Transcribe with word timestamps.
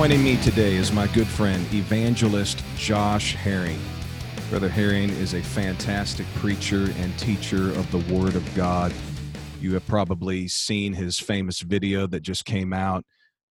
Joining 0.00 0.24
me 0.24 0.38
today 0.38 0.76
is 0.76 0.92
my 0.92 1.06
good 1.08 1.26
friend, 1.26 1.62
evangelist 1.74 2.64
Josh 2.78 3.34
Herring. 3.34 3.78
Brother 4.48 4.70
Herring 4.70 5.10
is 5.10 5.34
a 5.34 5.42
fantastic 5.42 6.24
preacher 6.36 6.90
and 6.96 7.18
teacher 7.18 7.68
of 7.72 7.90
the 7.90 7.98
Word 8.10 8.34
of 8.34 8.54
God. 8.54 8.94
You 9.60 9.74
have 9.74 9.86
probably 9.86 10.48
seen 10.48 10.94
his 10.94 11.18
famous 11.18 11.60
video 11.60 12.06
that 12.06 12.20
just 12.22 12.46
came 12.46 12.72
out 12.72 13.04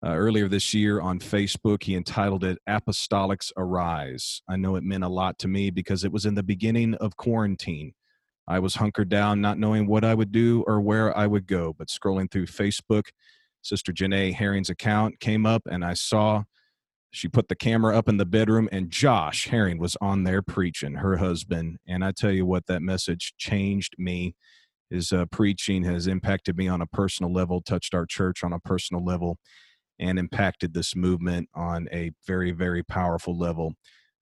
uh, 0.07 0.11
earlier 0.11 0.47
this 0.47 0.73
year 0.73 1.01
on 1.01 1.19
Facebook. 1.19 1.83
He 1.83 1.97
entitled 1.97 2.45
it 2.45 2.59
Apostolics 2.69 3.51
Arise. 3.57 4.41
I 4.49 4.55
know 4.55 4.77
it 4.77 4.85
meant 4.85 5.03
a 5.03 5.09
lot 5.09 5.41
to 5.41 5.49
me 5.49 5.73
because 5.73 6.05
it 6.05 6.13
was 6.13 6.27
in 6.27 6.37
the 6.37 6.45
beginning 6.45 6.95
of 6.95 7.17
quarantine. 7.17 7.93
I 8.47 8.61
was 8.61 8.77
hunkered 8.77 9.09
down, 9.09 9.41
not 9.41 9.59
knowing 9.59 9.89
what 9.89 10.05
I 10.05 10.15
would 10.15 10.31
do 10.31 10.63
or 10.69 10.81
where 10.81 11.15
I 11.19 11.27
would 11.27 11.49
go, 11.49 11.75
but 11.77 11.89
scrolling 11.89 12.31
through 12.31 12.47
Facebook, 12.47 13.09
Sister 13.67 13.93
Janae 13.93 14.33
Herring's 14.33 14.71
account 14.71 15.19
came 15.19 15.45
up 15.45 15.63
and 15.69 15.85
I 15.85 15.95
saw 15.95 16.45
she 17.11 17.27
put 17.27 17.49
the 17.49 17.57
camera 17.57 17.99
up 17.99 18.09
in 18.09 18.17
the 18.17 18.25
bedroom 18.25 18.69
and 18.71 18.91
Josh 18.91 19.49
Herring 19.49 19.79
was 19.79 19.97
on 20.01 20.23
there 20.23 20.41
preaching, 20.41 20.95
her 20.95 21.17
husband. 21.17 21.79
And 21.87 22.05
I 22.05 22.13
tell 22.13 22.31
you 22.31 22.47
what, 22.47 22.67
that 22.67 22.81
message 22.81 23.35
changed 23.39 23.97
me. 23.99 24.37
His 24.89 25.13
uh, 25.13 25.27
preaching 25.33 25.83
has 25.83 26.07
impacted 26.07 26.57
me 26.57 26.69
on 26.69 26.81
a 26.81 26.87
personal 26.87 27.33
level, 27.33 27.61
touched 27.61 27.93
our 27.93 28.07
church 28.07 28.45
on 28.45 28.53
a 28.53 28.61
personal 28.61 29.05
level, 29.05 29.37
and 29.99 30.17
impacted 30.17 30.73
this 30.73 30.95
movement 30.95 31.49
on 31.53 31.89
a 31.93 32.13
very, 32.25 32.53
very 32.53 32.85
powerful 32.85 33.37
level. 33.37 33.73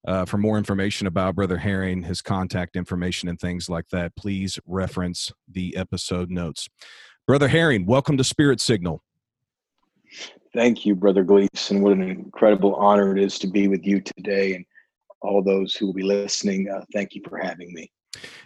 Uh, 0.07 0.25
for 0.25 0.39
more 0.39 0.57
information 0.57 1.07
about 1.07 1.35
Brother 1.35 1.59
Herring, 1.59 2.05
his 2.05 2.23
contact 2.23 2.77
information, 2.77 3.29
and 3.29 3.39
things 3.39 3.69
like 3.69 3.89
that, 3.91 4.17
please 4.17 4.59
reference 4.67 5.33
the 5.51 5.77
episode 5.77 6.31
notes. 6.31 6.69
Brother 7.27 7.49
Herring, 7.49 7.85
welcome 7.85 8.17
to 8.17 8.25
Spirit 8.25 8.61
Signal. 8.61 9.03
Thank 10.55 10.87
you, 10.87 10.95
Brother 10.95 11.25
Gleason. 11.25 11.83
What 11.83 11.93
an 11.95 12.03
incredible 12.03 12.77
honor 12.77 13.17
it 13.17 13.23
is 13.23 13.39
to 13.41 13.49
be 13.49 13.67
with 13.67 13.85
you 13.85 14.01
today 14.01 14.55
and 14.55 14.65
all 15.21 15.43
those 15.43 15.75
who 15.75 15.87
will 15.87 15.95
be 15.95 16.05
listening. 16.05 16.71
Uh, 16.71 16.85
thank 16.93 17.15
you 17.15 17.23
for 17.29 17.39
having 17.39 17.73
me. 17.75 17.91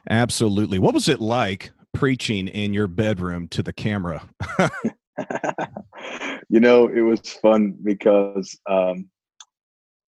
Absolutely. 0.09 0.78
What 0.78 0.95
was 0.95 1.09
it 1.09 1.20
like 1.20 1.70
preaching 1.92 2.48
in 2.48 2.73
your 2.73 2.87
bedroom 2.87 3.47
to 3.48 3.62
the 3.62 3.75
camera? 3.75 4.27
you 6.48 6.61
know, 6.61 6.89
it 6.89 7.03
was 7.03 7.20
fun 7.20 7.77
because 7.83 8.59
um, 8.69 9.09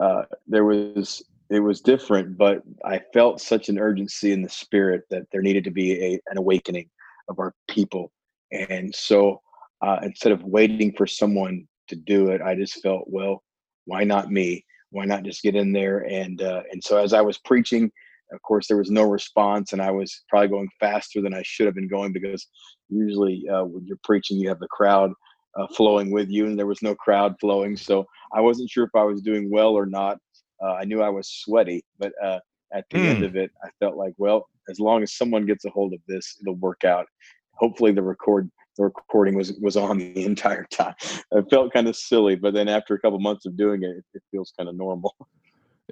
uh, 0.00 0.22
there 0.46 0.64
was 0.64 1.22
it 1.50 1.60
was 1.60 1.80
different, 1.80 2.38
but 2.38 2.62
I 2.84 3.00
felt 3.12 3.40
such 3.40 3.68
an 3.68 3.78
urgency 3.78 4.32
in 4.32 4.40
the 4.40 4.48
spirit 4.48 5.02
that 5.10 5.24
there 5.32 5.42
needed 5.42 5.64
to 5.64 5.72
be 5.72 6.00
a, 6.00 6.12
an 6.28 6.38
awakening 6.38 6.88
of 7.28 7.40
our 7.40 7.54
people. 7.68 8.12
And 8.52 8.94
so 8.94 9.42
uh, 9.82 9.98
instead 10.02 10.30
of 10.30 10.44
waiting 10.44 10.94
for 10.96 11.08
someone 11.08 11.66
to 11.90 11.96
do 11.96 12.30
it, 12.30 12.40
I 12.40 12.54
just 12.54 12.82
felt, 12.82 13.04
well, 13.06 13.42
why 13.84 14.04
not 14.04 14.30
me? 14.30 14.64
Why 14.90 15.04
not 15.04 15.22
just 15.22 15.42
get 15.42 15.54
in 15.54 15.72
there? 15.72 16.00
And 16.08 16.42
uh, 16.42 16.62
and 16.72 16.82
so 16.82 16.96
as 16.96 17.12
I 17.12 17.20
was 17.20 17.38
preaching, 17.38 17.90
of 18.32 18.42
course, 18.42 18.66
there 18.66 18.76
was 18.76 18.90
no 18.90 19.04
response, 19.04 19.72
and 19.72 19.82
I 19.82 19.90
was 19.90 20.24
probably 20.28 20.48
going 20.48 20.68
faster 20.78 21.20
than 21.20 21.34
I 21.34 21.42
should 21.44 21.66
have 21.66 21.74
been 21.74 21.88
going 21.88 22.12
because 22.12 22.46
usually 22.88 23.44
uh, 23.48 23.64
when 23.64 23.86
you're 23.86 23.98
preaching, 24.04 24.38
you 24.38 24.48
have 24.48 24.60
the 24.60 24.68
crowd 24.68 25.12
uh, 25.58 25.66
flowing 25.76 26.10
with 26.10 26.30
you, 26.30 26.46
and 26.46 26.58
there 26.58 26.66
was 26.66 26.82
no 26.82 26.94
crowd 26.94 27.34
flowing. 27.40 27.76
So 27.76 28.04
I 28.32 28.40
wasn't 28.40 28.70
sure 28.70 28.84
if 28.84 28.94
I 28.94 29.04
was 29.04 29.22
doing 29.22 29.50
well 29.50 29.74
or 29.74 29.86
not. 29.86 30.18
Uh, 30.62 30.74
I 30.74 30.84
knew 30.84 31.02
I 31.02 31.08
was 31.08 31.28
sweaty, 31.28 31.82
but 31.98 32.12
uh, 32.22 32.38
at 32.72 32.84
the 32.90 32.98
mm. 32.98 33.06
end 33.06 33.18
hmm. 33.18 33.24
of 33.24 33.36
it, 33.36 33.50
I 33.64 33.68
felt 33.80 33.96
like, 33.96 34.14
well, 34.18 34.46
as 34.68 34.78
long 34.78 35.02
as 35.02 35.16
someone 35.16 35.46
gets 35.46 35.64
a 35.64 35.70
hold 35.70 35.94
of 35.94 36.00
this, 36.06 36.36
it'll 36.40 36.56
work 36.56 36.84
out. 36.84 37.06
Hopefully, 37.54 37.92
the 37.92 38.02
record 38.02 38.50
the 38.76 38.84
recording 38.84 39.34
was 39.34 39.52
was 39.60 39.76
on 39.76 39.98
the 39.98 40.24
entire 40.24 40.66
time. 40.70 40.94
It 41.32 41.48
felt 41.50 41.72
kind 41.72 41.88
of 41.88 41.96
silly, 41.96 42.36
but 42.36 42.54
then 42.54 42.68
after 42.68 42.94
a 42.94 43.00
couple 43.00 43.18
months 43.18 43.46
of 43.46 43.56
doing 43.56 43.82
it, 43.82 44.04
it 44.14 44.22
feels 44.30 44.52
kind 44.56 44.68
of 44.68 44.76
normal. 44.76 45.14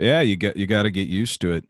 Yeah, 0.00 0.20
you 0.20 0.36
got 0.36 0.56
you 0.56 0.68
got 0.68 0.84
to 0.84 0.92
get 0.92 1.08
used 1.08 1.40
to 1.40 1.50
it. 1.50 1.64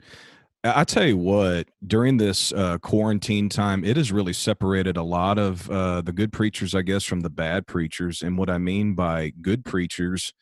I 0.63 0.85
tell 0.85 1.07
you 1.07 1.17
what, 1.17 1.69
during 1.87 2.19
this 2.19 2.53
uh, 2.53 2.77
quarantine 2.79 3.49
time, 3.49 3.85
it 3.85 3.97
has 3.97 4.13
really 4.13 4.35
separated 4.35 4.99
a 4.99 5.03
lot 5.03 5.39
of 5.39 5.71
uh, 5.71 6.03
the 6.03 6.13
good 6.13 6.31
preachers, 6.31 6.75
I 6.75 6.83
guess, 6.83 7.05
from 7.05 7.21
the 7.21 7.31
bad 7.31 7.67
preachers. 7.67 8.21
And 8.21 8.37
what 8.37 8.51
I 8.51 8.59
mean 8.59 8.95
by 8.95 9.33
good 9.41 9.65
preachers, 9.65 10.35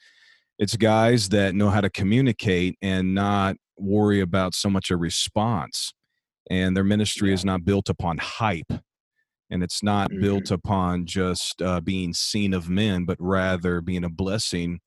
it's 0.58 0.74
guys 0.74 1.28
that 1.28 1.54
know 1.54 1.70
how 1.70 1.80
to 1.80 1.90
communicate 1.90 2.76
and 2.82 3.14
not 3.14 3.56
worry 3.78 4.20
about 4.20 4.54
so 4.54 4.70
much 4.70 4.90
a 4.90 4.96
response. 4.96 5.92
And 6.50 6.76
their 6.76 6.84
ministry 6.84 7.28
yeah. 7.28 7.34
is 7.34 7.44
not 7.44 7.64
built 7.64 7.88
upon 7.88 8.18
hype 8.18 8.72
and 9.50 9.62
it's 9.62 9.82
not 9.82 10.10
mm-hmm. 10.10 10.22
built 10.22 10.50
upon 10.50 11.06
just 11.06 11.62
uh, 11.62 11.80
being 11.80 12.12
seen 12.12 12.52
of 12.52 12.68
men, 12.68 13.04
but 13.04 13.16
rather 13.20 13.80
being 13.80 14.04
a 14.04 14.08
blessing 14.08 14.80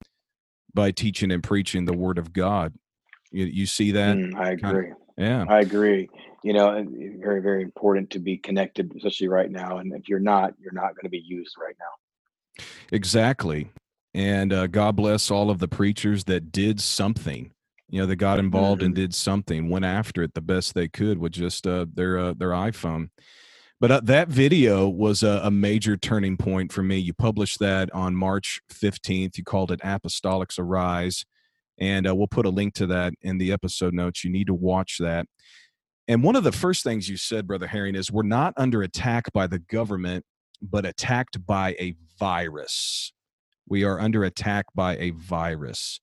by 0.73 0.91
teaching 0.91 1.31
and 1.31 1.43
preaching 1.43 1.85
the 1.85 1.97
word 1.97 2.17
of 2.17 2.33
God. 2.33 2.73
You, 3.31 3.45
you 3.45 3.65
see 3.65 3.91
that? 3.91 4.17
Mm, 4.17 4.35
I 4.35 4.51
agree. 4.51 4.91
Yeah, 5.17 5.45
I 5.47 5.59
agree. 5.59 6.09
You 6.43 6.53
know, 6.53 6.85
very, 7.19 7.41
very 7.41 7.61
important 7.61 8.09
to 8.11 8.19
be 8.19 8.37
connected, 8.37 8.93
especially 8.95 9.27
right 9.27 9.51
now. 9.51 9.79
And 9.79 9.93
if 9.93 10.07
you're 10.07 10.19
not, 10.19 10.53
you're 10.59 10.73
not 10.73 10.95
going 10.95 11.03
to 11.03 11.09
be 11.09 11.23
used 11.25 11.55
right 11.59 11.75
now. 11.79 12.65
Exactly. 12.91 13.69
And 14.13 14.53
uh, 14.53 14.67
God 14.67 14.95
bless 14.95 15.29
all 15.29 15.49
of 15.49 15.59
the 15.59 15.67
preachers 15.67 16.23
that 16.25 16.51
did 16.51 16.79
something. 16.79 17.51
You 17.91 18.01
know, 18.01 18.05
that 18.05 18.17
got 18.17 18.37
involved 18.37 18.81
mm-hmm. 18.81 18.87
and 18.87 18.95
did 18.95 19.15
something, 19.15 19.67
went 19.67 19.83
after 19.83 20.21
it 20.21 20.35
the 20.35 20.41
best 20.41 20.75
they 20.75 20.87
could 20.87 21.17
with 21.17 21.31
just 21.31 21.65
uh, 21.65 21.87
their 21.91 22.19
uh, 22.19 22.33
their 22.37 22.51
iPhone. 22.51 23.09
But 23.79 23.91
uh, 23.91 24.01
that 24.03 24.27
video 24.27 24.89
was 24.89 25.23
a, 25.23 25.41
a, 25.43 25.51
major 25.51 25.95
turning 25.95 26.35
point 26.35 26.73
for 26.73 26.83
me. 26.83 26.97
You 26.97 27.13
published 27.13 27.59
that 27.59 27.89
on 27.93 28.13
March 28.13 28.61
15th. 28.73 29.37
You 29.37 29.43
called 29.43 29.71
it 29.71 29.79
Apostolics 29.81 30.59
Arise. 30.59 31.25
And 31.79 32.05
uh, 32.05 32.13
we'll 32.13 32.27
put 32.27 32.45
a 32.45 32.49
link 32.49 32.73
to 32.75 32.87
that 32.87 33.13
in 33.21 33.37
the 33.37 33.53
episode 33.53 33.93
notes. 33.93 34.25
You 34.25 34.31
need 34.31 34.47
to 34.47 34.53
watch 34.53 34.97
that. 34.99 35.27
And 36.09 36.23
one 36.23 36.35
of 36.35 36.43
the 36.43 36.51
first 36.51 36.83
things 36.83 37.07
you 37.07 37.15
said, 37.15 37.47
Brother 37.47 37.67
Herring, 37.67 37.95
is 37.95 38.11
we're 38.11 38.23
not 38.23 38.53
under 38.57 38.81
attack 38.81 39.31
by 39.31 39.47
the 39.47 39.59
government, 39.59 40.25
but 40.61 40.85
attacked 40.85 41.45
by 41.45 41.75
a 41.79 41.95
virus. 42.17 43.13
We 43.67 43.85
are 43.85 43.99
under 43.99 44.25
attack 44.25 44.65
by 44.75 44.97
a 44.97 45.11
virus. 45.11 46.01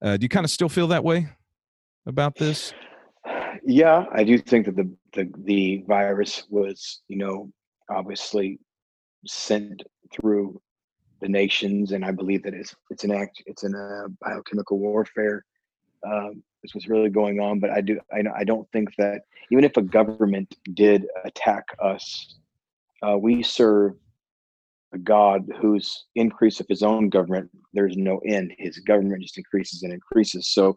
Uh, 0.00 0.16
do 0.16 0.24
you 0.24 0.28
kind 0.28 0.44
of 0.44 0.50
still 0.50 0.68
feel 0.68 0.86
that 0.88 1.04
way 1.04 1.28
about 2.06 2.36
this? 2.36 2.72
Yeah, 3.64 4.06
I 4.12 4.24
do 4.24 4.38
think 4.38 4.66
that 4.66 4.76
the, 4.76 4.90
the 5.12 5.30
the 5.44 5.84
virus 5.86 6.44
was, 6.48 7.02
you 7.08 7.16
know, 7.16 7.50
obviously 7.90 8.58
sent 9.26 9.82
through 10.12 10.60
the 11.20 11.28
nations, 11.28 11.92
and 11.92 12.04
I 12.04 12.10
believe 12.10 12.42
that 12.44 12.54
it's 12.54 12.74
it's 12.90 13.04
an 13.04 13.12
act, 13.12 13.42
it's 13.46 13.64
in 13.64 13.74
a 13.74 14.08
biochemical 14.20 14.78
warfare. 14.78 15.44
Um, 16.06 16.42
this 16.62 16.74
was 16.74 16.88
really 16.88 17.10
going 17.10 17.40
on, 17.40 17.60
but 17.60 17.70
I 17.70 17.80
do 17.80 17.98
I, 18.12 18.22
I 18.36 18.44
don't 18.44 18.70
think 18.72 18.94
that 18.98 19.22
even 19.50 19.64
if 19.64 19.76
a 19.76 19.82
government 19.82 20.54
did 20.74 21.06
attack 21.24 21.64
us, 21.82 22.36
uh, 23.02 23.16
we 23.18 23.42
serve 23.42 23.94
a 24.94 24.98
God 24.98 25.44
whose 25.60 26.06
increase 26.14 26.60
of 26.60 26.66
his 26.68 26.82
own 26.82 27.08
government 27.08 27.50
there's 27.72 27.96
no 27.96 28.18
end. 28.26 28.52
His 28.58 28.78
government 28.80 29.22
just 29.22 29.38
increases 29.38 29.82
and 29.82 29.92
increases. 29.92 30.48
So 30.48 30.76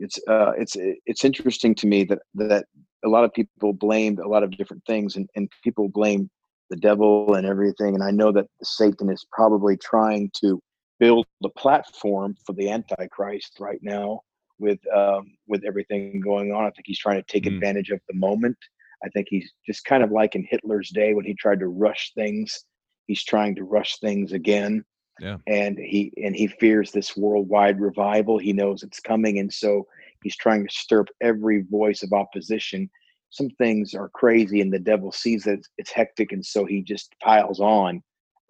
it's 0.00 0.18
uh, 0.28 0.52
it's 0.58 0.76
it's 1.06 1.24
interesting 1.24 1.74
to 1.76 1.86
me 1.86 2.04
that 2.04 2.20
that 2.34 2.64
a 3.04 3.08
lot 3.08 3.24
of 3.24 3.32
people 3.32 3.72
blamed 3.72 4.18
a 4.18 4.28
lot 4.28 4.42
of 4.42 4.50
different 4.50 4.82
things, 4.86 5.16
and, 5.16 5.28
and 5.36 5.48
people 5.62 5.88
blame 5.88 6.28
the 6.70 6.76
devil 6.76 7.34
and 7.34 7.46
everything. 7.46 7.94
And 7.94 8.02
I 8.02 8.10
know 8.10 8.32
that 8.32 8.46
Satan 8.62 9.10
is 9.10 9.26
probably 9.30 9.76
trying 9.76 10.30
to 10.42 10.60
build 10.98 11.26
the 11.40 11.50
platform 11.50 12.34
for 12.44 12.52
the 12.54 12.70
Antichrist 12.70 13.56
right 13.60 13.80
now 13.82 14.20
with 14.58 14.78
um, 14.94 15.32
with 15.46 15.64
everything 15.64 16.20
going 16.20 16.52
on. 16.52 16.64
I 16.64 16.70
think 16.70 16.86
he's 16.86 16.98
trying 16.98 17.22
to 17.22 17.32
take 17.32 17.44
mm. 17.44 17.54
advantage 17.54 17.90
of 17.90 18.00
the 18.08 18.16
moment. 18.16 18.56
I 19.04 19.08
think 19.10 19.28
he's 19.30 19.50
just 19.66 19.84
kind 19.84 20.02
of 20.02 20.10
like 20.10 20.34
in 20.34 20.46
Hitler's 20.48 20.90
day 20.90 21.14
when 21.14 21.24
he 21.24 21.34
tried 21.34 21.60
to 21.60 21.68
rush 21.68 22.12
things. 22.14 22.64
He's 23.06 23.24
trying 23.24 23.54
to 23.56 23.64
rush 23.64 23.98
things 23.98 24.32
again 24.32 24.84
yeah. 25.20 25.36
and 25.46 25.78
he 25.78 26.12
and 26.22 26.34
he 26.34 26.46
fears 26.46 26.90
this 26.90 27.16
worldwide 27.16 27.80
revival. 27.80 28.38
He 28.38 28.52
knows 28.52 28.82
it's 28.82 29.00
coming 29.00 29.38
and 29.38 29.52
so 29.52 29.86
he's 30.22 30.36
trying 30.36 30.66
to 30.66 30.74
stir 30.74 31.00
up 31.00 31.08
every 31.20 31.62
voice 31.62 32.02
of 32.02 32.12
opposition. 32.12 32.90
Some 33.30 33.50
things 33.50 33.94
are 33.94 34.08
crazy 34.08 34.60
and 34.60 34.72
the 34.72 34.78
devil 34.78 35.12
sees 35.12 35.44
that 35.44 35.60
it's 35.78 35.92
hectic 35.92 36.32
and 36.32 36.44
so 36.44 36.64
he 36.64 36.82
just 36.82 37.14
piles 37.22 37.60
on 37.60 38.02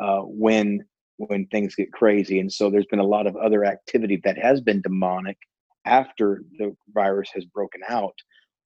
uh, 0.02 0.20
when 0.20 0.84
when 1.16 1.46
things 1.46 1.74
get 1.74 1.92
crazy. 1.92 2.40
And 2.40 2.50
so 2.50 2.70
there's 2.70 2.86
been 2.86 2.98
a 2.98 3.04
lot 3.04 3.26
of 3.26 3.36
other 3.36 3.66
activity 3.66 4.18
that 4.24 4.38
has 4.38 4.62
been 4.62 4.80
demonic 4.80 5.36
after 5.84 6.42
the 6.58 6.74
virus 6.94 7.30
has 7.34 7.44
broken 7.44 7.82
out 7.88 8.14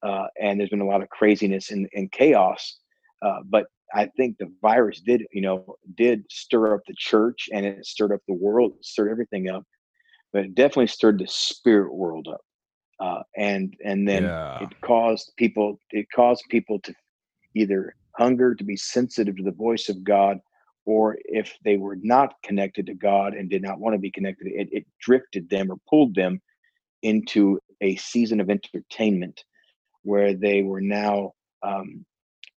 uh, 0.05 0.27
and 0.41 0.59
there's 0.59 0.71
been 0.71 0.81
a 0.81 0.87
lot 0.87 1.03
of 1.03 1.09
craziness 1.09 1.71
and, 1.71 1.89
and 1.95 2.12
chaos 2.12 2.79
uh, 3.23 3.39
but 3.47 3.67
I 3.93 4.07
think 4.17 4.39
the 4.39 4.53
virus 4.63 5.01
did, 5.01 5.25
you 5.33 5.43
know, 5.43 5.77
did 5.97 6.25
stir 6.31 6.75
up 6.75 6.81
the 6.87 6.95
church 6.97 7.49
and 7.53 7.67
it 7.67 7.85
stirred 7.87 8.13
up 8.13 8.21
the 8.27 8.35
world, 8.35 8.73
stirred 8.81 9.11
everything 9.11 9.49
up, 9.49 9.65
but 10.33 10.45
it 10.45 10.55
definitely 10.55 10.89
stirred 10.89 11.19
the 11.19 11.27
spirit 11.29 11.95
world 11.95 12.29
up. 12.29 12.41
Uh, 13.01 13.23
and 13.37 13.75
and 13.85 14.09
then 14.09 14.23
yeah. 14.23 14.63
it 14.63 14.81
caused 14.81 15.33
people 15.37 15.81
it 15.91 16.07
caused 16.15 16.45
people 16.49 16.79
to 16.79 16.95
either 17.57 17.95
hunger 18.17 18.55
to 18.55 18.63
be 18.63 18.77
sensitive 18.77 19.37
to 19.37 19.43
the 19.43 19.51
voice 19.51 19.89
of 19.89 20.05
God 20.05 20.39
or 20.87 21.17
if 21.25 21.57
they 21.65 21.77
were 21.77 21.97
not 22.03 22.35
connected 22.45 22.87
to 22.87 22.95
God 22.95 23.35
and 23.35 23.49
did 23.49 23.63
not 23.63 23.81
want 23.81 23.95
to 23.95 23.99
be 23.99 24.11
connected, 24.11 24.49
it, 24.49 24.69
it 24.71 24.87
drifted 25.01 25.49
them 25.49 25.71
or 25.71 25.77
pulled 25.89 26.15
them 26.15 26.41
into 27.03 27.59
a 27.81 27.97
season 27.97 28.41
of 28.41 28.51
entertainment 28.51 29.45
where 30.03 30.35
they 30.35 30.63
were 30.63 30.81
now 30.81 31.33
um, 31.63 32.05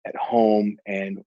at 0.06 0.16
home 0.16 0.76
and 0.86 1.22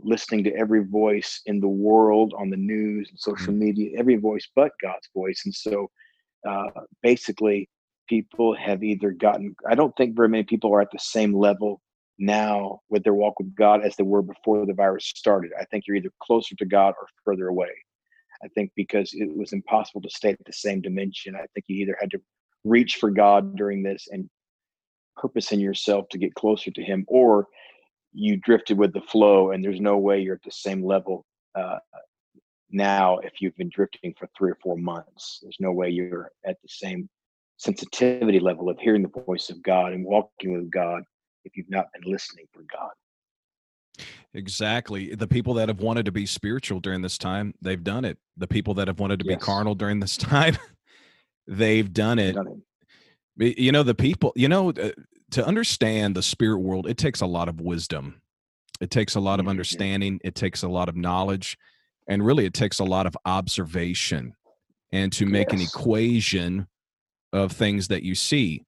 listening 0.00 0.44
to 0.44 0.54
every 0.54 0.84
voice 0.84 1.40
in 1.46 1.60
the 1.60 1.68
world 1.68 2.32
on 2.38 2.50
the 2.50 2.56
news 2.56 3.08
and 3.10 3.18
social 3.18 3.52
mm. 3.52 3.58
media, 3.58 3.98
every 3.98 4.16
voice 4.16 4.48
but 4.54 4.72
God's 4.82 5.08
voice. 5.14 5.42
And 5.44 5.54
so 5.54 5.90
uh, 6.48 6.68
basically, 7.02 7.68
people 8.08 8.54
have 8.54 8.82
either 8.82 9.10
gotten, 9.10 9.54
I 9.68 9.74
don't 9.74 9.94
think 9.96 10.16
very 10.16 10.28
many 10.28 10.44
people 10.44 10.72
are 10.72 10.80
at 10.80 10.90
the 10.92 10.98
same 10.98 11.34
level 11.34 11.80
now 12.18 12.80
with 12.88 13.04
their 13.04 13.14
walk 13.14 13.38
with 13.38 13.54
God 13.54 13.82
as 13.82 13.96
they 13.96 14.04
were 14.04 14.22
before 14.22 14.66
the 14.66 14.72
virus 14.72 15.06
started. 15.06 15.52
I 15.58 15.64
think 15.64 15.84
you're 15.86 15.96
either 15.96 16.12
closer 16.22 16.54
to 16.56 16.64
God 16.64 16.94
or 17.00 17.06
further 17.24 17.48
away. 17.48 17.70
I 18.42 18.48
think 18.48 18.70
because 18.76 19.10
it 19.14 19.36
was 19.36 19.52
impossible 19.52 20.00
to 20.02 20.10
stay 20.10 20.30
at 20.30 20.44
the 20.46 20.52
same 20.52 20.80
dimension. 20.80 21.34
I 21.34 21.46
think 21.54 21.64
you 21.66 21.82
either 21.82 21.96
had 22.00 22.10
to 22.12 22.20
reach 22.64 22.96
for 22.96 23.10
God 23.10 23.56
during 23.56 23.82
this 23.82 24.06
and 24.10 24.28
purpose 25.16 25.52
in 25.52 25.60
yourself 25.60 26.08
to 26.10 26.18
get 26.18 26.34
closer 26.34 26.70
to 26.70 26.82
Him, 26.82 27.04
or 27.08 27.46
you 28.18 28.36
drifted 28.36 28.76
with 28.76 28.92
the 28.92 29.00
flow 29.02 29.52
and 29.52 29.64
there's 29.64 29.80
no 29.80 29.96
way 29.96 30.20
you're 30.20 30.34
at 30.34 30.42
the 30.42 30.50
same 30.50 30.84
level 30.84 31.24
uh, 31.54 31.78
now 32.70 33.18
if 33.18 33.40
you've 33.40 33.56
been 33.56 33.70
drifting 33.72 34.12
for 34.18 34.28
three 34.36 34.50
or 34.50 34.58
four 34.62 34.76
months. 34.76 35.38
There's 35.40 35.56
no 35.60 35.72
way 35.72 35.88
you're 35.90 36.32
at 36.44 36.56
the 36.62 36.68
same 36.68 37.08
sensitivity 37.56 38.40
level 38.40 38.68
of 38.68 38.78
hearing 38.78 39.02
the 39.02 39.22
voice 39.22 39.50
of 39.50 39.62
God 39.62 39.92
and 39.92 40.04
walking 40.04 40.52
with 40.52 40.70
God 40.70 41.02
if 41.44 41.56
you've 41.56 41.70
not 41.70 41.86
been 41.92 42.10
listening 42.10 42.46
for 42.52 42.62
God. 42.70 42.90
Exactly. 44.34 45.14
The 45.14 45.26
people 45.26 45.54
that 45.54 45.68
have 45.68 45.80
wanted 45.80 46.04
to 46.06 46.12
be 46.12 46.26
spiritual 46.26 46.80
during 46.80 47.02
this 47.02 47.18
time, 47.18 47.54
they've 47.62 47.82
done 47.82 48.04
it. 48.04 48.18
The 48.36 48.46
people 48.46 48.74
that 48.74 48.88
have 48.88 49.00
wanted 49.00 49.20
to 49.20 49.26
yes. 49.26 49.36
be 49.36 49.40
carnal 49.40 49.74
during 49.74 50.00
this 50.00 50.16
time, 50.16 50.56
they've 51.46 51.92
done 51.92 52.18
it. 52.18 52.34
done 52.34 52.62
it. 53.38 53.58
You 53.58 53.70
know, 53.70 53.84
the 53.84 53.94
people, 53.94 54.32
you 54.34 54.48
know, 54.48 54.70
uh, 54.70 54.90
to 55.32 55.46
understand 55.46 56.14
the 56.14 56.22
spirit 56.22 56.58
world, 56.58 56.86
it 56.86 56.96
takes 56.96 57.20
a 57.20 57.26
lot 57.26 57.48
of 57.48 57.60
wisdom. 57.60 58.20
It 58.80 58.90
takes 58.90 59.14
a 59.14 59.20
lot 59.20 59.40
of 59.40 59.44
mm-hmm, 59.44 59.50
understanding. 59.50 60.20
It 60.24 60.34
takes 60.34 60.62
a 60.62 60.68
lot 60.68 60.88
of 60.88 60.96
knowledge. 60.96 61.58
And 62.08 62.24
really, 62.24 62.46
it 62.46 62.54
takes 62.54 62.78
a 62.78 62.84
lot 62.84 63.06
of 63.06 63.16
observation 63.24 64.34
and 64.92 65.12
to 65.12 65.26
make 65.26 65.52
yes. 65.52 65.60
an 65.60 65.66
equation 65.66 66.66
of 67.32 67.52
things 67.52 67.88
that 67.88 68.02
you 68.02 68.14
see. 68.14 68.64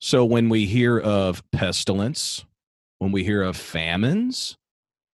So 0.00 0.24
when 0.24 0.48
we 0.48 0.66
hear 0.66 0.98
of 0.98 1.42
pestilence, 1.52 2.44
when 2.98 3.12
we 3.12 3.22
hear 3.22 3.42
of 3.42 3.56
famines, 3.56 4.56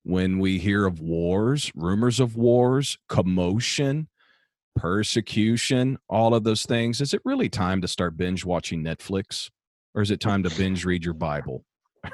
when 0.05 0.39
we 0.39 0.59
hear 0.59 0.87
of 0.87 1.01
wars, 1.01 1.71
rumors 1.75 2.21
of 2.21 2.37
wars, 2.37 2.97
commotion, 3.09 4.09
persecution, 4.75 5.99
all 6.09 6.35
of 6.35 6.45
those 6.45 6.65
things, 6.65 7.03
is 7.03 7.13
it 7.13 7.21
really 7.25 7.51
time 7.51 7.83
to 7.83 7.89
start 7.89 8.17
binge 8.17 8.47
watching 8.47 8.83
Netflix? 8.83 9.51
Or 9.95 10.03
is 10.03 10.11
it 10.11 10.21
time 10.21 10.43
to 10.45 10.51
binge 10.51 10.85
read 10.85 11.05
your 11.05 11.15
Bible? 11.15 11.65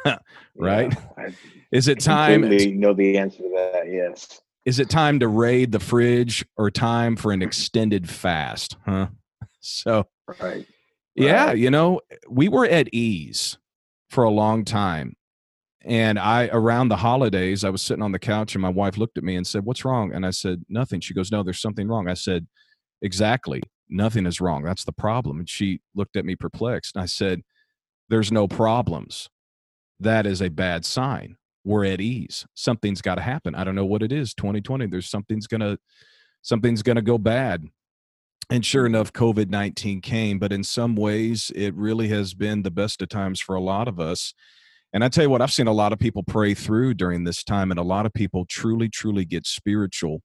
right? 0.56 0.93
Yeah, 1.19 1.31
is 1.73 1.88
it 1.88 2.00
time? 2.00 2.43
Know 2.79 2.94
the 2.94 3.19
answer 3.19 3.38
to 3.38 3.50
that, 3.55 3.85
yes. 3.91 4.41
Is 4.65 4.79
it 4.79 4.88
time 4.88 5.21
to 5.21 5.29
raid 5.29 5.73
the 5.73 5.81
fridge 5.81 6.44
or 6.56 6.71
time 6.71 7.17
for 7.17 7.32
an 7.32 7.43
extended 7.43 8.09
fast? 8.09 8.76
Huh? 8.85 9.09
So, 9.67 10.06
right. 10.43 10.67
Yeah, 11.15 11.53
you 11.53 11.71
know, 11.71 12.03
we 12.29 12.49
were 12.49 12.67
at 12.67 12.93
ease 12.93 13.56
for 14.11 14.25
a 14.25 14.31
long 14.31 14.62
time. 14.67 15.17
And 15.85 16.19
I, 16.19 16.50
around 16.53 16.88
the 16.88 16.99
holidays, 16.99 17.65
I 17.65 17.71
was 17.71 17.81
sitting 17.81 18.03
on 18.03 18.12
the 18.12 18.19
couch 18.19 18.55
and 18.55 18.61
my 18.61 18.69
wife 18.69 18.99
looked 18.99 19.17
at 19.17 19.25
me 19.25 19.37
and 19.37 19.47
said, 19.47 19.65
What's 19.65 19.85
wrong? 19.85 20.12
And 20.12 20.26
I 20.26 20.31
said, 20.31 20.67
Nothing. 20.69 21.00
She 21.00 21.15
goes, 21.15 21.32
No, 21.32 21.43
there's 21.43 21.62
something 21.62 21.88
wrong. 21.88 22.09
I 22.09 22.15
said, 22.15 22.47
Exactly. 23.00 23.62
Nothing 23.88 24.26
is 24.26 24.38
wrong. 24.38 24.65
That's 24.65 24.85
the 24.85 24.93
problem. 24.93 25.38
And 25.38 25.49
she 25.49 25.81
looked 25.94 26.17
at 26.17 26.26
me 26.26 26.37
perplexed. 26.37 26.97
And 26.97 27.03
I 27.03 27.06
said, 27.06 27.43
There's 28.08 28.32
no 28.32 28.48
problems. 28.48 29.28
That 30.00 30.26
is 30.26 30.42
a 30.42 30.50
bad 30.50 30.84
sign. 30.84 31.36
We're 31.64 31.86
at 31.86 32.00
ease. 32.00 32.46
Something's 32.54 33.00
got 33.00 33.14
to 33.14 33.22
happen. 33.22 33.54
I 33.54 33.64
don't 33.64 33.74
know 33.74 33.86
what 33.86 34.02
it 34.02 34.12
is. 34.12 34.34
2020, 34.34 34.86
there's 34.86 35.08
something's 35.08 35.46
to, 35.46 35.78
something's 36.42 36.82
to 36.82 37.02
go 37.02 37.16
bad 37.16 37.64
and 38.50 38.64
sure 38.64 38.86
enough 38.86 39.12
covid-19 39.12 40.02
came 40.02 40.38
but 40.38 40.52
in 40.52 40.62
some 40.62 40.94
ways 40.94 41.50
it 41.54 41.74
really 41.74 42.08
has 42.08 42.34
been 42.34 42.62
the 42.62 42.70
best 42.70 43.00
of 43.02 43.08
times 43.08 43.40
for 43.40 43.54
a 43.54 43.60
lot 43.60 43.88
of 43.88 43.98
us 43.98 44.34
and 44.92 45.04
i 45.04 45.08
tell 45.08 45.24
you 45.24 45.30
what 45.30 45.42
i've 45.42 45.52
seen 45.52 45.66
a 45.66 45.72
lot 45.72 45.92
of 45.92 45.98
people 45.98 46.22
pray 46.22 46.54
through 46.54 46.94
during 46.94 47.24
this 47.24 47.42
time 47.42 47.70
and 47.70 47.80
a 47.80 47.84
lot 47.84 48.06
of 48.06 48.12
people 48.12 48.44
truly 48.46 48.88
truly 48.88 49.24
get 49.24 49.46
spiritual 49.46 50.20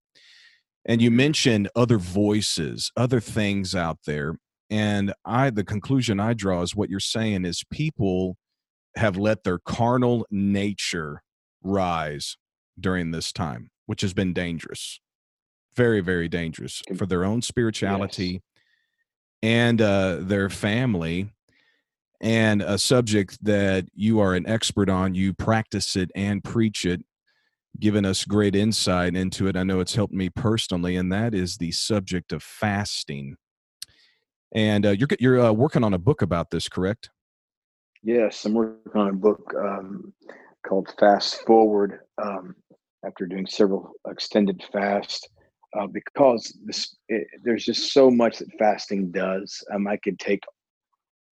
and 0.85 1.01
you 1.01 1.11
mentioned 1.11 1.69
other 1.75 1.97
voices 1.97 2.91
other 2.97 3.19
things 3.19 3.75
out 3.75 3.99
there 4.05 4.35
and 4.69 5.13
i 5.25 5.49
the 5.49 5.63
conclusion 5.63 6.19
i 6.19 6.33
draw 6.33 6.61
is 6.61 6.75
what 6.75 6.89
you're 6.89 6.99
saying 6.99 7.45
is 7.45 7.63
people 7.71 8.37
have 8.95 9.17
let 9.17 9.43
their 9.43 9.59
carnal 9.59 10.25
nature 10.31 11.21
rise 11.63 12.37
during 12.79 13.11
this 13.11 13.31
time 13.31 13.69
which 13.89 14.01
has 14.01 14.13
been 14.13 14.33
dangerous. 14.33 14.99
Very 15.75 15.99
very 15.99 16.27
dangerous 16.27 16.83
for 16.95 17.07
their 17.07 17.25
own 17.25 17.41
spirituality 17.41 18.33
yes. 18.33 18.41
and 19.41 19.81
uh, 19.81 20.17
their 20.19 20.47
family 20.47 21.31
and 22.21 22.61
a 22.61 22.77
subject 22.77 23.43
that 23.43 23.85
you 23.95 24.19
are 24.19 24.35
an 24.35 24.47
expert 24.47 24.91
on 24.91 25.15
you 25.15 25.33
practice 25.33 25.95
it 25.95 26.11
and 26.13 26.43
preach 26.43 26.85
it 26.85 27.01
given 27.79 28.05
us 28.05 28.25
great 28.25 28.55
insight 28.55 29.15
into 29.15 29.47
it. 29.47 29.57
I 29.57 29.63
know 29.63 29.79
it's 29.79 29.95
helped 29.95 30.13
me 30.13 30.29
personally 30.29 30.95
and 30.95 31.11
that 31.11 31.33
is 31.33 31.57
the 31.57 31.71
subject 31.71 32.31
of 32.31 32.43
fasting 32.43 33.37
and 34.53 34.85
uh, 34.85 34.91
you're 34.91 35.07
you're 35.19 35.39
uh, 35.39 35.51
working 35.51 35.83
on 35.83 35.93
a 35.93 35.99
book 35.99 36.21
about 36.21 36.49
this 36.51 36.67
correct 36.67 37.09
yes 38.03 38.45
i'm 38.45 38.53
working 38.53 38.91
on 38.95 39.09
a 39.09 39.13
book 39.13 39.53
um, 39.57 40.13
called 40.65 40.93
fast 40.99 41.41
forward 41.45 41.99
um, 42.21 42.55
after 43.05 43.25
doing 43.25 43.47
several 43.47 43.93
extended 44.07 44.63
fasts, 44.71 45.27
uh, 45.79 45.87
because 45.87 46.57
this 46.65 46.95
it, 47.07 47.27
there's 47.43 47.65
just 47.65 47.93
so 47.93 48.09
much 48.09 48.39
that 48.39 48.47
fasting 48.57 49.11
does. 49.11 49.63
Um, 49.73 49.87
I 49.87 49.97
could 49.97 50.19
take, 50.19 50.43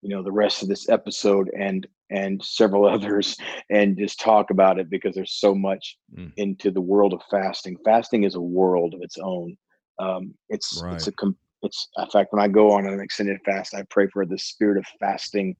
you 0.02 0.10
know, 0.10 0.24
the 0.24 0.32
rest 0.32 0.62
of 0.62 0.70
this 0.70 0.90
episode 0.90 1.50
and 1.58 1.88
and 2.10 2.44
several 2.44 2.88
others 2.94 3.36
and 3.70 3.98
just 3.98 4.20
talk 4.20 4.50
about 4.52 4.80
it 4.80 4.90
because 4.90 5.16
there's 5.16 5.40
so 5.40 5.54
much 5.54 5.98
mm. 6.16 6.32
into 6.38 6.72
the 6.72 6.82
world 6.82 7.14
of 7.14 7.22
fasting. 7.30 7.78
Fasting 7.84 8.24
is 8.24 8.36
a 8.36 8.42
world 8.42 8.94
of 8.94 9.02
its 9.02 9.18
own. 9.18 9.58
Um, 10.00 10.36
it's 10.50 10.82
right. 10.84 10.96
it's 10.96 11.08
a 11.08 11.14
it's 11.64 11.88
in 11.98 12.10
fact 12.10 12.34
when 12.34 12.42
I 12.42 12.48
go 12.48 12.72
on 12.72 12.86
an 12.86 13.00
extended 13.00 13.40
fast, 13.46 13.74
I 13.74 13.84
pray 13.90 14.08
for 14.08 14.26
the 14.26 14.38
spirit 14.38 14.78
of 14.78 14.86
fasting 15.00 15.56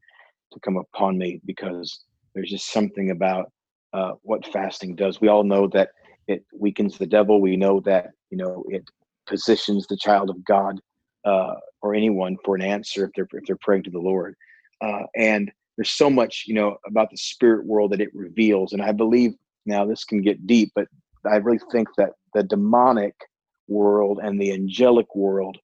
to 0.54 0.60
come 0.60 0.78
upon 0.78 1.18
me 1.18 1.42
because 1.46 2.04
there's 2.34 2.50
just 2.50 2.72
something 2.72 3.12
about 3.12 3.52
uh, 3.94 4.14
what 4.22 4.46
fasting 4.48 4.96
does. 4.96 5.22
We 5.22 5.28
all 5.28 5.44
know 5.44 5.68
that 5.70 5.90
it 6.28 6.46
weakens 6.54 6.98
the 6.98 7.08
devil. 7.08 7.42
We 7.42 7.58
know 7.58 7.80
that 7.82 8.12
you 8.30 8.38
know 8.38 8.64
it 8.68 8.84
positions 9.28 9.88
the 9.88 9.98
child 9.98 10.30
of 10.30 10.44
God 10.46 10.80
uh, 11.26 11.56
or 11.82 11.94
anyone 11.94 12.38
for 12.46 12.56
an 12.56 12.62
answer 12.62 13.06
if 13.06 13.12
they're 13.16 13.40
if 13.40 13.46
they're 13.46 13.58
praying 13.62 13.84
to 13.84 13.92
the 13.92 14.00
Lord. 14.00 14.36
Uh, 14.82 15.04
and 15.16 15.52
there's 15.78 15.90
so 15.90 16.10
much 16.10 16.44
you 16.48 16.54
know 16.54 16.78
about 16.86 17.10
the 17.10 17.18
spirit 17.18 17.66
world 17.66 17.92
that 17.92 18.02
it 18.02 18.14
reveals, 18.14 18.74
and 18.74 18.82
I 18.82 18.92
believe 18.92 19.34
now 19.66 19.86
this 19.86 20.06
can 20.06 20.22
get 20.22 20.48
deep, 20.48 20.72
but 20.76 20.88
I 21.26 21.38
really 21.38 21.60
think 21.72 21.90
that 21.98 22.12
the 22.34 22.44
demonic 22.44 23.16
world 23.68 24.20
and 24.24 24.40
the 24.40 24.54
angelic 24.54 25.14
world 25.14 25.58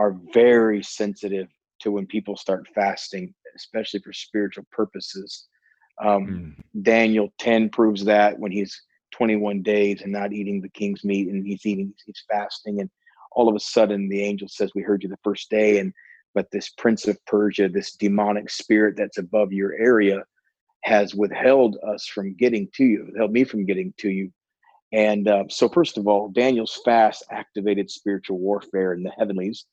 are 0.00 0.16
very 0.32 0.82
sensitive 0.82 1.48
to 1.78 1.92
when 1.92 2.06
people 2.06 2.34
start 2.34 2.66
fasting, 2.74 3.34
especially 3.54 4.00
for 4.00 4.14
spiritual 4.14 4.64
purposes. 4.72 5.46
Um, 6.02 6.56
mm. 6.56 6.82
Daniel 6.82 7.28
10 7.38 7.68
proves 7.68 8.02
that 8.06 8.38
when 8.38 8.50
he's 8.50 8.80
21 9.10 9.60
days 9.60 10.00
and 10.00 10.10
not 10.10 10.32
eating 10.32 10.62
the 10.62 10.70
king's 10.70 11.04
meat 11.04 11.28
and 11.28 11.46
he's 11.46 11.66
eating 11.66 11.92
he's 12.06 12.22
fasting 12.30 12.80
and 12.80 12.88
all 13.32 13.48
of 13.48 13.54
a 13.56 13.60
sudden 13.60 14.08
the 14.08 14.22
angel 14.22 14.48
says 14.48 14.70
we 14.74 14.82
heard 14.82 15.02
you 15.02 15.08
the 15.08 15.18
first 15.24 15.50
day 15.50 15.80
and 15.80 15.92
but 16.32 16.48
this 16.52 16.70
prince 16.78 17.08
of 17.08 17.18
persia 17.26 17.68
this 17.68 17.96
demonic 17.96 18.48
spirit 18.48 18.94
that's 18.96 19.18
above 19.18 19.52
your 19.52 19.74
area 19.74 20.22
has 20.84 21.12
withheld 21.12 21.76
us 21.84 22.06
from 22.06 22.36
getting 22.36 22.68
to 22.72 22.84
you 22.84 23.04
withheld 23.06 23.32
me 23.32 23.42
from 23.42 23.66
getting 23.66 23.92
to 23.98 24.08
you 24.10 24.32
and 24.92 25.26
uh, 25.26 25.42
so 25.48 25.68
first 25.68 25.98
of 25.98 26.06
all 26.06 26.28
daniel's 26.28 26.80
fast 26.84 27.24
activated 27.32 27.90
spiritual 27.90 28.38
warfare 28.38 28.94
in 28.94 29.02
the 29.02 29.12
heavenlies 29.18 29.66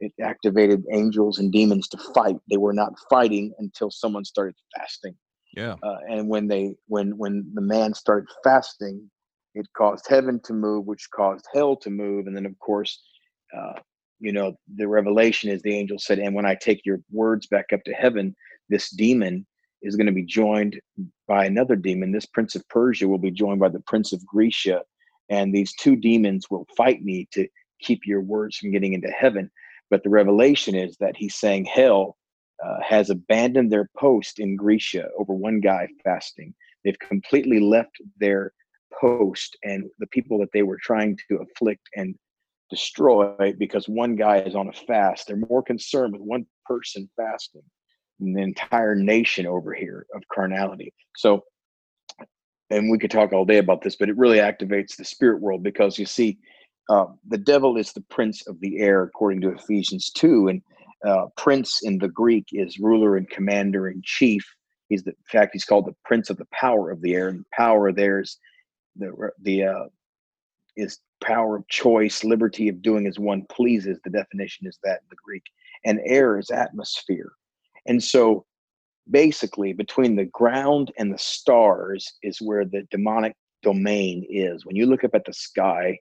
it 0.00 0.12
activated 0.22 0.84
angels 0.92 1.38
and 1.38 1.52
demons 1.52 1.88
to 1.88 1.98
fight 2.14 2.36
they 2.50 2.56
were 2.56 2.72
not 2.72 2.92
fighting 3.08 3.52
until 3.58 3.90
someone 3.90 4.24
started 4.24 4.54
fasting 4.76 5.14
yeah. 5.56 5.76
Uh, 5.82 5.96
and 6.08 6.28
when 6.28 6.46
they 6.46 6.74
when 6.86 7.16
when 7.16 7.50
the 7.54 7.62
man 7.62 7.94
started 7.94 8.28
fasting, 8.44 9.10
it 9.54 9.66
caused 9.76 10.06
heaven 10.06 10.38
to 10.44 10.52
move, 10.52 10.84
which 10.86 11.08
caused 11.12 11.46
hell 11.52 11.76
to 11.76 11.90
move, 11.90 12.26
and 12.26 12.36
then 12.36 12.46
of 12.46 12.56
course, 12.58 13.02
uh, 13.56 13.80
you 14.20 14.32
know, 14.32 14.54
the 14.76 14.86
revelation 14.86 15.50
is 15.50 15.62
the 15.62 15.74
angel 15.74 15.98
said, 15.98 16.18
"And 16.18 16.34
when 16.34 16.44
I 16.44 16.54
take 16.54 16.84
your 16.84 17.00
words 17.10 17.46
back 17.46 17.72
up 17.72 17.82
to 17.84 17.94
heaven, 17.94 18.36
this 18.68 18.90
demon 18.90 19.46
is 19.82 19.96
going 19.96 20.06
to 20.06 20.12
be 20.12 20.24
joined 20.24 20.78
by 21.26 21.46
another 21.46 21.76
demon. 21.76 22.12
This 22.12 22.26
prince 22.26 22.54
of 22.54 22.68
Persia 22.68 23.08
will 23.08 23.18
be 23.18 23.30
joined 23.30 23.60
by 23.60 23.70
the 23.70 23.80
prince 23.80 24.12
of 24.12 24.26
Grecia, 24.26 24.82
and 25.30 25.54
these 25.54 25.74
two 25.74 25.96
demons 25.96 26.50
will 26.50 26.66
fight 26.76 27.02
me 27.02 27.28
to 27.32 27.48
keep 27.80 28.00
your 28.04 28.20
words 28.20 28.56
from 28.58 28.72
getting 28.72 28.92
into 28.92 29.08
heaven. 29.08 29.50
But 29.90 30.02
the 30.02 30.10
revelation 30.10 30.74
is 30.74 30.96
that 30.98 31.16
he's 31.16 31.34
saying 31.34 31.66
hell 31.66 32.16
uh, 32.64 32.78
has 32.86 33.10
abandoned 33.10 33.70
their 33.70 33.90
post 33.98 34.38
in 34.38 34.56
Grecia 34.56 35.08
over 35.18 35.32
one 35.34 35.60
guy 35.60 35.88
fasting. 36.04 36.54
They've 36.84 36.98
completely 36.98 37.60
left 37.60 37.96
their 38.18 38.52
post 39.00 39.56
and 39.62 39.84
the 39.98 40.06
people 40.08 40.38
that 40.38 40.48
they 40.52 40.62
were 40.62 40.78
trying 40.80 41.18
to 41.28 41.36
afflict 41.36 41.88
and 41.96 42.14
destroy 42.70 43.54
because 43.58 43.88
one 43.88 44.16
guy 44.16 44.38
is 44.38 44.54
on 44.54 44.68
a 44.68 44.72
fast. 44.72 45.26
They're 45.26 45.36
more 45.36 45.62
concerned 45.62 46.12
with 46.14 46.22
one 46.22 46.46
person 46.64 47.08
fasting 47.16 47.62
than 48.18 48.32
the 48.32 48.42
entire 48.42 48.94
nation 48.94 49.46
over 49.46 49.74
here 49.74 50.06
of 50.14 50.22
carnality. 50.32 50.92
So, 51.16 51.44
and 52.70 52.90
we 52.90 52.98
could 52.98 53.10
talk 53.10 53.32
all 53.32 53.44
day 53.44 53.58
about 53.58 53.82
this, 53.82 53.96
but 53.96 54.08
it 54.08 54.16
really 54.16 54.38
activates 54.38 54.96
the 54.96 55.04
spirit 55.04 55.40
world 55.40 55.62
because 55.62 55.98
you 55.98 56.06
see, 56.06 56.38
uh, 56.88 57.06
the 57.26 57.38
devil 57.38 57.76
is 57.76 57.92
the 57.92 58.02
prince 58.02 58.46
of 58.46 58.60
the 58.60 58.78
air, 58.78 59.02
according 59.02 59.40
to 59.40 59.52
Ephesians 59.52 60.10
2. 60.10 60.48
And 60.48 60.62
uh, 61.04 61.26
prince 61.36 61.80
in 61.82 61.98
the 61.98 62.08
Greek 62.08 62.46
is 62.52 62.78
ruler 62.78 63.16
and 63.16 63.28
commander 63.28 63.88
in 63.88 64.02
chief. 64.04 64.44
He's 64.88 65.02
the 65.02 65.10
in 65.10 65.16
fact 65.30 65.50
he's 65.52 65.64
called 65.64 65.86
the 65.86 65.96
prince 66.04 66.30
of 66.30 66.36
the 66.36 66.46
power 66.52 66.90
of 66.90 67.00
the 67.00 67.14
air, 67.14 67.28
and 67.28 67.44
power 67.50 67.92
there's 67.92 68.38
the 68.94 69.30
the 69.42 69.64
uh, 69.64 69.84
is 70.76 70.98
power 71.22 71.56
of 71.56 71.68
choice, 71.68 72.22
liberty 72.22 72.68
of 72.68 72.82
doing 72.82 73.06
as 73.06 73.18
one 73.18 73.44
pleases. 73.50 73.98
The 74.04 74.10
definition 74.10 74.66
is 74.66 74.78
that 74.84 75.00
in 75.02 75.06
the 75.10 75.16
Greek, 75.24 75.42
and 75.84 76.00
air 76.04 76.38
is 76.38 76.50
atmosphere, 76.50 77.32
and 77.86 78.02
so 78.02 78.46
basically 79.10 79.72
between 79.72 80.16
the 80.16 80.24
ground 80.26 80.92
and 80.98 81.12
the 81.12 81.18
stars 81.18 82.14
is 82.22 82.40
where 82.40 82.64
the 82.64 82.86
demonic 82.90 83.34
domain 83.62 84.24
is. 84.28 84.64
When 84.64 84.76
you 84.76 84.86
look 84.86 85.04
up 85.04 85.14
at 85.14 85.24
the 85.24 85.32
sky, 85.32 85.98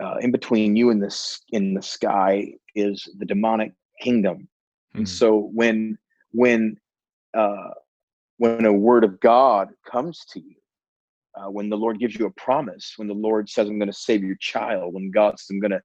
uh, 0.00 0.16
in 0.20 0.30
between 0.30 0.76
you 0.76 0.90
and 0.90 1.02
the 1.02 1.38
in 1.50 1.74
the 1.74 1.82
sky 1.82 2.52
is 2.74 3.08
the 3.18 3.26
demonic 3.26 3.72
kingdom. 4.00 4.36
Mm-hmm. 4.36 4.98
And 4.98 5.08
hmm. 5.08 5.12
so 5.12 5.50
when 5.52 5.98
when 6.32 6.76
uh, 7.34 7.70
when 8.38 8.64
a 8.64 8.72
word 8.72 9.04
of 9.04 9.20
God 9.20 9.68
comes 9.90 10.24
to 10.30 10.40
you, 10.40 10.54
uh, 11.34 11.50
when 11.50 11.68
the 11.68 11.76
Lord 11.76 11.98
gives 11.98 12.16
you 12.16 12.26
a 12.26 12.30
promise, 12.32 12.94
when 12.96 13.08
the 13.08 13.14
Lord 13.14 13.48
says, 13.48 13.68
"I'm 13.68 13.78
going 13.78 13.90
to 13.90 13.96
save 13.96 14.22
your 14.22 14.36
child," 14.36 14.94
when 14.94 15.10
God 15.10 15.38
says, 15.38 15.50
"I'm 15.50 15.60
going 15.60 15.72
to 15.72 15.82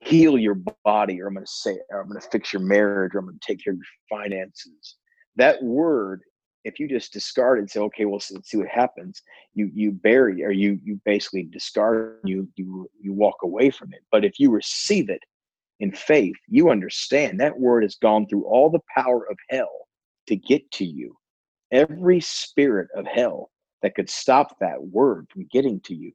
heal 0.00 0.38
your 0.38 0.56
body," 0.84 1.20
or 1.20 1.28
"I'm 1.28 1.34
going 1.34 1.46
to 1.46 1.52
say," 1.52 1.78
or 1.90 2.00
"I'm 2.00 2.08
going 2.08 2.20
to 2.20 2.28
fix 2.28 2.52
your 2.52 2.62
marriage," 2.62 3.14
or 3.14 3.18
"I'm 3.18 3.26
going 3.26 3.38
to 3.38 3.46
take 3.46 3.64
care 3.64 3.72
of 3.72 3.78
your 3.78 4.18
finances," 4.20 4.96
that 5.36 5.62
word 5.62 6.22
if 6.64 6.78
you 6.78 6.88
just 6.88 7.12
discard 7.12 7.58
and 7.58 7.70
say, 7.70 7.80
okay, 7.80 8.04
well, 8.04 8.20
see 8.20 8.56
what 8.56 8.68
happens, 8.68 9.22
you 9.54 9.70
you 9.74 9.92
bury 9.92 10.44
or 10.44 10.50
you 10.50 10.78
you 10.82 11.00
basically 11.04 11.44
discard 11.44 12.18
you 12.24 12.48
you 12.56 12.88
you 13.00 13.12
walk 13.12 13.36
away 13.42 13.70
from 13.70 13.92
it. 13.92 14.00
But 14.10 14.24
if 14.24 14.38
you 14.38 14.50
receive 14.50 15.08
it 15.08 15.22
in 15.80 15.92
faith, 15.92 16.36
you 16.48 16.70
understand 16.70 17.40
that 17.40 17.58
word 17.58 17.82
has 17.82 17.96
gone 17.96 18.26
through 18.26 18.44
all 18.44 18.70
the 18.70 18.80
power 18.94 19.26
of 19.30 19.38
hell 19.48 19.88
to 20.26 20.36
get 20.36 20.70
to 20.72 20.84
you. 20.84 21.16
Every 21.72 22.20
spirit 22.20 22.88
of 22.94 23.06
hell 23.06 23.50
that 23.82 23.94
could 23.94 24.10
stop 24.10 24.58
that 24.60 24.82
word 24.82 25.26
from 25.32 25.46
getting 25.50 25.80
to 25.80 25.94
you 25.94 26.12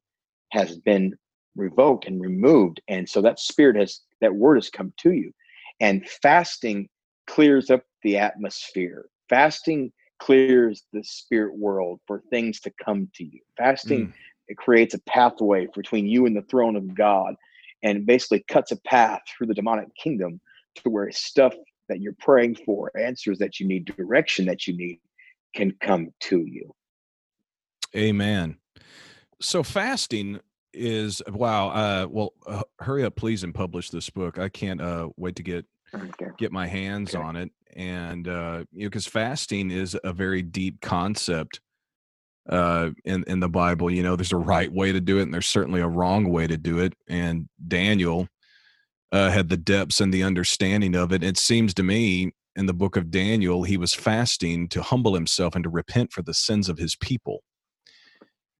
has 0.51 0.77
been 0.77 1.15
revoked 1.55 2.05
and 2.05 2.21
removed. 2.21 2.81
And 2.87 3.07
so 3.07 3.21
that 3.21 3.39
spirit 3.39 3.75
has, 3.77 4.01
that 4.21 4.35
word 4.35 4.55
has 4.55 4.69
come 4.69 4.93
to 4.97 5.13
you. 5.13 5.31
And 5.79 6.07
fasting 6.21 6.87
clears 7.27 7.69
up 7.69 7.83
the 8.03 8.17
atmosphere. 8.17 9.05
Fasting 9.29 9.91
clears 10.19 10.84
the 10.93 11.03
spirit 11.03 11.57
world 11.57 12.00
for 12.07 12.22
things 12.29 12.60
to 12.62 12.72
come 12.84 13.10
to 13.15 13.24
you. 13.24 13.39
Fasting, 13.57 14.07
mm. 14.07 14.13
it 14.48 14.57
creates 14.57 14.93
a 14.93 15.01
pathway 15.01 15.67
between 15.75 16.07
you 16.07 16.25
and 16.25 16.36
the 16.36 16.41
throne 16.43 16.75
of 16.75 16.95
God 16.95 17.36
and 17.84 18.05
basically 18.05 18.43
cuts 18.48 18.72
a 18.72 18.77
path 18.81 19.22
through 19.38 19.48
the 19.48 19.53
demonic 19.53 19.88
kingdom 19.95 20.39
to 20.75 20.89
where 20.89 21.12
stuff 21.12 21.53
that 21.88 22.01
you're 22.01 22.15
praying 22.19 22.55
for, 22.65 22.91
answers 22.98 23.38
that 23.39 23.60
you 23.60 23.67
need, 23.67 23.86
direction 23.86 24.45
that 24.45 24.67
you 24.67 24.75
need 24.75 25.00
can 25.55 25.72
come 25.81 26.10
to 26.19 26.39
you. 26.39 26.74
Amen. 27.95 28.57
So 29.41 29.63
fasting 29.63 30.39
is 30.74 31.22
wow. 31.29 31.69
Uh, 31.69 32.07
well, 32.10 32.34
uh, 32.45 32.63
hurry 32.79 33.03
up, 33.03 33.15
please, 33.15 33.43
and 33.43 33.53
publish 33.53 33.89
this 33.89 34.10
book. 34.10 34.38
I 34.38 34.50
can't 34.50 34.81
uh, 34.81 35.10
wait 35.17 35.36
to 35.38 35.43
get. 35.43 35.65
Get 36.37 36.51
my 36.51 36.67
hands 36.67 37.15
okay. 37.15 37.23
on 37.23 37.35
it. 37.35 37.51
And 37.75 38.27
uh, 38.27 38.63
you 38.71 38.83
know, 38.83 38.89
because 38.89 39.07
fasting 39.07 39.71
is 39.71 39.97
a 40.03 40.13
very 40.13 40.41
deep 40.41 40.81
concept 40.81 41.59
uh, 42.49 42.91
in 43.03 43.23
in 43.27 43.39
the 43.39 43.49
Bible. 43.49 43.91
You 43.91 44.03
know, 44.03 44.15
there's 44.15 44.31
a 44.31 44.37
right 44.37 44.71
way 44.71 44.91
to 44.91 45.01
do 45.01 45.19
it, 45.19 45.23
and 45.23 45.33
there's 45.33 45.47
certainly 45.47 45.81
a 45.81 45.87
wrong 45.87 46.29
way 46.29 46.47
to 46.47 46.57
do 46.57 46.79
it. 46.79 46.93
And 47.09 47.49
Daniel 47.67 48.27
uh, 49.11 49.29
had 49.29 49.49
the 49.49 49.57
depths 49.57 49.99
and 49.99 50.13
the 50.13 50.23
understanding 50.23 50.95
of 50.95 51.11
it. 51.11 51.23
It 51.23 51.37
seems 51.37 51.73
to 51.75 51.83
me 51.83 52.31
in 52.55 52.65
the 52.65 52.73
book 52.73 52.95
of 52.95 53.11
Daniel, 53.11 53.63
he 53.63 53.77
was 53.77 53.93
fasting 53.93 54.69
to 54.69 54.81
humble 54.81 55.13
himself 55.13 55.55
and 55.55 55.63
to 55.63 55.69
repent 55.69 56.11
for 56.13 56.21
the 56.21 56.33
sins 56.33 56.69
of 56.69 56.77
his 56.77 56.95
people. 56.95 57.43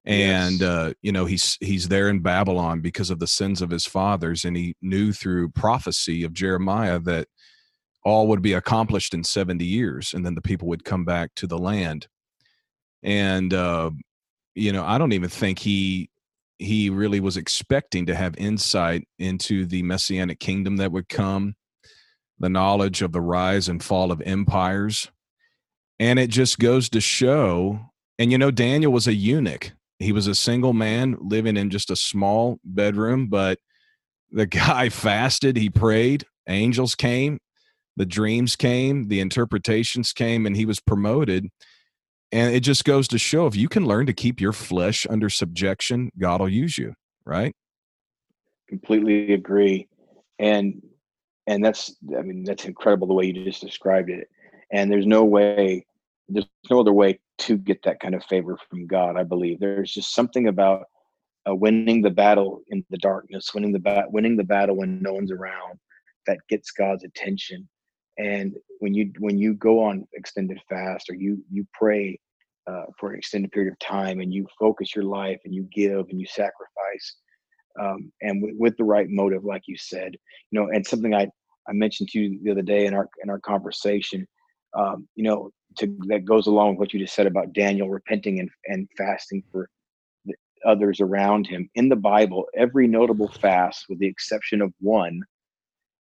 And 0.06 0.60
yes. 0.60 0.70
uh, 0.70 0.94
you 1.02 1.12
know 1.12 1.26
he's 1.26 1.58
he's 1.62 1.88
there 1.88 2.10
in 2.10 2.20
Babylon 2.20 2.82
because 2.82 3.10
of 3.10 3.20
the 3.20 3.28
sins 3.28 3.62
of 3.62 3.72
his 3.72 3.86
fathers, 3.86 4.46
and 4.46 4.56
he 4.56 4.76
knew 4.82 5.12
through 5.12 5.50
prophecy 5.50 6.24
of 6.24 6.34
Jeremiah 6.34 7.00
that 7.00 7.28
all 8.04 8.28
would 8.28 8.44
be 8.44 8.54
accomplished 8.54 9.16
in 9.16 9.24
70 9.24 9.66
years 9.66 10.14
and 10.14 10.24
then 10.24 10.36
the 10.36 10.42
people 10.42 10.68
would 10.68 10.86
come 10.86 11.06
back 11.06 11.32
to 11.38 11.48
the 11.48 11.58
land. 11.58 12.08
And 13.02 13.52
uh, 13.52 13.90
you 14.56 14.72
know 14.72 14.84
i 14.84 14.98
don't 14.98 15.12
even 15.12 15.30
think 15.30 15.60
he 15.60 16.10
he 16.58 16.90
really 16.90 17.20
was 17.20 17.36
expecting 17.36 18.06
to 18.06 18.16
have 18.16 18.36
insight 18.38 19.06
into 19.20 19.66
the 19.66 19.84
messianic 19.84 20.40
kingdom 20.40 20.78
that 20.78 20.92
would 20.92 21.10
come 21.10 21.54
the 22.40 22.50
knowledge 22.50 23.02
of 23.02 23.12
the 23.12 23.22
rise 23.22 23.70
and 23.70 23.82
fall 23.82 24.12
of 24.12 24.22
empires. 24.26 25.10
And 26.00 26.20
it 26.20 26.30
just 26.30 26.60
goes 26.60 26.90
to 26.90 27.00
show 27.00 27.80
and 28.18 28.32
you 28.32 28.38
know 28.38 28.52
daniel 28.52 28.92
was 28.92 29.08
a 29.08 29.14
eunuch 29.14 29.72
he 30.00 30.12
was 30.12 30.28
a 30.28 30.36
single 30.36 30.74
man 30.74 31.18
living 31.20 31.58
in 31.58 31.70
just 31.70 31.90
a 31.90 31.96
small 31.96 32.60
bedroom 32.64 33.28
but 33.28 33.60
the 34.32 34.46
guy 34.46 34.90
fasted 34.90 35.58
he 35.58 35.70
prayed 35.70 36.26
angels 36.48 36.96
came 36.96 37.40
the 37.98 38.06
dreams 38.06 38.56
came 38.56 39.08
the 39.08 39.20
interpretations 39.20 40.14
came 40.14 40.46
and 40.46 40.56
he 40.56 40.66
was 40.66 40.80
promoted 40.80 41.50
and 42.36 42.54
it 42.54 42.62
just 42.62 42.84
goes 42.84 43.08
to 43.10 43.18
show 43.18 43.48
if 43.48 43.56
you 43.56 43.70
can 43.70 43.86
learn 43.86 44.08
to 44.08 44.14
keep 44.14 44.42
your 44.42 44.52
flesh 44.52 45.08
under 45.10 45.30
subjection, 45.30 46.12
God 46.18 46.42
will 46.42 46.50
use 46.50 46.78
you, 46.78 46.94
right? 47.26 47.56
Completely 48.68 49.34
agree. 49.34 49.88
And 50.40 50.82
and 51.48 51.64
that's 51.64 51.96
I 52.18 52.24
mean, 52.24 52.44
that's 52.44 52.66
incredible 52.66 53.08
the 53.08 53.14
way 53.14 53.28
you 53.28 53.46
just 53.46 53.62
described 53.62 54.10
it. 54.10 54.28
And 54.74 54.92
there's 54.92 55.06
no 55.06 55.24
way 55.24 55.86
there's 56.28 56.48
no 56.70 56.80
other 56.80 56.94
way 56.94 57.20
to 57.40 57.58
get 57.58 57.84
that 57.84 58.00
kind 58.00 58.16
of 58.16 58.24
favor 58.26 58.58
from 58.70 58.88
God, 58.88 59.18
I 59.18 59.24
believe. 59.24 59.60
There's 59.60 59.94
just 59.94 60.14
something 60.14 60.48
about 60.48 60.86
uh, 61.50 61.56
winning 61.56 62.02
the 62.02 62.10
battle 62.10 62.62
in 62.70 62.84
the 62.90 62.98
darkness, 62.98 63.54
winning 63.54 63.72
the 63.72 63.80
bat, 63.80 64.12
winning 64.12 64.36
the 64.36 64.44
battle 64.44 64.76
when 64.76 65.02
no 65.02 65.14
one's 65.14 65.32
around, 65.32 65.80
that 66.28 66.40
gets 66.50 66.72
God's 66.72 67.04
attention. 67.04 67.68
And 68.18 68.56
when 68.80 68.94
you 68.94 69.12
when 69.20 69.38
you 69.38 69.54
go 69.54 69.84
on 69.84 70.08
extended 70.14 70.60
fast 70.70 71.10
or 71.10 71.16
you 71.16 71.44
you 71.52 71.68
pray 71.74 72.20
uh, 72.68 72.86
for 73.00 73.12
an 73.12 73.18
extended 73.18 73.52
period 73.52 73.74
of 73.74 73.80
time 73.80 74.22
and 74.22 74.34
you 74.34 74.48
focus 74.58 74.96
your 74.96 75.06
life 75.06 75.40
and 75.46 75.54
you 75.54 75.68
give 75.74 76.08
and 76.10 76.20
you 76.20 76.26
sacrifice 76.26 77.16
um, 77.80 78.12
and 78.22 78.42
w- 78.42 78.56
with 78.58 78.76
the 78.78 78.84
right 78.84 79.10
motive 79.10 79.44
like 79.44 79.64
you 79.68 79.78
said 79.78 80.16
you 80.50 80.60
know 80.60 80.70
and 80.72 80.86
something 80.86 81.14
i 81.14 81.28
i 81.68 81.74
mentioned 81.74 82.10
to 82.10 82.20
you 82.20 82.40
the 82.44 82.52
other 82.52 82.62
day 82.62 82.86
in 82.86 82.94
our 82.94 83.08
in 83.24 83.30
our 83.30 83.40
conversation 83.40 84.28
um, 84.78 85.08
you 85.16 85.24
know 85.24 85.52
to 85.78 85.98
that 86.08 86.26
goes 86.26 86.48
along 86.48 86.72
with 86.72 86.80
what 86.80 86.94
you 86.94 87.00
just 87.00 87.16
said 87.16 87.28
about 87.28 87.54
daniel 87.54 87.90
repenting 87.90 88.40
and, 88.40 88.50
and 88.68 88.88
fasting 88.98 89.44
for 89.52 89.70
others 90.66 91.00
around 91.00 91.46
him. 91.46 91.70
In 91.76 91.90
the 91.90 91.96
bible 91.96 92.46
every 92.56 92.88
notable 92.88 93.28
fast 93.28 93.86
with 93.90 94.00
the 94.00 94.08
exception 94.08 94.62
of 94.62 94.74
one 94.80 95.22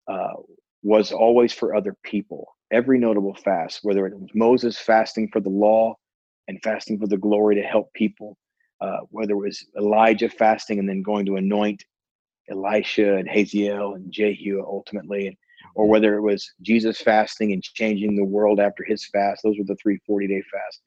uh, 0.08 0.34
was 0.82 1.12
always 1.12 1.52
for 1.52 1.74
other 1.74 1.94
people. 2.02 2.46
Every 2.70 2.98
notable 2.98 3.34
fast 3.34 3.80
whether 3.82 4.06
it 4.06 4.18
was 4.18 4.30
moses 4.34 4.78
fasting 4.78 5.28
for 5.32 5.40
the 5.40 5.50
law 5.50 5.94
and 6.48 6.58
fasting 6.62 6.98
for 6.98 7.06
the 7.06 7.16
glory 7.16 7.54
to 7.54 7.62
help 7.62 7.92
people, 7.92 8.36
uh, 8.80 9.00
whether 9.10 9.34
it 9.34 9.36
was 9.36 9.66
Elijah 9.76 10.28
fasting 10.28 10.78
and 10.78 10.88
then 10.88 11.02
going 11.02 11.26
to 11.26 11.36
anoint 11.36 11.84
Elisha 12.50 13.16
and 13.16 13.28
Hazael 13.28 13.94
and 13.94 14.10
Jehu 14.10 14.64
ultimately, 14.66 15.38
or 15.74 15.86
whether 15.86 16.16
it 16.16 16.22
was 16.22 16.50
Jesus 16.62 17.00
fasting 17.00 17.52
and 17.52 17.62
changing 17.62 18.16
the 18.16 18.24
world 18.24 18.60
after 18.60 18.84
his 18.84 19.06
fast. 19.06 19.42
Those 19.42 19.58
were 19.58 19.64
the 19.64 19.76
three 19.76 19.98
40 20.06 20.26
day 20.26 20.42
fasts. 20.52 20.80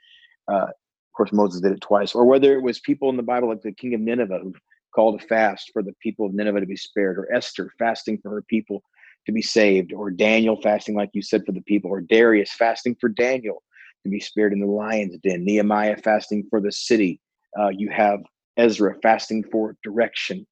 Uh, 0.47 0.67
of 0.67 1.15
course, 1.15 1.33
Moses 1.33 1.61
did 1.61 1.73
it 1.73 1.81
twice. 1.81 2.15
Or 2.15 2.25
whether 2.25 2.53
it 2.53 2.61
was 2.61 2.79
people 2.79 3.09
in 3.09 3.17
the 3.17 3.23
Bible 3.23 3.50
like 3.50 3.61
the 3.61 3.73
king 3.73 3.93
of 3.93 4.01
Nineveh 4.01 4.39
who 4.41 4.53
called 4.93 5.21
a 5.21 5.25
fast 5.25 5.71
for 5.73 5.83
the 5.83 5.93
people 6.01 6.25
of 6.25 6.33
Nineveh 6.33 6.59
to 6.61 6.65
be 6.65 6.75
spared, 6.75 7.17
or 7.17 7.33
Esther 7.33 7.71
fasting 7.79 8.19
for 8.21 8.29
her 8.29 8.41
people 8.43 8.83
to 9.25 9.31
be 9.31 9.41
saved, 9.41 9.93
or 9.93 10.09
Daniel 10.09 10.59
fasting, 10.61 10.95
like 10.95 11.11
you 11.13 11.21
said, 11.21 11.45
for 11.45 11.51
the 11.51 11.61
people, 11.61 11.91
or 11.91 12.01
Darius 12.01 12.53
fasting 12.53 12.95
for 13.00 13.09
Daniel 13.09 13.63
to 14.03 14.09
be 14.09 14.19
spared 14.19 14.53
in 14.53 14.59
the 14.59 14.65
lion's 14.65 15.17
den, 15.19 15.45
Nehemiah 15.45 15.97
fasting 15.97 16.45
for 16.50 16.59
the 16.59 16.71
city. 16.71 17.19
Uh, 17.59 17.69
you 17.69 17.89
have 17.89 18.21
Ezra 18.57 18.95
fasting 19.01 19.43
for 19.51 19.77
direction. 19.83 20.45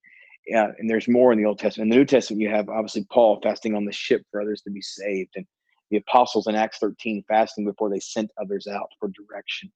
Uh, 0.53 0.69
and 0.77 0.89
there's 0.89 1.07
more 1.07 1.31
in 1.31 1.37
the 1.37 1.45
Old 1.45 1.59
Testament. 1.59 1.87
In 1.87 1.89
the 1.89 1.97
New 1.97 2.05
Testament, 2.05 2.41
you 2.41 2.49
have 2.49 2.69
obviously 2.69 3.05
Paul 3.11 3.39
fasting 3.41 3.75
on 3.75 3.85
the 3.85 3.91
ship 3.91 4.23
for 4.31 4.41
others 4.41 4.61
to 4.61 4.71
be 4.71 4.81
saved, 4.81 5.31
and 5.35 5.45
the 5.91 5.97
apostles 5.97 6.47
in 6.47 6.55
Acts 6.55 6.77
13 6.79 7.23
fasting 7.27 7.65
before 7.65 7.89
they 7.89 7.99
sent 7.99 8.31
others 8.41 8.67
out 8.67 8.89
for 8.99 9.09
direction. 9.09 9.71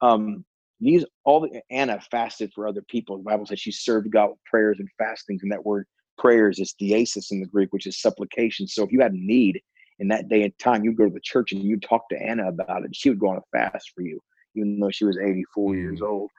Um, 0.00 0.44
these 0.80 1.04
all 1.24 1.40
the 1.40 1.60
Anna 1.70 2.00
fasted 2.10 2.52
for 2.54 2.66
other 2.66 2.82
people. 2.88 3.18
The 3.18 3.22
Bible 3.22 3.46
says 3.46 3.60
she 3.60 3.72
served 3.72 4.10
God 4.10 4.30
with 4.30 4.44
prayers 4.44 4.78
and 4.78 4.88
fastings, 4.98 5.42
and 5.42 5.52
that 5.52 5.64
word 5.64 5.86
prayers 6.18 6.58
is 6.58 6.74
diasis 6.80 7.30
in 7.30 7.40
the 7.40 7.46
Greek, 7.46 7.72
which 7.72 7.86
is 7.86 8.00
supplication. 8.00 8.66
So 8.66 8.84
if 8.84 8.92
you 8.92 9.00
had 9.00 9.12
a 9.12 9.18
need 9.18 9.60
in 9.98 10.08
that 10.08 10.28
day 10.28 10.42
and 10.42 10.58
time, 10.58 10.84
you'd 10.84 10.96
go 10.96 11.06
to 11.06 11.12
the 11.12 11.20
church 11.20 11.52
and 11.52 11.62
you'd 11.62 11.82
talk 11.82 12.08
to 12.08 12.20
Anna 12.20 12.48
about 12.48 12.84
it. 12.84 12.94
She 12.94 13.10
would 13.10 13.18
go 13.18 13.28
on 13.28 13.38
a 13.38 13.56
fast 13.56 13.92
for 13.94 14.02
you, 14.02 14.20
even 14.54 14.78
though 14.80 14.90
she 14.90 15.04
was 15.04 15.18
84 15.18 15.76
years 15.76 16.00
mm. 16.00 16.08
old 16.08 16.30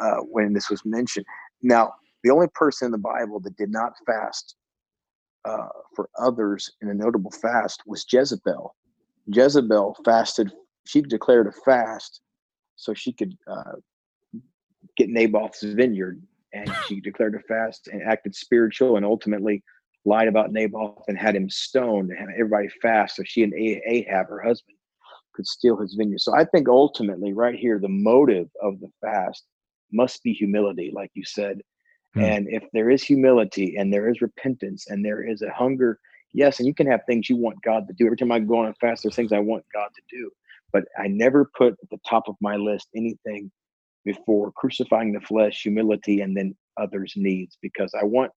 uh, 0.00 0.16
when 0.18 0.52
this 0.52 0.70
was 0.70 0.84
mentioned. 0.84 1.26
Now, 1.62 1.94
the 2.24 2.30
only 2.30 2.48
person 2.54 2.86
in 2.86 2.92
the 2.92 2.98
Bible 2.98 3.38
that 3.40 3.56
did 3.56 3.70
not 3.70 3.92
fast 4.06 4.56
uh, 5.44 5.68
for 5.94 6.08
others 6.18 6.72
in 6.80 6.88
a 6.88 6.94
notable 6.94 7.30
fast 7.30 7.82
was 7.86 8.04
Jezebel. 8.10 8.74
Jezebel 9.26 9.96
fasted, 10.04 10.50
she 10.86 11.02
declared 11.02 11.46
a 11.46 11.52
fast 11.52 12.22
so 12.76 12.94
she 12.94 13.12
could 13.12 13.36
uh, 13.46 13.74
get 14.96 15.10
Naboth's 15.10 15.62
vineyard. 15.62 16.20
And 16.54 16.72
she 16.88 17.00
declared 17.00 17.34
a 17.34 17.40
fast 17.40 17.88
and 17.88 18.02
acted 18.02 18.34
spiritual 18.34 18.96
and 18.96 19.04
ultimately 19.04 19.62
lied 20.06 20.28
about 20.28 20.50
Naboth 20.50 21.04
and 21.08 21.18
had 21.18 21.36
him 21.36 21.50
stoned 21.50 22.10
and 22.10 22.18
had 22.18 22.28
everybody 22.30 22.68
fast 22.80 23.16
so 23.16 23.22
she 23.24 23.42
and 23.42 23.52
Ahab, 23.54 24.28
her 24.28 24.42
husband, 24.42 24.76
could 25.34 25.46
steal 25.46 25.76
his 25.76 25.94
vineyard. 25.94 26.20
So 26.20 26.34
I 26.34 26.44
think 26.44 26.68
ultimately, 26.68 27.34
right 27.34 27.58
here, 27.58 27.78
the 27.78 27.88
motive 27.88 28.48
of 28.62 28.80
the 28.80 28.88
fast 29.02 29.44
must 29.92 30.22
be 30.22 30.32
humility, 30.32 30.90
like 30.94 31.10
you 31.14 31.24
said. 31.24 31.60
Hmm. 32.14 32.20
And 32.20 32.48
if 32.48 32.64
there 32.72 32.90
is 32.90 33.02
humility 33.02 33.76
and 33.76 33.92
there 33.92 34.08
is 34.08 34.20
repentance 34.20 34.86
and 34.88 35.04
there 35.04 35.28
is 35.28 35.42
a 35.42 35.50
hunger, 35.50 35.98
yes, 36.32 36.58
and 36.58 36.66
you 36.66 36.74
can 36.74 36.86
have 36.86 37.00
things 37.06 37.28
you 37.28 37.36
want 37.36 37.62
God 37.62 37.86
to 37.88 37.94
do. 37.94 38.06
Every 38.06 38.16
time 38.16 38.32
I 38.32 38.38
go 38.38 38.58
on 38.58 38.66
a 38.66 38.74
fast, 38.74 39.02
there's 39.02 39.16
things 39.16 39.32
I 39.32 39.40
want 39.40 39.64
God 39.72 39.88
to 39.94 40.02
do. 40.16 40.30
But 40.72 40.84
I 40.98 41.08
never 41.08 41.50
put 41.56 41.74
at 41.82 41.90
the 41.90 41.98
top 42.08 42.28
of 42.28 42.36
my 42.40 42.56
list 42.56 42.88
anything 42.96 43.50
before 44.04 44.52
crucifying 44.52 45.12
the 45.12 45.20
flesh, 45.20 45.62
humility, 45.62 46.20
and 46.20 46.36
then 46.36 46.54
others' 46.76 47.14
needs, 47.16 47.56
because 47.62 47.92
I 48.00 48.04
want 48.04 48.32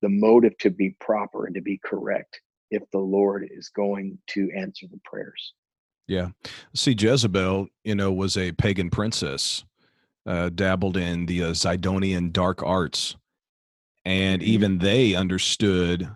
the 0.00 0.08
motive 0.08 0.56
to 0.58 0.70
be 0.70 0.96
proper 1.00 1.46
and 1.46 1.54
to 1.54 1.60
be 1.60 1.80
correct 1.84 2.40
if 2.70 2.82
the 2.92 2.98
Lord 2.98 3.48
is 3.50 3.68
going 3.68 4.18
to 4.28 4.50
answer 4.56 4.86
the 4.90 5.00
prayers. 5.04 5.52
Yeah. 6.08 6.30
See, 6.74 6.96
Jezebel, 6.98 7.68
you 7.84 7.94
know, 7.94 8.12
was 8.12 8.36
a 8.36 8.52
pagan 8.52 8.90
princess, 8.90 9.64
uh, 10.26 10.50
dabbled 10.50 10.96
in 10.96 11.26
the 11.26 11.44
uh, 11.44 11.50
Zidonian 11.50 12.32
dark 12.32 12.62
arts. 12.62 13.16
And 14.04 14.40
mm-hmm. 14.40 14.50
even 14.50 14.78
they 14.78 15.14
understood 15.14 16.08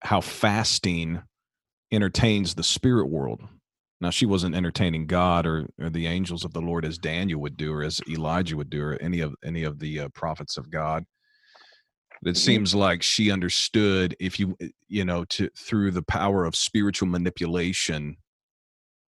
how 0.00 0.20
fasting 0.20 1.22
entertains 1.92 2.54
the 2.54 2.62
spirit 2.62 3.06
world. 3.06 3.42
Now, 4.00 4.10
she 4.10 4.26
wasn't 4.26 4.54
entertaining 4.54 5.06
God 5.06 5.44
or, 5.46 5.68
or 5.80 5.90
the 5.90 6.06
angels 6.06 6.44
of 6.44 6.52
the 6.52 6.60
Lord 6.60 6.84
as 6.84 6.98
Daniel 6.98 7.40
would 7.40 7.56
do, 7.56 7.72
or 7.72 7.82
as 7.82 8.00
Elijah 8.08 8.56
would 8.56 8.70
do, 8.70 8.82
or 8.82 8.98
any 9.00 9.20
of 9.20 9.34
any 9.44 9.64
of 9.64 9.80
the 9.80 10.00
uh, 10.00 10.08
prophets 10.10 10.56
of 10.56 10.70
God 10.70 11.04
it 12.22 12.28
mm-hmm. 12.28 12.36
seems 12.36 12.74
like 12.74 13.02
she 13.02 13.30
understood 13.30 14.16
if 14.18 14.40
you 14.40 14.56
you 14.88 15.04
know 15.04 15.24
to 15.26 15.48
through 15.56 15.92
the 15.92 16.02
power 16.02 16.44
of 16.44 16.56
spiritual 16.56 17.08
manipulation 17.08 18.16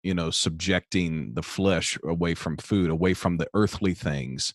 you 0.05 0.13
know 0.13 0.29
subjecting 0.29 1.33
the 1.33 1.41
flesh 1.41 1.97
away 2.03 2.33
from 2.33 2.55
food 2.57 2.89
away 2.89 3.13
from 3.13 3.38
the 3.38 3.47
earthly 3.53 3.93
things 3.93 4.53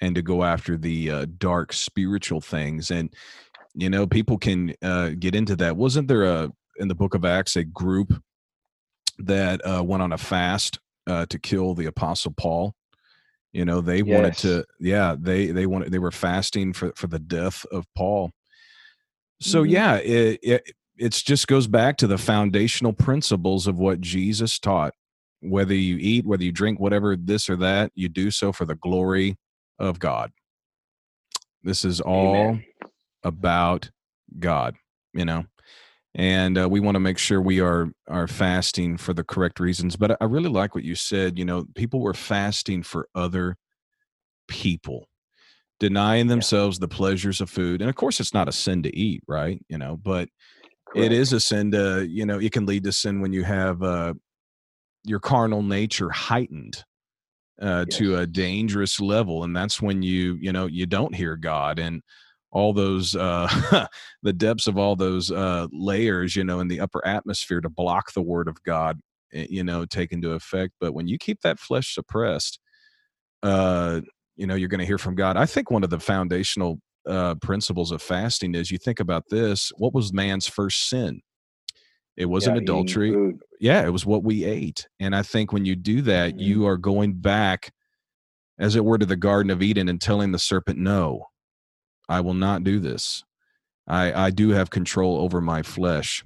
and 0.00 0.14
to 0.14 0.22
go 0.22 0.44
after 0.44 0.76
the 0.76 1.10
uh, 1.10 1.26
dark 1.38 1.72
spiritual 1.72 2.40
things 2.40 2.90
and 2.90 3.12
you 3.74 3.90
know 3.90 4.06
people 4.06 4.38
can 4.38 4.74
uh, 4.82 5.10
get 5.18 5.34
into 5.34 5.56
that 5.56 5.76
wasn't 5.76 6.08
there 6.08 6.24
a 6.24 6.50
in 6.78 6.88
the 6.88 6.94
book 6.94 7.14
of 7.14 7.24
acts 7.24 7.56
a 7.56 7.64
group 7.64 8.14
that 9.18 9.60
uh, 9.66 9.82
went 9.82 10.02
on 10.02 10.12
a 10.12 10.18
fast 10.18 10.78
uh, 11.06 11.26
to 11.26 11.38
kill 11.38 11.74
the 11.74 11.86
apostle 11.86 12.32
paul 12.32 12.74
you 13.52 13.66
know, 13.66 13.82
they 13.82 13.98
yes. 13.98 14.06
wanted 14.06 14.36
to, 14.38 14.64
yeah, 14.80 15.14
they 15.18 15.48
they 15.48 15.66
wanted 15.66 15.92
they 15.92 15.98
were 15.98 16.10
fasting 16.10 16.72
for 16.72 16.92
for 16.96 17.06
the 17.06 17.18
death 17.18 17.66
of 17.70 17.84
Paul. 17.94 18.30
So 19.42 19.62
mm-hmm. 19.62 19.72
yeah, 19.72 19.96
it, 19.96 20.40
it 20.42 20.72
it 21.02 21.12
just 21.12 21.48
goes 21.48 21.66
back 21.66 21.96
to 21.98 22.06
the 22.06 22.18
foundational 22.18 22.92
principles 22.92 23.66
of 23.66 23.78
what 23.78 24.00
Jesus 24.00 24.58
taught. 24.58 24.94
Whether 25.40 25.74
you 25.74 25.96
eat, 25.98 26.24
whether 26.24 26.44
you 26.44 26.52
drink, 26.52 26.78
whatever 26.78 27.16
this 27.16 27.50
or 27.50 27.56
that, 27.56 27.90
you 27.94 28.08
do 28.08 28.30
so 28.30 28.52
for 28.52 28.64
the 28.64 28.76
glory 28.76 29.36
of 29.78 29.98
God. 29.98 30.30
This 31.64 31.84
is 31.84 32.00
all 32.00 32.36
Amen. 32.36 32.64
about 33.24 33.90
God, 34.38 34.76
you 35.12 35.24
know 35.24 35.44
and 36.14 36.58
uh, 36.58 36.68
we 36.68 36.80
want 36.80 36.94
to 36.94 37.00
make 37.00 37.18
sure 37.18 37.40
we 37.40 37.60
are 37.60 37.90
are 38.08 38.26
fasting 38.26 38.96
for 38.96 39.14
the 39.14 39.24
correct 39.24 39.60
reasons 39.60 39.96
but 39.96 40.16
i 40.20 40.24
really 40.24 40.48
like 40.48 40.74
what 40.74 40.84
you 40.84 40.94
said 40.94 41.38
you 41.38 41.44
know 41.44 41.64
people 41.74 42.00
were 42.00 42.14
fasting 42.14 42.82
for 42.82 43.08
other 43.14 43.56
people 44.48 45.06
denying 45.80 46.26
themselves 46.26 46.76
yeah. 46.76 46.82
the 46.82 46.88
pleasures 46.88 47.40
of 47.40 47.48
food 47.48 47.80
and 47.80 47.88
of 47.88 47.96
course 47.96 48.20
it's 48.20 48.34
not 48.34 48.48
a 48.48 48.52
sin 48.52 48.82
to 48.82 48.94
eat 48.96 49.22
right 49.26 49.64
you 49.68 49.78
know 49.78 49.96
but 49.96 50.28
correct. 50.92 51.06
it 51.06 51.12
is 51.12 51.32
a 51.32 51.40
sin 51.40 51.70
to 51.70 52.06
you 52.08 52.26
know 52.26 52.38
it 52.38 52.52
can 52.52 52.66
lead 52.66 52.84
to 52.84 52.92
sin 52.92 53.20
when 53.20 53.32
you 53.32 53.44
have 53.44 53.82
uh 53.82 54.14
your 55.04 55.20
carnal 55.20 55.62
nature 55.62 56.10
heightened 56.10 56.84
uh, 57.60 57.84
yes. 57.88 57.98
to 57.98 58.16
a 58.16 58.26
dangerous 58.26 59.00
level 59.00 59.44
and 59.44 59.54
that's 59.56 59.80
when 59.80 60.02
you 60.02 60.34
you 60.40 60.52
know 60.52 60.66
you 60.66 60.86
don't 60.86 61.14
hear 61.14 61.36
god 61.36 61.78
and 61.78 62.02
all 62.50 62.72
those 62.74 63.16
uh, 63.16 63.86
the 64.22 64.32
depths 64.32 64.66
of 64.66 64.76
all 64.76 64.94
those 64.94 65.30
uh, 65.30 65.66
layers 65.72 66.36
you 66.36 66.44
know 66.44 66.60
in 66.60 66.68
the 66.68 66.80
upper 66.80 67.04
atmosphere 67.06 67.60
to 67.60 67.68
block 67.68 68.12
the 68.12 68.22
word 68.22 68.48
of 68.48 68.62
god 68.62 69.00
eh, 69.32 69.46
you 69.48 69.64
know 69.64 69.84
take 69.84 70.12
into 70.12 70.32
effect 70.32 70.72
but 70.80 70.92
when 70.92 71.06
you 71.06 71.18
keep 71.18 71.40
that 71.42 71.58
flesh 71.58 71.94
suppressed 71.94 72.58
uh 73.42 74.00
you 74.36 74.46
know 74.46 74.54
you're 74.54 74.68
going 74.68 74.80
to 74.80 74.86
hear 74.86 74.98
from 74.98 75.14
god 75.14 75.36
i 75.36 75.46
think 75.46 75.70
one 75.70 75.84
of 75.84 75.90
the 75.90 76.00
foundational 76.00 76.78
uh 77.06 77.34
principles 77.36 77.90
of 77.90 78.00
fasting 78.00 78.54
is 78.54 78.70
you 78.70 78.78
think 78.78 79.00
about 79.00 79.24
this 79.28 79.72
what 79.76 79.94
was 79.94 80.12
man's 80.12 80.46
first 80.46 80.88
sin 80.88 81.20
it 82.16 82.26
wasn't 82.26 82.54
yeah, 82.54 82.62
adultery 82.62 83.34
yeah 83.60 83.84
it 83.84 83.90
was 83.90 84.06
what 84.06 84.22
we 84.22 84.44
ate 84.44 84.86
and 85.00 85.16
i 85.16 85.22
think 85.22 85.52
when 85.52 85.64
you 85.64 85.74
do 85.74 86.02
that 86.02 86.30
mm-hmm. 86.30 86.40
you 86.40 86.66
are 86.66 86.76
going 86.76 87.12
back 87.14 87.72
as 88.58 88.76
it 88.76 88.84
were 88.84 88.98
to 88.98 89.06
the 89.06 89.16
garden 89.16 89.50
of 89.50 89.62
eden 89.62 89.88
and 89.88 90.00
telling 90.00 90.30
the 90.30 90.38
serpent 90.38 90.78
no 90.78 91.26
I 92.08 92.20
will 92.20 92.34
not 92.34 92.64
do 92.64 92.78
this. 92.78 93.24
I 93.86 94.26
I 94.26 94.30
do 94.30 94.50
have 94.50 94.70
control 94.70 95.18
over 95.18 95.40
my 95.40 95.62
flesh. 95.62 96.24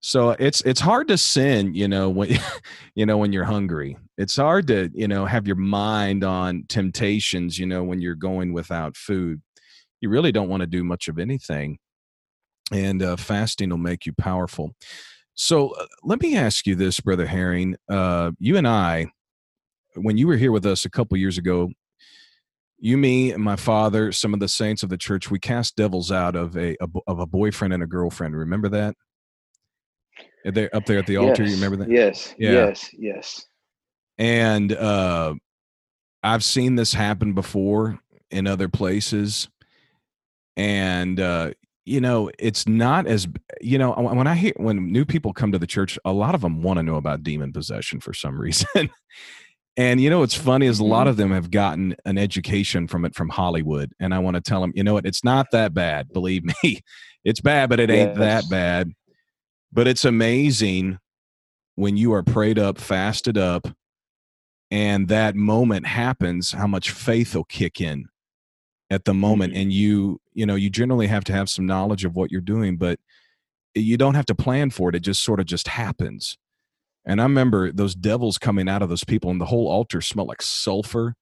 So 0.00 0.30
it's 0.30 0.60
it's 0.62 0.80
hard 0.80 1.08
to 1.08 1.18
sin, 1.18 1.74
you 1.74 1.88
know, 1.88 2.08
when 2.10 2.38
you 2.94 3.06
know 3.06 3.18
when 3.18 3.32
you're 3.32 3.44
hungry. 3.44 3.96
It's 4.16 4.36
hard 4.36 4.68
to, 4.68 4.90
you 4.94 5.08
know, 5.08 5.26
have 5.26 5.46
your 5.46 5.56
mind 5.56 6.22
on 6.24 6.64
temptations, 6.68 7.58
you 7.58 7.66
know, 7.66 7.82
when 7.82 8.00
you're 8.00 8.14
going 8.14 8.52
without 8.52 8.96
food. 8.96 9.42
You 10.04 10.10
really 10.10 10.32
don't 10.32 10.50
want 10.50 10.60
to 10.60 10.66
do 10.66 10.84
much 10.84 11.08
of 11.08 11.18
anything. 11.18 11.78
And 12.70 13.02
uh, 13.02 13.16
fasting 13.16 13.70
will 13.70 13.78
make 13.78 14.04
you 14.04 14.12
powerful. 14.12 14.74
So 15.32 15.70
uh, 15.70 15.86
let 16.02 16.20
me 16.20 16.36
ask 16.36 16.66
you 16.66 16.74
this, 16.74 17.00
Brother 17.00 17.24
Herring. 17.24 17.76
Uh, 17.88 18.32
you 18.38 18.58
and 18.58 18.68
I, 18.68 19.06
when 19.94 20.18
you 20.18 20.26
were 20.26 20.36
here 20.36 20.52
with 20.52 20.66
us 20.66 20.84
a 20.84 20.90
couple 20.90 21.16
years 21.16 21.38
ago, 21.38 21.70
you, 22.78 22.98
me, 22.98 23.32
and 23.32 23.42
my 23.42 23.56
father, 23.56 24.12
some 24.12 24.34
of 24.34 24.40
the 24.40 24.48
saints 24.48 24.82
of 24.82 24.90
the 24.90 24.98
church, 24.98 25.30
we 25.30 25.38
cast 25.38 25.74
devils 25.74 26.12
out 26.12 26.36
of 26.36 26.54
a, 26.58 26.76
a 26.82 26.88
of 27.06 27.18
a 27.18 27.26
boyfriend 27.26 27.72
and 27.72 27.82
a 27.82 27.86
girlfriend. 27.86 28.36
Remember 28.36 28.68
that? 28.68 28.94
They're 30.44 30.76
up 30.76 30.84
there 30.84 30.98
at 30.98 31.06
the 31.06 31.16
altar. 31.16 31.44
Yes, 31.44 31.50
you 31.50 31.56
remember 31.56 31.78
that? 31.78 31.90
Yes. 31.90 32.34
Yeah. 32.36 32.52
Yes. 32.52 32.90
Yes. 32.92 33.46
And 34.18 34.70
uh, 34.70 35.32
I've 36.22 36.44
seen 36.44 36.74
this 36.74 36.92
happen 36.92 37.32
before 37.32 37.98
in 38.30 38.46
other 38.46 38.68
places, 38.68 39.48
and 40.56 41.20
uh, 41.20 41.50
you 41.84 42.00
know, 42.00 42.30
it's 42.38 42.66
not 42.66 43.06
as 43.06 43.28
you 43.60 43.78
know 43.78 43.92
when 43.92 44.26
I 44.26 44.34
hear 44.34 44.52
when 44.56 44.90
new 44.90 45.04
people 45.04 45.32
come 45.32 45.52
to 45.52 45.58
the 45.58 45.66
church, 45.66 45.98
a 46.04 46.12
lot 46.12 46.34
of 46.34 46.40
them 46.40 46.62
want 46.62 46.78
to 46.78 46.82
know 46.82 46.96
about 46.96 47.22
demon 47.22 47.52
possession 47.52 48.00
for 48.00 48.12
some 48.12 48.40
reason. 48.40 48.90
And 49.76 50.00
you 50.00 50.08
know 50.08 50.20
what's 50.20 50.36
funny 50.36 50.66
is 50.66 50.78
a 50.78 50.84
lot 50.84 51.02
mm-hmm. 51.02 51.08
of 51.08 51.16
them 51.16 51.32
have 51.32 51.50
gotten 51.50 51.96
an 52.04 52.16
education 52.16 52.86
from 52.86 53.04
it 53.04 53.14
from 53.14 53.28
Hollywood. 53.28 53.92
And 53.98 54.14
I 54.14 54.20
want 54.20 54.36
to 54.36 54.40
tell 54.40 54.60
them, 54.60 54.72
you 54.74 54.84
know 54.84 54.94
what, 54.94 55.06
it's 55.06 55.24
not 55.24 55.50
that 55.50 55.74
bad. 55.74 56.12
Believe 56.12 56.44
me, 56.44 56.80
it's 57.24 57.40
bad, 57.40 57.68
but 57.68 57.80
it 57.80 57.90
ain't 57.90 58.10
yes. 58.10 58.18
that 58.18 58.44
bad. 58.48 58.92
But 59.72 59.88
it's 59.88 60.04
amazing 60.04 60.98
when 61.74 61.96
you 61.96 62.12
are 62.12 62.22
prayed 62.22 62.58
up, 62.58 62.78
fasted 62.78 63.36
up, 63.36 63.66
and 64.70 65.08
that 65.08 65.34
moment 65.34 65.86
happens, 65.86 66.52
how 66.52 66.68
much 66.68 66.90
faith 66.90 67.34
will 67.34 67.44
kick 67.44 67.80
in 67.80 68.06
at 68.94 69.04
the 69.04 69.14
moment. 69.14 69.52
Mm-hmm. 69.52 69.62
And 69.62 69.72
you, 69.72 70.20
you 70.32 70.46
know, 70.46 70.54
you 70.54 70.70
generally 70.70 71.06
have 71.08 71.24
to 71.24 71.32
have 71.32 71.50
some 71.50 71.66
knowledge 71.66 72.04
of 72.04 72.16
what 72.16 72.30
you're 72.30 72.40
doing, 72.40 72.76
but 72.76 72.98
you 73.74 73.96
don't 73.96 74.14
have 74.14 74.26
to 74.26 74.34
plan 74.34 74.70
for 74.70 74.88
it. 74.88 74.94
It 74.94 75.00
just 75.00 75.22
sort 75.22 75.40
of 75.40 75.46
just 75.46 75.68
happens 75.68 76.38
and 77.04 77.20
I 77.20 77.24
remember 77.24 77.70
those 77.70 77.94
devils 77.94 78.38
coming 78.38 78.68
out 78.68 78.82
of 78.82 78.88
those 78.88 79.04
people, 79.04 79.30
and 79.30 79.40
the 79.40 79.46
whole 79.46 79.68
altar 79.68 80.00
smelled 80.00 80.28
like 80.28 80.42
sulfur. 80.42 81.14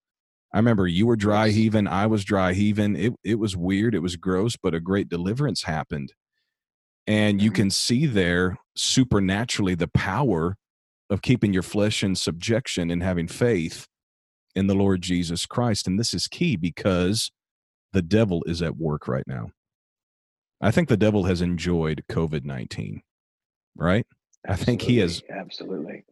I 0.55 0.59
remember 0.59 0.87
you 0.87 1.07
were 1.07 1.17
dry 1.17 1.49
heaving, 1.49 1.89
I 1.89 2.07
was 2.07 2.25
dry 2.25 2.53
heaving. 2.53 2.95
It 2.97 3.15
it 3.25 3.35
was 3.37 3.57
weird, 3.57 3.95
it 3.95 4.03
was 4.03 4.17
gross, 4.17 4.57
but 4.57 4.75
a 4.75 4.81
great 4.81 5.09
deliverance 5.09 5.65
happened. 5.65 6.13
And 7.07 7.43
you 7.43 7.51
mm-hmm. 7.51 7.57
can 7.57 7.71
see 7.71 8.07
there 8.07 8.59
supernaturally 8.77 9.75
the 9.75 9.89
power 9.89 10.57
of 11.11 11.23
keeping 11.23 11.53
your 11.53 11.65
flesh 11.65 12.05
in 12.05 12.15
subjection 12.15 12.91
and 12.91 13.03
having 13.03 13.27
faith 13.27 13.89
in 14.55 14.67
the 14.67 14.75
Lord 14.75 15.03
Jesus 15.03 15.47
Christ. 15.47 15.87
And 15.87 15.99
this 15.99 16.15
is 16.15 16.29
key 16.29 16.57
because 16.57 17.33
the 17.93 18.03
devil 18.03 18.43
is 18.47 18.63
at 18.63 18.77
work 18.77 19.09
right 19.09 19.27
now. 19.27 19.51
I 20.61 20.71
think 20.71 20.89
the 20.89 20.97
devil 20.97 21.25
has 21.25 21.43
enjoyed 21.43 22.05
COVID 22.09 22.45
19, 22.45 23.03
right? 23.77 24.07
Absolutely. 24.47 24.63
I 24.63 24.65
think 24.65 24.83
he 24.83 24.99
has 24.99 25.23
absolutely 25.31 26.05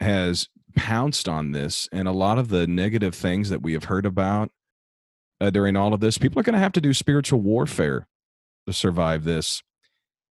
has 0.00 0.48
pounced 0.76 1.28
on 1.28 1.52
this 1.52 1.88
and 1.90 2.06
a 2.06 2.12
lot 2.12 2.38
of 2.38 2.48
the 2.48 2.66
negative 2.66 3.14
things 3.14 3.48
that 3.48 3.62
we 3.62 3.72
have 3.72 3.84
heard 3.84 4.04
about 4.04 4.50
uh, 5.40 5.50
during 5.50 5.74
all 5.74 5.94
of 5.94 6.00
this 6.00 6.18
people 6.18 6.38
are 6.38 6.42
going 6.42 6.52
to 6.52 6.58
have 6.58 6.72
to 6.72 6.80
do 6.80 6.92
spiritual 6.92 7.40
warfare 7.40 8.06
to 8.66 8.72
survive 8.72 9.24
this 9.24 9.62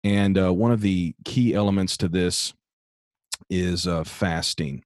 and 0.04 0.38
uh, 0.38 0.54
one 0.54 0.70
of 0.70 0.80
the 0.80 1.14
key 1.24 1.54
elements 1.54 1.96
to 1.96 2.08
this 2.08 2.54
is 3.50 3.86
uh, 3.86 4.04
fasting 4.04 4.84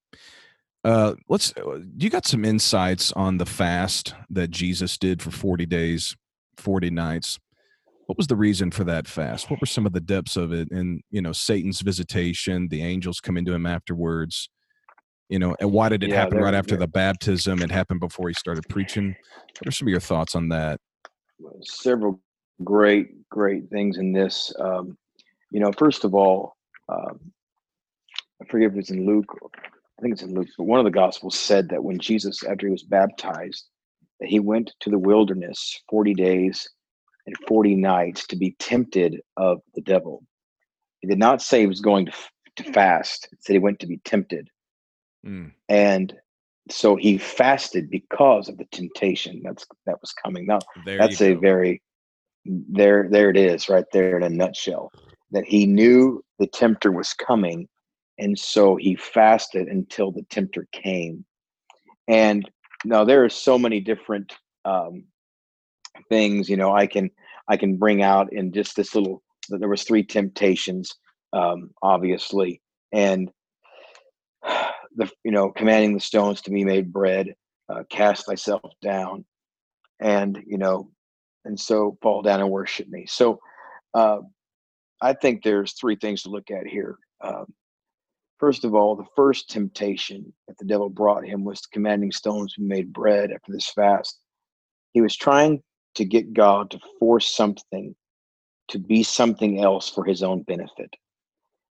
uh, 0.84 1.14
let's 1.28 1.52
uh, 1.56 1.80
you 1.96 2.10
got 2.10 2.26
some 2.26 2.44
insights 2.44 3.12
on 3.12 3.38
the 3.38 3.46
fast 3.46 4.14
that 4.30 4.50
jesus 4.50 4.98
did 4.98 5.22
for 5.22 5.30
40 5.30 5.66
days 5.66 6.16
40 6.56 6.90
nights. 6.90 7.38
What 8.06 8.18
was 8.18 8.26
the 8.26 8.36
reason 8.36 8.70
for 8.70 8.84
that 8.84 9.08
fast? 9.08 9.50
What 9.50 9.60
were 9.60 9.66
some 9.66 9.86
of 9.86 9.92
the 9.92 10.00
depths 10.00 10.36
of 10.36 10.52
it 10.52 10.70
and 10.70 11.02
you 11.10 11.22
know 11.22 11.32
satan's 11.32 11.80
visitation 11.80 12.68
the 12.68 12.82
angels 12.82 13.20
come 13.20 13.36
into 13.36 13.54
him 13.54 13.64
afterwards 13.64 14.50
you 15.28 15.38
know 15.38 15.56
and 15.60 15.72
why 15.72 15.88
did 15.88 16.02
it 16.02 16.10
yeah, 16.10 16.16
happen 16.16 16.38
right 16.38 16.54
after 16.54 16.76
the 16.76 16.88
baptism? 16.88 17.62
It 17.62 17.70
happened 17.70 18.00
before 18.00 18.28
he 18.28 18.34
started 18.34 18.68
preaching. 18.68 19.14
What 19.58 19.68
are 19.68 19.70
some 19.70 19.88
of 19.88 19.90
your 19.90 20.00
thoughts 20.00 20.34
on 20.34 20.48
that? 20.50 20.80
Several 21.62 22.20
great 22.64 23.28
great 23.30 23.70
things 23.70 23.98
in 23.98 24.12
this. 24.12 24.52
Um, 24.58 24.98
you 25.52 25.60
know 25.60 25.70
first 25.72 26.04
of 26.04 26.14
all 26.14 26.56
um, 26.88 27.20
i 28.42 28.44
forget 28.46 28.72
if 28.72 28.76
it's 28.78 28.90
in 28.90 29.06
luke 29.06 29.32
i 29.98 30.02
think 30.02 30.12
it's 30.12 30.22
in 30.22 30.34
luke 30.34 30.48
but 30.56 30.64
one 30.64 30.78
of 30.78 30.84
the 30.84 30.90
gospels 30.90 31.38
said 31.38 31.68
that 31.68 31.82
when 31.82 31.98
jesus 31.98 32.42
after 32.44 32.66
he 32.66 32.72
was 32.72 32.82
baptized 32.82 33.66
that 34.20 34.28
he 34.28 34.38
went 34.38 34.72
to 34.80 34.90
the 34.90 34.98
wilderness 34.98 35.80
40 35.90 36.14
days 36.14 36.68
and 37.26 37.36
40 37.46 37.76
nights 37.76 38.26
to 38.26 38.36
be 38.36 38.56
tempted 38.58 39.20
of 39.36 39.60
the 39.74 39.82
devil 39.82 40.22
he 41.00 41.08
did 41.08 41.18
not 41.18 41.42
say 41.42 41.60
he 41.60 41.66
was 41.66 41.80
going 41.80 42.06
to, 42.06 42.12
to 42.56 42.72
fast 42.72 43.28
he 43.30 43.36
said 43.40 43.54
he 43.54 43.58
went 43.58 43.80
to 43.80 43.86
be 43.86 43.98
tempted 44.04 44.48
Mm. 45.26 45.52
And 45.68 46.14
so 46.70 46.96
he 46.96 47.18
fasted 47.18 47.90
because 47.90 48.48
of 48.48 48.58
the 48.58 48.66
temptation 48.66 49.40
that's 49.44 49.66
that 49.86 50.00
was 50.00 50.12
coming. 50.12 50.46
Now 50.46 50.60
there 50.84 50.98
that's 50.98 51.20
a 51.20 51.34
very 51.34 51.82
there 52.44 53.08
there 53.10 53.30
it 53.30 53.36
is 53.36 53.68
right 53.68 53.84
there 53.92 54.16
in 54.16 54.22
a 54.22 54.28
nutshell. 54.28 54.92
That 55.30 55.44
he 55.46 55.66
knew 55.66 56.22
the 56.38 56.46
tempter 56.46 56.92
was 56.92 57.14
coming, 57.14 57.68
and 58.18 58.38
so 58.38 58.76
he 58.76 58.96
fasted 58.96 59.68
until 59.68 60.12
the 60.12 60.22
tempter 60.30 60.66
came. 60.72 61.24
And 62.08 62.48
now 62.84 63.04
there 63.04 63.24
are 63.24 63.28
so 63.28 63.58
many 63.58 63.80
different 63.80 64.34
um, 64.64 65.04
things 66.08 66.48
you 66.48 66.56
know 66.56 66.72
I 66.72 66.86
can 66.86 67.10
I 67.48 67.56
can 67.56 67.76
bring 67.76 68.02
out 68.02 68.32
in 68.32 68.52
just 68.52 68.76
this 68.76 68.94
little. 68.94 69.22
There 69.48 69.68
was 69.68 69.82
three 69.82 70.04
temptations, 70.04 70.94
um, 71.32 71.70
obviously, 71.82 72.62
and 72.92 73.30
the 74.96 75.10
you 75.24 75.32
know 75.32 75.50
commanding 75.50 75.94
the 75.94 76.00
stones 76.00 76.40
to 76.42 76.50
be 76.50 76.64
made 76.64 76.92
bread 76.92 77.34
uh, 77.68 77.82
cast 77.90 78.26
thyself 78.26 78.72
down 78.82 79.24
and 80.00 80.42
you 80.46 80.58
know 80.58 80.90
and 81.44 81.58
so 81.58 81.96
fall 82.02 82.22
down 82.22 82.40
and 82.40 82.50
worship 82.50 82.88
me 82.88 83.06
so 83.06 83.38
uh, 83.94 84.18
i 85.00 85.12
think 85.12 85.42
there's 85.42 85.72
three 85.72 85.96
things 85.96 86.22
to 86.22 86.28
look 86.28 86.50
at 86.50 86.66
here 86.66 86.98
um, 87.22 87.46
first 88.42 88.64
of 88.64 88.74
all 88.74 88.96
the 88.96 89.06
first 89.14 89.48
temptation 89.48 90.32
that 90.48 90.58
the 90.58 90.64
devil 90.64 90.90
brought 90.90 91.24
him 91.24 91.44
was 91.44 91.60
commanding 91.60 92.10
stones 92.10 92.52
to 92.52 92.60
be 92.60 92.66
made 92.66 92.92
bread 92.92 93.30
after 93.30 93.52
this 93.52 93.70
fast. 93.70 94.18
He 94.90 95.00
was 95.00 95.16
trying 95.16 95.62
to 95.94 96.04
get 96.04 96.34
god 96.34 96.72
to 96.72 96.80
force 96.98 97.36
something 97.36 97.94
to 98.66 98.80
be 98.80 99.04
something 99.04 99.62
else 99.62 99.88
for 99.88 100.04
his 100.04 100.24
own 100.24 100.42
benefit. 100.42 100.92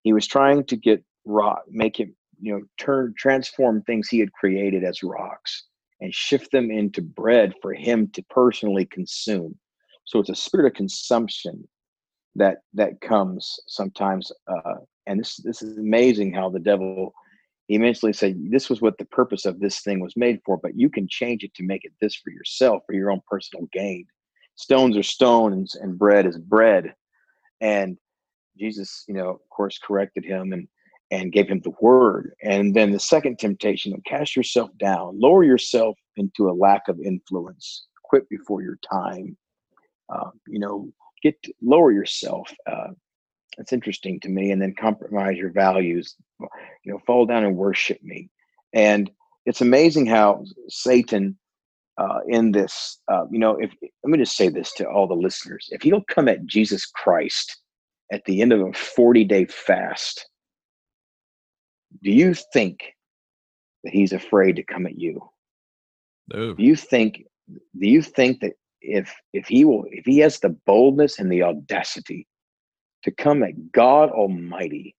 He 0.04 0.14
was 0.14 0.28
trying 0.28 0.64
to 0.66 0.78
get 0.78 1.04
rock 1.26 1.64
make 1.70 2.00
it 2.00 2.10
you 2.40 2.54
know 2.54 2.62
turn 2.78 3.16
transform 3.18 3.82
things 3.82 4.08
he 4.08 4.20
had 4.20 4.32
created 4.34 4.84
as 4.84 5.02
rocks 5.02 5.64
and 6.02 6.14
shift 6.14 6.52
them 6.52 6.70
into 6.70 7.02
bread 7.02 7.56
for 7.64 7.74
him 7.74 8.08
to 8.14 8.22
personally 8.30 8.86
consume. 8.86 9.58
So 10.06 10.20
it's 10.20 10.30
a 10.30 10.36
spirit 10.36 10.68
of 10.68 10.74
consumption 10.76 11.68
that 12.36 12.60
that 12.76 13.02
comes 13.02 13.60
sometimes 13.68 14.32
uh, 14.48 14.76
and 15.10 15.20
this 15.20 15.38
this 15.38 15.62
is 15.62 15.78
amazing 15.78 16.34
how 16.34 16.50
the 16.50 16.60
devil 16.60 17.14
eventually 17.70 18.14
said 18.14 18.40
this 18.50 18.70
was 18.70 18.82
what 18.82 18.98
the 18.98 19.06
purpose 19.06 19.46
of 19.46 19.60
this 19.60 19.82
thing 19.82 20.00
was 20.00 20.16
made 20.16 20.40
for 20.46 20.58
but 20.58 20.78
you 20.78 20.90
can 20.90 21.08
change 21.10 21.44
it 21.44 21.54
to 21.54 21.64
make 21.64 21.84
it 21.84 21.92
this 22.00 22.16
for 22.16 22.32
yourself 22.32 22.82
for 22.86 22.94
your 22.94 23.12
own 23.12 23.22
personal 23.30 23.68
gain 23.74 24.06
stones 24.56 24.96
are 24.96 25.04
stones 25.04 25.76
and 25.76 26.00
bread 26.00 26.26
is 26.26 26.38
bread 26.38 26.94
and 27.62 27.98
jesus 28.58 29.04
you 29.08 29.14
know 29.14 29.30
of 29.30 29.50
course 29.50 29.78
corrected 29.78 30.24
him 30.24 30.54
and 30.54 30.68
and 31.12 31.32
gave 31.32 31.48
him 31.48 31.62
the 31.62 31.74
word. 31.82 32.34
And 32.44 32.76
then 32.76 32.92
the 32.92 33.00
second 33.00 33.40
temptation, 33.40 34.00
cast 34.06 34.36
yourself 34.36 34.70
down, 34.78 35.20
lower 35.20 35.44
yourself 35.44 35.98
into 36.18 36.50
a 36.50 36.54
lack 36.54 36.88
of 36.88 37.00
influence, 37.00 37.88
quit 38.04 38.30
before 38.30 38.62
your 38.62 38.78
time. 38.92 39.38
Uh, 40.14 40.30
you 40.48 40.60
know, 40.60 40.90
get 41.22 41.36
lower 41.62 41.92
yourself. 41.92 42.52
Uh, 42.68 42.90
that's 43.58 43.74
interesting 43.74 44.20
to 44.22 44.30
me. 44.30 44.52
And 44.52 44.62
then 44.62 44.74
compromise 44.80 45.38
your 45.38 45.52
values. 45.52 46.16
You 46.40 46.94
know, 46.94 47.00
fall 47.06 47.26
down 47.26 47.44
and 47.44 47.58
worship 47.58 48.02
me. 48.04 48.30
And 48.74 49.10
it's 49.46 49.62
amazing 49.62 50.06
how 50.06 50.44
Satan, 50.68 51.38
uh, 51.98 52.20
in 52.28 52.52
this, 52.52 53.00
uh, 53.12 53.26
you 53.32 53.40
know, 53.40 53.58
if 53.58 53.72
let 53.82 54.12
me 54.12 54.18
just 54.18 54.38
say 54.38 54.50
this 54.50 54.74
to 54.76 54.90
all 54.90 55.08
the 55.08 55.14
listeners: 55.14 55.68
if 55.72 55.82
he'll 55.82 56.04
come 56.04 56.28
at 56.28 56.46
Jesus 56.46 56.86
Christ 56.86 57.58
at 58.12 58.24
the 58.26 58.42
end 58.42 58.54
of 58.54 58.62
a 58.62 58.74
forty-day 58.74 59.46
fast 59.46 60.30
do 62.04 62.12
you 62.12 62.34
think 62.34 62.96
that 63.84 63.94
he's 63.94 64.14
afraid 64.14 64.56
to 64.56 64.64
come 64.64 64.86
at 64.86 65.00
you? 65.00 65.22
No. 66.34 66.54
Do 66.54 66.64
you 66.64 66.76
think 66.76 67.24
do 67.80 67.88
you 67.88 68.02
think 68.02 68.42
that 68.42 68.54
if 68.82 69.14
if 69.34 69.48
he 69.48 69.66
will 69.66 69.86
if 69.90 70.06
he 70.06 70.20
has 70.20 70.40
the 70.40 70.50
boldness 70.50 71.20
and 71.20 71.32
the 71.32 71.44
audacity 71.44 72.28
to 73.04 73.12
come 73.12 73.44
at 73.44 73.72
God 73.72 74.10
Almighty 74.10 74.96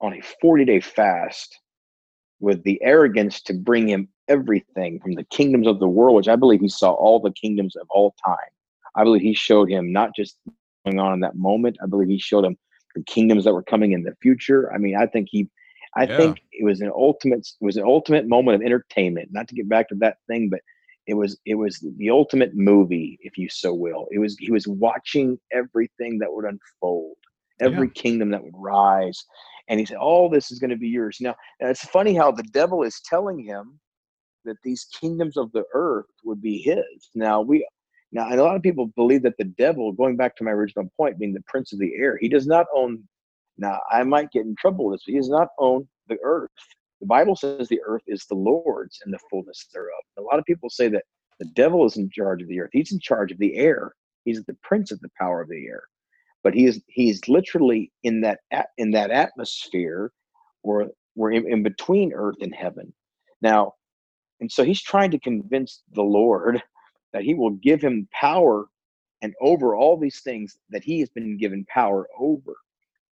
on 0.00 0.14
a 0.14 0.22
40 0.40 0.64
day 0.64 0.80
fast 0.80 1.58
with 2.40 2.62
the 2.62 2.80
arrogance 2.82 3.42
to 3.42 3.54
bring 3.54 3.88
him 3.88 4.08
everything 4.28 5.00
from 5.00 5.14
the 5.14 5.24
kingdoms 5.24 5.66
of 5.66 5.80
the 5.80 5.88
world, 5.88 6.16
which 6.16 6.28
I 6.28 6.36
believe 6.36 6.60
he 6.60 6.68
saw 6.68 6.92
all 6.92 7.18
the 7.18 7.32
kingdoms 7.32 7.74
of 7.76 7.86
all 7.90 8.14
time. 8.24 8.36
I 8.94 9.04
believe 9.04 9.22
he 9.22 9.34
showed 9.34 9.70
him 9.70 9.92
not 9.92 10.14
just 10.14 10.38
going 10.84 11.00
on 11.00 11.12
in 11.14 11.20
that 11.20 11.36
moment, 11.36 11.78
I 11.82 11.86
believe 11.86 12.08
he 12.08 12.18
showed 12.18 12.44
him 12.44 12.56
the 12.94 13.02
kingdoms 13.04 13.44
that 13.44 13.52
were 13.52 13.62
coming 13.62 13.92
in 13.92 14.02
the 14.02 14.14
future. 14.22 14.72
I 14.72 14.78
mean, 14.78 14.96
I 14.96 15.06
think 15.06 15.28
he 15.30 15.48
I 15.96 16.04
yeah. 16.04 16.16
think 16.16 16.42
it 16.52 16.64
was 16.64 16.80
an 16.80 16.92
ultimate 16.94 17.48
it 17.60 17.64
was 17.64 17.76
an 17.76 17.84
ultimate 17.84 18.26
moment 18.26 18.56
of 18.56 18.62
entertainment. 18.62 19.30
Not 19.32 19.48
to 19.48 19.54
get 19.54 19.68
back 19.68 19.88
to 19.88 19.94
that 19.96 20.18
thing, 20.28 20.48
but 20.48 20.60
it 21.08 21.14
was 21.14 21.38
it 21.46 21.54
was 21.54 21.84
the 21.96 22.10
ultimate 22.10 22.54
movie, 22.54 23.18
if 23.22 23.38
you 23.38 23.48
so 23.48 23.72
will. 23.72 24.06
It 24.10 24.18
was 24.18 24.36
he 24.38 24.52
was 24.52 24.68
watching 24.68 25.38
everything 25.52 26.18
that 26.18 26.30
would 26.30 26.44
unfold, 26.44 27.16
every 27.60 27.88
yeah. 27.88 28.02
kingdom 28.02 28.30
that 28.30 28.44
would 28.44 28.54
rise, 28.54 29.18
and 29.68 29.80
he 29.80 29.86
said, 29.86 29.96
"All 29.96 30.28
this 30.28 30.50
is 30.50 30.58
going 30.58 30.70
to 30.70 30.76
be 30.76 30.88
yours." 30.88 31.16
Now, 31.20 31.34
it's 31.60 31.84
funny 31.86 32.14
how 32.14 32.30
the 32.30 32.42
devil 32.52 32.82
is 32.82 33.00
telling 33.04 33.42
him 33.42 33.80
that 34.44 34.58
these 34.62 34.86
kingdoms 35.00 35.38
of 35.38 35.50
the 35.52 35.64
earth 35.72 36.12
would 36.24 36.42
be 36.42 36.58
his. 36.58 37.10
Now 37.14 37.40
we 37.40 37.66
now, 38.12 38.28
and 38.30 38.38
a 38.38 38.44
lot 38.44 38.56
of 38.56 38.62
people 38.62 38.92
believe 38.94 39.22
that 39.22 39.38
the 39.38 39.44
devil, 39.44 39.92
going 39.92 40.16
back 40.16 40.36
to 40.36 40.44
my 40.44 40.50
original 40.50 40.90
point, 40.98 41.18
being 41.18 41.32
the 41.32 41.42
prince 41.46 41.72
of 41.72 41.78
the 41.78 41.94
air, 41.96 42.18
he 42.20 42.28
does 42.28 42.46
not 42.46 42.66
own 42.74 43.02
now, 43.58 43.80
I 43.90 44.04
might 44.04 44.30
get 44.30 44.44
in 44.44 44.54
trouble 44.56 44.86
with 44.86 44.94
this, 44.94 45.04
but 45.06 45.12
he 45.12 45.18
does 45.18 45.30
not 45.30 45.48
own 45.58 45.88
the 46.08 46.18
earth. 46.22 46.50
The 47.00 47.06
Bible 47.06 47.36
says 47.36 47.68
the 47.68 47.82
earth 47.84 48.02
is 48.06 48.24
the 48.26 48.34
Lord's 48.34 49.00
and 49.04 49.12
the 49.12 49.18
fullness 49.30 49.66
thereof. 49.72 50.02
A 50.18 50.22
lot 50.22 50.38
of 50.38 50.44
people 50.44 50.70
say 50.70 50.88
that 50.88 51.04
the 51.38 51.46
devil 51.46 51.84
is 51.86 51.96
in 51.96 52.10
charge 52.10 52.42
of 52.42 52.48
the 52.48 52.60
earth. 52.60 52.70
He's 52.72 52.92
in 52.92 53.00
charge 53.00 53.32
of 53.32 53.38
the 53.38 53.56
air. 53.56 53.94
He's 54.24 54.44
the 54.44 54.56
prince 54.62 54.90
of 54.90 55.00
the 55.00 55.10
power 55.18 55.40
of 55.40 55.48
the 55.48 55.66
air. 55.66 55.82
But 56.42 56.54
he 56.54 56.66
is 56.66 56.82
he's 56.88 57.28
literally 57.28 57.92
in 58.02 58.20
that 58.22 58.40
in 58.78 58.90
that 58.92 59.10
atmosphere 59.10 60.12
where 60.62 60.88
we're 61.14 61.32
in, 61.32 61.50
in 61.50 61.62
between 61.62 62.12
earth 62.12 62.36
and 62.40 62.54
heaven. 62.54 62.92
Now, 63.42 63.74
and 64.40 64.50
so 64.50 64.64
he's 64.64 64.82
trying 64.82 65.10
to 65.12 65.20
convince 65.20 65.82
the 65.92 66.02
Lord 66.02 66.62
that 67.12 67.22
he 67.22 67.34
will 67.34 67.50
give 67.50 67.80
him 67.80 68.08
power 68.12 68.66
and 69.22 69.34
over 69.40 69.74
all 69.74 69.96
these 69.96 70.20
things 70.20 70.58
that 70.70 70.84
he 70.84 71.00
has 71.00 71.08
been 71.10 71.36
given 71.38 71.64
power 71.66 72.08
over 72.18 72.56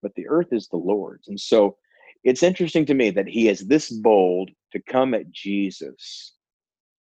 but 0.06 0.14
the 0.14 0.28
earth 0.28 0.52
is 0.52 0.68
the 0.68 0.76
Lord's. 0.76 1.26
And 1.26 1.40
so 1.40 1.76
it's 2.24 2.42
interesting 2.42 2.86
to 2.86 2.94
me 2.94 3.10
that 3.10 3.28
he 3.28 3.48
is 3.48 3.60
this 3.66 3.90
bold 3.90 4.50
to 4.72 4.80
come 4.88 5.14
at 5.14 5.30
Jesus 5.30 6.34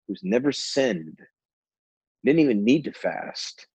who's 0.08 0.22
never 0.24 0.52
sinned, 0.52 1.20
didn't 2.24 2.42
even 2.42 2.64
need 2.64 2.84
to 2.84 2.92
fast, 2.92 3.68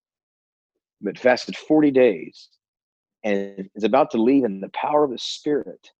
but 1.00 1.18
fasted 1.18 1.56
40 1.56 1.90
days 1.90 2.48
and 3.24 3.68
is 3.74 3.84
about 3.84 4.10
to 4.12 4.22
leave 4.22 4.44
in 4.44 4.60
the 4.60 4.70
power 4.70 5.04
of 5.04 5.10
the 5.10 5.18
Spirit. 5.18 5.90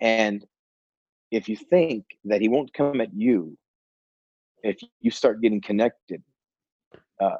And 0.00 0.44
if 1.30 1.48
you 1.48 1.56
think 1.56 2.04
that 2.24 2.40
he 2.40 2.48
won't 2.48 2.72
come 2.72 3.00
at 3.00 3.14
you, 3.14 3.56
if 4.62 4.78
you 5.00 5.10
start 5.10 5.40
getting 5.40 5.60
connected, 5.60 6.22
uh, 7.20 7.36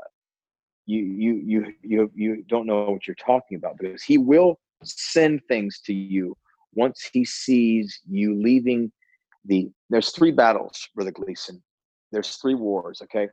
you 0.87 1.05
you 1.05 1.43
you 1.45 1.75
you 1.83 2.11
you 2.15 2.45
don't 2.49 2.67
know 2.67 2.91
what 2.91 3.07
you're 3.07 3.15
talking 3.15 3.57
about 3.57 3.77
because 3.79 4.03
he 4.03 4.19
will 4.19 4.59
send 4.83 5.43
things 5.49 5.81
to 5.85 5.93
you 5.93 6.37
once 6.75 7.09
he 7.13 7.25
sees 7.25 8.01
you 8.09 8.35
leaving 8.41 8.93
the 9.45 9.71
there's 9.91 10.11
three 10.11 10.33
battles 10.33 10.89
brother 10.95 11.11
gleason. 11.11 11.63
There's 12.13 12.37
three 12.37 12.55
wars 12.55 13.01
okay? 13.03 13.29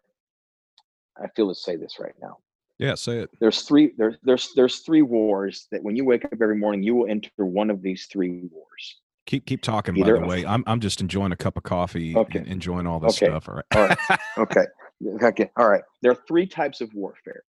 I 1.21 1.27
feel 1.35 1.49
to 1.49 1.55
say 1.55 1.75
this 1.75 1.97
right 1.99 2.15
now. 2.21 2.37
Yeah 2.77 2.95
say 2.95 3.19
it. 3.19 3.29
There's 3.39 3.61
three 3.61 3.93
there's 3.97 4.15
there's 4.23 4.51
there's 4.55 4.79
three 4.79 5.01
wars 5.01 5.67
that 5.71 5.83
when 5.83 5.95
you 5.95 6.05
wake 6.05 6.25
up 6.25 6.33
every 6.41 6.57
morning 6.57 6.83
you 6.83 6.95
will 6.95 7.07
enter 7.07 7.29
one 7.37 7.69
of 7.69 7.81
these 7.81 8.07
three 8.11 8.41
wars. 8.51 8.99
Keep 9.25 9.45
keep 9.45 9.61
talking 9.61 9.97
Either, 9.97 10.17
by 10.17 10.21
the 10.21 10.27
way. 10.27 10.45
i'm 10.45 10.63
i'm 10.67 10.79
just 10.79 11.01
enjoying 11.01 11.31
a 11.31 11.35
cup 11.35 11.57
of 11.57 11.63
coffee 11.63 12.15
okay. 12.15 12.43
enjoying 12.45 12.85
all 12.85 12.99
this 12.99 13.17
okay. 13.17 13.31
stuff 13.31 13.49
all 13.49 13.55
right? 13.55 13.65
All 13.75 13.87
right. 13.87 14.19
Okay. 14.37 14.65
Okay. 15.21 15.49
All 15.57 15.67
right. 15.67 15.83
There 16.01 16.11
are 16.11 16.17
three 16.27 16.45
types 16.47 16.79
of 16.79 16.89
warfare. 16.93 17.43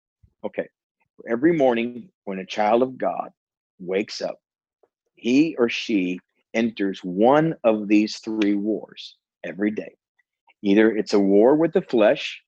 Okay. 0.44 0.68
Every 1.30 1.52
morning 1.52 2.08
when 2.24 2.38
a 2.38 2.46
child 2.46 2.82
of 2.82 2.98
god 2.98 3.30
wakes 3.78 4.22
up 4.22 4.38
he 5.16 5.56
or 5.58 5.68
she 5.68 6.20
enters 6.54 7.00
one 7.00 7.54
of 7.64 7.88
these 7.88 8.18
three 8.18 8.54
wars 8.54 9.16
every 9.44 9.70
day. 9.70 9.96
Either 10.62 10.90
it's 10.94 11.12
a 11.12 11.18
war 11.18 11.54
with 11.56 11.72
the 11.72 11.82
flesh, 11.82 12.42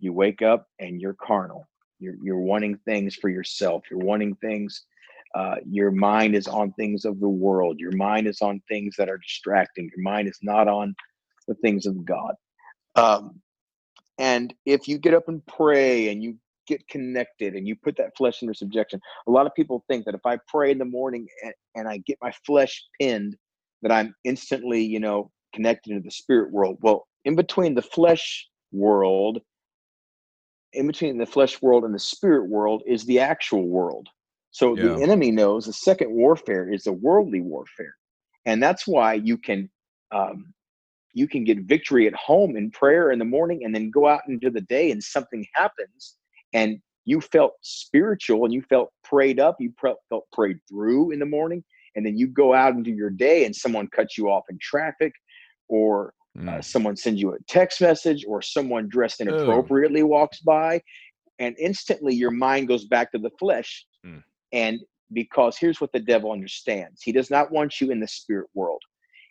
you 0.00 0.12
wake 0.12 0.42
up 0.42 0.66
and 0.78 1.00
you're 1.00 1.14
carnal. 1.14 1.68
You're, 2.00 2.16
you're 2.22 2.40
wanting 2.40 2.78
things 2.84 3.14
for 3.16 3.28
yourself. 3.28 3.82
You're 3.90 4.00
wanting 4.00 4.36
things. 4.36 4.84
Uh, 5.34 5.56
your 5.68 5.90
mind 5.90 6.34
is 6.34 6.46
on 6.46 6.72
things 6.72 7.04
of 7.04 7.20
the 7.20 7.28
world. 7.28 7.78
Your 7.78 7.96
mind 7.96 8.26
is 8.26 8.40
on 8.40 8.62
things 8.68 8.94
that 8.96 9.08
are 9.08 9.18
distracting. 9.18 9.90
Your 9.94 10.02
mind 10.02 10.28
is 10.28 10.38
not 10.42 10.68
on 10.68 10.94
the 11.46 11.54
things 11.54 11.86
of 11.86 12.04
God. 12.04 12.34
Um, 12.94 13.40
and 14.18 14.54
if 14.66 14.88
you 14.88 14.98
get 14.98 15.14
up 15.14 15.28
and 15.28 15.44
pray 15.46 16.08
and 16.10 16.22
you 16.22 16.36
get 16.68 16.86
connected 16.88 17.54
and 17.54 17.66
you 17.66 17.74
put 17.74 17.96
that 17.96 18.16
flesh 18.16 18.42
under 18.42 18.54
subjection. 18.54 19.00
A 19.26 19.30
lot 19.30 19.46
of 19.46 19.54
people 19.54 19.84
think 19.88 20.04
that 20.04 20.14
if 20.14 20.24
I 20.24 20.38
pray 20.46 20.70
in 20.70 20.78
the 20.78 20.84
morning 20.84 21.26
and, 21.42 21.54
and 21.74 21.88
I 21.88 21.98
get 22.06 22.18
my 22.22 22.32
flesh 22.46 22.84
pinned, 23.00 23.36
that 23.82 23.92
I'm 23.92 24.14
instantly, 24.24 24.82
you 24.82 25.00
know, 25.00 25.30
connected 25.54 25.94
to 25.94 26.00
the 26.00 26.10
spirit 26.10 26.52
world. 26.52 26.78
Well, 26.80 27.06
in 27.24 27.34
between 27.34 27.74
the 27.74 27.82
flesh 27.82 28.48
world, 28.72 29.40
in 30.72 30.86
between 30.86 31.18
the 31.18 31.26
flesh 31.26 31.60
world 31.62 31.84
and 31.84 31.94
the 31.94 31.98
spirit 31.98 32.48
world 32.48 32.82
is 32.86 33.04
the 33.04 33.20
actual 33.20 33.66
world. 33.66 34.08
So 34.50 34.76
yeah. 34.76 34.94
the 34.94 35.02
enemy 35.02 35.30
knows 35.30 35.66
the 35.66 35.72
second 35.72 36.10
warfare 36.10 36.72
is 36.72 36.84
the 36.84 36.92
worldly 36.92 37.40
warfare. 37.40 37.94
And 38.46 38.62
that's 38.62 38.86
why 38.86 39.14
you 39.14 39.38
can 39.38 39.70
um, 40.10 40.52
you 41.12 41.28
can 41.28 41.44
get 41.44 41.60
victory 41.60 42.06
at 42.06 42.14
home 42.14 42.56
in 42.56 42.70
prayer 42.70 43.10
in 43.10 43.18
the 43.18 43.24
morning 43.24 43.64
and 43.64 43.74
then 43.74 43.90
go 43.90 44.06
out 44.06 44.22
into 44.28 44.50
the 44.50 44.60
day 44.62 44.90
and 44.90 45.02
something 45.02 45.44
happens 45.54 46.16
and 46.52 46.78
you 47.04 47.20
felt 47.20 47.54
spiritual 47.62 48.44
and 48.44 48.52
you 48.52 48.62
felt 48.62 48.92
prayed 49.02 49.40
up, 49.40 49.56
you 49.58 49.72
felt 49.80 49.98
prayed 50.32 50.58
through 50.68 51.10
in 51.10 51.18
the 51.18 51.26
morning, 51.26 51.64
and 51.94 52.04
then 52.04 52.16
you 52.18 52.26
go 52.26 52.52
out 52.52 52.74
into 52.74 52.90
your 52.90 53.10
day 53.10 53.44
and 53.44 53.56
someone 53.56 53.88
cuts 53.88 54.18
you 54.18 54.28
off 54.28 54.44
in 54.50 54.58
traffic, 54.60 55.12
or 55.68 56.12
mm. 56.36 56.48
uh, 56.48 56.60
someone 56.60 56.96
sends 56.96 57.20
you 57.20 57.32
a 57.32 57.38
text 57.48 57.80
message, 57.80 58.24
or 58.28 58.42
someone 58.42 58.88
dressed 58.88 59.20
inappropriately 59.20 60.02
walks 60.02 60.40
by, 60.40 60.80
and 61.38 61.56
instantly 61.58 62.14
your 62.14 62.30
mind 62.30 62.68
goes 62.68 62.84
back 62.84 63.10
to 63.12 63.18
the 63.18 63.30
flesh. 63.38 63.86
Mm. 64.04 64.22
And 64.52 64.80
because 65.12 65.56
here's 65.56 65.80
what 65.80 65.92
the 65.92 66.00
devil 66.00 66.32
understands 66.32 67.00
he 67.02 67.12
does 67.12 67.30
not 67.30 67.50
want 67.50 67.80
you 67.80 67.90
in 67.90 68.00
the 68.00 68.08
spirit 68.08 68.48
world. 68.54 68.82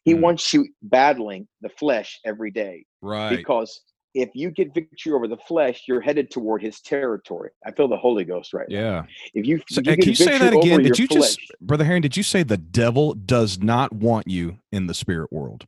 He 0.03 0.13
mm. 0.13 0.21
wants 0.21 0.53
you 0.53 0.67
battling 0.82 1.47
the 1.62 1.69
flesh 1.69 2.19
every 2.25 2.49
day. 2.49 2.86
Right. 3.01 3.36
Because 3.36 3.82
if 4.17 4.30
you 4.34 4.51
get 4.51 4.73
victory 4.73 5.13
over 5.13 5.27
the 5.27 5.38
flesh, 5.38 5.84
you're 5.88 6.01
headed 6.01 6.32
toward 6.32 6.62
his 6.62 6.82
territory. 6.82 7.51
I 7.65 7.71
feel 7.71 7.88
the 7.88 7.97
Holy 7.97 8.23
Ghost 8.23 8.53
right 8.53 8.67
yeah. 8.69 8.91
now. 8.91 9.08
If 9.34 9.45
you, 9.45 9.62
so, 9.69 9.82
you 9.82 9.95
can 9.95 10.10
you 10.10 10.15
say 10.15 10.38
that 10.38 10.53
again? 10.53 10.82
Did 10.82 10.97
you 10.97 11.08
flesh, 11.08 11.36
just, 11.36 11.39
Brother 11.62 11.84
Herring, 11.84 12.01
did 12.01 12.17
you 12.17 12.23
say 12.23 12.43
the 12.43 12.58
devil 12.58 13.13
does 13.13 13.60
not 13.60 13.93
want 13.93 14.27
you 14.27 14.58
in 14.71 14.88
the 14.88 14.93
spirit 14.93 15.32
world? 15.32 15.65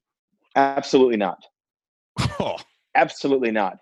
Absolutely 0.56 1.18
not. 1.18 1.44
Oh. 2.40 2.58
Absolutely 2.96 3.52
not. 3.52 3.78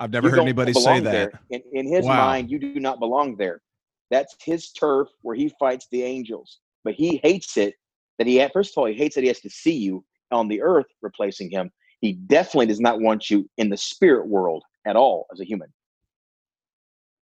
I've 0.00 0.10
never 0.10 0.28
you 0.28 0.34
heard 0.34 0.42
anybody 0.42 0.72
say 0.72 1.00
that. 1.00 1.32
In, 1.50 1.62
in 1.72 1.86
his 1.86 2.04
wow. 2.04 2.26
mind, 2.26 2.50
you 2.50 2.58
do 2.58 2.80
not 2.80 2.98
belong 2.98 3.36
there. 3.36 3.62
That's 4.10 4.34
his 4.44 4.72
turf 4.72 5.08
where 5.22 5.36
he 5.36 5.52
fights 5.60 5.86
the 5.90 6.02
angels. 6.02 6.58
But 6.84 6.94
he 6.94 7.20
hates 7.22 7.56
it 7.56 7.74
that 8.18 8.26
he, 8.26 8.44
first 8.52 8.72
of 8.72 8.78
all, 8.78 8.86
he 8.86 8.94
hates 8.94 9.14
that 9.14 9.22
he 9.22 9.28
has 9.28 9.40
to 9.40 9.50
see 9.50 9.76
you 9.76 10.04
on 10.32 10.48
the 10.48 10.60
earth 10.60 10.86
replacing 11.02 11.50
him. 11.50 11.70
He 12.00 12.12
definitely 12.12 12.66
does 12.66 12.80
not 12.80 13.00
want 13.00 13.30
you 13.30 13.48
in 13.58 13.70
the 13.70 13.76
spirit 13.76 14.28
world 14.28 14.62
at 14.86 14.96
all 14.96 15.26
as 15.32 15.40
a 15.40 15.44
human. 15.44 15.72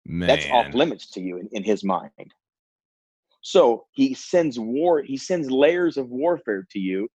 Man. 0.05 0.27
That's 0.27 0.45
off 0.51 0.73
limits 0.73 1.09
to 1.11 1.21
you 1.21 1.37
in, 1.37 1.49
in 1.51 1.63
his 1.63 1.83
mind. 1.83 2.33
So 3.41 3.85
he 3.91 4.13
sends 4.13 4.57
war, 4.59 5.01
he 5.01 5.17
sends 5.17 5.51
layers 5.51 5.97
of 5.97 6.09
warfare 6.09 6.65
to 6.71 6.79
you, 6.79 7.09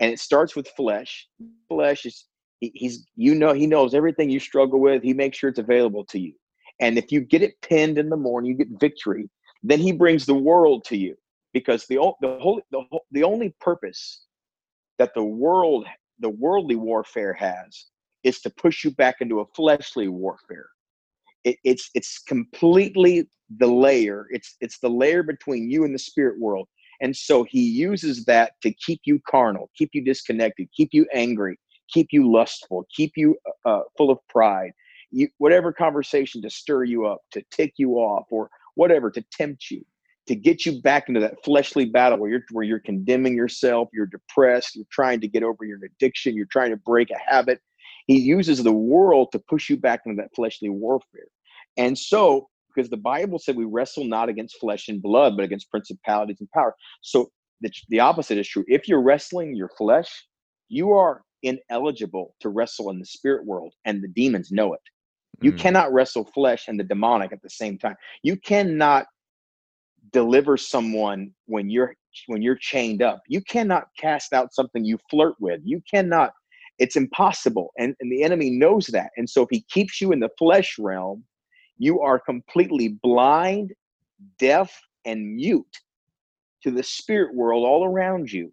and 0.00 0.12
it 0.12 0.20
starts 0.20 0.54
with 0.54 0.68
flesh. 0.76 1.28
Flesh 1.68 2.06
is 2.06 2.26
he, 2.60 2.70
he's 2.74 3.06
you 3.16 3.34
know 3.34 3.52
he 3.52 3.66
knows 3.66 3.94
everything 3.94 4.30
you 4.30 4.40
struggle 4.40 4.80
with. 4.80 5.02
He 5.02 5.12
makes 5.12 5.38
sure 5.38 5.50
it's 5.50 5.58
available 5.58 6.04
to 6.06 6.18
you. 6.18 6.32
And 6.80 6.98
if 6.98 7.10
you 7.12 7.20
get 7.20 7.42
it 7.42 7.60
pinned 7.62 7.98
in 7.98 8.08
the 8.08 8.16
morning, 8.16 8.50
you 8.50 8.56
get 8.56 8.80
victory. 8.80 9.28
Then 9.62 9.80
he 9.80 9.92
brings 9.92 10.26
the 10.26 10.34
world 10.34 10.84
to 10.86 10.96
you 10.96 11.16
because 11.52 11.86
the 11.86 11.96
the 12.20 12.38
whole 12.40 12.60
the, 12.70 12.82
the 13.10 13.24
only 13.24 13.54
purpose 13.60 14.22
that 14.98 15.14
the 15.14 15.24
world 15.24 15.86
the 16.24 16.30
worldly 16.30 16.74
warfare 16.74 17.34
has 17.34 17.84
is 18.22 18.40
to 18.40 18.48
push 18.48 18.82
you 18.82 18.90
back 18.92 19.16
into 19.20 19.40
a 19.40 19.46
fleshly 19.54 20.08
warfare. 20.08 20.70
It, 21.44 21.58
it's 21.64 21.90
it's 21.94 22.18
completely 22.26 23.28
the 23.58 23.66
layer. 23.66 24.26
It's 24.30 24.56
it's 24.62 24.78
the 24.78 24.88
layer 24.88 25.22
between 25.22 25.70
you 25.70 25.84
and 25.84 25.94
the 25.94 25.98
spirit 25.98 26.40
world. 26.40 26.66
And 27.02 27.14
so 27.14 27.44
he 27.44 27.60
uses 27.60 28.24
that 28.24 28.52
to 28.62 28.72
keep 28.72 29.02
you 29.04 29.20
carnal, 29.28 29.70
keep 29.76 29.90
you 29.92 30.02
disconnected, 30.02 30.68
keep 30.74 30.88
you 30.92 31.06
angry, 31.12 31.58
keep 31.92 32.08
you 32.10 32.32
lustful, 32.32 32.86
keep 32.96 33.12
you 33.16 33.36
uh, 33.66 33.82
full 33.98 34.10
of 34.10 34.18
pride. 34.30 34.72
You, 35.10 35.28
whatever 35.36 35.74
conversation 35.74 36.40
to 36.40 36.48
stir 36.48 36.84
you 36.84 37.06
up, 37.06 37.18
to 37.32 37.42
tick 37.50 37.74
you 37.76 37.96
off, 37.96 38.24
or 38.30 38.48
whatever 38.76 39.10
to 39.10 39.22
tempt 39.30 39.70
you 39.70 39.84
to 40.26 40.34
get 40.34 40.64
you 40.64 40.80
back 40.80 41.08
into 41.08 41.20
that 41.20 41.42
fleshly 41.44 41.84
battle 41.84 42.18
where 42.18 42.30
you're 42.30 42.44
where 42.50 42.64
you're 42.64 42.78
condemning 42.78 43.36
yourself, 43.36 43.88
you're 43.92 44.06
depressed, 44.06 44.74
you're 44.74 44.86
trying 44.90 45.20
to 45.20 45.28
get 45.28 45.42
over 45.42 45.64
your 45.64 45.78
addiction, 45.84 46.34
you're 46.34 46.46
trying 46.46 46.70
to 46.70 46.76
break 46.76 47.10
a 47.10 47.32
habit. 47.32 47.60
He 48.06 48.18
uses 48.18 48.62
the 48.62 48.72
world 48.72 49.32
to 49.32 49.38
push 49.38 49.68
you 49.70 49.76
back 49.76 50.02
into 50.06 50.20
that 50.22 50.34
fleshly 50.34 50.68
warfare. 50.68 51.26
And 51.76 51.98
so, 51.98 52.48
because 52.74 52.90
the 52.90 52.96
Bible 52.96 53.38
said 53.38 53.56
we 53.56 53.64
wrestle 53.64 54.04
not 54.04 54.28
against 54.28 54.58
flesh 54.58 54.88
and 54.88 55.02
blood, 55.02 55.36
but 55.36 55.44
against 55.44 55.70
principalities 55.70 56.40
and 56.40 56.50
power. 56.50 56.74
So 57.02 57.30
the, 57.60 57.70
the 57.88 58.00
opposite 58.00 58.38
is 58.38 58.48
true. 58.48 58.64
If 58.66 58.88
you're 58.88 59.02
wrestling 59.02 59.54
your 59.54 59.70
flesh, 59.78 60.26
you 60.68 60.92
are 60.92 61.22
ineligible 61.42 62.34
to 62.40 62.48
wrestle 62.48 62.90
in 62.90 62.98
the 62.98 63.06
spirit 63.06 63.46
world, 63.46 63.74
and 63.84 64.02
the 64.02 64.08
demons 64.08 64.50
know 64.50 64.74
it. 64.74 64.80
You 65.40 65.52
mm. 65.52 65.58
cannot 65.58 65.92
wrestle 65.92 66.24
flesh 66.34 66.68
and 66.68 66.78
the 66.78 66.84
demonic 66.84 67.32
at 67.32 67.42
the 67.42 67.50
same 67.50 67.78
time. 67.78 67.96
You 68.22 68.36
cannot 68.36 69.06
deliver 70.14 70.56
someone 70.56 71.30
when 71.46 71.68
you're 71.68 71.94
when 72.28 72.40
you're 72.40 72.56
chained 72.56 73.02
up. 73.02 73.20
You 73.28 73.42
cannot 73.42 73.88
cast 73.98 74.32
out 74.32 74.54
something 74.54 74.84
you 74.84 74.98
flirt 75.10 75.34
with. 75.40 75.60
You 75.64 75.82
cannot 75.92 76.32
it's 76.78 76.96
impossible 76.96 77.70
and, 77.78 77.94
and 78.00 78.10
the 78.10 78.22
enemy 78.22 78.50
knows 78.50 78.86
that. 78.86 79.10
And 79.16 79.28
so 79.28 79.42
if 79.42 79.48
he 79.50 79.64
keeps 79.68 80.00
you 80.00 80.12
in 80.12 80.20
the 80.20 80.30
flesh 80.38 80.76
realm 80.78 81.24
you 81.78 82.00
are 82.00 82.18
completely 82.18 82.96
blind 83.02 83.72
deaf 84.38 84.72
and 85.04 85.34
mute 85.34 85.66
to 86.62 86.70
the 86.70 86.82
spirit 86.82 87.34
world 87.34 87.64
all 87.64 87.84
around 87.84 88.32
you. 88.32 88.52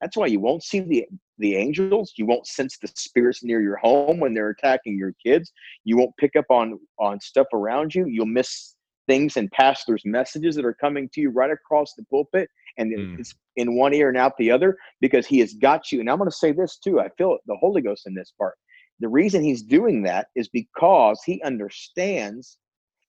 That's 0.00 0.16
why 0.16 0.26
you 0.26 0.40
won't 0.40 0.62
see 0.62 0.80
the 0.80 1.06
the 1.38 1.56
angels. 1.56 2.12
You 2.16 2.26
won't 2.26 2.46
sense 2.46 2.78
the 2.78 2.88
spirits 2.94 3.44
near 3.44 3.60
your 3.60 3.76
home 3.76 4.18
when 4.18 4.34
they're 4.34 4.50
attacking 4.50 4.98
your 4.98 5.12
kids. 5.24 5.52
You 5.84 5.96
won't 5.96 6.16
pick 6.18 6.36
up 6.36 6.46
on 6.50 6.78
on 6.98 7.20
stuff 7.20 7.46
around 7.52 7.94
you. 7.94 8.06
You'll 8.06 8.26
miss 8.26 8.76
things 9.08 9.36
and 9.36 9.50
pastors' 9.50 10.02
messages 10.04 10.54
that 10.54 10.64
are 10.64 10.74
coming 10.74 11.08
to 11.14 11.20
you 11.20 11.30
right 11.30 11.50
across 11.50 11.94
the 11.94 12.04
pulpit, 12.04 12.48
and 12.76 12.96
mm. 12.96 13.18
it's 13.18 13.34
in 13.56 13.76
one 13.76 13.92
ear 13.92 14.08
and 14.08 14.18
out 14.18 14.36
the 14.38 14.52
other 14.52 14.78
because 15.00 15.26
he 15.26 15.40
has 15.40 15.54
got 15.54 15.90
you. 15.90 15.98
And 15.98 16.08
I'm 16.08 16.18
going 16.18 16.30
to 16.30 16.36
say 16.36 16.52
this 16.52 16.78
too. 16.78 17.00
I 17.00 17.08
feel 17.18 17.38
the 17.46 17.56
Holy 17.56 17.82
Ghost 17.82 18.06
in 18.06 18.14
this 18.14 18.32
part. 18.38 18.56
The 19.00 19.08
reason 19.08 19.42
he's 19.42 19.62
doing 19.62 20.04
that 20.04 20.28
is 20.36 20.48
because 20.48 21.20
he 21.24 21.42
understands 21.42 22.58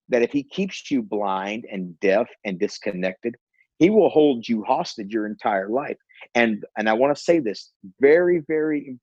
that 0.07 0.23
if 0.23 0.31
he 0.31 0.41
keeps 0.43 0.89
you 0.89 1.03
blind 1.03 1.65
and 1.71 1.99
deaf 1.99 2.27
and 2.45 2.59
disconnected, 2.59 3.35
he 3.77 3.91
will 3.91 4.09
hold 4.09 4.47
you 4.47 4.63
hostage 4.63 5.13
your 5.13 5.27
entire 5.27 5.69
life. 5.69 5.97
And 6.33 6.65
and 6.77 6.89
I 6.89 6.93
want 6.93 7.15
to 7.15 7.23
say 7.23 7.39
this 7.39 7.71
very, 7.99 8.39
very 8.47 8.97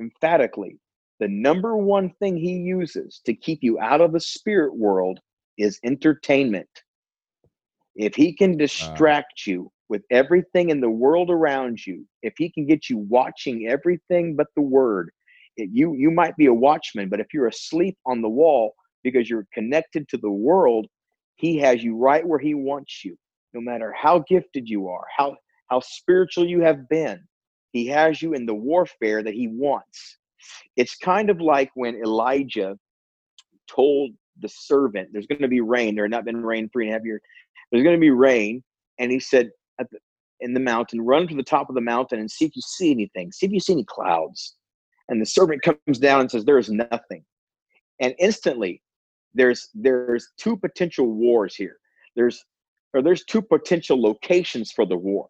emphatically. 0.00 0.78
the 1.20 1.28
number 1.28 1.76
one 1.76 2.10
thing 2.18 2.36
he 2.36 2.54
uses 2.54 3.20
to 3.26 3.34
keep 3.34 3.60
you 3.62 3.78
out 3.78 4.00
of 4.00 4.12
the 4.12 4.20
spirit 4.20 4.74
world 4.74 5.20
is 5.62 5.78
entertainment. 5.84 6.68
If 7.96 8.14
he 8.14 8.34
can 8.34 8.56
distract 8.56 9.42
uh, 9.46 9.50
you 9.50 9.72
with 9.88 10.02
everything 10.10 10.70
in 10.70 10.80
the 10.80 10.90
world 10.90 11.30
around 11.30 11.84
you, 11.86 12.06
if 12.22 12.34
he 12.38 12.50
can 12.50 12.66
get 12.66 12.88
you 12.88 12.98
watching 12.98 13.68
everything 13.68 14.36
but 14.36 14.46
the 14.56 14.62
word, 14.62 15.10
it, 15.56 15.70
you 15.72 15.94
you 15.94 16.10
might 16.10 16.36
be 16.36 16.46
a 16.46 16.54
watchman, 16.54 17.08
but 17.08 17.20
if 17.20 17.32
you're 17.34 17.48
asleep 17.48 17.96
on 18.06 18.22
the 18.22 18.28
wall 18.28 18.74
because 19.02 19.28
you're 19.28 19.46
connected 19.52 20.08
to 20.08 20.18
the 20.18 20.30
world, 20.30 20.86
he 21.36 21.58
has 21.58 21.82
you 21.82 21.96
right 21.96 22.26
where 22.26 22.38
he 22.38 22.54
wants 22.54 23.04
you. 23.04 23.16
No 23.52 23.60
matter 23.60 23.92
how 23.92 24.24
gifted 24.28 24.68
you 24.68 24.88
are, 24.88 25.04
how 25.16 25.36
how 25.68 25.80
spiritual 25.80 26.46
you 26.46 26.60
have 26.62 26.88
been, 26.88 27.20
he 27.72 27.86
has 27.88 28.22
you 28.22 28.34
in 28.34 28.46
the 28.46 28.54
warfare 28.54 29.22
that 29.22 29.34
he 29.34 29.48
wants. 29.48 30.18
It's 30.76 30.96
kind 30.96 31.30
of 31.30 31.40
like 31.40 31.70
when 31.74 31.96
Elijah 31.96 32.78
told 33.68 34.10
the 34.40 34.48
servant, 34.48 35.10
There's 35.12 35.26
going 35.26 35.42
to 35.42 35.48
be 35.48 35.60
rain. 35.60 35.94
There 35.94 36.04
had 36.04 36.10
not 36.10 36.24
been 36.24 36.42
rain 36.42 36.68
three 36.72 36.86
and 36.86 36.94
a 36.94 36.98
half 36.98 37.04
years. 37.04 37.20
There's 37.70 37.84
going 37.84 37.96
to 37.96 38.00
be 38.00 38.10
rain. 38.10 38.62
And 38.98 39.10
he 39.10 39.20
said, 39.20 39.50
the, 39.78 39.86
In 40.40 40.54
the 40.54 40.60
mountain, 40.60 41.00
run 41.00 41.26
to 41.28 41.34
the 41.34 41.42
top 41.42 41.68
of 41.68 41.74
the 41.74 41.80
mountain 41.80 42.18
and 42.18 42.30
see 42.30 42.44
if 42.44 42.56
you 42.56 42.62
see 42.62 42.90
anything. 42.90 43.32
See 43.32 43.46
if 43.46 43.52
you 43.52 43.60
see 43.60 43.74
any 43.74 43.84
clouds. 43.84 44.56
And 45.08 45.20
the 45.20 45.26
servant 45.26 45.62
comes 45.62 45.98
down 45.98 46.20
and 46.20 46.30
says, 46.30 46.44
There 46.44 46.58
is 46.58 46.70
nothing. 46.70 47.24
And 48.00 48.14
instantly, 48.18 48.82
there's 49.34 49.68
there's 49.74 50.28
two 50.38 50.56
potential 50.56 51.06
wars 51.06 51.54
here. 51.54 51.76
There's 52.16 52.44
or 52.94 53.02
there's 53.02 53.24
two 53.24 53.42
potential 53.42 54.00
locations 54.00 54.72
for 54.72 54.84
the 54.84 54.96
war. 54.96 55.28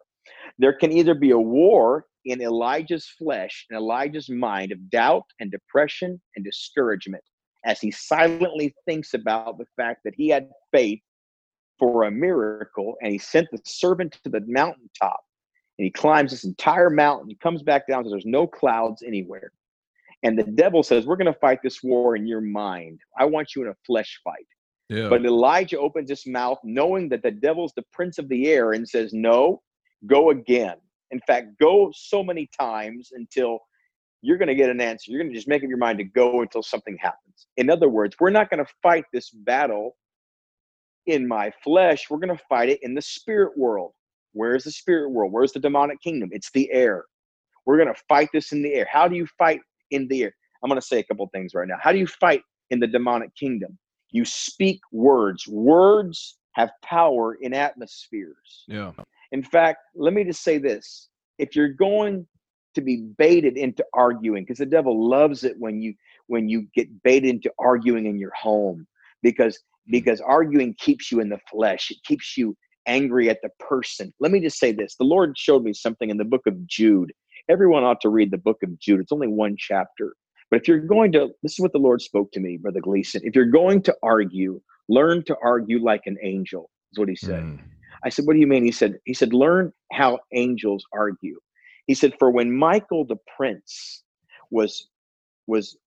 There 0.57 0.73
can 0.73 0.91
either 0.91 1.13
be 1.13 1.31
a 1.31 1.39
war 1.39 2.05
in 2.25 2.41
Elijah's 2.41 3.07
flesh 3.17 3.65
and 3.69 3.77
Elijah's 3.77 4.29
mind 4.29 4.71
of 4.71 4.89
doubt 4.89 5.23
and 5.39 5.51
depression 5.51 6.19
and 6.35 6.45
discouragement 6.45 7.23
as 7.65 7.79
he 7.79 7.91
silently 7.91 8.73
thinks 8.85 9.13
about 9.13 9.57
the 9.57 9.65
fact 9.75 10.01
that 10.03 10.13
he 10.15 10.29
had 10.29 10.49
faith 10.71 11.01
for 11.77 12.03
a 12.03 12.11
miracle 12.11 12.95
and 13.01 13.11
he 13.11 13.17
sent 13.17 13.47
the 13.51 13.59
servant 13.65 14.17
to 14.23 14.29
the 14.29 14.41
mountaintop 14.47 15.19
and 15.77 15.85
he 15.85 15.91
climbs 15.91 16.31
this 16.31 16.43
entire 16.43 16.89
mountain. 16.89 17.29
He 17.29 17.35
comes 17.35 17.63
back 17.63 17.87
down 17.87 18.01
because 18.01 18.11
there's 18.11 18.25
no 18.25 18.45
clouds 18.45 19.03
anywhere. 19.05 19.51
And 20.23 20.37
the 20.37 20.43
devil 20.43 20.83
says 20.83 21.05
we're 21.05 21.15
going 21.15 21.33
to 21.33 21.39
fight 21.39 21.59
this 21.63 21.81
war 21.81 22.15
in 22.15 22.27
your 22.27 22.41
mind. 22.41 22.99
I 23.17 23.25
want 23.25 23.55
you 23.55 23.63
in 23.63 23.69
a 23.69 23.75
flesh 23.85 24.19
fight. 24.23 24.45
Yeah. 24.89 25.07
but 25.07 25.25
elijah 25.25 25.79
opens 25.79 26.09
his 26.09 26.27
mouth 26.27 26.59
knowing 26.65 27.07
that 27.09 27.23
the 27.23 27.31
devil's 27.31 27.71
the 27.77 27.85
prince 27.93 28.17
of 28.17 28.27
the 28.27 28.49
air 28.49 28.73
and 28.73 28.85
says 28.85 29.13
no 29.13 29.61
go 30.07 30.31
again. 30.31 30.75
In 31.11 31.19
fact, 31.27 31.59
go 31.59 31.91
so 31.93 32.23
many 32.23 32.49
times 32.57 33.09
until 33.13 33.59
you're 34.21 34.37
going 34.37 34.47
to 34.47 34.55
get 34.55 34.69
an 34.69 34.81
answer. 34.81 35.11
You're 35.11 35.21
going 35.21 35.31
to 35.31 35.35
just 35.35 35.47
make 35.47 35.63
up 35.63 35.69
your 35.69 35.77
mind 35.77 35.97
to 35.97 36.03
go 36.03 36.41
until 36.41 36.63
something 36.63 36.97
happens. 36.99 37.47
In 37.57 37.69
other 37.69 37.89
words, 37.89 38.15
we're 38.19 38.29
not 38.29 38.49
going 38.49 38.63
to 38.63 38.71
fight 38.83 39.05
this 39.11 39.29
battle 39.31 39.95
in 41.07 41.27
my 41.27 41.51
flesh. 41.63 42.05
We're 42.09 42.19
going 42.19 42.35
to 42.35 42.43
fight 42.47 42.69
it 42.69 42.79
in 42.83 42.93
the 42.93 43.01
spirit 43.01 43.57
world. 43.57 43.91
Where's 44.33 44.63
the 44.63 44.71
spirit 44.71 45.09
world? 45.09 45.31
Where's 45.31 45.51
the 45.51 45.59
demonic 45.59 46.01
kingdom? 46.01 46.29
It's 46.31 46.51
the 46.53 46.71
air. 46.71 47.05
We're 47.65 47.77
going 47.77 47.93
to 47.93 48.01
fight 48.07 48.29
this 48.33 48.51
in 48.51 48.61
the 48.61 48.73
air. 48.73 48.87
How 48.89 49.07
do 49.07 49.15
you 49.15 49.27
fight 49.37 49.59
in 49.89 50.07
the 50.07 50.23
air? 50.23 50.33
I'm 50.63 50.69
going 50.69 50.79
to 50.79 50.85
say 50.85 50.99
a 50.99 51.03
couple 51.03 51.27
things 51.33 51.53
right 51.53 51.67
now. 51.67 51.77
How 51.81 51.91
do 51.91 51.97
you 51.97 52.07
fight 52.07 52.43
in 52.69 52.79
the 52.79 52.87
demonic 52.87 53.35
kingdom? 53.35 53.77
You 54.11 54.25
speak 54.25 54.79
words. 54.91 55.47
Words 55.47 56.37
have 56.53 56.69
power 56.83 57.35
in 57.41 57.53
atmospheres. 57.53 58.65
Yeah. 58.67 58.91
In 59.31 59.41
fact, 59.41 59.79
let 59.95 60.13
me 60.13 60.23
just 60.23 60.43
say 60.43 60.57
this. 60.57 61.09
If 61.39 61.55
you're 61.55 61.69
going 61.69 62.27
to 62.75 62.81
be 62.81 62.97
baited 63.17 63.57
into 63.57 63.85
arguing, 63.93 64.43
because 64.43 64.59
the 64.59 64.65
devil 64.65 65.09
loves 65.09 65.43
it 65.43 65.55
when 65.59 65.81
you 65.81 65.93
when 66.27 66.47
you 66.49 66.67
get 66.73 67.03
baited 67.03 67.29
into 67.29 67.51
arguing 67.59 68.05
in 68.05 68.17
your 68.17 68.33
home, 68.39 68.87
because 69.21 69.57
hmm. 69.85 69.91
because 69.91 70.21
arguing 70.21 70.75
keeps 70.77 71.11
you 71.11 71.19
in 71.19 71.29
the 71.29 71.39
flesh. 71.49 71.91
It 71.91 71.97
keeps 72.03 72.37
you 72.37 72.55
angry 72.87 73.29
at 73.29 73.41
the 73.43 73.49
person. 73.59 74.13
Let 74.19 74.31
me 74.31 74.39
just 74.39 74.59
say 74.59 74.71
this. 74.71 74.95
The 74.95 75.03
Lord 75.03 75.37
showed 75.37 75.63
me 75.63 75.73
something 75.73 76.09
in 76.09 76.17
the 76.17 76.25
book 76.25 76.47
of 76.47 76.65
Jude. 76.67 77.11
Everyone 77.49 77.83
ought 77.83 78.01
to 78.01 78.09
read 78.09 78.31
the 78.31 78.37
book 78.37 78.57
of 78.63 78.77
Jude. 78.79 79.01
It's 79.01 79.11
only 79.11 79.27
one 79.27 79.55
chapter. 79.57 80.13
But 80.49 80.61
if 80.61 80.67
you're 80.67 80.79
going 80.79 81.13
to, 81.13 81.29
this 81.43 81.53
is 81.53 81.59
what 81.59 81.71
the 81.71 81.79
Lord 81.79 82.01
spoke 82.01 82.31
to 82.33 82.39
me, 82.39 82.57
Brother 82.57 82.81
Gleason. 82.81 83.21
If 83.23 83.35
you're 83.35 83.45
going 83.45 83.81
to 83.83 83.95
argue, 84.03 84.61
learn 84.89 85.23
to 85.25 85.37
argue 85.41 85.81
like 85.81 86.01
an 86.05 86.17
angel, 86.21 86.69
is 86.91 86.99
what 86.99 87.07
he 87.07 87.15
said. 87.15 87.43
Mm. 87.43 87.59
I 88.03 88.09
said, 88.09 88.25
What 88.25 88.33
do 88.33 88.39
you 88.39 88.47
mean? 88.47 88.63
He 88.63 88.71
said, 88.71 88.99
He 89.05 89.13
said, 89.13 89.33
learn 89.33 89.71
how 89.91 90.19
angels 90.33 90.83
argue. 90.93 91.39
He 91.91 91.95
said, 91.95 92.13
For 92.19 92.31
when 92.31 92.55
Michael 92.55 93.03
the 93.03 93.17
prince 93.35 94.03
was 94.49 94.87
was 95.45 95.77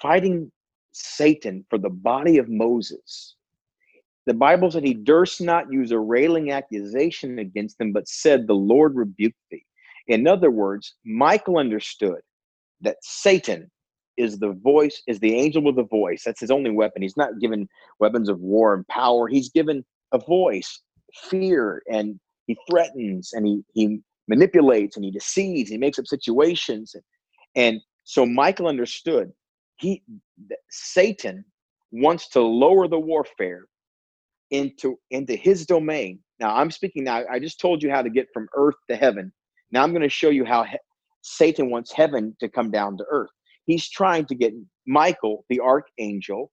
fighting 0.00 0.52
Satan 0.92 1.66
for 1.68 1.76
the 1.76 1.90
body 1.90 2.38
of 2.38 2.48
Moses, 2.48 3.34
the 4.26 4.34
Bible 4.34 4.70
said 4.70 4.84
he 4.84 4.94
durst 4.94 5.40
not 5.40 5.72
use 5.72 5.90
a 5.90 5.98
railing 5.98 6.52
accusation 6.52 7.40
against 7.40 7.80
him, 7.80 7.92
but 7.92 8.06
said, 8.06 8.46
The 8.46 8.54
Lord 8.54 8.94
rebuked 8.94 9.34
thee. 9.50 9.66
In 10.06 10.28
other 10.28 10.52
words, 10.52 10.94
Michael 11.04 11.58
understood 11.58 12.20
that 12.82 12.98
Satan 13.02 13.68
is 14.16 14.38
the 14.38 14.52
voice, 14.52 15.02
is 15.08 15.18
the 15.18 15.34
angel 15.34 15.64
with 15.64 15.80
a 15.80 15.82
voice. 15.82 16.22
That's 16.24 16.42
his 16.42 16.52
only 16.52 16.70
weapon. 16.70 17.02
He's 17.02 17.16
not 17.16 17.40
given 17.40 17.68
weapons 17.98 18.28
of 18.28 18.38
war 18.38 18.72
and 18.72 18.86
power. 18.86 19.26
He's 19.26 19.48
given 19.48 19.84
a 20.12 20.18
voice 20.20 20.80
fear 21.28 21.82
and 21.90 22.20
he 22.46 22.56
threatens 22.70 23.32
and 23.32 23.44
he 23.48 23.64
he 23.74 24.00
manipulates 24.28 24.96
and 24.96 25.04
he 25.04 25.10
deceives 25.10 25.70
he 25.70 25.78
makes 25.78 25.98
up 25.98 26.06
situations 26.06 26.94
and, 26.94 27.02
and 27.56 27.80
so 28.04 28.24
michael 28.24 28.66
understood 28.66 29.30
he 29.76 30.02
satan 30.70 31.44
wants 31.92 32.28
to 32.28 32.40
lower 32.40 32.88
the 32.88 32.98
warfare 32.98 33.66
into 34.50 34.96
into 35.10 35.34
his 35.34 35.66
domain 35.66 36.18
now 36.40 36.54
i'm 36.54 36.70
speaking 36.70 37.04
now 37.04 37.22
i 37.30 37.38
just 37.38 37.60
told 37.60 37.82
you 37.82 37.90
how 37.90 38.02
to 38.02 38.10
get 38.10 38.26
from 38.32 38.46
earth 38.56 38.76
to 38.88 38.96
heaven 38.96 39.32
now 39.70 39.82
i'm 39.82 39.90
going 39.90 40.02
to 40.02 40.08
show 40.08 40.30
you 40.30 40.44
how 40.44 40.62
he, 40.64 40.76
satan 41.22 41.70
wants 41.70 41.92
heaven 41.92 42.36
to 42.40 42.48
come 42.48 42.70
down 42.70 42.96
to 42.96 43.04
earth 43.10 43.30
he's 43.66 43.88
trying 43.88 44.24
to 44.24 44.34
get 44.34 44.52
michael 44.86 45.44
the 45.48 45.60
archangel 45.60 46.50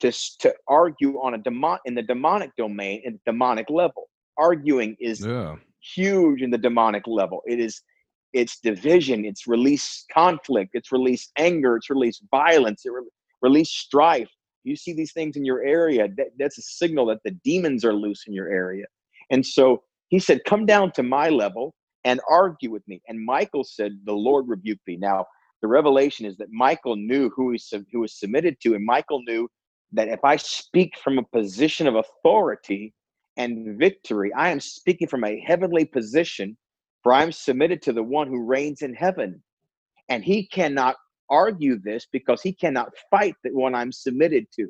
to, 0.00 0.12
to 0.40 0.54
argue 0.68 1.18
on 1.20 1.34
a 1.34 1.38
demon 1.38 1.78
in 1.84 1.94
the 1.94 2.02
demonic 2.02 2.50
domain 2.56 3.02
and 3.04 3.18
demonic 3.26 3.66
level. 3.70 4.08
Arguing 4.38 4.96
is 5.00 5.24
yeah. 5.24 5.56
Huge 5.94 6.42
in 6.42 6.50
the 6.50 6.58
demonic 6.58 7.06
level. 7.06 7.42
It 7.46 7.60
is 7.60 7.82
it's 8.32 8.60
division, 8.60 9.24
it's 9.24 9.46
release 9.46 10.04
conflict, 10.12 10.70
it's 10.74 10.92
release 10.92 11.30
anger, 11.38 11.76
it's 11.76 11.88
release 11.88 12.20
violence, 12.30 12.84
it 12.84 12.92
re- 12.92 13.08
release 13.40 13.70
strife. 13.70 14.30
You 14.64 14.76
see 14.76 14.92
these 14.92 15.12
things 15.12 15.36
in 15.36 15.44
your 15.44 15.62
area, 15.62 16.08
that, 16.16 16.28
that's 16.38 16.58
a 16.58 16.62
signal 16.62 17.06
that 17.06 17.20
the 17.24 17.30
demons 17.44 17.84
are 17.84 17.94
loose 17.94 18.24
in 18.26 18.34
your 18.34 18.48
area. 18.48 18.84
And 19.30 19.46
so 19.46 19.82
he 20.08 20.18
said, 20.18 20.40
Come 20.44 20.66
down 20.66 20.92
to 20.92 21.02
my 21.02 21.28
level 21.28 21.74
and 22.04 22.20
argue 22.28 22.70
with 22.70 22.86
me. 22.86 23.00
And 23.08 23.24
Michael 23.24 23.64
said, 23.64 23.92
The 24.04 24.12
Lord 24.12 24.48
rebuke 24.48 24.80
thee. 24.86 24.96
Now, 24.96 25.24
the 25.62 25.68
revelation 25.68 26.26
is 26.26 26.36
that 26.36 26.52
Michael 26.52 26.96
knew 26.96 27.30
who 27.30 27.52
he, 27.52 27.60
who 27.92 28.00
was 28.00 28.18
submitted 28.18 28.60
to, 28.62 28.74
and 28.74 28.84
Michael 28.84 29.22
knew 29.26 29.48
that 29.92 30.08
if 30.08 30.22
I 30.24 30.36
speak 30.36 30.98
from 31.02 31.18
a 31.18 31.22
position 31.22 31.86
of 31.86 31.94
authority 31.94 32.92
and 33.36 33.78
victory, 33.78 34.32
I 34.34 34.50
am 34.50 34.60
speaking 34.60 35.08
from 35.08 35.24
a 35.24 35.40
heavenly 35.40 35.84
position, 35.84 36.56
for 37.02 37.12
I 37.12 37.22
am 37.22 37.32
submitted 37.32 37.82
to 37.82 37.92
the 37.92 38.02
one 38.02 38.28
who 38.28 38.44
reigns 38.44 38.82
in 38.82 38.94
heaven. 38.94 39.42
And 40.08 40.24
he 40.24 40.46
cannot 40.46 40.96
argue 41.28 41.78
this 41.78 42.06
because 42.12 42.42
he 42.42 42.52
cannot 42.52 42.92
fight 43.10 43.34
the 43.42 43.50
one 43.50 43.74
I'm 43.74 43.92
submitted 43.92 44.46
to. 44.54 44.68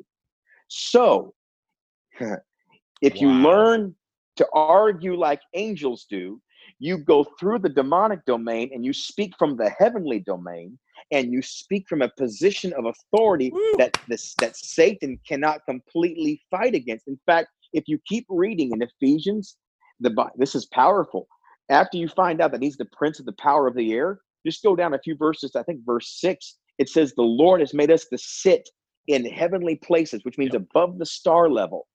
So, 0.67 1.33
if 2.19 3.13
wow. 3.15 3.21
you 3.21 3.31
learn 3.31 3.95
to 4.37 4.47
argue 4.53 5.15
like 5.15 5.41
angels 5.53 6.05
do, 6.09 6.41
you 6.79 6.97
go 6.97 7.25
through 7.39 7.59
the 7.59 7.69
demonic 7.69 8.23
domain 8.25 8.71
and 8.73 8.85
you 8.85 8.93
speak 8.93 9.33
from 9.39 9.57
the 9.57 9.69
heavenly 9.79 10.19
domain 10.19 10.77
and 11.11 11.31
you 11.31 11.41
speak 11.41 11.87
from 11.87 12.01
a 12.01 12.11
position 12.17 12.73
of 12.73 12.85
authority 12.85 13.51
Woo. 13.51 13.75
that 13.77 13.97
this 14.07 14.35
that 14.39 14.55
Satan 14.55 15.19
cannot 15.27 15.61
completely 15.65 16.41
fight 16.51 16.75
against. 16.75 17.07
In 17.07 17.19
fact, 17.25 17.49
if 17.73 17.85
you 17.87 17.99
keep 18.07 18.25
reading 18.29 18.71
in 18.71 18.81
Ephesians, 18.81 19.57
the 19.99 20.13
this 20.37 20.55
is 20.55 20.65
powerful. 20.67 21.27
After 21.69 21.97
you 21.97 22.07
find 22.07 22.41
out 22.41 22.51
that 22.51 22.61
he's 22.61 22.77
the 22.77 22.85
prince 22.85 23.19
of 23.19 23.25
the 23.25 23.33
power 23.33 23.67
of 23.67 23.75
the 23.75 23.93
air, 23.93 24.21
just 24.45 24.63
go 24.63 24.75
down 24.75 24.93
a 24.93 24.99
few 24.99 25.15
verses. 25.15 25.55
I 25.55 25.63
think 25.63 25.85
verse 25.85 26.19
six. 26.19 26.57
It 26.77 26.89
says, 26.89 27.13
"The 27.13 27.23
Lord 27.23 27.59
has 27.59 27.73
made 27.73 27.91
us 27.91 28.05
to 28.05 28.17
sit 28.17 28.69
in 29.07 29.25
heavenly 29.25 29.75
places," 29.75 30.23
which 30.23 30.37
means 30.37 30.53
yep. 30.53 30.61
above 30.61 30.99
the 30.99 31.05
star 31.05 31.49
level. 31.49 31.87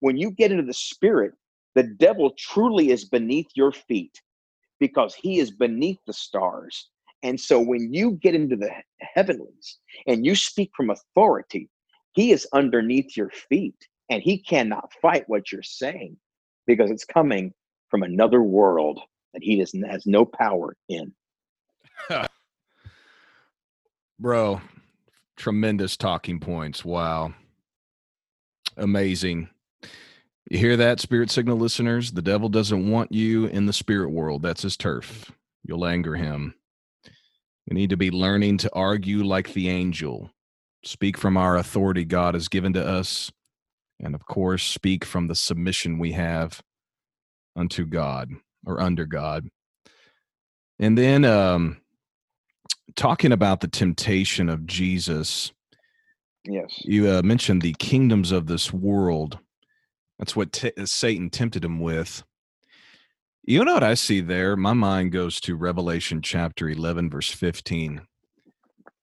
When 0.00 0.16
you 0.16 0.30
get 0.30 0.52
into 0.52 0.64
the 0.64 0.74
spirit, 0.74 1.32
the 1.74 1.82
devil 1.82 2.32
truly 2.38 2.90
is 2.90 3.04
beneath 3.06 3.48
your 3.54 3.72
feet 3.72 4.20
because 4.78 5.14
he 5.14 5.38
is 5.38 5.50
beneath 5.50 5.98
the 6.06 6.12
stars. 6.12 6.90
And 7.22 7.40
so 7.40 7.60
when 7.60 7.92
you 7.92 8.12
get 8.12 8.34
into 8.34 8.56
the 8.56 8.70
heavenlies 9.00 9.78
and 10.06 10.24
you 10.24 10.36
speak 10.36 10.70
from 10.76 10.90
authority, 10.90 11.68
he 12.12 12.30
is 12.30 12.46
underneath 12.52 13.16
your 13.16 13.30
feet 13.30 13.88
and 14.10 14.22
he 14.22 14.38
cannot 14.38 14.92
fight 15.00 15.24
what 15.28 15.52
you're 15.52 15.62
saying 15.62 16.16
because 16.66 16.90
it's 16.90 17.04
coming 17.04 17.52
from 17.88 18.02
another 18.02 18.42
world 18.42 19.00
that 19.34 19.42
he 19.42 19.58
doesn't 19.58 19.82
has 19.82 20.06
no 20.06 20.24
power 20.24 20.76
in. 20.88 21.12
Bro, 24.18 24.60
Tremendous 25.38 25.96
talking 25.96 26.40
points. 26.40 26.84
Wow. 26.84 27.32
Amazing. 28.76 29.48
You 30.50 30.58
hear 30.58 30.76
that, 30.76 30.98
spirit 30.98 31.30
signal 31.30 31.56
listeners? 31.56 32.10
The 32.10 32.22
devil 32.22 32.48
doesn't 32.48 32.90
want 32.90 33.12
you 33.12 33.46
in 33.46 33.66
the 33.66 33.72
spirit 33.72 34.10
world. 34.10 34.42
That's 34.42 34.62
his 34.62 34.76
turf. 34.76 35.30
You'll 35.62 35.86
anger 35.86 36.16
him. 36.16 36.54
We 37.70 37.76
need 37.76 37.90
to 37.90 37.96
be 37.96 38.10
learning 38.10 38.58
to 38.58 38.70
argue 38.74 39.22
like 39.22 39.52
the 39.52 39.68
angel, 39.68 40.28
speak 40.84 41.16
from 41.16 41.36
our 41.36 41.56
authority 41.56 42.04
God 42.04 42.34
has 42.34 42.48
given 42.48 42.72
to 42.72 42.84
us, 42.84 43.30
and 44.00 44.14
of 44.14 44.26
course, 44.26 44.62
speak 44.62 45.04
from 45.04 45.26
the 45.26 45.34
submission 45.34 45.98
we 45.98 46.12
have 46.12 46.62
unto 47.56 47.84
God 47.84 48.30
or 48.64 48.80
under 48.80 49.06
God. 49.06 49.48
And 50.78 50.96
then 50.96 51.24
um, 51.24 51.80
talking 52.94 53.32
about 53.32 53.60
the 53.60 53.68
temptation 53.68 54.48
of 54.48 54.66
Jesus. 54.66 55.52
Yes. 56.44 56.80
You 56.84 57.10
uh, 57.10 57.22
mentioned 57.22 57.62
the 57.62 57.74
kingdoms 57.78 58.32
of 58.32 58.46
this 58.46 58.72
world. 58.72 59.38
That's 60.18 60.36
what 60.36 60.52
t- 60.52 60.72
uh, 60.76 60.86
Satan 60.86 61.30
tempted 61.30 61.64
him 61.64 61.80
with. 61.80 62.22
You 63.44 63.64
know 63.64 63.74
what 63.74 63.82
I 63.82 63.94
see 63.94 64.20
there? 64.20 64.56
My 64.56 64.74
mind 64.74 65.12
goes 65.12 65.40
to 65.40 65.56
Revelation 65.56 66.20
chapter 66.22 66.68
11, 66.68 67.10
verse 67.10 67.30
15. 67.30 68.02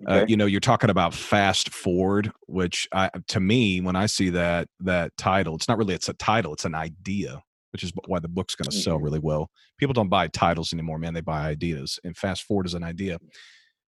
Uh, 0.07 0.11
okay. 0.11 0.21
Uh, 0.21 0.25
you 0.27 0.37
know, 0.37 0.45
you're 0.45 0.59
talking 0.59 0.89
about 0.89 1.13
fast 1.13 1.73
forward, 1.73 2.31
which 2.47 2.87
I, 2.91 3.09
to 3.29 3.39
me, 3.39 3.81
when 3.81 3.95
I 3.95 4.07
see 4.07 4.29
that 4.29 4.67
that 4.81 5.15
title, 5.17 5.55
it's 5.55 5.67
not 5.67 5.77
really 5.77 5.93
it's 5.93 6.09
a 6.09 6.13
title, 6.13 6.53
it's 6.53 6.65
an 6.65 6.75
idea, 6.75 7.41
which 7.71 7.83
is 7.83 7.93
why 8.07 8.19
the 8.19 8.27
book's 8.27 8.55
going 8.55 8.69
to 8.69 8.75
mm-hmm. 8.75 8.81
sell 8.83 8.99
really 8.99 9.19
well. 9.19 9.49
People 9.77 9.93
don't 9.93 10.09
buy 10.09 10.27
titles 10.27 10.73
anymore, 10.73 10.99
man; 10.99 11.13
they 11.13 11.21
buy 11.21 11.47
ideas. 11.47 11.99
And 12.03 12.15
fast 12.17 12.43
forward 12.43 12.65
is 12.65 12.73
an 12.73 12.83
idea. 12.83 13.19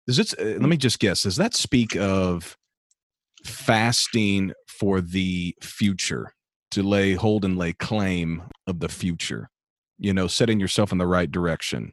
Does 0.07 0.19
it? 0.19 0.33
Uh, 0.39 0.43
let 0.43 0.55
mm-hmm. 0.57 0.69
me 0.69 0.77
just 0.77 0.99
guess. 0.99 1.23
Does 1.23 1.35
that 1.35 1.53
speak 1.53 1.95
of 1.97 2.55
fasting 3.45 4.53
for 4.67 5.01
the 5.01 5.55
future 5.61 6.33
to 6.71 6.83
lay 6.83 7.13
hold 7.13 7.43
and 7.43 7.57
lay 7.57 7.73
claim 7.73 8.43
of 8.65 8.79
the 8.79 8.89
future? 8.89 9.49
You 9.99 10.13
know, 10.13 10.27
setting 10.27 10.59
yourself 10.59 10.91
in 10.91 10.99
the 10.99 11.07
right 11.07 11.29
direction. 11.29 11.91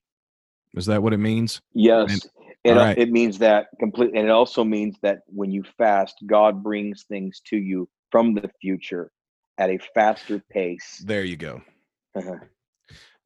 Is 0.75 0.87
that 0.87 1.03
what 1.03 1.13
it 1.13 1.19
means? 1.19 1.61
Yes. 1.73 2.13
And, 2.13 2.23
it, 2.65 2.73
right. 2.73 2.97
it 2.97 3.11
means 3.11 3.39
that 3.39 3.69
completely, 3.79 4.19
and 4.19 4.29
it 4.29 4.33
also 4.33 4.65
means 4.65 4.97
that 5.03 5.21
when 5.27 5.51
you 5.51 5.63
fast, 5.77 6.17
God 6.27 6.63
brings 6.63 7.05
things 7.05 7.41
to 7.49 7.57
you 7.57 7.89
from 8.11 8.35
the 8.35 8.51
future 8.61 9.11
at 9.59 9.71
a 9.71 9.79
faster 9.95 10.43
pace. 10.51 11.03
There 11.05 11.25
you 11.25 11.37
go. 11.37 11.63
Uh-huh. 12.17 12.37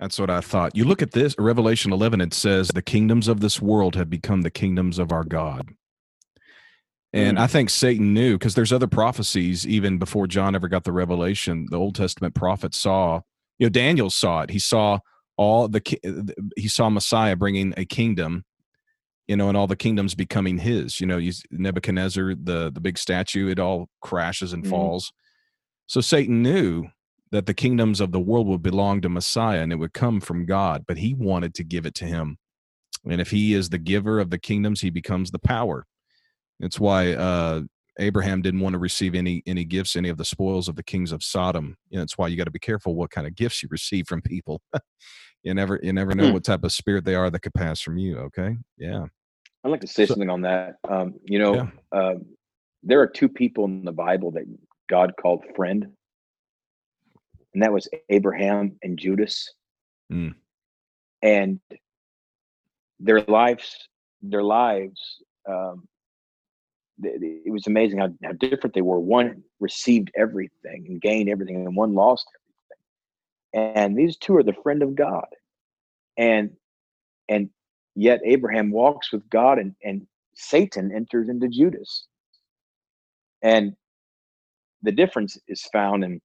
That's 0.01 0.19
what 0.19 0.31
I 0.31 0.41
thought. 0.41 0.77
You 0.77 0.85
look 0.85 1.03
at 1.03 1.13
this, 1.13 1.35
Revelation 1.39 1.93
11, 1.93 2.21
it 2.21 2.35
says, 2.35 2.69
The 2.69 2.83
kingdoms 2.83 3.27
of 3.27 3.41
this 3.41 3.61
world 3.61 3.97
have 3.97 4.09
become 4.09 4.43
the 4.43 4.51
kingdoms 4.51 4.99
of 4.99 5.11
our 5.11 5.25
God. 5.25 5.71
And 7.13 7.39
mm. 7.39 7.41
I 7.41 7.47
think 7.47 7.71
Satan 7.71 8.13
knew 8.13 8.35
because 8.35 8.55
there's 8.55 8.73
other 8.73 8.87
prophecies 8.87 9.67
even 9.67 9.99
before 9.99 10.27
John 10.27 10.55
ever 10.55 10.69
got 10.69 10.85
the 10.85 10.93
revelation. 10.93 11.67
The 11.71 11.79
Old 11.79 11.95
Testament 11.95 12.35
prophets 12.35 12.79
saw, 12.79 13.23
you 13.59 13.67
know, 13.67 13.71
Daniel 13.71 14.11
saw 14.11 14.43
it. 14.43 14.51
He 14.51 14.59
saw 14.59 15.01
all 15.37 15.69
the, 15.69 15.81
he 16.57 16.69
saw 16.69 16.91
Messiah 16.91 17.35
bringing 17.35 17.73
a 17.77 17.85
kingdom, 17.85 18.45
you 19.29 19.37
know, 19.37 19.49
and 19.49 19.57
all 19.57 19.67
the 19.67 19.77
kingdoms 19.77 20.15
becoming 20.15 20.59
his. 20.59 21.01
You 21.01 21.07
know, 21.07 21.21
Nebuchadnezzar, 21.51 22.35
the 22.35 22.71
the 22.73 22.81
big 22.81 22.99
statue, 22.99 23.49
it 23.49 23.61
all 23.61 23.89
crashes 24.01 24.53
and 24.53 24.65
mm. 24.65 24.71
falls. 24.71 25.13
So 25.87 26.01
Satan 26.01 26.43
knew 26.43 26.87
that 27.31 27.47
the 27.47 27.55
kingdoms 27.55 28.01
of 28.01 28.11
the 28.11 28.21
world 28.21 28.47
would 28.47 28.63
belong 28.63 29.01
to 29.03 29.09
Messiah 29.09 29.61
and 29.61 29.73
it 29.73 29.77
would 29.77 29.93
come 29.93 30.21
from 30.21 30.47
God, 30.47 30.85
but 30.89 30.99
he 30.99 31.15
wanted 31.15 31.55
to 31.55 31.65
give 31.65 31.85
it 31.87 31.95
to 31.97 32.07
him. 32.07 32.39
And 33.09 33.21
if 33.21 33.31
he 33.31 33.55
is 33.55 33.69
the 33.69 33.79
giver 33.79 34.19
of 34.19 34.31
the 34.31 34.39
kingdoms, 34.39 34.81
he 34.81 34.91
becomes 34.91 35.31
the 35.31 35.39
power. 35.39 35.87
It's 36.61 36.81
why 36.81 37.13
uh, 37.13 37.63
Abraham 37.99 38.43
didn't 38.43 38.61
want 38.61 38.75
to 38.75 38.79
receive 38.79 39.15
any 39.15 39.43
any 39.47 39.65
gifts, 39.65 39.95
any 39.95 40.09
of 40.09 40.17
the 40.17 40.25
spoils 40.25 40.69
of 40.69 40.77
the 40.77 40.83
kings 40.83 41.13
of 41.13 41.23
Sodom. 41.23 41.77
You 41.91 41.99
know, 41.99 42.03
it's 42.03 42.19
why 42.19 42.29
you 42.29 42.37
got 42.37 42.45
to 42.45 42.51
be 42.51 42.59
careful 42.59 42.95
what 42.95 43.11
kind 43.11 43.27
of 43.27 43.35
gifts 43.35 43.63
you 43.63 43.69
receive 43.71 44.07
from 44.07 44.23
people. 44.23 44.63
you 45.43 45.55
never 45.55 45.79
you 45.83 45.93
never 45.93 46.15
know 46.15 46.29
hmm. 46.29 46.33
what 46.33 46.45
type 46.45 46.65
of 46.65 46.73
spirit 46.73 47.05
they 47.05 47.15
are 47.15 47.31
that 47.31 47.41
could 47.41 47.55
pass 47.55 47.81
from 47.81 47.99
you. 47.99 48.19
Okay, 48.19 48.57
yeah. 48.77 49.07
I'd 49.65 49.71
like 49.71 49.81
to 49.81 49.87
say 49.87 50.07
so, 50.07 50.15
something 50.15 50.31
on 50.31 50.43
that. 50.43 50.77
Um, 50.89 51.15
you 51.25 51.39
know, 51.39 51.55
yeah. 51.55 51.69
uh, 51.93 52.15
there 52.83 53.01
are 53.01 53.09
two 53.09 53.29
people 53.29 53.65
in 53.65 53.85
the 53.85 53.93
Bible 53.93 54.31
that 54.33 54.45
God 54.89 55.15
called 55.21 55.45
friend 55.57 55.89
and 57.55 57.63
that 57.63 57.73
was 57.73 57.89
Abraham 58.09 58.77
and 58.83 58.99
Judas. 58.99 59.53
Mm. 60.13 60.35
And 61.23 61.61
their 63.01 63.21
lives, 63.23 63.89
their 64.23 64.43
lives, 64.45 65.01
um, 65.49 65.89
it 67.03 67.53
was 67.53 67.67
amazing 67.67 67.99
how, 67.99 68.11
how 68.25 68.33
different 68.33 68.75
they 68.75 68.83
were. 68.83 69.01
One 69.01 69.43
received 69.61 70.11
everything 70.17 70.87
and 70.89 71.01
gained 71.01 71.29
everything, 71.29 71.57
and 71.57 71.77
one 71.77 71.95
lost 71.95 72.27
everything. 73.55 73.77
And 73.77 73.97
these 73.97 74.17
two 74.17 74.37
are 74.37 74.43
the 74.43 74.57
friend 74.63 74.83
of 74.83 74.95
God, 74.95 75.27
and 76.17 76.51
and 77.29 77.51
yet 77.99 78.21
Abraham 78.25 78.71
walks 78.71 79.13
with 79.13 79.29
God, 79.31 79.59
and 79.59 79.75
and 79.83 80.07
Satan 80.35 80.93
enters 80.95 81.29
into 81.29 81.49
Judas. 81.49 82.07
And 83.43 83.75
the 84.83 84.93
difference 84.93 85.39
is 85.49 85.63
found 85.73 86.05
in 86.05 86.21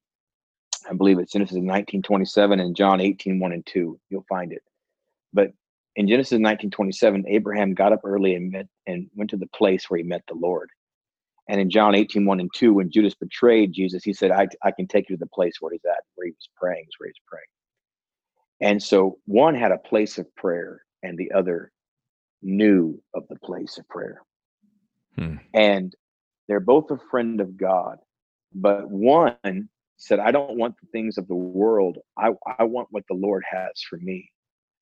I 0.90 0.94
believe 0.94 1.20
it's 1.20 1.32
Genesis 1.32 1.56
1927 1.56 2.60
and 2.60 2.76
John 2.76 3.00
18, 3.00 3.40
1 3.40 3.52
and 3.54 3.66
2. 3.66 4.00
You'll 4.10 4.26
find 4.28 4.52
it. 4.52 4.62
But 5.32 5.52
in 5.96 6.08
Genesis 6.08 6.34
1927, 6.34 7.26
Abraham 7.28 7.74
got 7.74 7.94
up 7.94 8.02
early 8.04 8.36
and 8.36 8.52
met 8.52 8.68
and 8.88 9.10
went 9.16 9.30
to 9.30 9.38
the 9.38 9.48
place 9.48 9.90
where 9.90 10.00
he 10.00 10.04
met 10.04 10.24
the 10.28 10.36
Lord. 10.36 10.70
And 11.48 11.60
in 11.60 11.70
John 11.70 11.96
18, 11.96 12.26
1 12.26 12.40
and 12.40 12.50
2, 12.56 12.74
when 12.74 12.92
Judas 12.92 13.16
betrayed 13.16 13.74
Jesus, 13.74 14.04
he 14.04 14.14
said, 14.14 14.32
I, 14.32 14.48
I 14.64 14.72
can 14.72 14.88
take 14.88 15.10
you 15.10 15.16
to 15.16 15.20
the 15.20 15.28
place 15.28 15.56
where 15.60 15.72
he's 15.72 15.86
at, 15.86 16.04
where 16.16 16.28
he 16.28 16.32
was 16.32 16.50
praying, 16.56 16.86
where 16.98 17.10
he's 17.10 17.22
praying. 17.28 17.44
And 18.62 18.82
so 18.82 19.20
one 19.26 19.56
had 19.56 19.72
a 19.72 19.78
place 19.78 20.18
of 20.18 20.34
prayer 20.36 20.83
and 21.04 21.18
the 21.18 21.32
other 21.32 21.72
knew 22.42 23.02
of 23.14 23.24
the 23.30 23.40
place 23.40 23.78
of 23.78 23.88
prayer. 23.88 24.22
Hmm. 25.18 25.36
And 25.54 25.96
they're 26.48 26.60
both 26.60 26.92
a 26.92 26.98
friend 27.12 27.40
of 27.40 27.58
God, 27.58 28.00
but 28.54 28.90
one 28.90 29.70
said, 29.98 30.20
I 30.20 30.32
don't 30.32 30.58
want 30.58 30.76
the 30.82 30.88
things 30.88 31.18
of 31.18 31.28
the 31.28 31.36
world. 31.36 31.98
I, 32.18 32.32
I 32.60 32.64
want 32.64 32.90
what 32.92 33.04
the 33.08 33.16
Lord 33.16 33.44
has 33.50 33.82
for 33.90 33.98
me. 33.98 34.30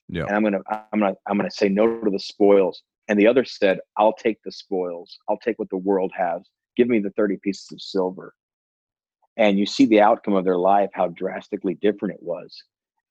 Yeah. 0.09 0.25
And 0.25 0.35
I'm 0.35 0.43
gonna 0.43 0.61
I'm 0.69 0.99
gonna 0.99 1.15
I'm 1.27 1.37
gonna 1.37 1.51
say 1.51 1.69
no 1.69 2.01
to 2.01 2.09
the 2.09 2.19
spoils. 2.19 2.81
And 3.07 3.19
the 3.19 3.27
other 3.27 3.45
said, 3.45 3.79
I'll 3.97 4.13
take 4.13 4.39
the 4.43 4.51
spoils. 4.51 5.17
I'll 5.29 5.39
take 5.39 5.57
what 5.59 5.69
the 5.69 5.77
world 5.77 6.11
has. 6.15 6.41
Give 6.77 6.87
me 6.87 6.99
the 6.99 7.11
30 7.11 7.37
pieces 7.37 7.71
of 7.71 7.81
silver. 7.81 8.33
And 9.37 9.57
you 9.57 9.65
see 9.65 9.85
the 9.85 10.01
outcome 10.01 10.35
of 10.35 10.43
their 10.43 10.57
life, 10.57 10.89
how 10.93 11.07
drastically 11.07 11.75
different 11.75 12.15
it 12.15 12.23
was. 12.23 12.55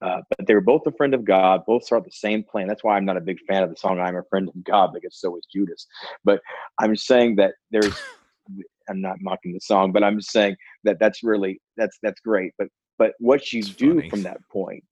Uh, 0.02 0.20
but 0.30 0.46
they 0.46 0.54
were 0.54 0.60
both 0.60 0.86
a 0.86 0.92
friend 0.92 1.12
of 1.14 1.24
God, 1.24 1.62
both 1.66 1.86
saw 1.86 2.00
the 2.00 2.10
same 2.10 2.42
plan. 2.42 2.66
That's 2.66 2.82
why 2.82 2.96
I'm 2.96 3.04
not 3.04 3.18
a 3.18 3.20
big 3.20 3.38
fan 3.46 3.62
of 3.62 3.70
the 3.70 3.76
song 3.76 4.00
"I'm 4.00 4.16
a 4.16 4.22
Friend 4.30 4.48
of 4.48 4.64
God" 4.64 4.92
because 4.94 5.18
so 5.18 5.36
is 5.36 5.46
Judas. 5.52 5.86
But 6.24 6.40
I'm 6.78 6.96
saying 6.96 7.36
that 7.36 7.54
there's 7.70 8.02
I'm 8.88 9.00
not 9.00 9.18
mocking 9.20 9.52
the 9.52 9.60
song, 9.60 9.92
but 9.92 10.02
I'm 10.02 10.18
just 10.18 10.32
saying 10.32 10.56
that 10.84 10.98
that's 10.98 11.22
really 11.22 11.60
that's 11.76 11.98
that's 12.02 12.20
great. 12.20 12.52
But 12.58 12.68
but 12.98 13.12
what 13.18 13.52
you 13.52 13.60
it's 13.60 13.70
do 13.70 13.96
funny. 13.96 14.10
from 14.10 14.22
that 14.22 14.38
point, 14.50 14.84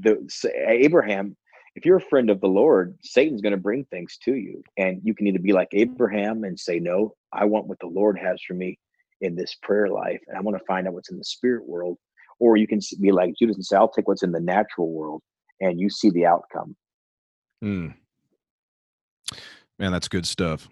the 0.00 0.28
Abraham, 0.66 1.36
if 1.74 1.84
you're 1.84 1.96
a 1.96 2.00
friend 2.00 2.30
of 2.30 2.40
the 2.40 2.48
Lord, 2.48 2.96
Satan's 3.02 3.42
going 3.42 3.52
to 3.52 3.58
bring 3.58 3.84
things 3.86 4.16
to 4.24 4.34
you, 4.34 4.62
and 4.78 5.00
you 5.04 5.14
can 5.14 5.26
either 5.26 5.40
be 5.40 5.52
like 5.52 5.68
Abraham 5.72 6.44
and 6.44 6.58
say, 6.58 6.78
"No, 6.78 7.14
I 7.32 7.44
want 7.44 7.66
what 7.66 7.80
the 7.80 7.88
Lord 7.88 8.18
has 8.18 8.40
for 8.46 8.54
me 8.54 8.78
in 9.20 9.34
this 9.34 9.56
prayer 9.62 9.88
life, 9.88 10.20
and 10.28 10.36
I 10.36 10.40
want 10.40 10.56
to 10.58 10.64
find 10.64 10.86
out 10.86 10.94
what's 10.94 11.10
in 11.10 11.18
the 11.18 11.24
spirit 11.24 11.66
world," 11.66 11.98
or 12.38 12.56
you 12.56 12.66
can 12.66 12.80
be 13.00 13.12
like 13.12 13.34
Judas 13.38 13.56
and 13.56 13.64
say, 13.64 13.76
"I'll 13.76 13.88
take 13.88 14.08
what's 14.08 14.22
in 14.22 14.32
the 14.32 14.40
natural 14.40 14.90
world," 14.90 15.22
and 15.60 15.80
you 15.80 15.90
see 15.90 16.10
the 16.10 16.26
outcome. 16.26 16.76
Hmm. 17.60 17.88
Man, 19.78 19.92
that's 19.92 20.08
good 20.08 20.26
stuff. 20.26 20.68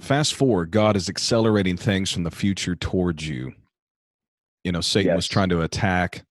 Fast 0.00 0.34
forward, 0.34 0.70
God 0.70 0.96
is 0.96 1.08
accelerating 1.08 1.76
things 1.76 2.10
from 2.10 2.24
the 2.24 2.30
future 2.30 2.76
towards 2.76 3.26
you. 3.26 3.52
You 4.64 4.72
know, 4.72 4.80
Satan 4.80 5.10
yes. 5.10 5.16
was 5.16 5.28
trying 5.28 5.48
to 5.48 5.62
attack 5.62 6.24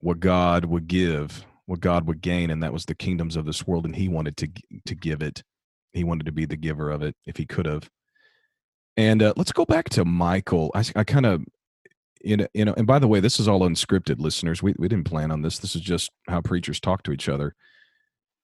what 0.00 0.18
God 0.18 0.64
would 0.64 0.88
give, 0.88 1.44
what 1.66 1.80
God 1.80 2.06
would 2.06 2.20
gain, 2.20 2.50
and 2.50 2.62
that 2.62 2.72
was 2.72 2.86
the 2.86 2.94
kingdoms 2.94 3.36
of 3.36 3.44
this 3.44 3.66
world, 3.66 3.84
and 3.84 3.94
he 3.94 4.08
wanted 4.08 4.36
to 4.38 4.48
to 4.86 4.94
give 4.94 5.22
it. 5.22 5.42
He 5.92 6.04
wanted 6.04 6.26
to 6.26 6.32
be 6.32 6.46
the 6.46 6.56
giver 6.56 6.90
of 6.90 7.02
it 7.02 7.14
if 7.26 7.36
he 7.36 7.46
could 7.46 7.66
have. 7.66 7.88
And 8.96 9.22
uh, 9.22 9.34
let's 9.36 9.52
go 9.52 9.64
back 9.64 9.88
to 9.90 10.04
Michael. 10.04 10.70
I, 10.74 10.84
I 10.96 11.04
kind 11.04 11.26
of, 11.26 11.44
you 12.24 12.36
know, 12.36 12.46
you 12.54 12.64
know, 12.64 12.74
and 12.76 12.86
by 12.86 12.98
the 12.98 13.08
way, 13.08 13.20
this 13.20 13.40
is 13.40 13.48
all 13.48 13.60
unscripted, 13.60 14.18
listeners. 14.18 14.62
We 14.62 14.74
we 14.78 14.88
didn't 14.88 15.06
plan 15.06 15.30
on 15.30 15.42
this. 15.42 15.58
This 15.58 15.74
is 15.76 15.82
just 15.82 16.10
how 16.28 16.40
preachers 16.40 16.80
talk 16.80 17.02
to 17.04 17.12
each 17.12 17.28
other. 17.28 17.54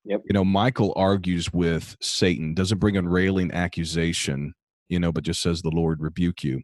Yep. 0.05 0.23
You 0.27 0.33
know, 0.33 0.45
Michael 0.45 0.93
argues 0.97 1.53
with 1.53 1.97
Satan, 2.01 2.55
doesn't 2.55 2.79
bring 2.79 2.97
a 2.97 3.03
railing 3.03 3.53
accusation, 3.53 4.55
you 4.89 4.99
know, 4.99 5.13
but 5.13 5.25
just 5.25 5.43
says 5.43 5.61
the 5.61 5.71
Lord 5.71 6.01
rebuke 6.01 6.43
you. 6.43 6.63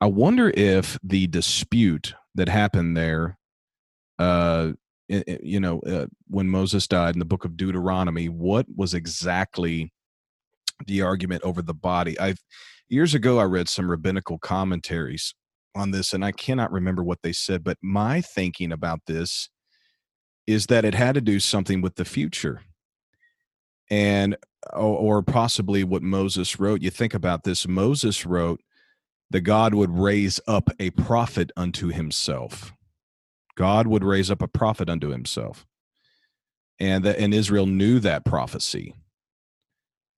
I 0.00 0.06
wonder 0.06 0.50
if 0.50 0.98
the 1.02 1.26
dispute 1.28 2.14
that 2.34 2.48
happened 2.48 2.96
there, 2.96 3.38
uh, 4.18 4.72
you 5.08 5.60
know, 5.60 5.80
uh, 5.80 6.06
when 6.26 6.48
Moses 6.48 6.88
died 6.88 7.14
in 7.14 7.20
the 7.20 7.24
book 7.24 7.44
of 7.44 7.56
Deuteronomy, 7.56 8.28
what 8.28 8.66
was 8.74 8.94
exactly 8.94 9.92
the 10.86 11.02
argument 11.02 11.42
over 11.44 11.62
the 11.62 11.74
body. 11.74 12.18
I've 12.18 12.38
years 12.88 13.14
ago 13.14 13.38
I 13.38 13.44
read 13.44 13.68
some 13.68 13.90
rabbinical 13.90 14.38
commentaries 14.38 15.34
on 15.74 15.90
this 15.90 16.12
and 16.12 16.24
I 16.24 16.32
cannot 16.32 16.72
remember 16.72 17.02
what 17.02 17.22
they 17.22 17.32
said, 17.32 17.64
but 17.64 17.78
my 17.82 18.20
thinking 18.20 18.72
about 18.72 19.00
this 19.06 19.48
is 20.46 20.66
that 20.66 20.84
it 20.84 20.94
had 20.94 21.14
to 21.14 21.20
do 21.20 21.40
something 21.40 21.80
with 21.80 21.96
the 21.96 22.04
future. 22.04 22.62
And 23.90 24.36
or, 24.72 25.22
possibly 25.22 25.84
what 25.84 26.02
Moses 26.02 26.58
wrote. 26.58 26.82
You 26.82 26.90
think 26.90 27.14
about 27.14 27.44
this, 27.44 27.68
Moses 27.68 28.24
wrote 28.24 28.62
that 29.30 29.42
God 29.42 29.74
would 29.74 29.90
raise 29.90 30.40
up 30.46 30.70
a 30.78 30.90
prophet 30.90 31.50
unto 31.56 31.88
himself. 31.88 32.72
God 33.56 33.86
would 33.86 34.04
raise 34.04 34.30
up 34.30 34.42
a 34.42 34.48
prophet 34.48 34.88
unto 34.88 35.08
himself. 35.08 35.66
And 36.80 37.04
that 37.04 37.18
and 37.18 37.32
Israel 37.32 37.66
knew 37.66 38.00
that 38.00 38.24
prophecy. 38.24 38.94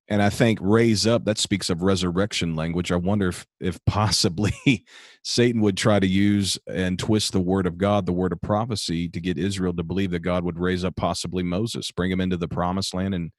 And 0.09 0.21
I 0.21 0.29
think 0.29 0.59
raise 0.61 1.05
up, 1.05 1.25
that 1.25 1.37
speaks 1.37 1.69
of 1.69 1.81
resurrection 1.81 2.55
language. 2.55 2.91
I 2.91 2.95
wonder 2.95 3.29
if 3.29 3.45
if 3.59 3.83
possibly 3.85 4.85
Satan 5.23 5.61
would 5.61 5.75
try 5.75 5.99
to 5.99 6.07
use 6.07 6.57
and 6.65 6.97
twist 6.97 7.33
the 7.33 7.41
word 7.41 7.65
of 7.65 7.77
God, 7.77 8.05
the 8.05 8.13
word 8.13 8.31
of 8.31 8.41
prophecy, 8.41 9.09
to 9.09 9.19
get 9.19 9.37
Israel 9.37 9.73
to 9.73 9.83
believe 9.83 10.11
that 10.11 10.19
God 10.19 10.45
would 10.45 10.59
raise 10.59 10.85
up 10.85 10.95
possibly 10.95 11.43
Moses, 11.43 11.91
bring 11.91 12.09
him 12.09 12.21
into 12.21 12.37
the 12.37 12.47
promised 12.47 12.93
land 12.93 13.13
and 13.13 13.31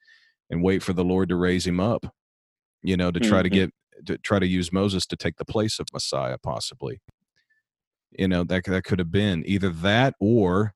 and 0.51 0.63
wait 0.63 0.83
for 0.83 0.93
the 0.93 1.03
Lord 1.03 1.29
to 1.29 1.35
raise 1.35 1.65
him 1.65 1.79
up, 1.79 2.05
you 2.83 2.97
know, 2.97 3.11
to 3.11 3.19
try 3.19 3.39
mm-hmm. 3.39 3.43
to 3.43 3.49
get 3.49 3.73
to 4.05 4.17
try 4.19 4.37
to 4.37 4.47
use 4.47 4.71
Moses 4.71 5.05
to 5.07 5.15
take 5.15 5.37
the 5.37 5.45
place 5.45 5.79
of 5.79 5.87
Messiah, 5.91 6.37
possibly. 6.37 7.01
You 8.11 8.27
know, 8.27 8.43
that 8.43 8.65
that 8.65 8.83
could 8.83 8.99
have 8.99 9.11
been 9.11 9.43
either 9.47 9.69
that 9.69 10.13
or 10.19 10.73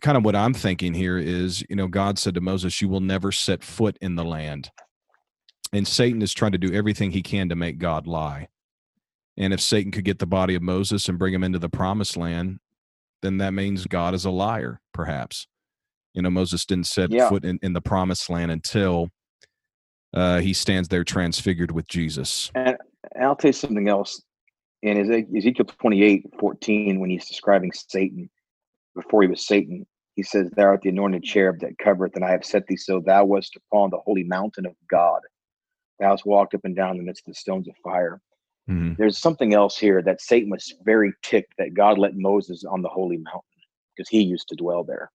kind 0.00 0.16
of 0.16 0.24
what 0.24 0.36
I'm 0.36 0.54
thinking 0.54 0.94
here 0.94 1.18
is, 1.18 1.64
you 1.68 1.76
know, 1.76 1.88
God 1.88 2.18
said 2.18 2.34
to 2.34 2.40
Moses, 2.40 2.80
You 2.80 2.88
will 2.88 3.00
never 3.00 3.32
set 3.32 3.62
foot 3.62 3.96
in 4.00 4.16
the 4.16 4.24
land. 4.24 4.70
And 5.72 5.86
Satan 5.86 6.22
is 6.22 6.32
trying 6.32 6.52
to 6.52 6.58
do 6.58 6.72
everything 6.72 7.10
he 7.10 7.22
can 7.22 7.48
to 7.50 7.56
make 7.56 7.78
God 7.78 8.06
lie. 8.06 8.48
And 9.36 9.52
if 9.52 9.60
Satan 9.60 9.92
could 9.92 10.04
get 10.04 10.18
the 10.18 10.26
body 10.26 10.54
of 10.54 10.62
Moses 10.62 11.08
and 11.08 11.18
bring 11.18 11.34
him 11.34 11.44
into 11.44 11.58
the 11.58 11.68
promised 11.68 12.16
land, 12.16 12.58
then 13.22 13.38
that 13.38 13.52
means 13.52 13.86
God 13.86 14.14
is 14.14 14.24
a 14.24 14.30
liar, 14.30 14.80
perhaps. 14.92 15.46
You 16.14 16.22
know, 16.22 16.30
Moses 16.30 16.64
didn't 16.64 16.86
set 16.86 17.12
yeah. 17.12 17.28
foot 17.28 17.44
in, 17.44 17.58
in 17.62 17.72
the 17.72 17.80
promised 17.80 18.30
land 18.30 18.50
until 18.50 19.10
uh, 20.14 20.40
he 20.40 20.52
stands 20.52 20.88
there 20.88 21.04
transfigured 21.04 21.70
with 21.70 21.86
Jesus. 21.86 22.50
And 22.54 22.76
I'll 23.20 23.36
tell 23.36 23.50
you 23.50 23.52
something 23.52 23.88
else. 23.88 24.22
In 24.82 24.96
Ezekiel 25.36 25.66
28 25.66 26.26
14, 26.38 27.00
when 27.00 27.10
he's 27.10 27.28
describing 27.28 27.72
Satan, 27.72 28.30
before 29.00 29.22
he 29.22 29.28
was 29.28 29.46
Satan, 29.46 29.86
he 30.14 30.22
says, 30.22 30.50
Thou 30.50 30.64
art 30.64 30.82
the 30.82 30.88
anointed 30.88 31.22
cherub 31.22 31.60
that 31.60 31.78
covereth, 31.78 32.16
and 32.16 32.24
I 32.24 32.32
have 32.32 32.44
set 32.44 32.66
thee 32.66 32.76
so 32.76 33.00
thou 33.00 33.24
wast 33.24 33.56
upon 33.56 33.90
the 33.90 33.98
holy 33.98 34.24
mountain 34.24 34.66
of 34.66 34.74
God. 34.90 35.20
Thou 36.00 36.10
hast 36.10 36.26
walked 36.26 36.54
up 36.54 36.64
and 36.64 36.74
down 36.74 36.92
in 36.92 36.96
the 36.98 37.04
midst 37.04 37.26
of 37.26 37.34
the 37.34 37.38
stones 37.38 37.68
of 37.68 37.74
fire. 37.84 38.20
Mm-hmm. 38.68 38.94
There's 38.98 39.18
something 39.18 39.54
else 39.54 39.78
here 39.78 40.02
that 40.02 40.20
Satan 40.20 40.50
was 40.50 40.74
very 40.84 41.12
ticked 41.22 41.54
that 41.58 41.74
God 41.74 41.98
let 41.98 42.16
Moses 42.16 42.64
on 42.64 42.82
the 42.82 42.88
holy 42.88 43.16
mountain 43.18 43.42
because 43.96 44.08
he 44.08 44.22
used 44.22 44.48
to 44.48 44.56
dwell 44.56 44.84
there. 44.84 45.10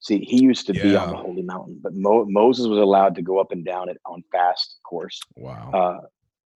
See, 0.00 0.18
he 0.18 0.42
used 0.42 0.66
to 0.66 0.74
yeah. 0.74 0.82
be 0.82 0.96
on 0.96 1.10
the 1.10 1.16
holy 1.16 1.42
mountain, 1.42 1.78
but 1.82 1.94
Mo- 1.94 2.26
Moses 2.26 2.66
was 2.66 2.78
allowed 2.78 3.14
to 3.14 3.22
go 3.22 3.38
up 3.38 3.52
and 3.52 3.64
down 3.64 3.88
it 3.88 3.98
on 4.06 4.24
fast 4.32 4.78
course. 4.88 5.20
Wow. 5.36 5.70
Uh, 5.72 6.06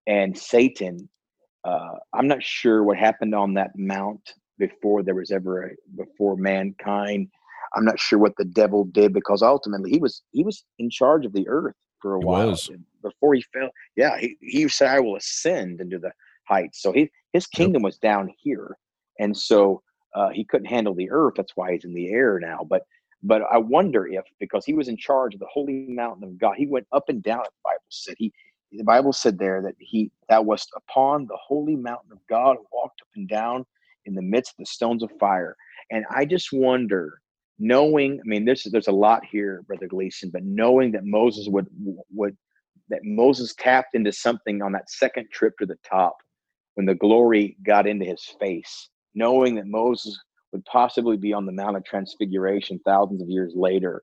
and 0.07 0.36
Satan, 0.36 1.09
uh, 1.64 1.96
I'm 2.12 2.28
not 2.28 2.42
sure 2.42 2.82
what 2.82 2.96
happened 2.96 3.34
on 3.34 3.55
that 3.55 3.72
mount 3.76 4.32
before 4.62 5.02
there 5.02 5.16
was 5.16 5.32
ever 5.32 5.64
a, 5.64 5.70
before 5.96 6.36
mankind. 6.36 7.28
I'm 7.74 7.84
not 7.84 7.98
sure 7.98 8.18
what 8.18 8.36
the 8.36 8.44
devil 8.44 8.84
did 8.84 9.12
because 9.12 9.42
ultimately 9.42 9.90
he 9.90 9.98
was 9.98 10.22
he 10.30 10.44
was 10.44 10.64
in 10.78 10.88
charge 10.88 11.26
of 11.26 11.32
the 11.32 11.48
earth 11.48 11.74
for 12.00 12.14
a 12.14 12.20
he 12.20 12.24
while 12.24 12.50
was. 12.50 12.70
before 13.02 13.34
he 13.34 13.42
fell. 13.52 13.70
Yeah, 13.96 14.18
he, 14.18 14.36
he 14.40 14.68
said, 14.68 14.88
"I 14.88 15.00
will 15.00 15.16
ascend 15.16 15.80
into 15.80 15.98
the 15.98 16.12
heights." 16.48 16.80
So 16.80 16.92
he 16.92 17.10
his 17.32 17.46
kingdom 17.46 17.82
yep. 17.82 17.86
was 17.86 17.98
down 17.98 18.30
here, 18.38 18.76
and 19.18 19.36
so 19.36 19.82
uh, 20.14 20.28
he 20.28 20.44
couldn't 20.44 20.66
handle 20.66 20.94
the 20.94 21.10
earth. 21.10 21.34
That's 21.36 21.56
why 21.56 21.72
he's 21.72 21.84
in 21.84 21.94
the 21.94 22.10
air 22.10 22.38
now. 22.38 22.60
But 22.68 22.82
but 23.24 23.42
I 23.50 23.58
wonder 23.58 24.06
if 24.06 24.24
because 24.38 24.64
he 24.64 24.74
was 24.74 24.86
in 24.88 24.96
charge 24.96 25.34
of 25.34 25.40
the 25.40 25.52
holy 25.52 25.86
mountain 25.88 26.24
of 26.24 26.38
God, 26.38 26.54
he 26.56 26.66
went 26.66 26.86
up 26.92 27.08
and 27.08 27.20
down. 27.20 27.42
The 27.42 27.64
Bible 27.64 27.88
said 27.88 28.14
he. 28.18 28.32
The 28.70 28.84
Bible 28.84 29.12
said 29.12 29.38
there 29.38 29.60
that 29.62 29.74
he 29.78 30.12
that 30.28 30.44
was 30.44 30.66
upon 30.76 31.26
the 31.26 31.36
holy 31.36 31.76
mountain 31.76 32.12
of 32.12 32.18
God, 32.28 32.56
walked 32.72 33.02
up 33.02 33.08
and 33.16 33.28
down 33.28 33.66
in 34.07 34.14
the 34.14 34.22
midst 34.22 34.53
of 34.53 34.59
the 34.59 34.66
stones 34.66 35.03
of 35.03 35.11
fire. 35.18 35.57
And 35.90 36.05
I 36.11 36.24
just 36.24 36.48
wonder, 36.53 37.20
knowing, 37.59 38.20
I 38.20 38.22
mean, 38.24 38.44
there's 38.44 38.64
there's 38.70 38.88
a 38.88 38.92
lot 38.92 39.22
here, 39.30 39.62
Brother 39.66 39.86
Gleason, 39.86 40.30
but 40.32 40.44
knowing 40.44 40.92
that 40.92 41.05
Moses 41.05 41.48
would 41.48 41.66
would 42.12 42.36
that 42.88 43.00
Moses 43.05 43.55
tapped 43.59 43.94
into 43.94 44.12
something 44.12 44.62
on 44.62 44.72
that 44.72 44.90
second 44.90 45.28
trip 45.32 45.55
to 45.59 45.66
the 45.66 45.78
top 45.88 46.16
when 46.74 46.86
the 46.86 46.94
glory 46.94 47.57
got 47.64 47.86
into 47.86 48.05
his 48.05 48.24
face, 48.40 48.88
knowing 49.14 49.55
that 49.55 49.66
Moses 49.66 50.18
would 50.53 50.64
possibly 50.66 51.16
be 51.16 51.32
on 51.32 51.46
the 51.46 51.53
Mount 51.53 51.76
of 51.76 51.84
Transfiguration 51.84 52.78
thousands 52.84 53.22
of 53.22 53.28
years 53.28 53.53
later 53.57 54.03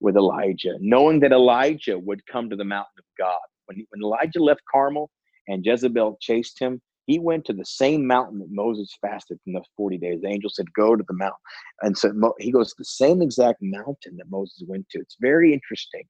with 0.00 0.16
Elijah, 0.16 0.74
knowing 0.80 1.20
that 1.20 1.32
Elijah 1.32 1.98
would 1.98 2.24
come 2.26 2.48
to 2.50 2.56
the 2.56 2.64
mountain 2.64 2.98
of 2.98 3.04
God. 3.18 3.38
When, 3.66 3.84
when 3.90 4.02
Elijah 4.02 4.42
left 4.42 4.60
Carmel 4.70 5.10
and 5.48 5.64
Jezebel 5.64 6.18
chased 6.20 6.58
him, 6.58 6.80
he 7.08 7.18
went 7.18 7.46
to 7.46 7.54
the 7.54 7.64
same 7.64 8.06
mountain 8.06 8.38
that 8.38 8.50
Moses 8.50 8.94
fasted 9.00 9.38
from 9.42 9.54
those 9.54 9.66
40 9.78 9.96
days. 9.96 10.20
The 10.20 10.28
angel 10.28 10.50
said, 10.50 10.72
Go 10.74 10.94
to 10.94 11.04
the 11.08 11.14
mountain. 11.14 11.38
And 11.80 11.96
so 11.96 12.34
he 12.38 12.52
goes 12.52 12.68
to 12.68 12.74
the 12.78 12.84
same 12.84 13.22
exact 13.22 13.60
mountain 13.62 14.16
that 14.18 14.30
Moses 14.30 14.62
went 14.68 14.88
to. 14.90 15.00
It's 15.00 15.16
very 15.18 15.54
interesting. 15.54 16.04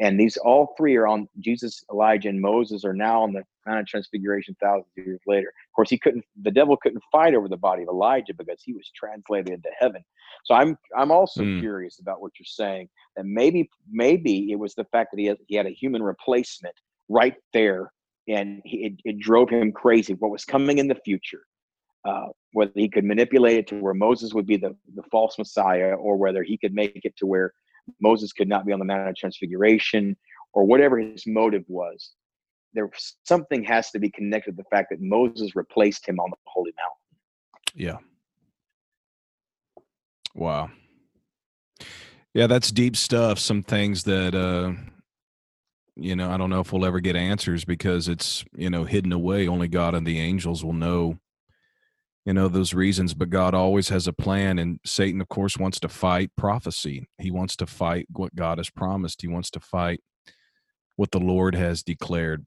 And 0.00 0.18
these 0.18 0.36
all 0.38 0.74
three 0.76 0.96
are 0.96 1.06
on 1.06 1.28
Jesus, 1.38 1.84
Elijah, 1.92 2.30
and 2.30 2.40
Moses 2.40 2.84
are 2.84 2.94
now 2.94 3.22
on 3.22 3.32
the 3.32 3.44
Mount 3.66 3.80
of 3.80 3.86
Transfiguration 3.86 4.56
thousands 4.60 4.86
of 4.98 5.06
years 5.06 5.20
later. 5.26 5.48
Of 5.48 5.76
course, 5.76 5.90
he 5.90 5.98
couldn't 5.98 6.24
the 6.42 6.50
devil 6.50 6.76
couldn't 6.76 7.02
fight 7.12 7.34
over 7.34 7.48
the 7.48 7.56
body 7.56 7.82
of 7.82 7.88
Elijah 7.88 8.34
because 8.34 8.60
he 8.64 8.72
was 8.72 8.90
translated 8.96 9.50
into 9.50 9.68
heaven. 9.78 10.02
So 10.46 10.54
I'm 10.54 10.76
I'm 10.98 11.12
also 11.12 11.42
mm. 11.42 11.60
curious 11.60 12.00
about 12.00 12.20
what 12.20 12.32
you're 12.40 12.46
saying. 12.46 12.88
That 13.16 13.26
maybe 13.26 13.70
maybe 13.88 14.50
it 14.50 14.58
was 14.58 14.74
the 14.74 14.86
fact 14.86 15.10
that 15.12 15.20
he 15.20 15.26
had, 15.26 15.38
he 15.46 15.54
had 15.54 15.66
a 15.66 15.70
human 15.70 16.02
replacement 16.02 16.74
right 17.08 17.36
there, 17.52 17.92
and 18.32 18.62
he, 18.64 18.86
it, 18.86 18.92
it 19.04 19.18
drove 19.18 19.50
him 19.50 19.72
crazy. 19.72 20.14
What 20.14 20.30
was 20.30 20.44
coming 20.44 20.78
in 20.78 20.88
the 20.88 20.94
future, 20.94 21.42
uh, 22.04 22.26
whether 22.52 22.72
he 22.74 22.88
could 22.88 23.04
manipulate 23.04 23.58
it 23.58 23.66
to 23.68 23.80
where 23.80 23.94
Moses 23.94 24.32
would 24.34 24.46
be 24.46 24.56
the 24.56 24.76
the 24.94 25.02
false 25.10 25.38
Messiah, 25.38 25.94
or 25.94 26.16
whether 26.16 26.42
he 26.42 26.56
could 26.58 26.74
make 26.74 27.00
it 27.04 27.14
to 27.18 27.26
where 27.26 27.52
Moses 28.00 28.32
could 28.32 28.48
not 28.48 28.66
be 28.66 28.72
on 28.72 28.78
the 28.78 28.84
Mount 28.84 29.08
of 29.08 29.16
Transfiguration, 29.16 30.16
or 30.52 30.64
whatever 30.64 30.98
his 30.98 31.26
motive 31.26 31.64
was. 31.68 32.12
There 32.72 32.88
something 33.24 33.64
has 33.64 33.90
to 33.90 33.98
be 33.98 34.10
connected 34.10 34.52
to 34.52 34.56
the 34.56 34.68
fact 34.76 34.88
that 34.90 35.00
Moses 35.00 35.56
replaced 35.56 36.08
him 36.08 36.20
on 36.20 36.30
the 36.30 36.36
holy 36.46 36.72
mountain. 36.76 37.00
Yeah. 37.74 37.98
Wow. 40.34 40.70
Yeah, 42.32 42.46
that's 42.46 42.70
deep 42.70 42.96
stuff. 42.96 43.40
Some 43.40 43.62
things 43.62 44.04
that 44.04 44.34
uh 44.34 44.72
you 46.00 46.16
know, 46.16 46.30
I 46.30 46.36
don't 46.36 46.50
know 46.50 46.60
if 46.60 46.72
we'll 46.72 46.86
ever 46.86 47.00
get 47.00 47.16
answers 47.16 47.64
because 47.64 48.08
it's, 48.08 48.44
you 48.54 48.70
know, 48.70 48.84
hidden 48.84 49.12
away. 49.12 49.46
Only 49.46 49.68
God 49.68 49.94
and 49.94 50.06
the 50.06 50.18
angels 50.18 50.64
will 50.64 50.72
know 50.72 51.18
you 52.24 52.34
know 52.34 52.48
those 52.48 52.74
reasons. 52.74 53.14
But 53.14 53.30
god 53.30 53.54
always 53.54 53.88
has 53.88 54.06
a 54.06 54.12
plan 54.12 54.58
and 54.58 54.78
satan 54.84 55.20
of 55.20 55.28
course 55.28 55.56
wants 55.56 55.80
to 55.80 55.88
fight 55.88 56.30
prophecy. 56.36 57.08
He 57.18 57.30
wants 57.30 57.56
to 57.56 57.66
fight 57.66 58.06
what 58.10 58.34
god 58.34 58.58
has 58.58 58.70
promised. 58.70 59.22
He 59.22 59.28
wants 59.28 59.50
to 59.52 59.60
fight 59.60 60.00
what 60.96 61.10
the 61.10 61.18
lord 61.18 61.54
has 61.54 61.82
declared. 61.82 62.44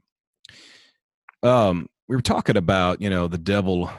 Um 1.42 1.88
we 2.08 2.16
were 2.16 2.22
talking 2.22 2.58
about 2.58 3.02
you 3.02 3.10
know 3.10 3.28
the 3.28 3.38
devil 3.38 3.92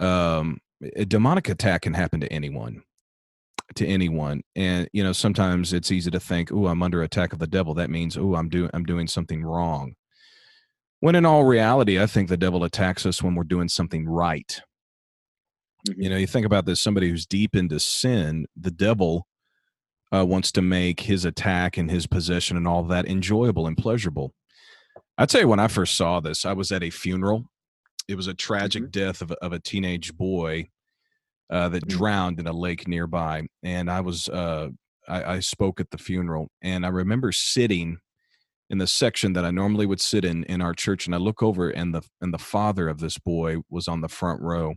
um 0.00 0.58
a 0.96 1.04
demonic 1.04 1.48
attack 1.48 1.82
can 1.82 1.94
happen 1.94 2.20
to 2.20 2.32
anyone 2.32 2.82
to 3.74 3.86
anyone 3.86 4.42
and 4.56 4.88
you 4.92 5.02
know 5.04 5.12
sometimes 5.12 5.72
it's 5.72 5.92
easy 5.92 6.10
to 6.10 6.20
think 6.20 6.50
oh 6.52 6.66
i'm 6.66 6.82
under 6.82 7.02
attack 7.02 7.32
of 7.32 7.38
the 7.38 7.46
devil 7.46 7.74
that 7.74 7.90
means 7.90 8.16
oh 8.16 8.34
i'm 8.34 8.48
doing 8.48 8.70
i'm 8.72 8.84
doing 8.84 9.06
something 9.06 9.44
wrong 9.44 9.94
when 11.00 11.14
in 11.14 11.26
all 11.26 11.44
reality 11.44 12.00
i 12.00 12.06
think 12.06 12.28
the 12.28 12.36
devil 12.36 12.64
attacks 12.64 13.04
us 13.04 13.22
when 13.22 13.34
we're 13.34 13.44
doing 13.44 13.68
something 13.68 14.08
right 14.08 14.62
Mm-hmm. 15.86 16.02
You 16.02 16.10
know, 16.10 16.16
you 16.16 16.26
think 16.26 16.46
about 16.46 16.66
this 16.66 16.80
somebody 16.80 17.08
who's 17.08 17.26
deep 17.26 17.54
into 17.54 17.78
sin, 17.80 18.46
the 18.56 18.70
devil 18.70 19.26
uh, 20.14 20.24
wants 20.24 20.52
to 20.52 20.62
make 20.62 21.00
his 21.00 21.24
attack 21.24 21.76
and 21.76 21.90
his 21.90 22.06
possession 22.06 22.56
and 22.56 22.66
all 22.66 22.82
that 22.84 23.06
enjoyable 23.06 23.66
and 23.66 23.76
pleasurable. 23.76 24.32
I'd 25.16 25.30
say 25.30 25.44
when 25.44 25.60
I 25.60 25.68
first 25.68 25.96
saw 25.96 26.20
this, 26.20 26.44
I 26.44 26.52
was 26.52 26.72
at 26.72 26.82
a 26.82 26.90
funeral. 26.90 27.44
It 28.08 28.16
was 28.16 28.26
a 28.26 28.34
tragic 28.34 28.84
mm-hmm. 28.84 28.90
death 28.90 29.22
of 29.22 29.32
of 29.32 29.52
a 29.52 29.58
teenage 29.58 30.16
boy 30.16 30.70
uh, 31.50 31.68
that 31.68 31.86
mm-hmm. 31.86 31.98
drowned 31.98 32.40
in 32.40 32.46
a 32.46 32.52
lake 32.52 32.88
nearby, 32.88 33.42
and 33.62 33.90
I 33.90 34.00
was 34.00 34.28
uh, 34.28 34.68
I, 35.08 35.24
I 35.24 35.40
spoke 35.40 35.80
at 35.80 35.90
the 35.90 35.98
funeral, 35.98 36.50
and 36.62 36.84
I 36.84 36.88
remember 36.88 37.32
sitting 37.32 37.98
in 38.70 38.78
the 38.78 38.86
section 38.86 39.32
that 39.32 39.44
I 39.44 39.50
normally 39.50 39.86
would 39.86 40.00
sit 40.00 40.24
in 40.24 40.44
in 40.44 40.60
our 40.60 40.74
church, 40.74 41.06
and 41.06 41.14
I 41.14 41.18
look 41.18 41.42
over, 41.42 41.70
and 41.70 41.94
the 41.94 42.02
and 42.20 42.32
the 42.32 42.38
father 42.38 42.88
of 42.88 42.98
this 42.98 43.18
boy 43.18 43.58
was 43.70 43.88
on 43.88 44.00
the 44.00 44.08
front 44.08 44.40
row, 44.42 44.74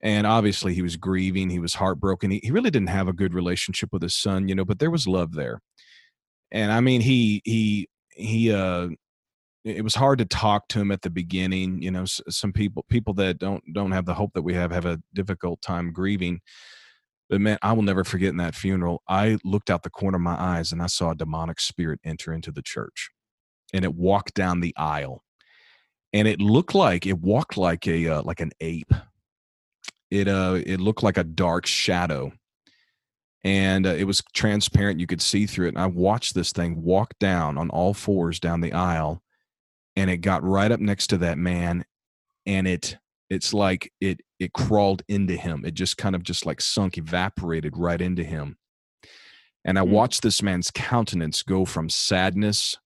and 0.00 0.26
obviously 0.26 0.74
he 0.74 0.82
was 0.82 0.96
grieving 0.96 1.50
he 1.50 1.58
was 1.58 1.74
heartbroken 1.74 2.30
he, 2.30 2.40
he 2.42 2.50
really 2.50 2.70
didn't 2.70 2.88
have 2.88 3.08
a 3.08 3.12
good 3.12 3.34
relationship 3.34 3.88
with 3.92 4.02
his 4.02 4.14
son 4.14 4.48
you 4.48 4.54
know 4.54 4.64
but 4.64 4.78
there 4.78 4.90
was 4.90 5.06
love 5.06 5.32
there 5.32 5.60
and 6.52 6.70
I 6.70 6.80
mean 6.80 7.00
he 7.00 7.42
he 7.44 7.88
he 8.10 8.52
uh 8.52 8.88
it 9.66 9.82
was 9.82 9.96
hard 9.96 10.18
to 10.18 10.24
talk 10.24 10.68
to 10.68 10.80
him 10.80 10.92
at 10.92 11.02
the 11.02 11.10
beginning 11.10 11.82
you 11.82 11.90
know 11.90 12.04
some 12.06 12.52
people 12.52 12.84
people 12.88 13.12
that 13.14 13.38
don't 13.38 13.62
don't 13.72 13.90
have 13.90 14.06
the 14.06 14.14
hope 14.14 14.32
that 14.34 14.42
we 14.42 14.54
have 14.54 14.70
have 14.70 14.86
a 14.86 15.00
difficult 15.12 15.60
time 15.60 15.92
grieving. 15.92 16.40
But 17.28 17.40
man 17.40 17.58
i 17.62 17.72
will 17.72 17.82
never 17.82 18.04
forget 18.04 18.30
in 18.30 18.36
that 18.36 18.54
funeral 18.54 19.02
i 19.08 19.38
looked 19.44 19.70
out 19.70 19.82
the 19.82 19.90
corner 19.90 20.16
of 20.16 20.22
my 20.22 20.40
eyes 20.40 20.70
and 20.72 20.80
i 20.80 20.86
saw 20.86 21.10
a 21.10 21.16
demonic 21.16 21.60
spirit 21.60 22.00
enter 22.04 22.32
into 22.32 22.52
the 22.52 22.62
church. 22.62 23.10
And 23.74 23.84
it 23.84 23.94
walked 23.94 24.34
down 24.34 24.60
the 24.60 24.74
aisle. 24.76 25.24
And 26.12 26.28
it 26.28 26.40
looked 26.40 26.74
like 26.74 27.04
it 27.04 27.18
walked 27.18 27.56
like 27.56 27.86
a 27.88 28.08
uh, 28.08 28.22
like 28.22 28.40
an 28.40 28.52
ape. 28.60 28.92
It 30.10 30.28
uh 30.28 30.60
it 30.64 30.80
looked 30.80 31.02
like 31.02 31.18
a 31.18 31.24
dark 31.24 31.66
shadow. 31.66 32.32
And 33.42 33.86
uh, 33.86 33.90
it 33.90 34.04
was 34.04 34.22
transparent 34.34 35.00
you 35.00 35.06
could 35.06 35.22
see 35.22 35.46
through 35.46 35.66
it. 35.66 35.74
And 35.74 35.78
i 35.78 35.86
watched 35.86 36.34
this 36.36 36.52
thing 36.52 36.82
walk 36.82 37.14
down 37.18 37.58
on 37.58 37.68
all 37.70 37.92
fours 37.92 38.38
down 38.38 38.60
the 38.60 38.72
aisle 38.72 39.22
and 39.96 40.10
it 40.10 40.18
got 40.18 40.44
right 40.44 40.70
up 40.70 40.80
next 40.80 41.08
to 41.08 41.18
that 41.18 41.38
man 41.38 41.84
and 42.44 42.68
it 42.68 42.96
it's 43.28 43.52
like 43.52 43.92
it 44.00 44.20
it 44.38 44.52
crawled 44.52 45.02
into 45.08 45.34
him. 45.34 45.64
It 45.64 45.74
just 45.74 45.96
kind 45.96 46.14
of 46.14 46.22
just 46.22 46.46
like 46.46 46.60
sunk 46.60 46.96
evaporated 46.98 47.76
right 47.76 48.00
into 48.00 48.22
him. 48.22 48.56
And 49.64 49.78
i 49.78 49.82
mm. 49.82 49.88
watched 49.88 50.22
this 50.22 50.42
man's 50.42 50.70
countenance 50.70 51.42
go 51.42 51.64
from 51.64 51.88
sadness 51.88 52.76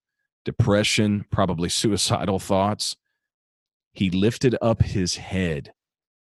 depression 0.45 1.27
probably 1.31 1.69
suicidal 1.69 2.39
thoughts. 2.39 2.97
He 3.93 4.09
lifted 4.09 4.57
up 4.63 4.83
his 4.83 5.17
head 5.17 5.73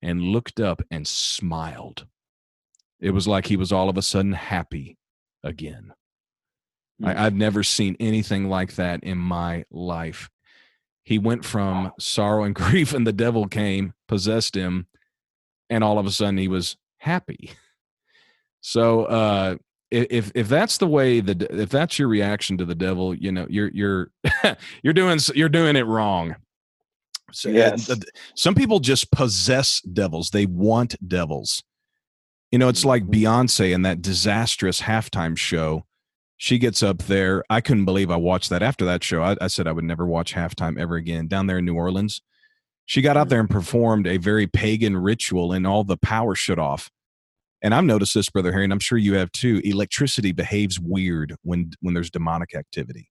and 0.02 0.22
looked 0.22 0.60
up 0.60 0.82
and 0.90 1.08
smiled. 1.08 2.08
It 3.00 3.12
was 3.12 3.28
like 3.28 3.46
he 3.46 3.58
was 3.58 3.72
all 3.72 3.90
of 3.90 3.98
a 3.98 4.02
sudden 4.02 4.34
happy 4.34 4.98
again. 5.44 5.94
I, 7.04 7.28
i've 7.28 7.36
never 7.36 7.62
seen 7.62 7.96
anything 8.00 8.50
like 8.50 8.74
that 8.76 9.04
in 9.04 9.20
my 9.20 9.66
life 9.70 10.32
he 11.08 11.18
went 11.18 11.46
from 11.46 11.90
sorrow 11.98 12.44
and 12.44 12.54
grief 12.64 12.94
and 12.94 13.08
the 13.08 13.14
devil 13.14 13.48
came 13.48 13.94
possessed 14.10 14.56
him 14.56 14.88
and 15.70 15.82
all 15.82 15.98
of 15.98 16.06
a 16.06 16.12
sudden 16.12 16.38
he 16.38 16.50
was 16.50 16.76
happy 16.98 17.52
so 18.60 19.06
uh 19.06 19.56
if 19.90 20.34
if 20.36 20.50
that's 20.50 20.80
the 20.80 20.88
way 20.88 21.22
the 21.22 21.48
if 21.62 21.70
that's 21.70 21.98
your 21.98 22.10
reaction 22.10 22.58
to 22.58 22.66
the 22.66 22.76
devil 22.76 23.16
you 23.16 23.32
know 23.32 23.48
you're 23.50 23.70
you're 23.70 24.12
you're 24.84 24.94
doing 24.94 25.18
you're 25.34 25.48
doing 25.48 25.78
it 25.78 25.86
wrong 25.86 26.36
so 27.32 27.48
yes. 27.48 27.90
some 28.36 28.54
people 28.54 28.80
just 28.80 29.10
possess 29.12 29.80
devils 29.82 30.32
they 30.32 30.46
want 30.46 30.96
devils 31.08 31.64
you 32.52 32.60
know 32.60 32.68
it's 32.68 32.84
like 32.84 33.04
mm-hmm. 33.04 33.24
beyonce 33.24 33.74
in 33.74 33.84
that 33.84 34.02
disastrous 34.02 34.82
halftime 34.82 35.38
show 35.38 35.86
she 36.38 36.60
gets 36.60 36.84
up 36.84 37.00
there. 37.04 37.44
I 37.50 37.62
couldn't 37.62 37.86
believe 37.86 38.12
I 38.12 38.16
watched 38.16 38.50
that. 38.52 38.64
After 38.64 38.86
that 38.86 39.04
show, 39.04 39.24
I, 39.24 39.36
I, 39.42 39.48
said 39.48 39.68
I 39.68 39.72
would 39.72 39.84
never 39.84 40.06
watch 40.06 40.34
halftime 40.34 40.80
ever 40.80 40.96
again. 40.96 41.28
Down 41.28 41.48
there 41.48 41.58
in 41.58 41.66
New 41.66 41.76
Orleans, 41.76 42.22
she 42.86 43.02
got 43.02 43.18
out 43.18 43.28
mm. 43.28 43.30
there 43.32 43.40
and 43.40 43.50
performed 43.50 44.08
a 44.08 44.18
very 44.18 44.48
pagan 44.48 44.96
ritual, 44.96 45.52
and 45.52 45.66
all 45.66 45.84
the 45.84 45.98
power 45.98 46.36
shut 46.36 46.60
off. 46.60 46.90
And 47.62 47.74
I've 47.74 47.84
noticed 47.84 48.14
this, 48.14 48.30
brother 48.30 48.52
Harry, 48.52 48.66
and 48.66 48.74
I'm 48.74 48.80
sure 48.80 49.00
you 49.00 49.16
have 49.16 49.32
too. 49.32 49.62
Electricity 49.64 50.32
behaves 50.32 50.80
weird 50.80 51.36
when 51.42 51.72
when 51.82 51.94
there's 51.94 52.12
demonic 52.12 52.56
activity 52.56 53.10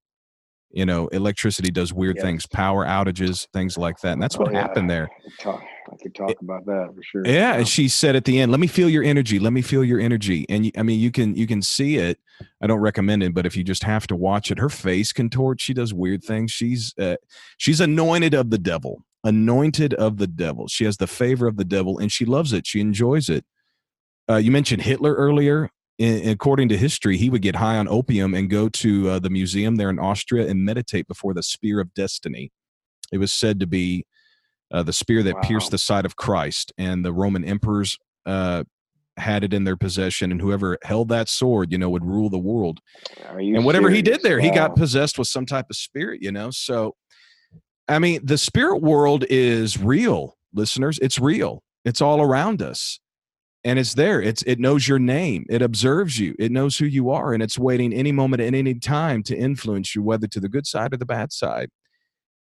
you 0.76 0.84
know 0.84 1.08
electricity 1.08 1.70
does 1.70 1.92
weird 1.92 2.16
yes. 2.16 2.24
things 2.24 2.46
power 2.46 2.84
outages 2.84 3.48
things 3.52 3.78
like 3.78 3.98
that 4.00 4.12
and 4.12 4.22
that's 4.22 4.36
what 4.36 4.48
oh, 4.48 4.52
yeah. 4.52 4.60
happened 4.60 4.90
there 4.90 5.08
talk, 5.40 5.62
i 5.90 5.96
could 6.02 6.14
talk 6.14 6.36
about 6.42 6.66
that 6.66 6.92
for 6.94 7.02
sure 7.02 7.22
yeah 7.24 7.54
and 7.54 7.66
she 7.66 7.88
said 7.88 8.14
at 8.14 8.26
the 8.26 8.38
end 8.38 8.52
let 8.52 8.60
me 8.60 8.66
feel 8.66 8.88
your 8.88 9.02
energy 9.02 9.38
let 9.38 9.54
me 9.54 9.62
feel 9.62 9.82
your 9.82 9.98
energy 9.98 10.44
and 10.50 10.70
i 10.76 10.82
mean 10.82 11.00
you 11.00 11.10
can 11.10 11.34
you 11.34 11.46
can 11.46 11.62
see 11.62 11.96
it 11.96 12.20
i 12.60 12.66
don't 12.66 12.80
recommend 12.80 13.22
it 13.22 13.32
but 13.32 13.46
if 13.46 13.56
you 13.56 13.64
just 13.64 13.84
have 13.84 14.06
to 14.06 14.14
watch 14.14 14.50
it 14.50 14.58
her 14.58 14.68
face 14.68 15.12
contorts 15.14 15.64
she 15.64 15.72
does 15.72 15.94
weird 15.94 16.22
things 16.22 16.52
she's 16.52 16.94
uh, 16.98 17.16
she's 17.56 17.80
anointed 17.80 18.34
of 18.34 18.50
the 18.50 18.58
devil 18.58 19.02
anointed 19.24 19.94
of 19.94 20.18
the 20.18 20.26
devil 20.26 20.68
she 20.68 20.84
has 20.84 20.98
the 20.98 21.06
favor 21.06 21.46
of 21.46 21.56
the 21.56 21.64
devil 21.64 21.98
and 21.98 22.12
she 22.12 22.26
loves 22.26 22.52
it 22.52 22.66
she 22.66 22.80
enjoys 22.80 23.30
it 23.30 23.46
uh, 24.28 24.36
you 24.36 24.50
mentioned 24.50 24.82
hitler 24.82 25.14
earlier 25.14 25.70
in, 25.98 26.28
according 26.28 26.68
to 26.68 26.76
history, 26.76 27.16
he 27.16 27.30
would 27.30 27.42
get 27.42 27.56
high 27.56 27.76
on 27.76 27.88
opium 27.88 28.34
and 28.34 28.50
go 28.50 28.68
to 28.68 29.10
uh, 29.10 29.18
the 29.18 29.30
museum 29.30 29.76
there 29.76 29.90
in 29.90 29.98
Austria 29.98 30.46
and 30.48 30.64
meditate 30.64 31.08
before 31.08 31.34
the 31.34 31.42
spear 31.42 31.80
of 31.80 31.92
destiny. 31.94 32.50
It 33.12 33.18
was 33.18 33.32
said 33.32 33.60
to 33.60 33.66
be 33.66 34.04
uh, 34.72 34.82
the 34.82 34.92
spear 34.92 35.22
that 35.22 35.36
wow. 35.36 35.40
pierced 35.42 35.70
the 35.70 35.78
side 35.78 36.04
of 36.04 36.16
Christ, 36.16 36.72
and 36.76 37.04
the 37.04 37.12
Roman 37.12 37.44
emperors 37.44 37.96
uh, 38.26 38.64
had 39.16 39.44
it 39.44 39.54
in 39.54 39.64
their 39.64 39.76
possession, 39.76 40.32
and 40.32 40.40
whoever 40.40 40.76
held 40.82 41.08
that 41.08 41.28
sword, 41.28 41.72
you 41.72 41.78
know, 41.78 41.88
would 41.88 42.04
rule 42.04 42.28
the 42.28 42.38
world. 42.38 42.80
And 43.30 43.64
whatever 43.64 43.88
serious? 43.88 43.96
he 43.96 44.02
did 44.02 44.22
there, 44.22 44.38
wow. 44.38 44.42
he 44.42 44.50
got 44.50 44.76
possessed 44.76 45.18
with 45.18 45.28
some 45.28 45.46
type 45.46 45.66
of 45.70 45.76
spirit, 45.76 46.20
you 46.20 46.32
know. 46.32 46.50
So, 46.50 46.94
I 47.88 48.00
mean, 48.00 48.20
the 48.24 48.38
spirit 48.38 48.82
world 48.82 49.24
is 49.30 49.78
real, 49.78 50.36
listeners. 50.52 50.98
It's 51.00 51.18
real. 51.18 51.62
It's 51.84 52.02
all 52.02 52.20
around 52.20 52.60
us 52.60 52.98
and 53.66 53.80
it's 53.80 53.94
there. 53.94 54.22
It's 54.22 54.42
it 54.42 54.60
knows 54.60 54.86
your 54.86 55.00
name. 55.00 55.44
It 55.50 55.60
observes 55.60 56.20
you. 56.20 56.36
It 56.38 56.52
knows 56.52 56.78
who 56.78 56.86
you 56.86 57.10
are 57.10 57.34
and 57.34 57.42
it's 57.42 57.58
waiting 57.58 57.92
any 57.92 58.12
moment 58.12 58.40
at 58.40 58.54
any 58.54 58.74
time 58.74 59.24
to 59.24 59.36
influence 59.36 59.92
you 59.92 60.04
whether 60.04 60.28
to 60.28 60.38
the 60.38 60.48
good 60.48 60.68
side 60.68 60.94
or 60.94 60.98
the 60.98 61.04
bad 61.04 61.32
side. 61.32 61.70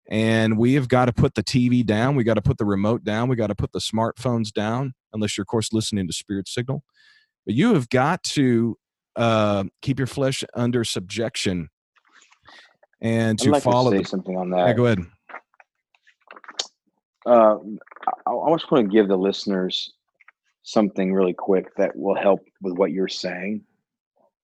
And 0.09 0.57
we 0.57 0.75
have 0.75 0.89
got 0.89 1.07
to 1.07 1.13
put 1.13 1.35
the 1.35 1.43
tv 1.43 1.85
down. 1.85 2.15
We 2.15 2.23
got 2.23 2.35
to 2.35 2.41
put 2.41 2.57
the 2.57 2.65
remote 2.65 3.03
down. 3.03 3.29
We 3.29 3.35
got 3.35 3.49
to 3.49 3.57
put 3.57 3.73
the 3.73 3.81
smartphones 3.81 4.53
down 4.53 4.95
unless 5.13 5.37
you're 5.37 5.43
of 5.43 5.49
course 5.49 5.73
listening 5.73 6.07
to 6.07 6.13
spirit 6.13 6.47
signal. 6.47 6.85
But 7.45 7.57
you 7.57 7.75
have 7.75 7.89
got 7.89 8.23
to 8.35 8.79
uh, 9.17 9.65
keep 9.83 9.99
your 9.99 10.07
flesh 10.07 10.45
under 10.55 10.85
subjection 10.85 11.69
and 13.01 13.41
to 13.41 13.51
like 13.51 13.65
follow 13.65 13.91
to 13.91 13.97
say 13.97 14.03
the, 14.05 14.09
something 14.09 14.37
on 14.37 14.51
that. 14.51 14.69
yeah, 14.69 14.73
go 14.73 14.87
ahead. 14.87 15.01
Uh, 17.27 17.57
I, 18.25 18.31
I 18.31 18.55
just 18.55 18.71
want 18.71 18.87
to 18.87 18.93
give 18.93 19.09
the 19.09 19.19
listeners 19.19 19.93
something 20.69 21.15
really 21.15 21.33
quick 21.33 21.75
that 21.77 21.97
will 21.97 22.15
help 22.15 22.41
with 22.61 22.77
what 22.77 22.91
you're 22.91 23.09
saying 23.09 23.63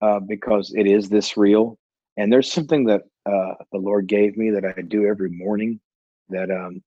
uh, 0.01 0.19
because 0.21 0.74
it 0.74 0.88
is 0.88 1.09
this 1.09 1.36
real. 1.36 1.78
And 2.15 2.32
there's 2.32 2.51
something 2.51 2.86
that 2.86 3.01
uh, 3.26 3.55
the 3.74 3.80
Lord 3.80 4.07
gave 4.07 4.38
me 4.38 4.49
that 4.51 4.63
I 4.65 4.82
do 4.82 5.05
every 5.05 5.30
morning 5.30 5.82
that 6.30 6.49
um, 6.49 6.82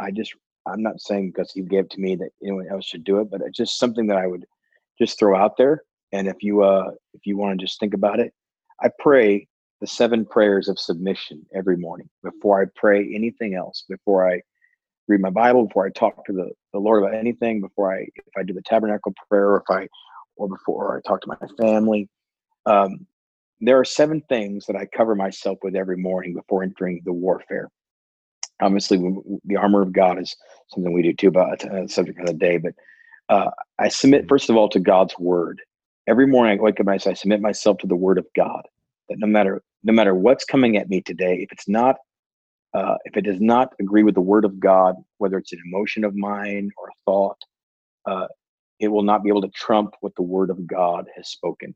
I 0.00 0.10
just, 0.10 0.34
I'm 0.66 0.82
not 0.82 1.00
saying 1.00 1.30
because 1.30 1.52
He 1.52 1.62
gave 1.62 1.88
to 1.90 2.00
me 2.00 2.16
that 2.16 2.30
anyone 2.42 2.66
else 2.68 2.84
should 2.86 3.04
do 3.04 3.20
it, 3.20 3.30
but 3.30 3.40
it's 3.42 3.56
just 3.56 3.78
something 3.78 4.08
that 4.08 4.16
I 4.16 4.26
would 4.26 4.44
just 4.98 5.16
throw 5.16 5.36
out 5.36 5.56
there. 5.56 5.82
And 6.10 6.26
if 6.26 6.42
you, 6.42 6.64
uh, 6.64 6.90
if 7.14 7.24
you 7.24 7.36
want 7.36 7.58
to 7.58 7.64
just 7.64 7.78
think 7.78 7.94
about 7.94 8.18
it, 8.18 8.32
I 8.82 8.90
pray 8.98 9.46
the 9.80 9.86
seven 9.86 10.24
prayers 10.24 10.68
of 10.68 10.78
submission 10.78 11.46
every 11.54 11.76
morning 11.76 12.08
before 12.24 12.60
I 12.60 12.66
pray 12.74 13.14
anything 13.14 13.54
else, 13.54 13.84
before 13.88 14.28
I 14.28 14.42
read 15.08 15.20
my 15.20 15.30
Bible, 15.30 15.66
before 15.66 15.86
I 15.86 15.90
talk 15.90 16.24
to 16.26 16.32
the, 16.32 16.50
the 16.72 16.78
Lord 16.78 17.02
about 17.02 17.14
anything, 17.14 17.60
before 17.60 17.94
I 17.94 18.00
if 18.14 18.32
I 18.36 18.42
do 18.42 18.52
the 18.54 18.62
tabernacle 18.62 19.12
prayer, 19.28 19.50
or 19.50 19.64
if 19.66 19.74
I 19.74 19.88
or 20.36 20.48
before 20.48 20.96
I 20.98 21.08
talk 21.08 21.20
to 21.22 21.28
my 21.28 21.48
family. 21.60 22.08
Um, 22.66 23.06
there 23.60 23.78
are 23.78 23.84
seven 23.84 24.22
things 24.28 24.66
that 24.66 24.76
I 24.76 24.86
cover 24.86 25.14
myself 25.14 25.58
with 25.62 25.76
every 25.76 25.96
morning 25.96 26.34
before 26.34 26.62
entering 26.62 27.00
the 27.04 27.12
warfare. 27.12 27.68
Obviously, 28.60 28.98
the 29.44 29.56
armor 29.56 29.82
of 29.82 29.92
God 29.92 30.20
is 30.20 30.34
something 30.68 30.92
we 30.92 31.02
do 31.02 31.12
too 31.12 31.28
about 31.28 31.64
uh, 31.64 31.82
the 31.82 31.88
subject 31.88 32.20
of 32.20 32.26
the 32.26 32.34
day. 32.34 32.58
But 32.58 32.74
uh, 33.28 33.50
I 33.78 33.88
submit 33.88 34.28
first 34.28 34.50
of 34.50 34.56
all 34.56 34.68
to 34.70 34.80
God's 34.80 35.16
word. 35.18 35.60
Every 36.08 36.26
morning 36.26 36.58
I 36.58 36.62
wake 36.62 36.80
up 36.80 36.86
and 36.86 36.90
I 36.90 36.96
say, 36.96 37.12
I 37.12 37.14
submit 37.14 37.40
myself 37.40 37.78
to 37.78 37.86
the 37.86 37.96
word 37.96 38.18
of 38.18 38.26
God. 38.34 38.62
That 39.08 39.18
no 39.18 39.26
matter 39.26 39.62
no 39.84 39.92
matter 39.92 40.14
what's 40.14 40.44
coming 40.44 40.76
at 40.76 40.88
me 40.88 41.00
today, 41.00 41.38
if 41.42 41.52
it's 41.52 41.68
not 41.68 41.96
uh, 42.74 42.96
if 43.04 43.16
it 43.16 43.22
does 43.22 43.40
not 43.40 43.72
agree 43.80 44.02
with 44.02 44.14
the 44.14 44.20
word 44.20 44.44
of 44.44 44.58
God, 44.60 44.96
whether 45.18 45.38
it's 45.38 45.52
an 45.52 45.60
emotion 45.66 46.04
of 46.04 46.14
mine 46.14 46.70
or 46.78 46.88
a 46.88 46.92
thought, 47.04 47.38
uh, 48.06 48.26
it 48.80 48.88
will 48.88 49.02
not 49.02 49.22
be 49.22 49.28
able 49.30 49.42
to 49.42 49.50
trump 49.50 49.94
what 50.00 50.14
the 50.16 50.22
word 50.22 50.50
of 50.50 50.66
God 50.66 51.06
has 51.16 51.28
spoken. 51.28 51.74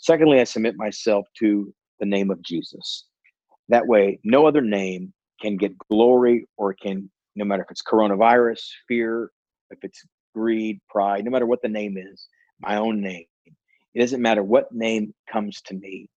Secondly, 0.00 0.40
I 0.40 0.44
submit 0.44 0.76
myself 0.76 1.26
to 1.40 1.72
the 2.00 2.06
name 2.06 2.30
of 2.30 2.42
Jesus. 2.42 3.06
That 3.68 3.86
way, 3.86 4.20
no 4.24 4.46
other 4.46 4.60
name 4.60 5.12
can 5.40 5.56
get 5.56 5.76
glory 5.90 6.46
or 6.56 6.74
can, 6.74 7.10
no 7.34 7.44
matter 7.44 7.62
if 7.62 7.70
it's 7.70 7.82
coronavirus, 7.82 8.60
fear, 8.86 9.30
if 9.70 9.78
it's 9.82 10.02
greed, 10.34 10.80
pride, 10.88 11.24
no 11.24 11.30
matter 11.30 11.46
what 11.46 11.62
the 11.62 11.68
name 11.68 11.96
is, 11.96 12.26
my 12.60 12.76
own 12.76 13.00
name. 13.00 13.24
It 13.94 14.00
doesn't 14.00 14.22
matter 14.22 14.42
what 14.42 14.72
name 14.72 15.14
comes 15.30 15.60
to 15.62 15.74
me. 15.74 16.08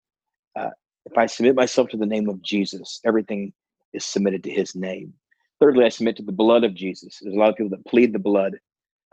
Uh, 0.59 0.69
if 1.05 1.17
I 1.17 1.25
submit 1.27 1.55
myself 1.55 1.89
to 1.89 1.97
the 1.97 2.05
name 2.05 2.27
of 2.29 2.41
Jesus, 2.41 2.99
everything 3.05 3.53
is 3.93 4.05
submitted 4.05 4.43
to 4.43 4.51
his 4.51 4.75
name. 4.75 5.13
Thirdly, 5.59 5.85
I 5.85 5.89
submit 5.89 6.17
to 6.17 6.23
the 6.23 6.31
blood 6.31 6.63
of 6.63 6.75
Jesus. 6.75 7.19
There's 7.21 7.35
a 7.35 7.39
lot 7.39 7.49
of 7.49 7.55
people 7.55 7.71
that 7.71 7.85
plead 7.85 8.13
the 8.13 8.19
blood, 8.19 8.53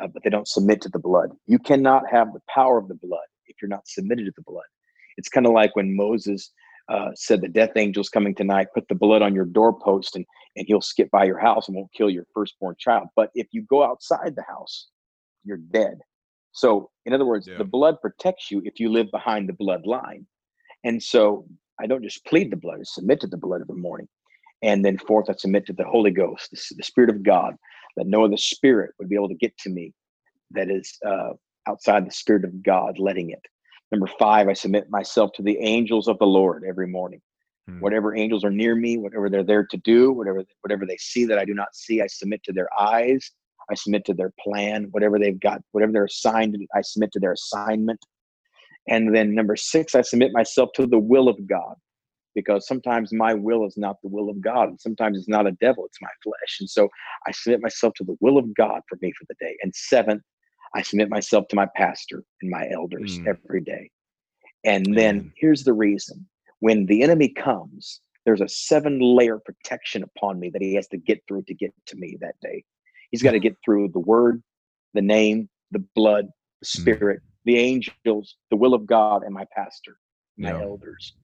uh, 0.03 0.09
but 0.09 0.23
they 0.23 0.31
don't 0.31 0.49
submit 0.49 0.83
to 0.83 0.89
the 0.91 0.99
blood. 0.99 1.31
You 1.47 1.59
cannot 1.59 2.03
have 2.11 2.33
the 2.33 2.43
power 2.53 2.79
of 2.79 2.89
the 2.89 2.95
blood 2.95 3.27
if 3.47 3.57
you're 3.63 3.69
not 3.69 3.89
submitted 3.89 4.27
to 4.27 4.33
the 4.37 4.43
blood. 4.43 4.65
It's 5.17 5.29
kind 5.29 5.47
of 5.47 5.53
like 5.53 5.75
when 5.77 5.97
Moses 5.97 6.51
uh, 6.89 7.11
said, 7.15 7.41
The 7.41 7.49
death 7.49 7.77
angel's 7.77 8.09
coming 8.09 8.35
tonight, 8.35 8.69
put 8.75 8.89
the 8.89 8.95
blood 8.95 9.23
on 9.23 9.35
your 9.35 9.47
doorpost, 9.47 10.17
and, 10.17 10.27
and 10.57 10.67
he'll 10.67 10.81
skip 10.81 11.11
by 11.11 11.25
your 11.25 11.39
house 11.39 11.69
and 11.69 11.77
won't 11.77 11.93
kill 11.97 12.11
your 12.11 12.27
firstborn 12.35 12.77
child. 12.79 13.09
But 13.17 13.31
if 13.35 13.47
you 13.53 13.63
go 13.63 13.83
outside 13.83 14.35
the 14.37 14.45
house, 14.47 14.89
you're 15.45 15.57
dead. 15.57 15.99
So, 16.53 16.91
in 17.05 17.13
other 17.13 17.27
words, 17.27 17.47
yeah. 17.49 17.59
the 17.59 17.65
blood 17.65 18.01
protects 18.01 18.51
you 18.51 18.63
if 18.65 18.79
you 18.79 18.91
live 18.91 19.11
behind 19.11 19.49
the 19.49 19.53
bloodline. 19.55 20.25
And 20.85 21.03
so 21.03 21.47
I 21.81 21.87
don't 21.87 22.03
just 22.03 22.25
plead 22.27 22.53
the 22.53 22.57
blood, 22.57 22.79
I 22.81 22.85
submit 22.85 23.21
to 23.23 23.27
the 23.27 23.37
blood 23.37 23.63
every 23.63 23.81
morning. 23.81 24.07
And 24.65 24.83
then 24.83 24.97
fourth, 24.97 25.29
I 25.29 25.35
submit 25.35 25.67
to 25.67 25.75
the 25.75 25.85
Holy 25.85 26.11
Ghost, 26.11 26.51
the, 26.51 26.77
the 26.79 26.83
Spirit 26.83 27.11
of 27.11 27.23
God, 27.23 27.55
that 27.97 28.07
no 28.07 28.25
other 28.25 28.39
spirit 28.39 28.93
would 28.99 29.11
be 29.11 29.15
able 29.15 29.29
to 29.29 29.35
get 29.35 29.57
to 29.59 29.71
me 29.71 29.93
that 30.53 30.71
is 30.71 30.99
uh, 31.07 31.33
outside 31.69 32.07
the 32.07 32.11
Spirit 32.11 32.45
of 32.45 32.63
God 32.63 32.99
letting 32.99 33.31
it. 33.31 33.43
Number 33.93 34.09
five, 34.19 34.49
I 34.49 34.55
submit 34.55 34.89
myself 34.89 35.33
to 35.35 35.43
the 35.43 35.59
angels 35.59 36.09
of 36.09 36.19
the 36.19 36.27
Lord 36.27 36.65
every 36.67 36.87
morning. 36.87 37.21
Hmm. 37.69 37.81
Whatever 37.81 38.17
angels 38.17 38.43
are 38.43 38.51
near 38.51 38.75
me, 38.75 38.97
whatever 38.97 39.29
they're 39.29 39.45
there 39.45 39.67
to 39.67 39.77
do, 39.77 40.13
whatever 40.13 40.43
whatever 40.63 40.87
they 40.87 40.97
see 40.97 41.27
that 41.27 41.39
I 41.39 41.45
do 41.45 41.53
not 41.53 41.75
see, 41.75 42.01
I 42.01 42.07
submit 42.07 42.43
to 42.45 42.53
their 42.53 42.69
eyes. 42.81 43.31
I 43.71 43.75
submit 43.75 44.07
to 44.07 44.15
their 44.15 44.33
plan, 44.41 44.89
whatever 44.93 45.19
they've 45.19 45.41
got, 45.41 45.61
whatever 45.73 45.93
they're 45.93 46.05
assigned, 46.07 46.57
I 46.75 46.81
submit 46.81 47.13
to 47.13 47.21
their 47.21 47.33
assignment. 47.33 48.01
And 48.89 49.15
then 49.15 49.35
number 49.35 49.57
six, 49.57 49.95
I 49.95 50.03
submit 50.03 50.33
myself 50.33 50.71
to 50.75 50.87
the 50.87 50.99
will 50.99 51.29
of 51.29 51.47
God 51.47 51.77
because 52.35 52.67
sometimes 52.67 53.13
my 53.13 53.35
will 53.35 53.67
is 53.67 53.77
not 53.77 53.97
the 54.03 54.09
will 54.09 54.29
of 54.29 54.41
God. 54.41 54.69
And 54.69 54.81
sometimes 54.81 55.19
it's 55.19 55.29
not 55.29 55.47
a 55.47 55.53
devil, 55.53 55.85
it's 55.87 56.01
my 56.03 56.09
flesh. 56.23 56.59
And 56.61 56.69
so 56.69 56.89
I 57.27 57.33
submit 57.33 57.63
myself 57.63 57.95
to 57.95 58.05
the 58.05 58.17
will 58.21 58.39
of 58.39 58.55
God 58.55 58.81
for 58.89 58.99
me 59.01 59.13
for 59.13 59.25
the 59.29 59.37
day. 59.41 59.57
And 59.63 59.75
seventh, 59.75 60.23
I 60.75 60.83
submit 60.83 61.09
myself 61.09 61.47
to 61.49 61.57
my 61.57 61.67
pastor 61.77 62.25
and 62.43 62.51
my 62.51 62.69
elders 62.71 63.19
mm. 63.19 63.27
every 63.29 63.61
day. 63.61 63.91
And 64.65 64.97
then 64.97 65.33
here's 65.37 65.65
the 65.65 65.73
reason 65.73 66.27
when 66.61 66.87
the 66.87 67.03
enemy 67.03 67.29
comes, 67.29 68.01
there's 68.25 68.41
a 68.41 68.49
seven 68.49 68.99
layer 68.99 69.39
protection 69.39 70.03
upon 70.03 70.41
me 70.41 70.51
that 70.51 70.63
he 70.63 70.75
has 70.75 70.89
to 70.89 70.97
get 70.97 71.23
through 71.29 71.43
to 71.43 71.55
get 71.55 71.73
to 71.87 71.97
me 71.97 72.17
that 72.21 72.35
day. 72.41 72.65
He's 73.11 73.23
got 73.23 73.33
to 73.33 73.39
get 73.49 73.57
through 73.65 73.89
the 73.89 74.01
word, 74.01 74.43
the 74.95 75.03
name, 75.03 75.49
the 75.71 75.85
blood, 75.95 76.29
the 76.61 76.67
mm. 76.67 76.81
spirit, 76.81 77.21
mm. 77.21 77.29
the 77.45 77.59
angels, 77.59 78.37
the 78.51 78.57
will 78.57 78.75
of 78.75 78.87
God, 78.87 79.23
and 79.23 79.35
my 79.35 79.45
pastor, 79.55 79.99
my 80.39 80.53
yeah. 80.53 80.63
elders. 80.63 81.15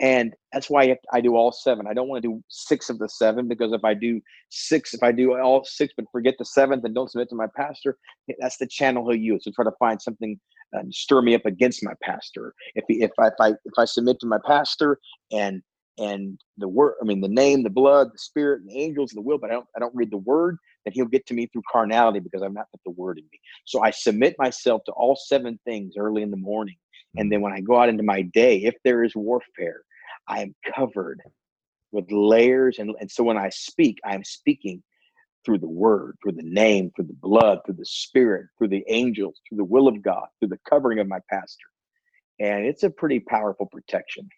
And 0.00 0.34
that's 0.52 0.68
why 0.68 0.96
I 1.12 1.20
do 1.20 1.36
all 1.36 1.52
seven. 1.52 1.86
I 1.86 1.94
don't 1.94 2.08
want 2.08 2.22
to 2.22 2.28
do 2.28 2.44
six 2.48 2.90
of 2.90 2.98
the 2.98 3.08
seven 3.08 3.46
because 3.46 3.72
if 3.72 3.84
I 3.84 3.94
do 3.94 4.20
six, 4.50 4.92
if 4.92 5.02
I 5.02 5.12
do 5.12 5.38
all 5.38 5.64
six 5.64 5.94
but 5.96 6.06
forget 6.10 6.34
the 6.38 6.44
seventh 6.44 6.84
and 6.84 6.94
don't 6.94 7.10
submit 7.10 7.28
to 7.30 7.36
my 7.36 7.46
pastor, 7.56 7.96
eh, 8.28 8.34
that's 8.40 8.56
the 8.56 8.66
channel 8.66 9.08
he'll 9.08 9.20
use 9.20 9.44
to 9.44 9.52
try 9.52 9.64
to 9.64 9.72
find 9.78 10.02
something 10.02 10.38
and 10.72 10.92
stir 10.92 11.22
me 11.22 11.34
up 11.36 11.46
against 11.46 11.84
my 11.84 11.92
pastor. 12.02 12.54
If 12.74 12.84
if 12.88 13.12
I, 13.18 13.28
if 13.28 13.34
I 13.40 13.48
if 13.50 13.72
I 13.78 13.84
submit 13.84 14.18
to 14.20 14.26
my 14.26 14.38
pastor 14.44 14.98
and 15.32 15.62
and 15.96 16.40
the 16.58 16.66
word, 16.66 16.94
I 17.00 17.04
mean 17.04 17.20
the 17.20 17.28
name, 17.28 17.62
the 17.62 17.70
blood, 17.70 18.08
the 18.12 18.18
spirit, 18.18 18.62
and 18.62 18.70
the 18.70 18.80
angels, 18.80 19.12
the 19.12 19.20
will, 19.20 19.38
but 19.38 19.50
I 19.50 19.54
don't 19.54 19.66
I 19.76 19.78
don't 19.78 19.94
read 19.94 20.10
the 20.10 20.18
word, 20.18 20.58
then 20.84 20.92
he'll 20.92 21.06
get 21.06 21.24
to 21.26 21.34
me 21.34 21.46
through 21.46 21.62
carnality 21.70 22.18
because 22.18 22.42
I'm 22.42 22.54
not 22.54 22.70
put 22.72 22.80
the 22.84 22.90
word 22.90 23.18
in 23.18 23.24
me. 23.30 23.38
So 23.64 23.80
I 23.80 23.90
submit 23.90 24.34
myself 24.40 24.82
to 24.86 24.92
all 24.92 25.14
seven 25.14 25.60
things 25.64 25.94
early 25.96 26.22
in 26.22 26.32
the 26.32 26.36
morning 26.36 26.76
Mm-hmm. 27.14 27.20
and 27.20 27.32
then 27.32 27.40
when 27.40 27.52
I 27.52 27.60
go 27.60 27.76
out 27.76 27.88
into 27.88 28.02
my 28.02 28.22
day, 28.22 28.58
if 28.58 28.74
there 28.84 29.04
is 29.04 29.14
warfare, 29.14 29.82
I 30.28 30.42
am 30.42 30.54
covered 30.74 31.20
with 31.92 32.10
layers. 32.10 32.78
And, 32.78 32.94
and 33.00 33.10
so 33.10 33.22
when 33.22 33.38
I 33.38 33.48
speak, 33.50 33.98
I'm 34.04 34.24
speaking 34.24 34.82
through 35.44 35.58
the 35.58 35.68
word, 35.68 36.16
through 36.22 36.32
the 36.32 36.42
name, 36.42 36.90
through 36.94 37.06
the 37.06 37.16
blood, 37.20 37.60
through 37.64 37.76
the 37.76 37.86
spirit, 37.86 38.46
through 38.58 38.68
the 38.68 38.84
angels, 38.88 39.40
through 39.48 39.58
the 39.58 39.64
will 39.64 39.88
of 39.88 40.02
God, 40.02 40.26
through 40.40 40.48
the 40.48 40.58
covering 40.68 40.98
of 40.98 41.06
my 41.06 41.20
pastor. 41.30 41.66
And 42.40 42.66
it's 42.66 42.82
a 42.82 42.90
pretty 42.90 43.20
powerful 43.20 43.66
protection. 43.66 44.28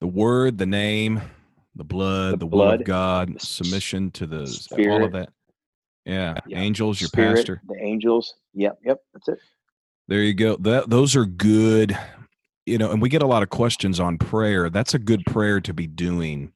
The 0.00 0.06
word, 0.06 0.58
the 0.58 0.66
name, 0.66 1.20
the 1.74 1.84
blood, 1.84 2.34
the, 2.34 2.36
the 2.38 2.46
blood, 2.46 2.78
will 2.78 2.80
of 2.80 2.86
God, 2.86 3.40
submission 3.40 4.10
to 4.12 4.26
the 4.26 4.46
spirit, 4.46 5.00
all 5.00 5.04
of 5.04 5.12
that. 5.12 5.28
Yeah. 6.04 6.38
yeah. 6.46 6.58
Angels, 6.58 7.00
your 7.00 7.08
spirit, 7.08 7.36
pastor. 7.36 7.60
The 7.68 7.80
angels. 7.80 8.34
Yep. 8.54 8.78
Yep. 8.84 8.98
That's 9.12 9.28
it. 9.28 9.38
There 10.08 10.22
you 10.22 10.34
go. 10.34 10.56
That 10.56 10.90
those 10.90 11.16
are 11.16 11.24
good. 11.24 11.96
You 12.66 12.78
know, 12.78 12.90
and 12.92 13.02
we 13.02 13.08
get 13.08 13.22
a 13.22 13.26
lot 13.26 13.42
of 13.42 13.48
questions 13.50 13.98
on 13.98 14.18
prayer. 14.18 14.70
That's 14.70 14.94
a 14.94 14.98
good 14.98 15.24
prayer 15.26 15.60
to 15.60 15.74
be 15.74 15.86
doing. 15.86 16.52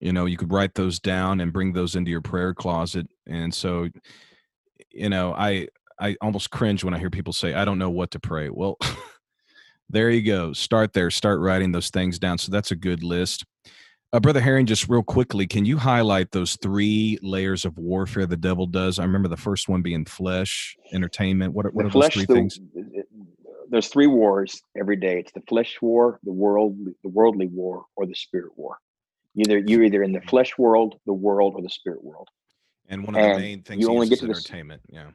You 0.00 0.12
know, 0.12 0.26
you 0.26 0.36
could 0.36 0.52
write 0.52 0.74
those 0.74 0.98
down 0.98 1.40
and 1.40 1.52
bring 1.52 1.72
those 1.72 1.94
into 1.94 2.10
your 2.10 2.20
prayer 2.22 2.54
closet. 2.54 3.06
And 3.26 3.52
so, 3.52 3.88
you 4.90 5.08
know, 5.08 5.34
I 5.34 5.68
I 6.00 6.16
almost 6.20 6.50
cringe 6.50 6.84
when 6.84 6.94
I 6.94 6.98
hear 6.98 7.10
people 7.10 7.32
say, 7.32 7.54
"I 7.54 7.64
don't 7.64 7.78
know 7.78 7.90
what 7.90 8.10
to 8.12 8.20
pray." 8.20 8.50
Well, 8.50 8.78
there 9.90 10.10
you 10.10 10.22
go. 10.22 10.52
Start 10.52 10.92
there. 10.92 11.10
Start 11.10 11.40
writing 11.40 11.72
those 11.72 11.90
things 11.90 12.18
down. 12.18 12.38
So 12.38 12.50
that's 12.50 12.70
a 12.70 12.76
good 12.76 13.02
list. 13.02 13.44
Uh, 14.14 14.20
Brother 14.20 14.40
Herring, 14.40 14.66
just 14.66 14.88
real 14.88 15.02
quickly, 15.02 15.44
can 15.44 15.64
you 15.64 15.76
highlight 15.76 16.30
those 16.30 16.54
three 16.62 17.18
layers 17.20 17.64
of 17.64 17.76
warfare 17.76 18.26
the 18.26 18.36
devil 18.36 18.64
does? 18.64 19.00
I 19.00 19.02
remember 19.02 19.26
the 19.26 19.36
first 19.36 19.68
one 19.68 19.82
being 19.82 20.04
flesh, 20.04 20.76
entertainment. 20.92 21.52
What, 21.52 21.74
what 21.74 21.84
are 21.84 21.90
flesh, 21.90 22.14
those 22.14 22.24
three 22.24 22.32
the, 22.32 22.34
things? 22.34 22.60
There's 23.70 23.88
three 23.88 24.06
wars 24.06 24.62
every 24.78 24.94
day. 24.94 25.18
It's 25.18 25.32
the 25.32 25.42
flesh 25.48 25.78
war, 25.82 26.20
the 26.22 26.32
world, 26.32 26.78
the 27.02 27.08
worldly 27.08 27.48
war, 27.48 27.86
or 27.96 28.06
the 28.06 28.14
spirit 28.14 28.52
war. 28.54 28.78
Either 29.34 29.58
you're 29.58 29.82
either 29.82 30.04
in 30.04 30.12
the 30.12 30.20
flesh 30.20 30.56
world, 30.56 30.94
the 31.06 31.12
world, 31.12 31.54
or 31.56 31.62
the 31.62 31.68
spirit 31.68 32.04
world. 32.04 32.28
And 32.88 33.04
one 33.04 33.16
of 33.16 33.20
and 33.20 33.34
the 33.34 33.38
main 33.40 33.62
things 33.64 33.80
you 33.80 33.90
only 33.90 34.08
get 34.08 34.20
to 34.20 34.26
entertainment. 34.26 34.82
The, 34.90 34.94
yeah. 34.94 35.10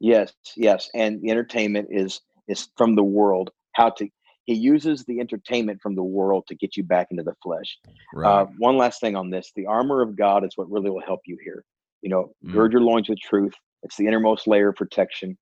Yes, 0.00 0.34
yes, 0.58 0.90
and 0.94 1.22
the 1.22 1.30
entertainment 1.30 1.88
is 1.90 2.20
is 2.48 2.68
from 2.76 2.96
the 2.96 3.04
world. 3.04 3.50
How 3.72 3.88
to 3.88 4.06
he 4.44 4.54
uses 4.54 5.04
the 5.04 5.20
entertainment 5.20 5.80
from 5.82 5.94
the 5.94 6.02
world 6.02 6.44
to 6.48 6.54
get 6.54 6.76
you 6.76 6.84
back 6.84 7.08
into 7.10 7.22
the 7.22 7.34
flesh. 7.42 7.78
Right. 8.12 8.42
Uh, 8.42 8.46
one 8.58 8.76
last 8.76 9.00
thing 9.00 9.16
on 9.16 9.30
this: 9.30 9.52
the 9.56 9.66
armor 9.66 10.02
of 10.02 10.16
God 10.16 10.44
is 10.44 10.52
what 10.56 10.70
really 10.70 10.90
will 10.90 11.02
help 11.04 11.20
you 11.26 11.36
here. 11.42 11.64
You 12.02 12.10
know, 12.10 12.32
mm. 12.44 12.52
gird 12.52 12.72
your 12.72 12.82
loins 12.82 13.08
with 13.08 13.18
truth. 13.20 13.54
It's 13.82 13.96
the 13.96 14.06
innermost 14.06 14.46
layer 14.46 14.70
of 14.70 14.76
protection. 14.76 15.36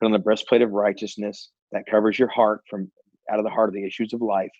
Put 0.00 0.06
on 0.06 0.12
the 0.12 0.18
breastplate 0.18 0.62
of 0.62 0.70
righteousness 0.70 1.50
that 1.72 1.84
covers 1.90 2.18
your 2.18 2.28
heart 2.28 2.60
from 2.68 2.90
out 3.30 3.38
of 3.38 3.44
the 3.44 3.50
heart 3.50 3.68
of 3.68 3.74
the 3.74 3.84
issues 3.84 4.12
of 4.12 4.20
life. 4.20 4.50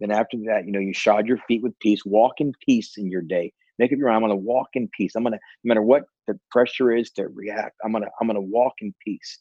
Then 0.00 0.10
after 0.10 0.36
that, 0.46 0.66
you 0.66 0.72
know, 0.72 0.80
you 0.80 0.92
shod 0.92 1.26
your 1.26 1.38
feet 1.48 1.62
with 1.62 1.78
peace. 1.78 2.04
Walk 2.04 2.34
in 2.38 2.52
peace 2.66 2.94
in 2.96 3.10
your 3.10 3.22
day. 3.22 3.52
Make 3.78 3.92
up 3.92 3.98
your 3.98 4.08
mind. 4.08 4.16
I'm 4.16 4.28
going 4.28 4.38
to 4.38 4.44
walk 4.44 4.68
in 4.74 4.88
peace. 4.96 5.12
I'm 5.14 5.22
going 5.22 5.32
to, 5.32 5.38
no 5.64 5.68
matter 5.68 5.82
what 5.82 6.02
the 6.26 6.38
pressure 6.50 6.92
is 6.92 7.10
to 7.12 7.28
react, 7.28 7.76
I'm 7.84 7.92
going 7.92 8.04
to, 8.04 8.10
I'm 8.20 8.26
going 8.26 8.36
to 8.36 8.40
walk 8.40 8.74
in 8.80 8.92
peace. 9.04 9.38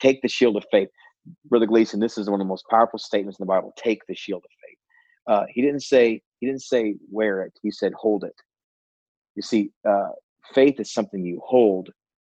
Take 0.00 0.20
the 0.22 0.28
shield 0.28 0.56
of 0.56 0.64
faith. 0.70 0.88
Brother 1.46 1.66
Gleason, 1.66 2.00
this 2.00 2.18
is 2.18 2.28
one 2.28 2.40
of 2.40 2.46
the 2.46 2.48
most 2.48 2.64
powerful 2.70 2.98
statements 2.98 3.38
in 3.38 3.44
the 3.44 3.48
Bible. 3.48 3.72
Take 3.76 4.06
the 4.06 4.14
shield 4.14 4.42
of 4.44 4.50
faith. 4.66 4.78
Uh, 5.26 5.46
he 5.48 5.62
didn't 5.62 5.82
say 5.82 6.22
he 6.40 6.46
didn't 6.46 6.62
say 6.62 6.94
wear 7.10 7.42
it. 7.42 7.52
He 7.62 7.70
said 7.70 7.92
hold 7.94 8.24
it. 8.24 8.34
You 9.36 9.42
see, 9.42 9.70
uh, 9.88 10.08
faith 10.54 10.80
is 10.80 10.92
something 10.92 11.24
you 11.24 11.40
hold, 11.44 11.90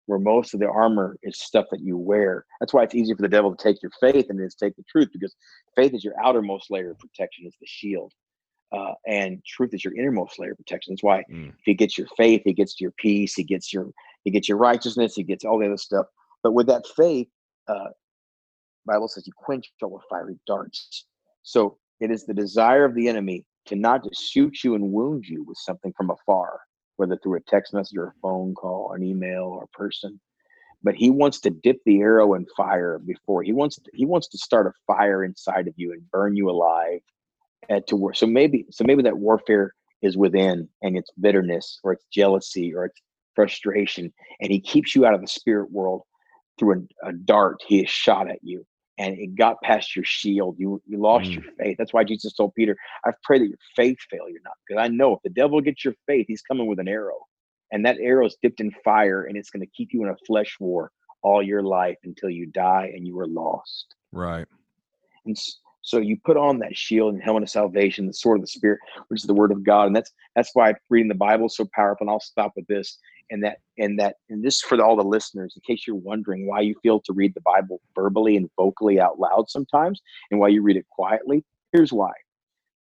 where 0.07 0.19
most 0.19 0.55
of 0.55 0.61
the 0.61 0.69
armor 0.69 1.17
is 1.23 1.39
stuff 1.39 1.67
that 1.71 1.81
you 1.81 1.97
wear. 1.97 2.45
That's 2.59 2.73
why 2.73 2.83
it's 2.83 2.95
easy 2.95 3.15
for 3.15 3.23
the 3.23 3.29
devil 3.29 3.55
to 3.55 3.63
take 3.63 3.83
your 3.83 3.93
faith 4.01 4.27
and 4.29 4.41
it's 4.41 4.55
take 4.55 4.77
the 4.77 4.83
truth 4.91 5.09
because 5.13 5.35
faith 5.77 5.95
is 5.95 6.03
your 6.03 6.15
outermost 6.23 6.71
layer 6.71 6.91
of 6.91 6.99
protection. 6.99 7.47
Is 7.47 7.55
the 7.61 7.67
shield. 7.67 8.13
Uh, 8.73 8.93
and 9.07 9.45
truth 9.45 9.75
is 9.75 9.85
your 9.85 9.95
innermost 9.97 10.39
layer 10.39 10.53
of 10.53 10.57
protection. 10.57 10.93
That's 10.93 11.03
why 11.03 11.25
mm. 11.31 11.49
if 11.49 11.65
he 11.65 11.75
gets 11.75 11.99
your 11.99 12.07
faith, 12.17 12.43
he 12.45 12.53
gets 12.53 12.81
your 12.81 12.93
peace, 12.93 13.35
he 13.35 13.43
gets 13.43 13.73
your 13.73 13.91
he 14.25 14.31
gets 14.31 14.49
your 14.49 14.59
righteousness, 14.59 15.15
he 15.15 15.23
gets 15.23 15.45
all 15.45 15.59
the 15.59 15.67
other 15.67 15.77
stuff. 15.77 16.07
But 16.43 16.53
with 16.53 16.67
that 16.69 16.85
faith, 16.97 17.29
uh, 17.69 17.91
Bible 18.87 19.09
says 19.09 19.27
you 19.27 19.33
quench 19.37 19.71
all 19.83 19.99
the 19.99 20.05
fiery 20.09 20.39
darts. 20.47 21.07
So 21.43 21.79
it 22.01 22.11
is 22.11 22.25
the 22.25 22.35
desire 22.35 22.85
of 22.85 22.95
the 22.95 23.09
enemy 23.09 23.45
to 23.67 23.77
not 23.77 24.05
just 24.05 24.31
shoot 24.31 24.65
you 24.65 24.75
and 24.75 24.93
wound 24.93 25.25
you 25.27 25.45
with 25.45 25.59
something 25.59 25.93
from 25.97 26.11
afar, 26.11 26.61
whether 26.97 27.17
through 27.17 27.37
a 27.37 27.43
text 27.43 27.75
message 27.75 27.97
or 27.97 28.09
a 28.09 28.21
phone 28.23 28.55
call, 28.55 28.89
or 28.91 28.97
an 28.97 29.03
email, 29.03 29.45
or 29.45 29.65
a 29.65 29.77
person. 29.79 30.21
But 30.83 30.95
he 30.95 31.11
wants 31.11 31.41
to 31.41 31.51
dip 31.51 31.77
the 31.85 32.01
arrow 32.01 32.35
in 32.35 32.47
fire 32.57 32.99
before 32.99 33.43
he 33.43 33.53
wants 33.53 33.77
to, 33.77 33.91
he 33.93 34.07
wants 34.07 34.29
to 34.29 34.39
start 34.39 34.67
a 34.67 34.73
fire 34.87 35.25
inside 35.25 35.69
of 35.69 35.75
you 35.77 35.93
and 35.93 36.11
burn 36.11 36.37
you 36.37 36.49
alive 36.49 37.01
at 37.69 37.87
to 37.89 37.97
war. 37.97 38.15
So 38.15 38.27
maybe 38.27 38.67
so 38.71 38.85
maybe 38.85 39.03
that 39.03 39.19
warfare 39.19 39.75
is 40.01 40.17
within 40.17 40.69
and 40.83 40.97
it's 40.97 41.11
bitterness 41.21 41.79
or 41.85 41.93
it's 41.93 42.07
jealousy 42.11 42.75
or 42.75 42.87
it's 42.87 43.01
frustration 43.35 44.13
and 44.41 44.51
he 44.51 44.61
keeps 44.61 44.95
you 44.95 45.05
out 45.05 45.15
of 45.15 45.21
the 45.21 45.27
spirit 45.27 45.71
world 45.71 46.03
through 46.59 46.87
a, 47.05 47.09
a 47.09 47.13
dart 47.13 47.59
he 47.67 47.79
has 47.79 47.89
shot 47.89 48.31
at 48.31 48.39
you 48.43 48.65
and 49.01 49.19
it 49.19 49.35
got 49.35 49.61
past 49.63 49.97
your 49.97 50.05
shield. 50.05 50.57
You 50.59 50.81
you 50.87 50.99
lost 50.99 51.31
mm. 51.31 51.37
your 51.37 51.45
faith. 51.59 51.77
That's 51.79 51.95
why 51.95 52.05
Jesus 52.05 52.35
told 52.35 52.55
Peter, 52.55 52.77
"I've 53.05 53.21
prayed 53.23 53.41
that 53.43 53.49
your 53.49 53.59
faith 53.75 53.97
fail 54.11 54.29
you 54.29 54.39
not." 54.45 54.53
Because 54.67 54.81
I 54.85 54.89
know 54.89 55.15
if 55.15 55.23
the 55.23 55.31
devil 55.31 55.61
gets 55.63 55.85
your 55.85 55.95
faith, 56.07 56.27
he's 56.29 56.43
coming 56.43 56.67
with 56.67 56.79
an 56.79 56.89
arrow, 56.89 57.19
and 57.73 57.85
that 57.87 57.97
arrow 57.99 58.27
is 58.27 58.37
dipped 58.43 58.61
in 58.61 58.71
fire, 58.85 59.25
and 59.25 59.37
it's 59.37 59.51
going 59.51 59.63
to 59.63 59.73
keep 59.75 59.89
you 59.93 60.05
in 60.05 60.11
a 60.11 60.17
flesh 60.27 60.57
war 60.61 60.93
all 61.23 61.43
your 61.43 61.63
life 61.63 61.99
until 62.05 62.31
you 62.31 62.47
die 62.47 62.93
and 62.95 63.07
you 63.07 63.19
are 63.19 63.27
lost. 63.27 63.95
Right. 64.13 64.47
And 65.27 65.37
so 65.83 65.99
you 65.99 66.19
put 66.25 66.37
on 66.37 66.59
that 66.59 66.77
shield 66.77 67.15
and 67.15 67.23
helmet 67.23 67.43
of 67.43 67.51
salvation, 67.51 68.07
the 68.07 68.13
sword 68.13 68.39
of 68.39 68.43
the 68.43 68.49
spirit, 68.49 68.81
which 69.09 69.21
is 69.21 69.27
the 69.27 69.35
word 69.35 69.53
of 69.53 69.65
God, 69.65 69.87
and 69.87 69.97
that's 69.97 70.13
that's 70.37 70.51
why 70.53 70.75
reading 70.91 71.09
the 71.09 71.15
Bible 71.15 71.47
is 71.47 71.57
so 71.57 71.67
powerful. 71.75 72.05
And 72.05 72.11
I'll 72.11 72.21
stop 72.21 72.53
with 72.55 72.67
this 72.67 72.99
and 73.31 73.43
that 73.45 73.59
and 73.79 73.99
that 73.99 74.17
and 74.29 74.43
this 74.43 74.61
for 74.61 74.83
all 74.83 74.97
the 74.97 75.03
listeners 75.03 75.55
in 75.57 75.63
case 75.63 75.87
you're 75.87 75.97
wondering 75.97 76.47
why 76.47 76.61
you 76.61 76.75
feel 76.83 77.01
to 77.01 77.13
read 77.13 77.35
the 77.35 77.41
bible 77.41 77.81
verbally 77.95 78.37
and 78.37 78.51
vocally 78.57 79.01
out 79.01 79.19
loud 79.19 79.49
sometimes 79.49 80.01
and 80.31 80.41
why 80.41 80.49
you 80.49 80.63
read 80.63 80.77
it 80.77 80.87
quietly 80.91 81.45
here's 81.73 81.93
why 81.93 82.13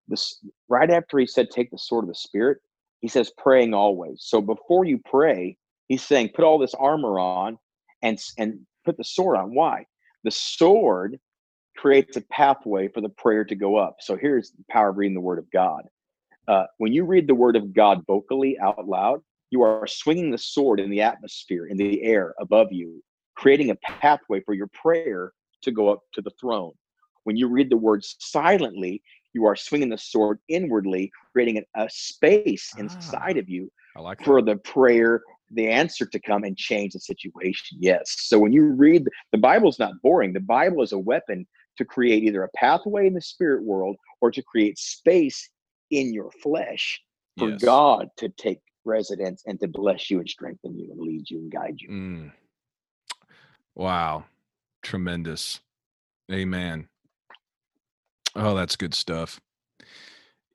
this 0.08 0.40
right 0.68 0.90
after 0.90 1.18
he 1.18 1.26
said 1.26 1.50
take 1.50 1.70
the 1.70 1.78
sword 1.78 2.04
of 2.04 2.08
the 2.08 2.14
spirit 2.14 2.58
he 3.00 3.08
says 3.08 3.32
praying 3.38 3.74
always 3.74 4.18
so 4.20 4.40
before 4.40 4.84
you 4.84 5.00
pray 5.04 5.56
he's 5.88 6.02
saying 6.02 6.30
put 6.34 6.44
all 6.44 6.58
this 6.58 6.74
armor 6.74 7.18
on 7.18 7.56
and 8.02 8.18
and 8.38 8.58
put 8.84 8.96
the 8.96 9.04
sword 9.04 9.36
on 9.36 9.54
why 9.54 9.84
the 10.24 10.30
sword 10.30 11.18
creates 11.78 12.16
a 12.16 12.20
pathway 12.22 12.88
for 12.88 13.00
the 13.00 13.08
prayer 13.08 13.44
to 13.44 13.54
go 13.54 13.76
up. 13.76 13.96
So 14.00 14.16
here's 14.16 14.50
the 14.50 14.64
power 14.68 14.90
of 14.90 14.96
reading 14.96 15.14
the 15.14 15.20
Word 15.20 15.38
of 15.38 15.50
God. 15.50 15.84
Uh, 16.48 16.64
when 16.78 16.92
you 16.92 17.04
read 17.04 17.26
the 17.26 17.34
Word 17.34 17.56
of 17.56 17.72
God 17.72 18.02
vocally 18.06 18.58
out 18.58 18.86
loud, 18.86 19.20
you 19.50 19.62
are 19.62 19.86
swinging 19.86 20.30
the 20.30 20.38
sword 20.38 20.80
in 20.80 20.90
the 20.90 21.00
atmosphere, 21.00 21.66
in 21.66 21.76
the 21.76 22.02
air 22.02 22.34
above 22.40 22.68
you, 22.70 23.02
creating 23.36 23.70
a 23.70 23.76
pathway 23.76 24.40
for 24.40 24.54
your 24.54 24.68
prayer 24.68 25.32
to 25.62 25.70
go 25.70 25.88
up 25.88 26.02
to 26.14 26.22
the 26.22 26.32
throne. 26.40 26.72
When 27.24 27.36
you 27.36 27.48
read 27.48 27.70
the 27.70 27.76
Word 27.76 28.02
silently, 28.04 29.02
you 29.34 29.44
are 29.44 29.56
swinging 29.56 29.90
the 29.90 29.98
sword 29.98 30.38
inwardly, 30.48 31.10
creating 31.32 31.58
a, 31.58 31.84
a 31.84 31.88
space 31.90 32.72
inside 32.78 33.36
ah, 33.36 33.40
of 33.40 33.48
you 33.48 33.70
like 33.96 34.22
for 34.24 34.42
the 34.42 34.56
prayer 34.56 35.22
the 35.52 35.68
answer 35.68 36.04
to 36.06 36.20
come 36.20 36.44
and 36.44 36.56
change 36.56 36.92
the 36.92 37.00
situation. 37.00 37.78
Yes. 37.80 38.14
So 38.18 38.38
when 38.38 38.52
you 38.52 38.72
read 38.72 39.06
the 39.32 39.38
Bible's 39.38 39.78
not 39.78 39.92
boring. 40.02 40.32
The 40.32 40.40
Bible 40.40 40.82
is 40.82 40.92
a 40.92 40.98
weapon 40.98 41.46
to 41.78 41.84
create 41.84 42.22
either 42.24 42.42
a 42.42 42.50
pathway 42.56 43.06
in 43.06 43.14
the 43.14 43.20
spirit 43.20 43.64
world 43.64 43.96
or 44.20 44.30
to 44.30 44.42
create 44.42 44.78
space 44.78 45.48
in 45.90 46.12
your 46.12 46.30
flesh 46.42 47.00
for 47.38 47.50
yes. 47.50 47.62
God 47.62 48.08
to 48.18 48.28
take 48.30 48.60
residence 48.88 49.44
and 49.46 49.60
to 49.60 49.68
bless 49.68 50.10
you 50.10 50.18
and 50.20 50.28
strengthen 50.28 50.78
you 50.78 50.90
and 50.90 51.00
lead 51.00 51.30
you 51.30 51.38
and 51.38 51.52
guide 51.52 51.76
you. 51.80 51.90
Mm. 51.90 52.32
Wow. 53.76 54.24
Tremendous. 54.82 55.60
Amen. 56.32 56.88
Oh, 58.34 58.54
that's 58.56 58.76
good 58.76 58.94
stuff. 58.94 59.40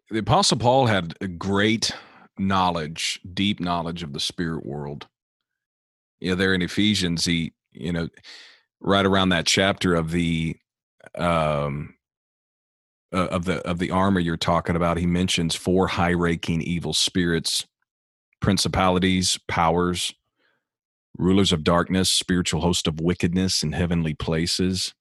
The 0.09 0.19
Apostle 0.19 0.57
Paul 0.57 0.87
had 0.87 1.15
a 1.21 1.27
great 1.27 1.93
knowledge, 2.37 3.19
deep 3.33 3.59
knowledge 3.59 4.03
of 4.03 4.13
the 4.13 4.19
spirit 4.19 4.65
world. 4.65 5.07
You 6.19 6.31
know, 6.31 6.35
there 6.35 6.53
in 6.53 6.61
Ephesians, 6.61 7.25
he, 7.25 7.53
you 7.71 7.93
know, 7.93 8.09
right 8.81 9.05
around 9.05 9.29
that 9.29 9.45
chapter 9.45 9.95
of 9.95 10.11
the 10.11 10.57
um 11.15 11.95
uh, 13.13 13.27
of 13.27 13.45
the 13.45 13.59
of 13.67 13.79
the 13.79 13.91
armor 13.91 14.19
you're 14.19 14.37
talking 14.37 14.75
about, 14.75 14.97
he 14.97 15.05
mentions 15.05 15.55
four 15.55 15.87
high-ranking 15.87 16.61
evil 16.61 16.93
spirits, 16.93 17.65
principalities, 18.43 19.39
powers, 19.47 20.13
rulers 21.17 21.51
of 21.51 21.63
darkness, 21.63 22.11
spiritual 22.11 22.61
host 22.61 22.87
of 22.87 22.99
wickedness 22.99 23.63
in 23.63 23.71
heavenly 23.71 24.13
places. 24.13 24.93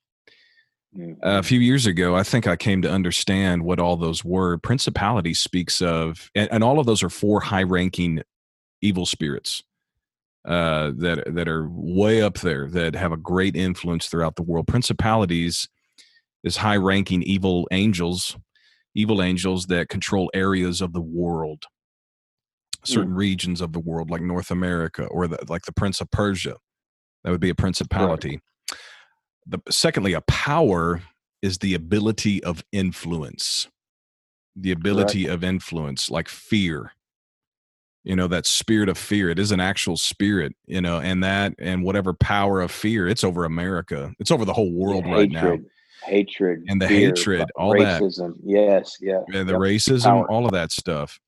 Mm-hmm. 0.97 1.15
A 1.23 1.43
few 1.43 1.59
years 1.59 1.87
ago, 1.87 2.15
I 2.15 2.23
think 2.23 2.47
I 2.47 2.57
came 2.57 2.83
to 2.83 2.91
understand 2.91 3.65
what 3.65 3.81
all 3.81 3.97
those 3.97 4.25
were. 4.25 4.59
Principality 4.59 5.35
speaks 5.35 5.83
of, 5.83 6.31
and, 6.35 6.49
and 6.53 6.63
all 6.63 6.79
of 6.79 6.87
those 6.87 7.03
are 7.03 7.11
four 7.11 7.41
high-ranking 7.41 8.23
evil 8.81 9.07
spirits 9.07 9.63
uh, 10.47 10.93
that 10.97 11.35
that 11.35 11.49
are 11.49 11.69
way 11.71 12.21
up 12.21 12.41
there 12.41 12.69
that 12.69 12.95
have 12.95 13.13
a 13.13 13.17
great 13.17 13.57
influence 13.57 14.07
throughout 14.07 14.37
the 14.37 14.43
world. 14.43 14.67
Principalities 14.67 15.69
is 16.45 16.59
high-ranking 16.59 17.23
evil 17.23 17.67
angels, 17.71 18.37
evil 18.95 19.23
angels 19.23 19.67
that 19.67 19.89
control 19.89 20.31
areas 20.35 20.81
of 20.83 20.93
the 20.93 21.01
world, 21.01 21.65
certain 22.85 23.13
mm. 23.13 23.17
regions 23.17 23.61
of 23.61 23.73
the 23.73 23.81
world, 23.81 24.11
like 24.11 24.23
North 24.23 24.51
America, 24.51 25.05
or 25.07 25.29
the, 25.29 25.39
like 25.49 25.63
the 25.63 25.73
Prince 25.73 26.01
of 26.01 26.11
Persia. 26.11 26.57
That 27.25 27.31
would 27.31 27.41
be 27.41 27.51
a 27.51 27.55
principality. 27.55 28.31
Right 28.31 28.41
the 29.47 29.61
secondly 29.71 30.13
a 30.13 30.21
power 30.23 31.03
is 31.41 31.59
the 31.59 31.75
ability 31.75 32.43
of 32.45 32.65
influence 32.73 33.69
the 34.55 34.71
ability 34.71 35.25
Correct. 35.25 35.35
of 35.35 35.45
influence 35.45 36.11
like 36.11 36.29
fear 36.29 36.93
you 38.05 38.15
know 38.15 38.29
that 38.29 38.47
spirit 38.47 38.89
of 38.89 38.99
fear 38.99 39.31
it 39.31 39.39
is 39.39 39.51
an 39.51 39.61
actual 39.61 39.97
spirit 39.97 40.55
you 40.67 40.81
know 40.81 41.01
and 41.01 41.25
that 41.25 41.55
and 41.59 41.83
whatever 41.83 42.13
power 42.13 42.61
of 42.61 42.71
fear 42.71 43.09
it's 43.09 43.25
over 43.25 43.45
america 43.45 44.13
it's 44.19 44.31
over 44.31 44.45
the 44.45 44.53
whole 44.53 44.73
world 44.73 45.07
right 45.07 45.31
now 45.31 45.57
hatred 46.05 46.65
and 46.69 46.83
the 46.83 46.89
fear, 46.89 47.09
hatred 47.09 47.51
all 47.57 47.73
racism. 47.73 48.35
that 48.35 48.43
yes 48.45 48.97
yeah 49.01 49.23
and 49.29 49.49
the 49.49 49.53
yep. 49.53 49.61
racism 49.61 50.05
power. 50.05 50.31
all 50.31 50.45
of 50.45 50.53
that 50.53 50.71
stuff 50.71 51.19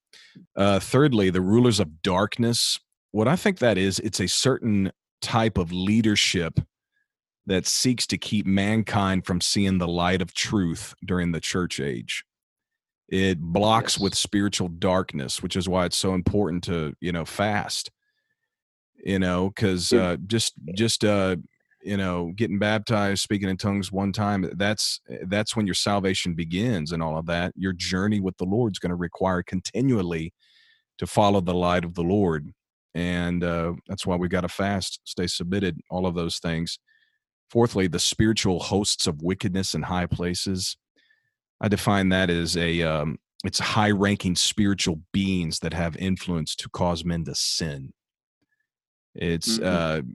uh 0.56 0.78
thirdly 0.80 1.30
the 1.30 1.40
rulers 1.40 1.80
of 1.80 2.02
darkness 2.02 2.78
what 3.12 3.28
i 3.28 3.36
think 3.36 3.58
that 3.58 3.78
is 3.78 3.98
it's 4.00 4.20
a 4.20 4.28
certain 4.28 4.90
type 5.20 5.58
of 5.58 5.72
leadership 5.72 6.60
that 7.46 7.66
seeks 7.66 8.06
to 8.06 8.18
keep 8.18 8.46
mankind 8.46 9.26
from 9.26 9.40
seeing 9.40 9.78
the 9.78 9.88
light 9.88 10.22
of 10.22 10.34
truth 10.34 10.94
during 11.04 11.32
the 11.32 11.40
church 11.40 11.78
age. 11.78 12.24
It 13.08 13.38
blocks 13.40 13.96
yes. 13.96 14.00
with 14.00 14.14
spiritual 14.14 14.68
darkness, 14.68 15.42
which 15.42 15.56
is 15.56 15.68
why 15.68 15.84
it's 15.84 15.96
so 15.96 16.14
important 16.14 16.64
to, 16.64 16.94
you 17.00 17.12
know, 17.12 17.24
fast. 17.24 17.90
You 19.04 19.18
know, 19.18 19.50
because 19.50 19.92
uh, 19.92 20.16
just 20.26 20.54
just 20.74 21.04
uh, 21.04 21.36
you 21.84 21.96
know, 21.96 22.32
getting 22.34 22.58
baptized, 22.58 23.22
speaking 23.22 23.48
in 23.48 23.56
tongues 23.56 23.92
one 23.92 24.12
time, 24.12 24.50
that's 24.56 25.00
that's 25.26 25.54
when 25.54 25.66
your 25.66 25.74
salvation 25.74 26.34
begins 26.34 26.92
and 26.92 27.02
all 27.02 27.18
of 27.18 27.26
that. 27.26 27.52
Your 27.56 27.72
journey 27.72 28.20
with 28.20 28.36
the 28.38 28.46
lord's 28.46 28.78
going 28.78 28.90
to 28.90 28.96
require 28.96 29.42
continually 29.42 30.32
to 30.98 31.06
follow 31.06 31.40
the 31.40 31.54
light 31.54 31.84
of 31.84 31.94
the 31.94 32.02
Lord. 32.02 32.52
And 32.94 33.42
uh, 33.42 33.74
that's 33.88 34.06
why 34.06 34.16
we 34.16 34.28
got 34.28 34.42
to 34.42 34.48
fast, 34.48 35.00
stay 35.04 35.26
submitted, 35.26 35.80
all 35.90 36.06
of 36.06 36.14
those 36.14 36.38
things. 36.38 36.78
Fourthly, 37.50 37.88
the 37.88 37.98
spiritual 37.98 38.60
hosts 38.60 39.06
of 39.06 39.22
wickedness 39.22 39.74
in 39.74 39.82
high 39.82 40.06
places. 40.06 40.76
I 41.60 41.68
define 41.68 42.08
that 42.10 42.30
as 42.30 42.56
a 42.56 42.82
um, 42.82 43.18
it's 43.44 43.58
high-ranking 43.58 44.36
spiritual 44.36 45.00
beings 45.12 45.58
that 45.58 45.74
have 45.74 45.96
influence 45.96 46.56
to 46.56 46.68
cause 46.70 47.04
men 47.04 47.24
to 47.24 47.34
sin. 47.34 47.92
It's 49.14 49.58
mm-hmm. 49.58 50.08
uh, 50.08 50.14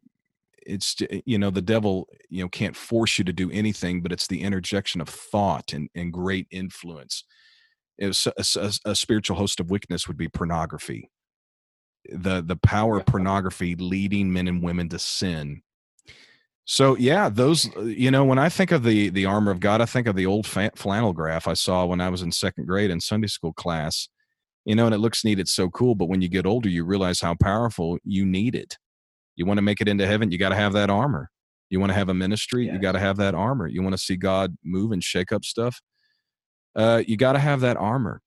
it's 0.69 0.95
you 1.25 1.37
know 1.37 1.49
the 1.49 1.61
devil 1.61 2.07
you 2.29 2.43
know 2.43 2.49
can't 2.49 2.75
force 2.75 3.17
you 3.17 3.25
to 3.25 3.33
do 3.33 3.49
anything, 3.51 4.01
but 4.01 4.11
it's 4.11 4.27
the 4.27 4.41
interjection 4.41 5.01
of 5.01 5.09
thought 5.09 5.73
and 5.73 5.89
and 5.95 6.13
great 6.13 6.47
influence. 6.51 7.23
It 7.97 8.07
was 8.07 8.27
a, 8.27 8.61
a, 8.61 8.91
a 8.91 8.95
spiritual 8.95 9.37
host 9.37 9.59
of 9.59 9.69
wickedness 9.69 10.07
would 10.07 10.17
be 10.17 10.29
pornography. 10.29 11.11
The 12.11 12.41
the 12.41 12.55
power 12.55 12.97
of 12.97 13.05
pornography 13.05 13.75
leading 13.75 14.31
men 14.31 14.47
and 14.47 14.63
women 14.63 14.89
to 14.89 14.99
sin 14.99 15.61
so 16.71 16.95
yeah, 16.97 17.29
those 17.29 17.75
uh, 17.75 17.81
you 17.81 18.11
know 18.11 18.23
when 18.23 18.37
I 18.37 18.47
think 18.47 18.71
of 18.71 18.83
the 18.83 19.09
the 19.09 19.25
armor 19.25 19.49
of 19.49 19.59
God, 19.59 19.81
I 19.81 19.87
think 19.87 20.05
of 20.05 20.15
the 20.15 20.27
old 20.27 20.45
flannel 20.45 21.13
graph 21.13 21.47
I 21.47 21.55
saw 21.55 21.83
when 21.85 21.99
I 21.99 22.09
was 22.09 22.21
in 22.21 22.31
second 22.31 22.67
grade 22.67 22.91
in 22.91 23.01
Sunday 23.01 23.27
school 23.27 23.53
class. 23.53 24.07
You 24.65 24.75
know, 24.75 24.85
and 24.85 24.93
it 24.93 24.99
looks 24.99 25.25
neat, 25.25 25.39
it's 25.39 25.51
so 25.51 25.71
cool, 25.71 25.95
but 25.95 26.09
when 26.09 26.21
you 26.21 26.29
get 26.29 26.45
older, 26.45 26.69
you 26.69 26.85
realize 26.85 27.21
how 27.21 27.33
powerful 27.33 27.97
you 28.03 28.23
need 28.23 28.53
it. 28.53 28.77
You 29.39 29.45
want 29.45 29.57
to 29.57 29.61
make 29.61 29.79
it 29.79 29.87
into 29.87 30.05
heaven, 30.05 30.31
you 30.31 30.37
got 30.37 30.49
to 30.49 30.55
have 30.55 30.73
that 30.73 30.89
armor. 30.89 31.29
You 31.69 31.79
want 31.79 31.91
to 31.91 31.95
have 31.95 32.09
a 32.09 32.13
ministry, 32.13 32.65
you 32.65 32.77
got 32.77 32.91
to 32.91 32.99
have 32.99 33.15
that 33.17 33.33
armor. 33.33 33.67
You 33.67 33.81
want 33.81 33.93
to 33.93 34.01
see 34.01 34.17
God 34.17 34.57
move 34.65 34.91
and 34.91 35.01
shake 35.01 35.31
up 35.31 35.45
stuff, 35.45 35.79
uh, 36.75 37.03
you 37.07 37.15
got 37.15 37.33
to 37.33 37.39
have 37.39 37.61
that 37.61 37.77
armor. 37.77 38.21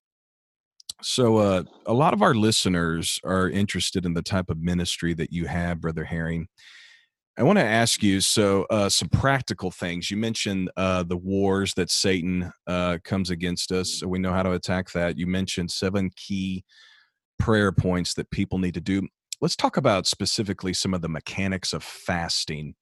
So, 1.03 1.37
uh, 1.37 1.63
a 1.85 1.93
lot 1.93 2.13
of 2.13 2.23
our 2.23 2.33
listeners 2.33 3.19
are 3.23 3.47
interested 3.47 4.05
in 4.05 4.15
the 4.15 4.23
type 4.23 4.49
of 4.49 4.57
ministry 4.59 5.13
that 5.13 5.31
you 5.31 5.45
have, 5.45 5.81
Brother 5.81 6.05
Herring. 6.05 6.47
I 7.37 7.43
want 7.43 7.59
to 7.59 7.65
ask 7.65 8.01
you 8.01 8.21
so 8.21 8.65
uh, 8.69 8.89
some 8.89 9.09
practical 9.09 9.69
things. 9.69 10.09
You 10.09 10.17
mentioned 10.17 10.71
uh, 10.77 11.03
the 11.03 11.17
wars 11.17 11.73
that 11.75 11.91
Satan 11.91 12.51
uh, 12.65 12.99
comes 13.03 13.29
against 13.29 13.71
us, 13.71 13.99
so 13.99 14.07
we 14.07 14.19
know 14.19 14.31
how 14.31 14.43
to 14.43 14.53
attack 14.53 14.91
that. 14.93 15.17
You 15.17 15.27
mentioned 15.27 15.69
seven 15.69 16.09
key 16.15 16.63
prayer 17.39 17.71
points 17.71 18.13
that 18.13 18.31
people 18.31 18.59
need 18.59 18.75
to 18.75 18.81
do. 18.81 19.07
Let's 19.41 19.55
talk 19.55 19.77
about 19.77 20.07
specifically 20.07 20.73
some 20.73 20.93
of 20.93 21.01
the 21.01 21.09
mechanics 21.09 21.73
of 21.73 21.83
fasting. 21.83 22.75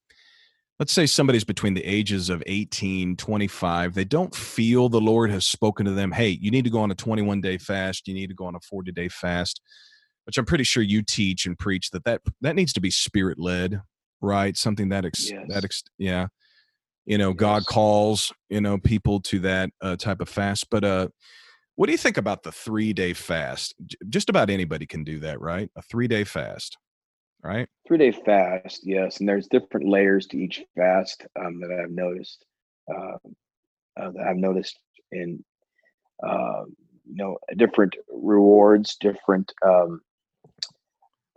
Let's 0.80 0.94
say 0.94 1.06
somebody's 1.06 1.44
between 1.44 1.76
the 1.76 1.86
ages 1.86 2.30
of 2.30 2.42
18, 2.48 3.16
25. 3.16 3.94
They 3.94 4.04
don't 4.04 4.34
feel 4.34 4.90
the 4.90 5.00
Lord 5.00 5.30
has 5.30 5.46
spoken 5.46 5.86
to 5.86 5.92
them. 5.92 6.12
Hey, 6.12 6.30
you 6.30 6.50
need 6.50 6.64
to 6.64 6.72
go 6.72 6.80
on 6.80 6.92
a 6.92 6.96
21 6.96 7.42
day 7.42 7.58
fast. 7.58 8.08
You 8.08 8.14
need 8.14 8.28
to 8.28 8.36
go 8.36 8.46
on 8.46 8.56
a 8.56 8.60
40 8.60 8.92
day 8.92 9.10
fast, 9.10 9.62
which 10.26 10.38
I'm 10.38 10.46
pretty 10.46 10.64
sure 10.64 10.82
you 10.82 11.04
teach 11.04 11.46
and 11.46 11.58
preach 11.58 11.92
that 11.92 12.04
that, 12.06 12.22
that 12.42 12.56
needs 12.56 12.74
to 12.74 12.82
be 12.82 12.90
spirit 12.90 13.40
led 13.40 13.82
right? 14.22 14.56
Something 14.56 14.90
that 14.90 15.06
ex- 15.06 15.30
yes. 15.30 15.46
that 15.50 15.66
ex- 15.66 15.84
yeah, 15.98 16.28
you 17.06 17.18
know. 17.18 17.34
God 17.34 17.66
calls 17.66 18.32
you 18.50 18.62
know 18.62 18.78
people 18.78 19.20
to 19.22 19.40
that 19.40 19.72
uh, 19.82 19.96
type 19.98 20.22
of 20.22 20.30
fast. 20.30 20.70
But 20.70 20.84
uh, 20.84 21.08
what 21.82 21.88
do 21.88 21.94
you 21.94 21.98
think 21.98 22.18
about 22.18 22.44
the 22.44 22.52
three 22.52 22.94
day 22.94 23.12
fast? 23.12 23.74
Just 24.08 24.30
about 24.30 24.52
anybody 24.52 24.86
can 24.86 25.04
do 25.04 25.20
that, 25.22 25.42
right? 25.42 25.68
A 25.76 25.82
three 25.82 26.08
day 26.08 26.24
fast, 26.24 26.78
right? 27.44 27.68
Three 27.88 27.98
day 27.98 28.12
fast, 28.12 28.82
yes. 28.84 29.20
And 29.20 29.28
there's 29.28 29.48
different 29.48 29.90
layers 29.90 30.28
to 30.28 30.38
each 30.38 30.62
fast 30.78 31.26
um, 31.40 31.60
that 31.60 31.72
I've 31.72 31.90
noticed. 31.90 32.46
Uh, 32.88 33.18
uh, 34.00 34.12
that 34.12 34.28
I've 34.30 34.38
noticed 34.38 34.78
in 35.12 35.44
uh, 36.24 36.66
you 37.10 37.16
know 37.16 37.40
different 37.58 37.96
rewards, 38.14 38.96
different 38.98 39.52
um, 39.66 40.02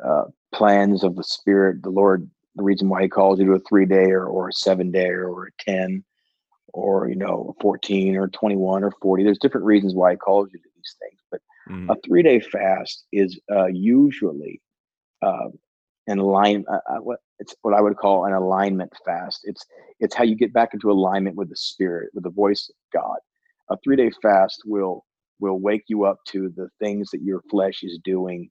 uh, 0.05 0.25
plans 0.55 1.05
of 1.05 1.17
the 1.17 1.25
Spirit. 1.25 1.83
The 1.83 1.89
Lord 1.89 2.29
the 2.57 2.65
reason 2.65 2.91
why 2.91 3.01
he 3.01 3.09
calls 3.09 3.41
you 3.41 3.47
to 3.47 3.53
a 3.53 3.61
three 3.61 3.87
day 3.87 4.11
or, 4.11 4.27
or 4.27 4.51
a 4.51 4.53
seven 4.53 4.93
day 4.93 5.09
or 5.09 5.47
a 5.47 5.51
10 5.61 6.05
or 6.75 7.09
you 7.09 7.17
know 7.17 7.55
14 7.61 8.17
or 8.17 8.29
21 8.29 8.85
or 8.85 8.93
40 9.01 9.25
there's 9.25 9.39
different 9.39 9.65
reasons 9.65 9.95
why 9.95 10.13
he 10.13 10.17
calls 10.17 10.49
you 10.53 10.59
to 10.59 10.69
these 10.77 10.97
things 11.01 11.21
but 11.31 11.41
mm. 11.71 11.91
a 11.91 11.97
three 12.07 12.23
day 12.23 12.41
fast 12.41 13.05
is 13.13 13.39
uh, 13.51 13.67
usually 13.67 14.61
uh, 15.23 15.49
an 16.07 16.19
align 16.19 16.65
uh, 16.71 16.79
uh, 16.91 16.99
what 16.99 17.19
it's 17.39 17.55
what 17.63 17.75
I 17.75 17.81
would 17.81 17.97
call 17.97 18.27
an 18.27 18.33
alignment 18.33 18.93
fast. 19.05 19.41
It's 19.45 19.65
it's 20.01 20.15
how 20.15 20.25
you 20.25 20.37
get 20.37 20.53
back 20.53 20.75
into 20.75 20.91
alignment 20.91 21.37
with 21.37 21.49
the 21.49 21.57
spirit, 21.57 22.11
with 22.15 22.25
the 22.25 22.31
voice 22.31 22.69
of 22.69 22.77
God. 23.01 23.17
A 23.71 23.77
three 23.83 23.97
day 23.97 24.11
fast 24.23 24.63
will 24.67 25.05
will 25.41 25.59
wake 25.59 25.85
you 25.89 26.05
up 26.05 26.19
to 26.29 26.53
the 26.57 26.69
things 26.79 27.11
that 27.11 27.23
your 27.23 27.43
flesh 27.51 27.83
is 27.83 27.99
doing, 28.05 28.51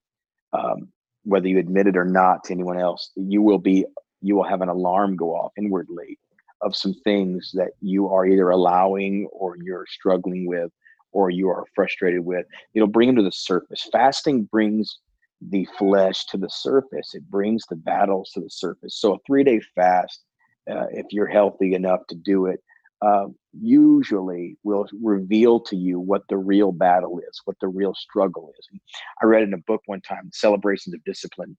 um, 0.52 0.90
whether 1.24 1.48
you 1.48 1.60
admit 1.60 1.88
it 1.88 1.98
or 1.98 2.06
not 2.06 2.44
to 2.46 2.54
anyone 2.54 2.80
else. 2.80 3.12
You 3.16 3.42
will 3.42 3.60
be 3.60 3.86
you 4.22 4.36
will 4.36 4.44
have 4.44 4.62
an 4.62 4.70
alarm 4.70 5.16
go 5.16 5.36
off 5.36 5.52
inwardly 5.58 6.18
of 6.64 6.76
some 6.76 6.94
things 7.04 7.52
that 7.54 7.72
you 7.82 8.10
are 8.10 8.26
either 8.26 8.50
allowing 8.50 9.28
or 9.32 9.58
you're 9.62 9.86
struggling 9.88 10.48
with 10.48 10.72
or 11.12 11.30
you 11.30 11.50
are 11.50 11.66
frustrated 11.76 12.26
with. 12.26 12.46
It'll 12.74 12.88
bring 12.88 13.08
them 13.08 13.18
to 13.18 13.24
the 13.24 13.32
surface. 13.32 13.88
Fasting 13.92 14.44
brings 14.44 15.00
the 15.42 15.68
flesh 15.78 16.26
to 16.28 16.38
the 16.38 16.50
surface. 16.50 17.14
It 17.14 17.30
brings 17.30 17.64
the 17.70 17.76
battles 17.76 18.32
to 18.34 18.42
the 18.42 18.50
surface. 18.50 19.00
So 19.00 19.16
a 19.16 19.18
three 19.26 19.44
day 19.44 19.62
fast, 19.76 20.24
uh, 20.70 20.88
if 20.92 21.08
you're 21.12 21.28
healthy 21.28 21.74
enough 21.74 22.00
to 22.10 22.16
do 22.16 22.48
it, 22.48 22.62
uh, 23.02 23.26
usually 23.60 24.58
will 24.64 24.88
reveal 25.02 25.60
to 25.60 25.76
you 25.76 26.00
what 26.00 26.22
the 26.30 26.38
real 26.38 26.72
battle 26.72 27.20
is, 27.20 27.42
what 27.44 27.58
the 27.60 27.68
real 27.68 27.94
struggle 27.94 28.52
is. 28.58 28.80
I 29.22 29.26
read 29.26 29.44
in 29.44 29.54
a 29.54 29.58
book 29.58 29.82
one 29.88 30.02
time, 30.02 30.30
Celebrations 30.32 30.96
of 30.96 31.04
Discipline, 31.04 31.58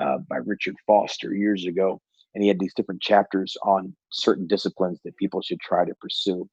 uh, 0.00 0.18
by 0.28 0.36
Richard 0.36 0.76
Foster 0.86 1.34
years 1.34 1.66
ago, 1.66 2.00
and 2.34 2.42
he 2.42 2.48
had 2.48 2.58
these 2.58 2.74
different 2.74 3.00
chapters 3.02 3.56
on 3.64 3.94
certain 4.10 4.46
disciplines 4.46 4.98
that 5.04 5.16
people 5.16 5.40
should 5.42 5.60
try 5.60 5.84
to 5.84 5.94
pursue. 6.00 6.48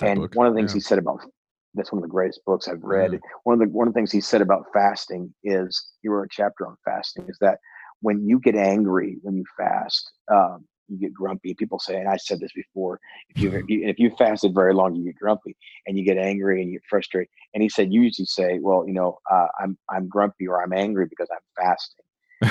And 0.00 0.20
book, 0.20 0.34
one 0.34 0.46
of 0.46 0.54
the 0.54 0.58
things 0.58 0.72
yeah. 0.72 0.76
he 0.76 0.80
said 0.80 0.98
about 0.98 1.20
that's 1.74 1.92
one 1.92 1.98
of 1.98 2.02
the 2.02 2.12
greatest 2.12 2.40
books 2.44 2.68
I've 2.68 2.82
read. 2.82 3.12
Mm. 3.12 3.20
One 3.44 3.54
of 3.54 3.60
the 3.60 3.72
one 3.72 3.86
of 3.88 3.94
the 3.94 3.98
things 3.98 4.12
he 4.12 4.20
said 4.20 4.42
about 4.42 4.66
fasting 4.72 5.32
is 5.44 5.92
he 6.02 6.08
wrote 6.08 6.24
a 6.24 6.28
chapter 6.30 6.66
on 6.66 6.76
fasting 6.84 7.26
is 7.28 7.38
that 7.40 7.58
when 8.00 8.26
you 8.26 8.40
get 8.40 8.56
angry 8.56 9.18
when 9.22 9.36
you 9.36 9.44
fast, 9.56 10.10
um, 10.32 10.64
you 10.88 10.98
get 10.98 11.14
grumpy. 11.14 11.54
People 11.54 11.78
say, 11.78 11.96
and 11.96 12.08
I 12.08 12.16
said 12.16 12.40
this 12.40 12.52
before, 12.52 12.98
if 13.34 13.42
you 13.42 13.64
if 13.68 13.98
you 13.98 14.10
fasted 14.18 14.54
very 14.54 14.74
long, 14.74 14.96
you 14.96 15.04
get 15.04 15.16
grumpy 15.16 15.56
and 15.86 15.96
you 15.96 16.04
get 16.04 16.18
angry 16.18 16.60
and 16.60 16.70
you 16.70 16.78
get 16.78 16.88
frustrated. 16.88 17.28
And 17.54 17.62
he 17.62 17.68
said, 17.68 17.92
you 17.92 18.02
usually 18.02 18.26
say, 18.26 18.58
well, 18.60 18.84
you 18.86 18.92
know, 18.92 19.18
uh, 19.30 19.46
I'm 19.60 19.78
I'm 19.88 20.08
grumpy 20.08 20.48
or 20.48 20.62
I'm 20.62 20.72
angry 20.72 21.06
because 21.08 21.28
I'm 21.30 21.64
fasting. 21.64 22.04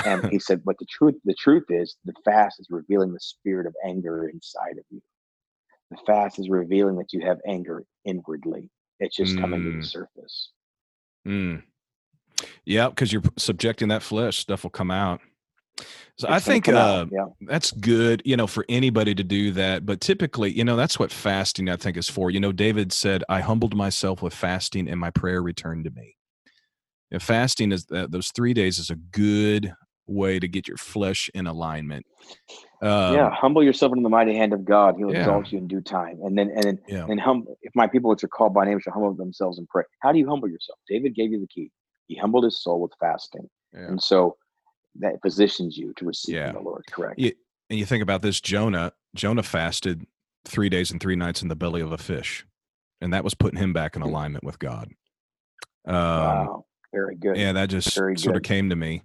And 0.04 0.26
he 0.30 0.38
said, 0.40 0.62
but 0.64 0.76
the 0.78 0.86
truth 0.86 1.16
the 1.24 1.34
truth 1.34 1.64
is, 1.68 1.96
the 2.04 2.14
fast 2.24 2.60
is 2.60 2.68
revealing 2.70 3.12
the 3.12 3.20
spirit 3.20 3.66
of 3.66 3.74
anger 3.84 4.28
inside 4.28 4.78
of 4.78 4.84
you. 4.90 5.00
The 5.90 5.98
fast 6.06 6.38
is 6.38 6.48
revealing 6.48 6.96
that 6.96 7.12
you 7.12 7.20
have 7.26 7.38
anger 7.46 7.84
inwardly 8.04 8.70
it's 9.00 9.16
just 9.16 9.34
mm. 9.34 9.40
coming 9.40 9.64
to 9.64 9.70
the 9.70 9.76
mm. 9.78 9.84
surface. 9.84 10.50
Mm. 11.26 11.62
Yeah, 12.64 12.88
because 12.90 13.12
you're 13.12 13.22
subjecting 13.36 13.88
that 13.88 14.02
flesh, 14.02 14.38
stuff 14.38 14.62
will 14.62 14.70
come 14.70 14.90
out. 14.90 15.20
So 16.18 16.28
it's 16.28 16.30
I 16.30 16.38
think 16.38 16.68
uh, 16.68 17.06
yeah. 17.10 17.26
that's 17.40 17.72
good, 17.72 18.20
you 18.26 18.36
know, 18.36 18.46
for 18.46 18.66
anybody 18.68 19.14
to 19.14 19.24
do 19.24 19.50
that. 19.52 19.86
But 19.86 20.02
typically, 20.02 20.50
you 20.50 20.64
know, 20.64 20.76
that's 20.76 20.98
what 20.98 21.10
fasting 21.10 21.70
I 21.70 21.76
think 21.76 21.96
is 21.96 22.08
for. 22.08 22.30
You 22.30 22.40
know, 22.40 22.52
David 22.52 22.92
said, 22.92 23.24
"I 23.30 23.40
humbled 23.40 23.74
myself 23.74 24.20
with 24.20 24.34
fasting, 24.34 24.88
and 24.88 25.00
my 25.00 25.10
prayer 25.10 25.42
returned 25.42 25.84
to 25.84 25.90
me." 25.90 26.16
And 27.10 27.22
fasting 27.22 27.72
is 27.72 27.86
uh, 27.92 28.06
those 28.08 28.30
three 28.34 28.54
days 28.54 28.78
is 28.78 28.90
a 28.90 28.96
good 28.96 29.74
way 30.10 30.38
to 30.38 30.48
get 30.48 30.68
your 30.68 30.76
flesh 30.76 31.30
in 31.34 31.46
alignment. 31.46 32.04
Um, 32.82 33.14
yeah, 33.14 33.30
humble 33.30 33.62
yourself 33.62 33.92
in 33.96 34.02
the 34.02 34.08
mighty 34.08 34.34
hand 34.34 34.52
of 34.52 34.64
God; 34.64 34.96
He'll 34.96 35.12
yeah. 35.12 35.20
exalt 35.20 35.52
you 35.52 35.58
in 35.58 35.68
due 35.68 35.80
time. 35.80 36.18
And 36.22 36.36
then, 36.36 36.50
and 36.50 36.62
then, 36.62 36.78
yeah. 36.88 37.06
and 37.08 37.20
hum. 37.20 37.46
If 37.62 37.72
my 37.74 37.86
people, 37.86 38.10
which 38.10 38.24
are 38.24 38.28
called 38.28 38.54
by 38.54 38.64
name, 38.64 38.80
shall 38.80 38.92
humble 38.92 39.14
themselves 39.14 39.58
and 39.58 39.68
pray. 39.68 39.84
How 40.00 40.12
do 40.12 40.18
you 40.18 40.28
humble 40.28 40.48
yourself? 40.48 40.78
David 40.88 41.14
gave 41.14 41.30
you 41.30 41.40
the 41.40 41.46
key. 41.46 41.70
He 42.06 42.16
humbled 42.16 42.44
his 42.44 42.62
soul 42.62 42.80
with 42.80 42.92
fasting, 43.00 43.48
yeah. 43.72 43.86
and 43.86 44.02
so 44.02 44.36
that 44.98 45.20
positions 45.22 45.76
you 45.76 45.92
to 45.96 46.04
receive 46.04 46.34
yeah. 46.34 46.52
the 46.52 46.60
Lord. 46.60 46.84
Correct. 46.90 47.18
You, 47.18 47.32
and 47.68 47.78
you 47.78 47.86
think 47.86 48.02
about 48.02 48.22
this: 48.22 48.40
Jonah. 48.40 48.92
Jonah 49.14 49.42
fasted 49.42 50.06
three 50.44 50.68
days 50.68 50.90
and 50.90 51.00
three 51.00 51.16
nights 51.16 51.42
in 51.42 51.48
the 51.48 51.56
belly 51.56 51.80
of 51.80 51.92
a 51.92 51.98
fish, 51.98 52.46
and 53.00 53.12
that 53.12 53.24
was 53.24 53.34
putting 53.34 53.58
him 53.58 53.72
back 53.72 53.94
in 53.94 54.02
hmm. 54.02 54.08
alignment 54.08 54.44
with 54.44 54.58
God. 54.58 54.88
Um, 55.86 55.94
wow, 55.94 56.64
very 56.92 57.16
good. 57.16 57.36
Yeah, 57.36 57.52
that 57.52 57.70
just 57.70 57.94
very 57.94 58.18
sort 58.18 58.34
good. 58.34 58.38
of 58.38 58.42
came 58.42 58.70
to 58.70 58.76
me. 58.76 59.02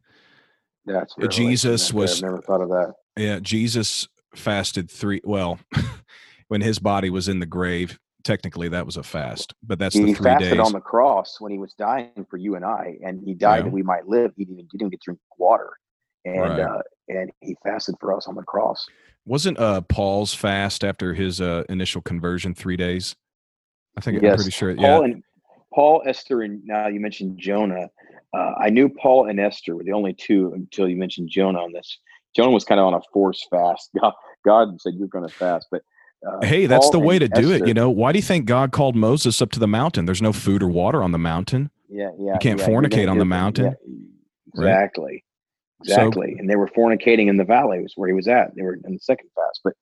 That's 0.86 1.15
Jesus 1.29 1.91
was. 1.91 2.23
I've 2.23 2.29
never 2.29 2.41
thought 2.41 2.61
of 2.61 2.69
that. 2.69 2.93
Yeah, 3.17 3.39
Jesus 3.39 4.07
fasted 4.36 4.89
three. 4.89 5.21
Well, 5.23 5.59
when 6.47 6.61
his 6.61 6.79
body 6.79 7.09
was 7.09 7.27
in 7.27 7.39
the 7.39 7.45
grave, 7.45 7.97
technically 8.23 8.69
that 8.69 8.86
was 8.86 8.97
a 8.97 9.03
fast, 9.03 9.53
but 9.63 9.79
that's 9.79 9.95
he 9.95 10.03
the 10.03 10.13
three 10.13 10.23
fasted 10.23 10.57
days. 10.57 10.59
on 10.59 10.73
the 10.73 10.79
cross 10.79 11.39
when 11.39 11.51
he 11.51 11.57
was 11.57 11.73
dying 11.73 12.25
for 12.29 12.38
you 12.38 12.55
and 12.55 12.65
I, 12.65 12.97
and 13.03 13.21
he 13.23 13.33
died 13.33 13.57
yeah. 13.57 13.61
that 13.63 13.71
we 13.71 13.83
might 13.83 14.07
live. 14.07 14.31
He 14.36 14.45
didn't, 14.45 14.67
he 14.71 14.77
didn't 14.77 14.91
get 14.91 15.01
to 15.01 15.05
drink 15.05 15.19
water, 15.38 15.71
and 16.25 16.39
right. 16.39 16.59
uh, 16.59 16.81
and 17.07 17.31
he 17.41 17.55
fasted 17.63 17.95
for 17.99 18.15
us 18.15 18.27
on 18.27 18.36
the 18.36 18.43
cross. 18.43 18.86
Wasn't 19.25 19.57
uh, 19.57 19.81
Paul's 19.81 20.33
fast 20.33 20.83
after 20.83 21.13
his 21.13 21.41
uh, 21.41 21.63
initial 21.69 22.01
conversion 22.01 22.53
three 22.53 22.77
days? 22.77 23.15
I 23.97 24.01
think 24.01 24.21
yes. 24.21 24.31
I'm 24.31 24.36
pretty 24.38 24.51
sure. 24.51 24.75
Paul 24.75 24.83
yeah. 24.83 25.13
and 25.13 25.23
Paul, 25.76 26.01
Esther, 26.05 26.41
and 26.41 26.63
now 26.65 26.88
you 26.88 27.01
mentioned 27.01 27.38
Jonah. 27.38 27.89
Uh, 28.34 28.51
I 28.57 28.69
knew 28.69 28.88
Paul 28.89 29.30
and 29.30 29.39
Esther 29.39 29.76
were 29.76 29.84
the 29.84 29.91
only 29.91 30.13
two 30.13 30.53
until 30.55 30.88
you 30.88 30.95
mentioned 30.95 31.30
Jonah 31.30 31.59
on 31.59 31.73
this. 31.73 31.99
Jonah 32.34 32.51
was 32.51 32.63
kind 32.63 32.80
of 32.80 32.88
on 32.88 32.93
a 32.93 33.01
forced 33.13 33.47
fast. 33.49 33.89
God, 33.99 34.13
God 34.45 34.82
said 34.82 34.93
you're 34.95 35.09
going 35.09 35.28
to 35.28 35.34
fast, 35.34 35.67
but 35.69 35.82
uh, 36.26 36.45
hey, 36.45 36.65
that's 36.65 36.86
Paul 36.86 36.91
the 36.93 36.99
way 36.99 37.19
to 37.19 37.28
do 37.28 37.51
it. 37.51 37.67
You 37.67 37.73
know, 37.73 37.89
why 37.89 38.13
do 38.13 38.17
you 38.17 38.23
think 38.23 38.45
God 38.45 38.71
called 38.71 38.95
Moses 38.95 39.41
up 39.41 39.51
to 39.51 39.59
the 39.59 39.67
mountain? 39.67 40.05
There's 40.05 40.21
no 40.21 40.34
food 40.34 40.63
or 40.63 40.67
water 40.67 41.03
on 41.03 41.11
the 41.11 41.19
mountain. 41.19 41.69
Yeah, 41.89 42.09
yeah. 42.17 42.34
You 42.34 42.39
can't 42.39 42.59
yeah, 42.59 42.67
fornicate 42.67 43.11
on 43.11 43.19
the 43.19 43.26
mountain. 43.26 43.65
Yeah, 43.65 44.53
exactly, 44.55 45.03
right? 45.03 45.23
exactly. 45.82 46.34
So, 46.36 46.39
and 46.39 46.49
they 46.49 46.55
were 46.55 46.67
fornicating 46.67 47.28
in 47.28 47.38
the 47.38 47.43
valley, 47.43 47.80
was 47.82 47.93
where 47.95 48.07
he 48.07 48.15
was 48.15 48.28
at. 48.28 48.55
They 48.55 48.63
were 48.63 48.80
in 48.86 48.93
the 48.93 48.99
second 48.99 49.30
fast. 49.36 49.59
But 49.63 49.73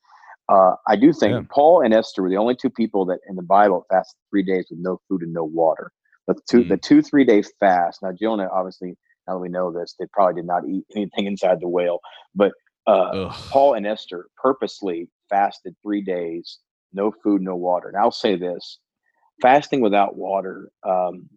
uh, 0.50 0.76
I 0.88 0.96
do 0.96 1.14
think 1.14 1.34
yeah. 1.34 1.42
Paul 1.50 1.82
and 1.82 1.94
Esther 1.94 2.22
were 2.22 2.30
the 2.30 2.38
only 2.38 2.56
two 2.56 2.70
people 2.70 3.06
that 3.06 3.20
in 3.28 3.36
the 3.36 3.44
Bible 3.44 3.86
fasted 3.90 4.20
three 4.30 4.44
days 4.44 4.68
with 4.70 4.80
no 4.80 5.00
food 5.08 5.22
and 5.22 5.34
no 5.34 5.44
water. 5.44 5.92
The 6.28 6.36
two, 6.50 6.60
mm-hmm. 6.60 6.70
the 6.70 6.78
two, 6.78 7.02
three 7.02 7.26
day 7.26 7.44
fast. 7.60 8.02
Now 8.02 8.12
Jonah 8.12 8.50
obviously 8.52 8.96
now 9.28 9.36
that 9.36 9.40
we 9.40 9.50
know 9.50 9.72
this, 9.72 9.96
they 9.98 10.06
probably 10.12 10.42
did 10.42 10.48
not 10.48 10.68
eat 10.68 10.86
anything 10.96 11.26
inside 11.26 11.60
the 11.60 11.68
whale. 11.68 12.00
But 12.36 12.52
uh, 12.86 13.34
Paul 13.50 13.76
and 13.76 13.88
Esther 13.88 14.28
purposely 14.36 15.08
fasted 15.30 15.76
three 15.82 16.02
days, 16.02 16.60
no 16.92 17.14
food, 17.24 17.42
no 17.42 17.56
water. 17.56 17.88
And 17.88 17.98
I'll 17.98 18.12
say 18.12 18.36
this 18.36 18.80
fasting 19.42 19.82
without 19.82 20.16
water, 20.16 20.70
um, 20.88 21.30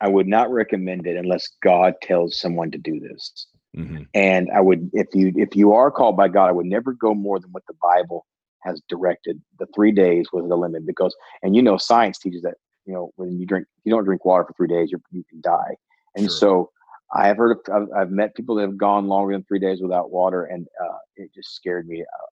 I 0.00 0.08
would 0.08 0.26
not 0.26 0.50
recommend 0.50 1.06
it 1.06 1.16
unless 1.16 1.48
God 1.62 1.94
tells 2.02 2.38
someone 2.38 2.70
to 2.72 2.78
do 2.78 2.98
this. 3.00 3.46
Mm-hmm. 3.76 4.02
And 4.14 4.50
I 4.54 4.60
would, 4.60 4.90
if 4.92 5.08
you 5.14 5.32
if 5.36 5.56
you 5.56 5.72
are 5.72 5.90
called 5.90 6.16
by 6.16 6.28
God, 6.28 6.48
I 6.48 6.52
would 6.52 6.66
never 6.66 6.92
go 6.92 7.14
more 7.14 7.40
than 7.40 7.50
what 7.52 7.62
the 7.66 7.74
Bible 7.82 8.26
has 8.60 8.82
directed. 8.88 9.40
The 9.58 9.66
three 9.74 9.92
days 9.92 10.26
was 10.32 10.48
the 10.48 10.56
limit 10.56 10.86
because, 10.86 11.16
and 11.42 11.56
you 11.56 11.62
know, 11.62 11.78
science 11.78 12.18
teaches 12.18 12.42
that 12.42 12.54
you 12.84 12.92
know 12.92 13.12
when 13.16 13.38
you 13.38 13.46
drink, 13.46 13.66
you 13.84 13.92
don't 13.92 14.04
drink 14.04 14.24
water 14.24 14.44
for 14.44 14.52
three 14.54 14.68
days, 14.68 14.90
you 14.92 15.00
you 15.10 15.24
can 15.30 15.40
die. 15.40 15.76
And 16.16 16.26
sure. 16.26 16.36
so 16.36 16.70
I 17.14 17.26
have 17.26 17.36
heard 17.36 17.52
of, 17.52 17.74
I've, 17.74 17.88
I've, 17.96 18.10
met 18.10 18.34
people 18.34 18.54
that 18.56 18.62
have 18.62 18.76
gone 18.76 19.06
longer 19.06 19.32
than 19.32 19.44
three 19.44 19.58
days 19.58 19.80
without 19.80 20.10
water, 20.10 20.44
and 20.44 20.66
uh, 20.82 20.98
it 21.16 21.30
just 21.34 21.54
scared 21.54 21.86
me. 21.86 22.02
Uh, 22.02 22.26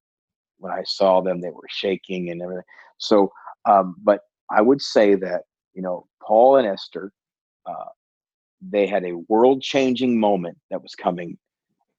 when 0.58 0.72
I 0.72 0.82
saw 0.84 1.20
them, 1.20 1.40
they 1.40 1.50
were 1.50 1.66
shaking 1.68 2.30
and 2.30 2.40
everything. 2.40 2.62
So, 2.98 3.32
um, 3.68 3.96
but 4.02 4.20
I 4.50 4.60
would 4.62 4.80
say 4.80 5.14
that, 5.16 5.42
you 5.74 5.82
know, 5.82 6.06
Paul 6.22 6.56
and 6.56 6.66
Esther, 6.66 7.12
uh, 7.66 7.90
they 8.60 8.86
had 8.86 9.04
a 9.04 9.16
world 9.28 9.62
changing 9.62 10.18
moment 10.18 10.58
that 10.70 10.82
was 10.82 10.94
coming 10.94 11.38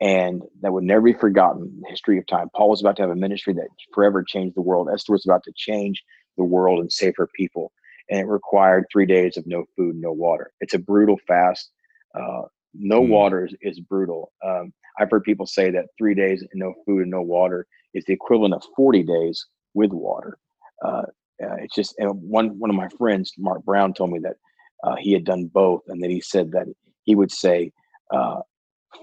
and 0.02 0.42
that 0.62 0.74
would 0.74 0.84
never 0.84 1.02
be 1.02 1.14
forgotten 1.14 1.64
in 1.64 1.82
the 1.82 1.90
history 1.90 2.18
of 2.18 2.26
time. 2.26 2.50
Paul 2.56 2.70
was 2.70 2.82
about 2.82 2.96
to 2.98 3.04
have 3.04 3.12
a 3.12 3.16
ministry 3.16 3.54
that 3.54 3.68
forever 3.94 4.24
changed 4.24 4.56
the 4.56 4.62
world. 4.62 4.90
Esther 4.92 5.14
was 5.14 5.26
about 5.26 5.44
to 5.44 5.54
change 5.56 6.04
the 6.38 6.44
world 6.44 6.80
and 6.80 6.92
save 6.92 7.14
her 7.18 7.30
people. 7.36 7.72
And 8.10 8.20
it 8.20 8.28
required 8.28 8.86
three 8.92 9.06
days 9.06 9.38
of 9.38 9.46
no 9.46 9.64
food, 9.78 9.96
no 9.96 10.12
water. 10.12 10.52
It's 10.60 10.74
a 10.74 10.80
brutal 10.80 11.20
fast. 11.28 11.70
Uh, 12.16 12.44
no 12.74 13.02
mm. 13.02 13.10
water 13.10 13.46
is, 13.46 13.56
is 13.62 13.80
brutal. 13.80 14.32
Um, 14.44 14.74
I've 15.00 15.12
heard 15.12 15.24
people 15.24 15.46
say 15.46 15.70
that 15.72 15.86
three 15.98 16.16
days 16.16 16.42
and 16.42 16.60
no 16.60 16.74
food 16.86 17.04
and 17.04 17.12
no 17.12 17.22
water 17.22 17.68
is 17.94 18.04
the 18.06 18.14
equivalent 18.14 18.56
of 18.56 18.64
40 18.76 19.04
days 19.04 19.46
with 19.76 19.92
water. 19.92 20.38
Uh, 20.84 21.04
uh, 21.44 21.56
it's 21.60 21.76
just 21.76 21.96
one 22.00 22.60
one 22.60 22.70
of 22.70 22.76
my 22.76 22.88
friends, 22.98 23.34
Mark 23.38 23.64
Brown, 23.64 23.94
told 23.94 24.12
me 24.12 24.20
that 24.20 24.36
uh, 24.84 24.96
he 25.00 25.14
had 25.14 25.26
done 25.26 25.46
both, 25.46 25.82
and 25.88 26.02
that 26.04 26.10
he 26.10 26.22
said 26.22 26.52
that 26.52 26.68
he 27.04 27.16
would 27.16 27.32
say 27.32 27.72
uh, 28.14 28.42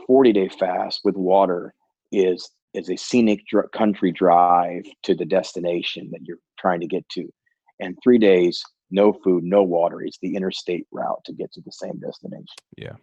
40 0.07 0.33
day 0.33 0.49
fast 0.49 1.01
with 1.05 1.17
water 1.17 1.75
is 2.13 2.51
is 2.75 2.91
a 2.91 2.97
scenic 2.97 3.41
dr- 3.51 3.71
country 3.73 4.13
drive 4.13 4.85
to 5.03 5.15
the 5.15 5.25
destination 5.25 6.11
that 6.13 6.21
you're 6.23 6.39
trying 6.59 6.81
to 6.81 6.87
get 6.87 7.09
to, 7.11 7.29
and 7.81 7.97
three 8.03 8.19
days 8.19 8.63
no 8.91 9.13
food, 9.13 9.45
no 9.45 9.63
water 9.63 10.03
is 10.03 10.19
the 10.23 10.35
interstate 10.35 10.87
route 10.93 11.23
to 11.25 11.33
get 11.33 11.53
to 11.53 11.61
the 11.61 11.73
same 11.73 11.99
destination. 11.99 12.47
Yeah. 12.77 12.95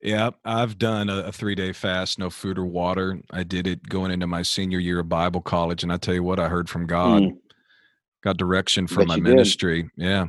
Yeah, 0.00 0.30
I've 0.44 0.78
done 0.78 1.10
a, 1.10 1.24
a 1.24 1.32
three 1.32 1.56
day 1.56 1.72
fast, 1.72 2.20
no 2.20 2.30
food 2.30 2.56
or 2.56 2.64
water. 2.64 3.20
I 3.32 3.42
did 3.42 3.66
it 3.66 3.88
going 3.88 4.12
into 4.12 4.28
my 4.28 4.42
senior 4.42 4.78
year 4.78 5.00
of 5.00 5.08
Bible 5.08 5.40
college, 5.40 5.82
and 5.82 5.92
I 5.92 5.96
tell 5.96 6.14
you 6.14 6.22
what, 6.22 6.38
I 6.38 6.48
heard 6.48 6.70
from 6.70 6.86
God, 6.86 7.22
mm. 7.22 7.36
got 8.22 8.36
direction 8.36 8.86
from 8.86 9.08
my 9.08 9.16
ministry. 9.16 9.82
Did. 9.82 9.90
Yeah, 9.96 10.26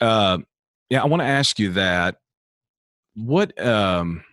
uh, 0.00 0.38
yeah. 0.90 1.02
I 1.02 1.06
want 1.06 1.22
to 1.22 1.26
ask 1.26 1.58
you 1.58 1.72
that. 1.72 2.16
What 3.14 3.60
um, 3.60 4.24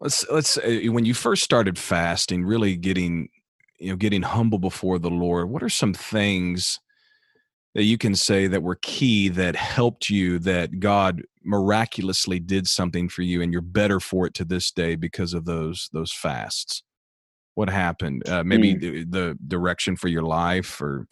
let's 0.00 0.28
let's 0.28 0.58
uh, 0.58 0.80
when 0.86 1.04
you 1.04 1.14
first 1.14 1.42
started 1.42 1.78
fasting, 1.78 2.44
really 2.44 2.76
getting 2.76 3.28
you 3.78 3.90
know 3.90 3.96
getting 3.96 4.22
humble 4.22 4.58
before 4.58 4.98
the 4.98 5.10
Lord. 5.10 5.50
What 5.50 5.62
are 5.62 5.68
some 5.68 5.94
things 5.94 6.80
that 7.74 7.84
you 7.84 7.98
can 7.98 8.14
say 8.14 8.46
that 8.46 8.62
were 8.62 8.78
key 8.82 9.28
that 9.28 9.56
helped 9.56 10.08
you 10.08 10.38
that 10.40 10.78
God 10.78 11.22
miraculously 11.42 12.38
did 12.38 12.68
something 12.68 13.08
for 13.08 13.22
you 13.22 13.42
and 13.42 13.52
you're 13.52 13.60
better 13.60 14.00
for 14.00 14.26
it 14.26 14.34
to 14.34 14.44
this 14.44 14.70
day 14.70 14.94
because 14.94 15.34
of 15.34 15.44
those 15.44 15.88
those 15.92 16.12
fasts? 16.12 16.82
What 17.54 17.70
happened? 17.70 18.28
Uh, 18.28 18.42
maybe 18.42 18.74
mm. 18.74 18.80
the, 18.80 19.04
the, 19.04 19.38
direction 19.46 19.94
for 19.94 20.08
your 20.08 20.22
life 20.22 20.80
or 20.80 21.06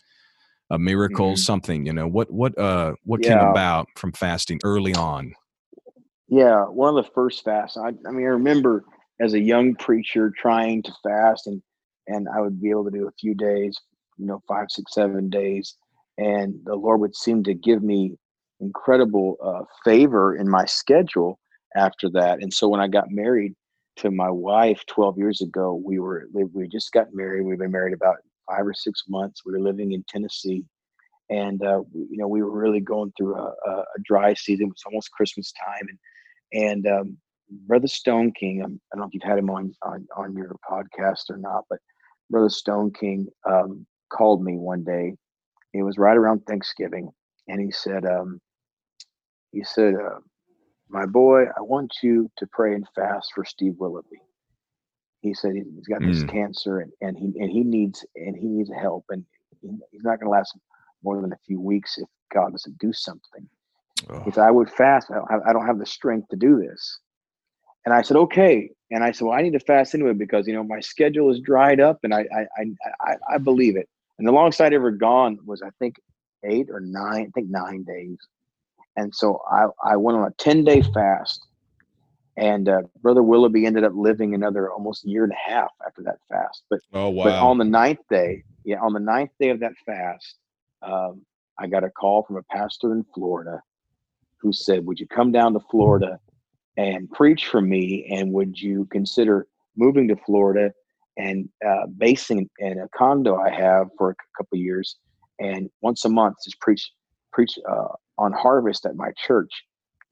a 0.73 0.79
miracle, 0.79 1.33
mm-hmm. 1.33 1.37
something. 1.37 1.87
You 1.87 1.93
know 1.93 2.09
what 2.09 2.31
what 2.31 2.59
uh 2.59 2.95
what 3.05 3.23
yeah. 3.23 3.39
came 3.39 3.49
about 3.49 3.89
from 3.97 4.13
fasting 4.13 4.59
early 4.65 4.95
on? 4.95 5.33
Yeah, 6.29 6.65
one 6.65 6.97
of 6.97 7.05
the 7.05 7.11
first 7.15 7.45
fasts. 7.45 7.77
I, 7.77 7.89
I 7.89 8.11
mean, 8.11 8.25
I 8.25 8.31
remember 8.31 8.85
as 9.21 9.35
a 9.35 9.41
young 9.41 9.75
preacher 9.77 10.33
trying 10.37 10.83
to 10.83 10.93
fast, 11.03 11.47
and 11.47 11.63
and 12.09 12.27
I 12.35 12.41
would 12.41 12.61
be 12.61 12.71
able 12.71 12.87
to 12.87 12.91
do 12.91 13.07
a 13.07 13.13
few 13.21 13.35
days, 13.35 13.79
you 14.17 14.27
know, 14.27 14.43
five, 14.49 14.67
six, 14.71 14.95
seven 14.95 15.29
days, 15.29 15.77
and 16.19 16.55
the 16.65 16.75
Lord 16.75 17.01
would 17.01 17.15
seem 17.15 17.45
to 17.45 17.55
give 17.55 17.83
me 17.83 18.17
incredible 18.61 19.37
uh, 19.45 19.65
favor 19.85 20.37
in 20.37 20.49
my 20.49 20.65
schedule 20.65 21.39
after 21.77 22.09
that. 22.11 22.43
And 22.43 22.53
so 22.53 22.69
when 22.69 22.81
I 22.81 22.89
got 22.89 23.11
married 23.11 23.55
to 23.97 24.11
my 24.11 24.31
wife 24.31 24.83
12 24.87 25.19
years 25.19 25.43
ago, 25.43 25.81
we 25.85 25.99
were 25.99 26.29
we 26.33 26.67
just 26.67 26.93
got 26.93 27.09
married. 27.13 27.43
We've 27.43 27.59
been 27.59 27.71
married 27.71 27.93
about 27.93 28.17
five 28.49 28.67
or 28.67 28.75
six 28.75 29.05
months. 29.09 29.43
We 29.45 29.53
were 29.53 29.61
living 29.61 29.93
in 29.93 30.05
Tennessee, 30.09 30.65
and 31.31 31.63
uh, 31.63 31.83
you 31.93 32.17
know 32.17 32.29
we 32.29 32.43
were 32.43 32.59
really 32.59 32.81
going 32.81 33.13
through 33.17 33.37
a, 33.37 33.53
a, 33.69 33.85
dry 34.05 34.35
season. 34.35 34.67
It 34.67 34.71
was 34.71 34.83
almost 34.87 35.13
Christmas 35.13 35.53
time, 35.53 35.87
and 35.89 35.99
and 36.65 36.87
um, 36.87 37.17
Brother 37.67 37.89
Stoneking. 37.89 38.65
Um, 38.65 38.81
I 38.93 38.97
don't 38.97 39.01
know 39.01 39.07
if 39.07 39.15
you've 39.15 39.23
had 39.23 39.39
him 39.39 39.51
on 39.51 39.73
on 39.83 40.07
on 40.17 40.35
your 40.35 40.57
podcast 40.71 41.31
or 41.31 41.39
not, 41.39 41.65
but 41.69 41.79
Brother 42.31 42.49
Stoneking 42.49 43.27
um, 43.49 43.87
called 44.11 44.45
me 44.45 44.57
one 44.57 44.85
day 44.85 45.15
it 45.75 45.83
was 45.83 45.99
right 45.99 46.17
around 46.17 46.41
Thanksgiving, 46.41 47.11
and 47.49 47.61
he 47.61 47.71
said, 47.71 48.05
um, 48.05 48.41
he 49.53 49.65
said, 49.65 49.95
uh, 49.95 50.19
my 50.89 51.07
boy, 51.07 51.45
I 51.45 51.63
want 51.63 51.93
you 52.03 52.31
to 52.39 52.47
pray 52.53 52.75
and 52.75 52.87
fast 52.95 53.33
for 53.35 53.45
Steve 53.45 53.75
Willoughby. 53.79 54.21
He 55.23 55.33
said 55.35 55.53
he's 55.55 55.87
got 55.87 56.01
this 56.01 56.25
mm. 56.25 56.29
cancer 56.29 56.81
and, 56.81 56.93
and 57.01 57.17
he 57.17 57.33
and 57.41 57.51
he 57.51 57.63
needs 57.63 58.05
and 58.17 58.37
he 58.37 58.47
needs 58.47 58.71
help 58.71 59.05
and 59.09 59.25
he, 59.61 59.69
he's 59.91 60.03
not 60.03 60.19
going 60.21 60.27
to 60.27 60.31
last 60.31 60.57
more 61.03 61.21
than 61.21 61.33
a 61.33 61.39
few 61.47 61.61
weeks 61.61 61.97
if 61.99 62.09
God 62.33 62.53
doesn't 62.53 62.79
do 62.79 62.93
something. 62.93 63.49
Oh. 64.11 64.21
He 64.25 64.33
said, 64.33 64.45
I 64.45 64.51
would 64.51 64.71
fast. 64.71 65.11
I 65.11 65.15
don't, 65.15 65.31
have, 65.31 65.41
I 65.47 65.53
don't 65.53 65.67
have 65.67 65.79
the 65.79 65.87
strength 65.87 66.29
to 66.31 66.37
do 66.37 66.59
this. 66.59 66.99
And 67.85 67.95
I 67.95 68.03
said, 68.03 68.17
okay. 68.17 68.71
And 68.91 69.03
I 69.03 69.13
said, 69.13 69.27
well, 69.27 69.37
I 69.37 69.43
need 69.43 69.53
to 69.53 69.61
fast 69.61 69.95
anyway 69.95 70.13
because 70.13 70.47
you 70.47 70.53
know 70.53 70.63
my 70.63 70.81
schedule 70.81 71.31
is 71.31 71.41
dried 71.41 71.81
up, 71.81 72.01
and 72.03 72.15
I 72.15 72.27
I 72.57 72.65
I, 73.01 73.15
I, 73.35 73.39
believe 73.39 73.77
it. 73.77 73.89
And 74.19 74.29
the 74.29 74.33
longest 74.33 74.61
I'd 74.61 74.75
ever 74.75 74.91
gone 74.91 75.39
was 75.47 75.63
I 75.63 75.71
think 75.79 75.97
eight 76.45 76.69
or 76.71 76.81
nine, 76.81 77.27
I 77.29 77.31
think 77.35 77.49
nine 77.49 77.85
days. 77.85 78.19
And 78.97 79.15
so 79.15 79.41
I, 79.51 79.67
I 79.83 79.97
went 79.97 80.19
on 80.19 80.27
a 80.27 80.35
10 80.39 80.65
day 80.65 80.83
fast. 80.83 81.47
And 82.37 82.69
uh, 82.69 82.83
Brother 83.03 83.23
Willoughby 83.23 83.67
ended 83.67 83.85
up 83.85 83.93
living 83.95 84.35
another 84.35 84.71
almost 84.71 85.05
year 85.05 85.25
and 85.25 85.33
a 85.33 85.51
half 85.51 85.71
after 85.87 86.03
that 86.05 86.17
fast. 86.31 86.63
But, 86.71 86.81
oh, 86.95 87.11
wow. 87.11 87.25
but 87.25 87.35
on 87.35 87.59
the 87.59 87.65
ninth 87.65 88.01
day, 88.09 88.43
yeah, 88.65 88.81
on 88.81 88.95
the 88.95 89.01
ninth 89.01 89.31
day 89.39 89.51
of 89.51 89.61
that 89.61 89.73
fast, 89.85 90.37
um, 90.83 91.23
I 91.59 91.67
got 91.67 91.85
a 91.85 91.91
call 91.91 92.23
from 92.23 92.37
a 92.37 92.43
pastor 92.45 92.93
in 92.93 93.05
Florida 93.15 93.61
who 94.41 94.53
said, 94.53 94.85
Would 94.87 94.99
you 94.99 95.07
come 95.07 95.31
down 95.31 95.53
to 95.53 95.61
Florida 95.71 96.19
and 96.77 97.11
preach 97.11 97.47
for 97.47 97.61
me? 97.61 98.07
And 98.11 98.33
would 98.33 98.59
you 98.59 98.87
consider 98.91 99.47
moving 99.77 100.09
to 100.09 100.17
Florida 100.17 100.73
and 101.17 101.49
uh, 101.67 101.87
basing 101.99 102.49
in 102.59 102.79
a 102.81 102.89
condo 102.97 103.37
I 103.37 103.51
have 103.51 103.89
for 103.99 104.11
a 104.11 104.15
couple 104.37 104.59
years, 104.59 104.97
and 105.39 105.69
once 105.83 106.05
a 106.05 106.09
month 106.09 106.37
just 106.45 106.59
preach 106.61 106.91
preach 107.33 107.59
uh, 107.71 107.89
on 108.19 108.33
harvest 108.33 108.87
at 108.87 108.97
my 108.97 109.13
church, 109.27 109.51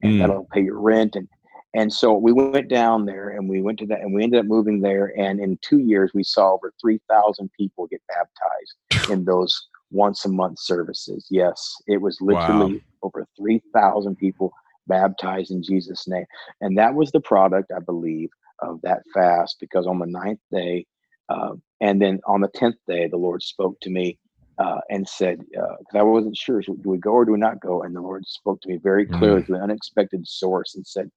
and 0.02 0.12
mm. 0.12 0.18
that'll 0.18 0.46
pay 0.52 0.62
your 0.62 0.78
rent 0.78 1.16
and 1.16 1.28
and 1.74 1.92
so 1.92 2.12
we 2.12 2.32
went 2.32 2.68
down 2.68 3.04
there 3.04 3.30
and 3.30 3.48
we 3.48 3.62
went 3.62 3.78
to 3.78 3.86
that 3.86 4.00
and 4.00 4.12
we 4.12 4.22
ended 4.22 4.40
up 4.40 4.46
moving 4.46 4.80
there 4.80 5.12
and 5.18 5.40
in 5.40 5.58
two 5.62 5.78
years 5.78 6.10
we 6.14 6.22
saw 6.22 6.52
over 6.52 6.72
3000 6.80 7.50
people 7.52 7.86
get 7.86 8.02
baptized 8.08 9.10
in 9.10 9.24
those 9.24 9.68
once 9.90 10.24
a 10.24 10.28
month 10.28 10.58
services 10.58 11.26
yes 11.30 11.74
it 11.86 12.00
was 12.00 12.18
literally 12.20 12.74
wow. 12.74 12.80
over 13.02 13.26
3000 13.38 14.16
people 14.16 14.52
baptized 14.86 15.50
in 15.50 15.62
jesus 15.62 16.06
name 16.08 16.24
and 16.60 16.76
that 16.76 16.94
was 16.94 17.10
the 17.12 17.20
product 17.20 17.70
i 17.74 17.80
believe 17.80 18.28
of 18.62 18.80
that 18.82 19.02
fast 19.12 19.56
because 19.60 19.86
on 19.86 19.98
the 19.98 20.06
ninth 20.06 20.40
day, 20.52 20.86
uh, 21.28 21.52
and 21.80 22.00
then 22.00 22.20
on 22.26 22.40
the 22.40 22.48
tenth 22.54 22.76
day, 22.88 23.08
the 23.08 23.16
Lord 23.16 23.42
spoke 23.42 23.78
to 23.80 23.90
me 23.90 24.18
uh, 24.58 24.80
and 24.90 25.08
said, 25.08 25.38
because 25.50 25.94
uh, 25.94 25.98
I 25.98 26.02
wasn't 26.02 26.36
sure, 26.36 26.60
do 26.60 26.76
we 26.84 26.98
go 26.98 27.12
or 27.12 27.24
do 27.24 27.32
we 27.32 27.38
not 27.38 27.60
go? 27.60 27.82
And 27.82 27.94
the 27.94 28.00
Lord 28.00 28.26
spoke 28.26 28.60
to 28.62 28.68
me 28.68 28.78
very 28.82 29.06
clearly 29.06 29.42
mm. 29.42 29.46
through 29.46 29.56
an 29.56 29.62
unexpected 29.62 30.26
source 30.26 30.74
and 30.74 30.86
said, 30.86 31.10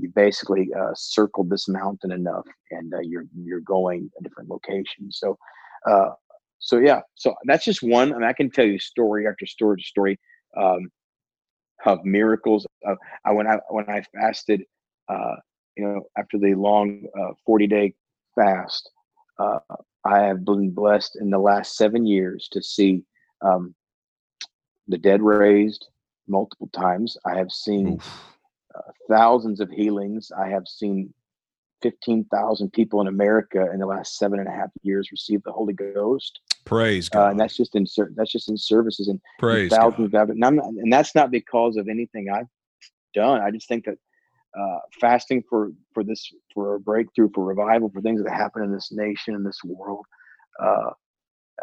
you 0.00 0.10
basically 0.14 0.70
uh, 0.78 0.92
circled 0.94 1.50
this 1.50 1.68
mountain 1.68 2.12
enough, 2.12 2.46
and 2.70 2.92
uh, 2.94 3.00
you're 3.02 3.26
you're 3.36 3.60
going 3.60 4.10
a 4.18 4.22
different 4.22 4.48
location. 4.48 5.10
So, 5.10 5.36
uh, 5.88 6.10
so 6.58 6.78
yeah, 6.78 7.00
so 7.14 7.34
that's 7.44 7.64
just 7.64 7.82
one. 7.82 8.12
I 8.12 8.18
mean, 8.18 8.24
I 8.24 8.32
can 8.32 8.50
tell 8.50 8.66
you 8.66 8.78
story 8.78 9.26
after 9.26 9.46
story 9.46 9.82
story 9.82 10.18
um, 10.56 10.90
of 11.86 12.04
miracles. 12.04 12.66
of 12.84 12.98
I 13.24 13.32
when 13.32 13.46
I 13.46 13.58
when 13.68 13.88
I 13.88 14.02
fasted 14.14 14.62
you 15.80 15.86
know, 15.86 16.02
after 16.18 16.38
the 16.38 16.54
long 16.54 17.06
uh, 17.18 17.32
40 17.46 17.66
day 17.66 17.94
fast, 18.34 18.90
uh, 19.38 19.58
I 20.04 20.20
have 20.20 20.44
been 20.44 20.70
blessed 20.70 21.16
in 21.20 21.30
the 21.30 21.38
last 21.38 21.76
seven 21.76 22.06
years 22.06 22.48
to 22.52 22.62
see 22.62 23.02
um, 23.42 23.74
the 24.88 24.98
dead 24.98 25.22
raised 25.22 25.86
multiple 26.28 26.68
times. 26.74 27.16
I 27.24 27.36
have 27.36 27.50
seen 27.50 28.00
uh, 28.74 28.92
thousands 29.08 29.60
of 29.60 29.70
healings. 29.70 30.30
I 30.36 30.48
have 30.48 30.66
seen 30.66 31.12
15,000 31.82 32.72
people 32.72 33.00
in 33.00 33.06
America 33.06 33.70
in 33.72 33.80
the 33.80 33.86
last 33.86 34.18
seven 34.18 34.38
and 34.38 34.48
a 34.48 34.52
half 34.52 34.70
years 34.82 35.10
receive 35.10 35.42
the 35.44 35.52
Holy 35.52 35.72
Ghost. 35.72 36.40
Praise 36.64 37.08
God. 37.08 37.26
Uh, 37.26 37.30
and 37.30 37.40
that's 37.40 37.56
just 37.56 37.74
in 37.74 37.86
that's 38.14 38.32
just 38.32 38.50
in 38.50 38.56
services 38.56 39.08
and, 39.08 39.20
Praise 39.38 39.72
and 39.72 39.80
thousands 39.80 40.12
God. 40.12 40.22
of 40.22 40.30
and, 40.30 40.44
and 40.44 40.92
that's 40.92 41.14
not 41.14 41.30
because 41.30 41.76
of 41.76 41.88
anything 41.88 42.28
I've 42.30 42.46
done. 43.14 43.40
I 43.40 43.50
just 43.50 43.66
think 43.66 43.86
that 43.86 43.96
uh, 44.58 44.78
fasting 45.00 45.42
for 45.48 45.70
for 45.94 46.04
this 46.04 46.28
for 46.52 46.74
a 46.74 46.80
breakthrough 46.80 47.30
for 47.34 47.44
revival 47.44 47.90
for 47.90 48.00
things 48.00 48.22
that 48.22 48.32
happen 48.32 48.62
in 48.62 48.72
this 48.72 48.90
nation 48.90 49.34
in 49.34 49.44
this 49.44 49.60
world 49.64 50.04
uh, 50.62 50.90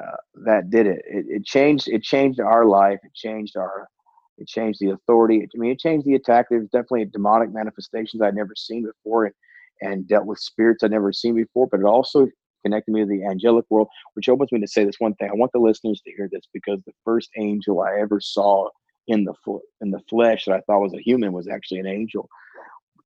uh, 0.02 0.16
that 0.46 0.70
did 0.70 0.88
it. 0.88 1.02
it. 1.06 1.26
it 1.28 1.46
changed 1.46 1.88
it 1.90 2.02
changed 2.02 2.40
our 2.40 2.66
life 2.66 3.00
it 3.04 3.14
changed 3.14 3.58
our 3.58 3.90
it 4.38 4.48
changed 4.48 4.80
the 4.80 4.92
authority. 4.92 5.44
I 5.44 5.58
mean 5.58 5.72
it 5.72 5.80
changed 5.80 6.06
the 6.06 6.16
attack. 6.16 6.48
There's 6.50 6.70
definitely 6.70 7.06
demonic 7.06 7.54
manifestations 7.54 8.22
i'd 8.22 8.36
never 8.36 8.56
seen 8.56 8.86
before 8.86 9.26
and, 9.26 9.36
and 9.82 10.08
dealt 10.08 10.26
with 10.26 10.40
spirits 10.40 10.84
i'd 10.84 10.92
never 10.92 11.12
seen 11.14 11.36
before 11.36 11.68
but 11.68 11.80
it 11.80 11.86
also 11.86 12.28
connected 12.64 12.92
me 12.92 13.02
to 13.02 13.08
the 13.08 13.26
angelic 13.26 13.66
world 13.70 13.88
which 14.16 14.30
opens 14.30 14.52
me 14.52 14.60
to 14.60 14.68
say 14.68 14.84
this 14.84 15.00
one 15.00 15.14
thing. 15.16 15.30
I 15.30 15.36
want 15.36 15.52
the 15.54 15.60
listeners 15.60 16.02
to 16.02 16.12
hear 16.12 16.28
this 16.32 16.48
because 16.54 16.80
the 16.86 16.94
first 17.06 17.30
angel 17.38 17.82
i 17.82 18.00
ever 18.00 18.20
saw 18.20 18.70
in 19.08 19.24
the 19.24 19.34
in 19.82 19.92
the 19.92 20.02
flesh 20.10 20.46
that 20.46 20.56
i 20.56 20.62
thought 20.62 20.82
was 20.82 20.94
a 20.94 21.02
human 21.02 21.32
was 21.32 21.48
actually 21.48 21.80
an 21.80 21.88
angel 21.88 22.30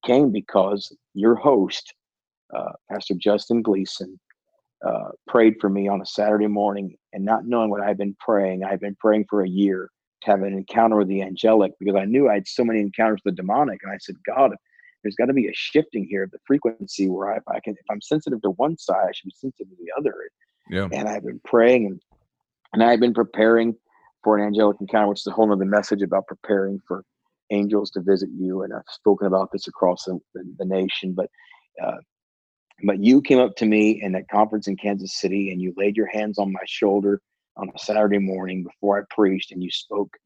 came 0.03 0.31
because 0.31 0.95
your 1.13 1.35
host, 1.35 1.93
uh, 2.55 2.71
Pastor 2.89 3.15
Justin 3.15 3.61
Gleason, 3.61 4.19
uh, 4.85 5.09
prayed 5.27 5.55
for 5.61 5.69
me 5.69 5.87
on 5.87 6.01
a 6.01 6.05
Saturday 6.05 6.47
morning, 6.47 6.95
and 7.13 7.23
not 7.23 7.45
knowing 7.45 7.69
what 7.69 7.81
I've 7.81 7.97
been 7.97 8.15
praying, 8.19 8.63
I've 8.63 8.79
been 8.79 8.97
praying 8.99 9.25
for 9.29 9.43
a 9.43 9.49
year 9.49 9.89
have 10.23 10.41
an 10.41 10.53
encounter 10.53 10.97
with 10.97 11.07
the 11.07 11.21
angelic 11.21 11.73
because 11.79 11.95
I 11.95 12.05
knew 12.05 12.29
I 12.29 12.35
had 12.35 12.47
so 12.47 12.63
many 12.63 12.79
encounters 12.79 13.21
with 13.23 13.35
the 13.35 13.41
demonic, 13.41 13.79
and 13.83 13.91
I 13.91 13.97
said, 13.99 14.15
God, 14.25 14.51
there's 15.03 15.15
got 15.15 15.25
to 15.25 15.33
be 15.33 15.47
a 15.47 15.53
shifting 15.53 16.05
here 16.09 16.23
of 16.23 16.31
the 16.31 16.39
frequency 16.45 17.09
where 17.09 17.33
I, 17.33 17.37
if 17.37 17.43
I 17.47 17.59
can, 17.59 17.73
if 17.73 17.85
I'm 17.89 18.01
sensitive 18.01 18.41
to 18.43 18.51
one 18.51 18.77
side, 18.77 19.07
I 19.07 19.11
should 19.13 19.27
be 19.27 19.35
sensitive 19.35 19.69
to 19.69 19.75
the 19.83 19.91
other. 19.97 20.13
Yeah. 20.69 20.87
And 20.91 21.09
I've 21.09 21.25
been 21.25 21.41
praying, 21.43 21.87
and 21.87 22.01
and 22.73 22.83
I've 22.83 22.99
been 22.99 23.13
preparing 23.13 23.75
for 24.23 24.37
an 24.37 24.45
angelic 24.45 24.77
encounter, 24.79 25.07
which 25.09 25.21
is 25.21 25.27
a 25.27 25.31
whole 25.31 25.51
other 25.51 25.65
message 25.65 26.01
about 26.01 26.27
preparing 26.27 26.79
for 26.87 27.03
angels 27.49 27.91
to 27.91 28.01
visit 28.01 28.29
you, 28.37 28.63
and 28.63 28.73
I've 28.73 28.81
spoken 28.89 29.27
about 29.27 29.51
this 29.51 29.67
across 29.67 30.05
the, 30.05 30.19
the, 30.33 30.43
the 30.59 30.65
nation. 30.65 31.13
But 31.13 31.29
uh, 31.83 31.97
but 32.83 33.03
you 33.03 33.21
came 33.21 33.39
up 33.39 33.55
to 33.57 33.65
me 33.65 34.01
in 34.01 34.13
that 34.13 34.29
conference 34.29 34.67
in 34.67 34.77
Kansas 34.77 35.19
City, 35.19 35.51
and 35.51 35.61
you 35.61 35.73
laid 35.77 35.97
your 35.97 36.07
hands 36.07 36.39
on 36.39 36.51
my 36.51 36.61
shoulder 36.65 37.21
on 37.61 37.71
a 37.73 37.79
Saturday 37.79 38.17
morning 38.17 38.63
before 38.63 38.99
I 38.99 39.03
preached, 39.13 39.51
and 39.51 39.63
you 39.63 39.71
spoke, 39.71 40.17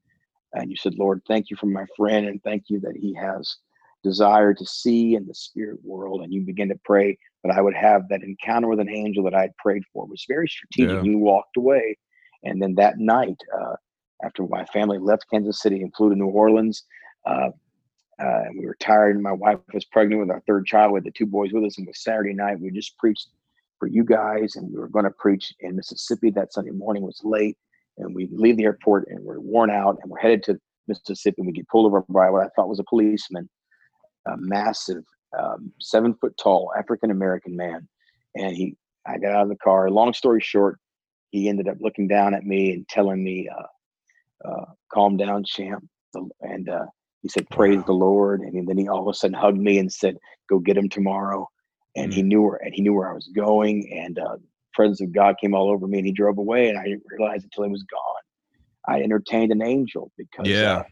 and 0.53 0.71
you 0.71 0.77
said, 0.77 0.95
"Lord, 0.95 1.21
thank 1.27 1.49
you 1.49 1.57
for 1.57 1.67
my 1.67 1.85
friend, 1.95 2.27
and 2.27 2.41
thank 2.43 2.63
you 2.69 2.79
that 2.81 2.95
he 2.95 3.13
has." 3.15 3.57
desire 4.05 4.53
to 4.53 4.65
see 4.67 5.15
in 5.15 5.25
the 5.25 5.33
spirit 5.33 5.79
world 5.83 6.21
and 6.21 6.31
you 6.31 6.41
begin 6.45 6.69
to 6.69 6.79
pray 6.85 7.17
that 7.43 7.51
I 7.51 7.59
would 7.59 7.73
have 7.73 8.07
that 8.09 8.21
encounter 8.21 8.67
with 8.67 8.79
an 8.79 8.87
angel 8.87 9.23
that 9.23 9.33
I 9.33 9.41
had 9.41 9.57
prayed 9.57 9.81
for 9.91 10.05
it 10.05 10.11
was 10.11 10.23
very 10.27 10.47
strategic. 10.47 10.97
Yeah. 10.97 11.01
You 11.01 11.17
walked 11.17 11.57
away. 11.57 11.97
And 12.43 12.61
then 12.61 12.75
that 12.75 12.99
night, 12.99 13.37
uh, 13.51 13.75
after 14.23 14.43
my 14.43 14.63
family 14.65 14.99
left 14.99 15.25
Kansas 15.31 15.59
City 15.59 15.81
and 15.81 15.91
flew 15.95 16.11
to 16.11 16.15
New 16.15 16.27
Orleans, 16.27 16.83
uh, 17.25 17.49
uh, 18.21 18.41
and 18.45 18.59
we 18.59 18.65
were 18.67 18.77
tired. 18.79 19.15
And 19.15 19.23
my 19.23 19.31
wife 19.31 19.57
was 19.73 19.85
pregnant 19.85 20.21
with 20.21 20.29
our 20.29 20.41
third 20.47 20.67
child. 20.67 20.91
We 20.91 20.97
had 20.97 21.03
the 21.03 21.11
two 21.11 21.25
boys 21.25 21.51
with 21.51 21.63
us, 21.63 21.77
and 21.77 21.87
it 21.87 21.89
was 21.89 22.03
Saturday 22.03 22.33
night. 22.33 22.59
We 22.59 22.69
just 22.71 22.97
preached 22.99 23.29
for 23.79 23.87
you 23.87 24.03
guys, 24.03 24.55
and 24.55 24.71
we 24.71 24.79
were 24.79 24.87
going 24.87 25.05
to 25.05 25.11
preach 25.11 25.53
in 25.59 25.75
Mississippi 25.75 26.31
that 26.31 26.53
Sunday 26.53 26.71
morning. 26.71 27.03
Was 27.03 27.21
late, 27.23 27.57
and 27.97 28.15
we 28.15 28.27
leave 28.31 28.57
the 28.57 28.63
airport, 28.63 29.07
and 29.09 29.23
we're 29.23 29.39
worn 29.39 29.69
out, 29.69 29.97
and 30.01 30.11
we're 30.11 30.19
headed 30.19 30.43
to 30.43 30.59
Mississippi. 30.87 31.35
And 31.39 31.47
we 31.47 31.53
get 31.53 31.67
pulled 31.67 31.85
over 31.85 32.03
by 32.09 32.29
what 32.29 32.45
I 32.45 32.49
thought 32.55 32.69
was 32.69 32.79
a 32.79 32.83
policeman, 32.83 33.49
a 34.27 34.37
massive, 34.37 35.03
um, 35.37 35.71
seven 35.79 36.13
foot 36.15 36.35
tall 36.41 36.71
African 36.77 37.11
American 37.11 37.55
man, 37.55 37.87
and 38.35 38.55
he. 38.55 38.75
I 39.07 39.19
got 39.19 39.33
out 39.33 39.43
of 39.43 39.49
the 39.49 39.57
car. 39.57 39.91
Long 39.91 40.13
story 40.13 40.41
short, 40.41 40.79
he 41.29 41.47
ended 41.47 41.67
up 41.67 41.77
looking 41.79 42.07
down 42.07 42.33
at 42.33 42.43
me 42.43 42.73
and 42.73 42.87
telling 42.87 43.23
me, 43.23 43.47
uh, 43.47 44.49
uh, 44.49 44.65
"Calm 44.91 45.15
down, 45.15 45.43
champ," 45.43 45.87
and 46.41 46.69
uh, 46.69 46.85
he 47.21 47.29
said, 47.29 47.47
"Praise 47.51 47.77
wow. 47.77 47.83
the 47.85 47.93
Lord," 47.93 48.41
and 48.41 48.67
then 48.67 48.77
he 48.77 48.87
all 48.87 49.01
of 49.01 49.07
a 49.07 49.13
sudden 49.13 49.35
hugged 49.35 49.59
me 49.59 49.77
and 49.77 49.91
said, 49.91 50.17
"Go 50.49 50.59
get 50.59 50.77
him 50.77 50.89
tomorrow." 50.89 51.47
And 51.95 52.13
he 52.13 52.23
knew 52.23 52.41
where 52.41 52.57
and 52.57 52.73
he 52.73 52.81
knew 52.81 52.93
where 52.93 53.09
I 53.09 53.13
was 53.13 53.29
going. 53.35 53.91
And 53.93 54.19
uh, 54.19 54.37
presence 54.73 55.01
of 55.01 55.13
God 55.13 55.35
came 55.39 55.53
all 55.53 55.69
over 55.69 55.87
me, 55.87 55.99
and 55.99 56.07
he 56.07 56.13
drove 56.13 56.37
away. 56.37 56.69
And 56.69 56.77
I 56.77 56.83
didn't 56.83 57.03
realize 57.09 57.43
until 57.43 57.63
he 57.63 57.71
was 57.71 57.83
gone. 57.83 58.21
I 58.87 59.01
entertained 59.01 59.51
an 59.51 59.61
angel 59.61 60.11
because 60.17 60.47
yeah. 60.47 60.77
Uh, 60.77 60.83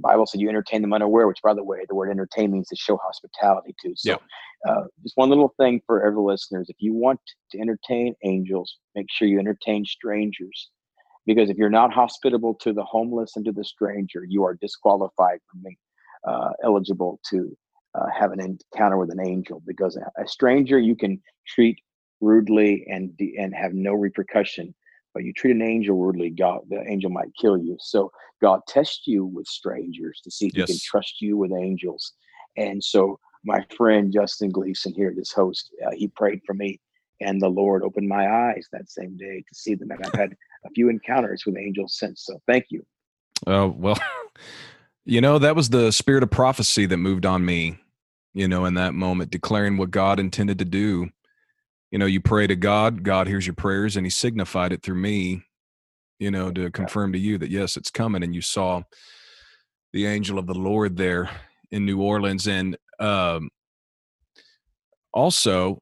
Bible 0.00 0.26
said 0.26 0.40
you 0.40 0.48
entertain 0.48 0.80
them 0.80 0.92
unaware, 0.92 1.26
which, 1.26 1.42
by 1.42 1.54
the 1.54 1.64
way, 1.64 1.80
the 1.88 1.94
word 1.94 2.10
entertain 2.10 2.52
means 2.52 2.68
to 2.68 2.76
show 2.76 2.96
hospitality 3.02 3.74
too. 3.82 3.94
So, 3.96 4.12
uh, 4.68 4.84
just 5.02 5.16
one 5.16 5.28
little 5.28 5.52
thing 5.58 5.80
for 5.86 6.06
every 6.06 6.22
listeners: 6.22 6.66
if 6.68 6.76
you 6.78 6.94
want 6.94 7.20
to 7.50 7.58
entertain 7.58 8.14
angels, 8.24 8.76
make 8.94 9.06
sure 9.10 9.26
you 9.26 9.40
entertain 9.40 9.84
strangers 9.84 10.70
because 11.28 11.50
if 11.50 11.58
you're 11.58 11.68
not 11.68 11.92
hospitable 11.92 12.54
to 12.54 12.72
the 12.72 12.82
homeless 12.82 13.36
and 13.36 13.44
to 13.44 13.52
the 13.52 13.62
stranger, 13.62 14.24
you 14.26 14.44
are 14.44 14.54
disqualified 14.54 15.38
from 15.48 15.60
being 15.62 15.76
uh, 16.26 16.50
eligible 16.64 17.20
to 17.30 17.54
uh, 17.94 18.06
have 18.16 18.32
an 18.32 18.40
encounter 18.40 18.98
with 18.98 19.10
an 19.10 19.20
angel. 19.20 19.62
Because 19.66 19.96
a, 19.96 20.28
stranger 20.28 20.78
you 20.78 20.96
can 20.96 21.20
treat 21.46 21.78
rudely 22.20 22.86
and 22.88 23.18
and 23.38 23.54
have 23.54 23.72
no 23.72 23.94
repercussion, 23.94 24.74
but 25.14 25.24
you 25.24 25.32
treat 25.32 25.54
an 25.54 25.62
angel 25.62 25.96
rudely, 25.96 26.30
God 26.30 26.60
the 26.68 26.82
angel 26.88 27.10
might 27.10 27.30
kill 27.40 27.58
you. 27.58 27.76
So 27.80 28.10
God 28.40 28.60
tests 28.68 29.06
you 29.06 29.24
with 29.24 29.46
strangers 29.46 30.20
to 30.24 30.30
see 30.30 30.46
if 30.46 30.56
yes. 30.56 30.68
He 30.68 30.74
can 30.74 30.80
trust 30.84 31.20
you 31.20 31.36
with 31.36 31.52
angels. 31.52 32.12
And 32.56 32.82
so 32.82 33.18
my 33.44 33.64
friend 33.76 34.12
Justin 34.12 34.50
Gleason 34.50 34.92
here, 34.94 35.12
this 35.16 35.32
host, 35.32 35.70
uh, 35.86 35.90
he 35.92 36.08
prayed 36.08 36.40
for 36.44 36.54
me 36.54 36.80
and 37.20 37.40
the 37.40 37.48
Lord 37.48 37.82
opened 37.82 38.08
my 38.08 38.50
eyes 38.50 38.68
that 38.72 38.90
same 38.90 39.16
day 39.16 39.42
to 39.48 39.54
see 39.54 39.74
them. 39.74 39.90
And 39.90 40.04
I've 40.04 40.18
had 40.18 40.36
a 40.64 40.70
few 40.70 40.88
encounters 40.88 41.44
with 41.46 41.56
angels 41.56 41.96
since. 41.98 42.24
So 42.24 42.40
thank 42.46 42.66
you. 42.70 42.84
Oh, 43.46 43.68
well, 43.68 43.98
you 45.08 45.22
know, 45.22 45.38
that 45.38 45.56
was 45.56 45.70
the 45.70 45.90
spirit 45.90 46.22
of 46.22 46.30
prophecy 46.30 46.84
that 46.84 46.98
moved 46.98 47.24
on 47.24 47.42
me, 47.42 47.78
you 48.34 48.46
know, 48.46 48.66
in 48.66 48.74
that 48.74 48.92
moment, 48.92 49.30
declaring 49.30 49.78
what 49.78 49.90
God 49.90 50.20
intended 50.20 50.58
to 50.58 50.66
do. 50.66 51.08
You 51.90 51.98
know, 51.98 52.04
you 52.04 52.20
pray 52.20 52.46
to 52.46 52.54
God, 52.54 53.02
God 53.02 53.26
hears 53.26 53.46
your 53.46 53.54
prayers, 53.54 53.96
and 53.96 54.04
He 54.04 54.10
signified 54.10 54.70
it 54.70 54.82
through 54.82 54.96
me, 55.00 55.44
you 56.18 56.30
know, 56.30 56.52
to 56.52 56.70
confirm 56.70 57.14
to 57.14 57.18
you 57.18 57.38
that, 57.38 57.50
yes, 57.50 57.78
it's 57.78 57.90
coming. 57.90 58.22
And 58.22 58.34
you 58.34 58.42
saw 58.42 58.82
the 59.94 60.04
angel 60.04 60.38
of 60.38 60.46
the 60.46 60.52
Lord 60.52 60.98
there 60.98 61.30
in 61.70 61.86
New 61.86 62.02
Orleans. 62.02 62.46
And 62.46 62.76
um, 63.00 63.48
also, 65.14 65.80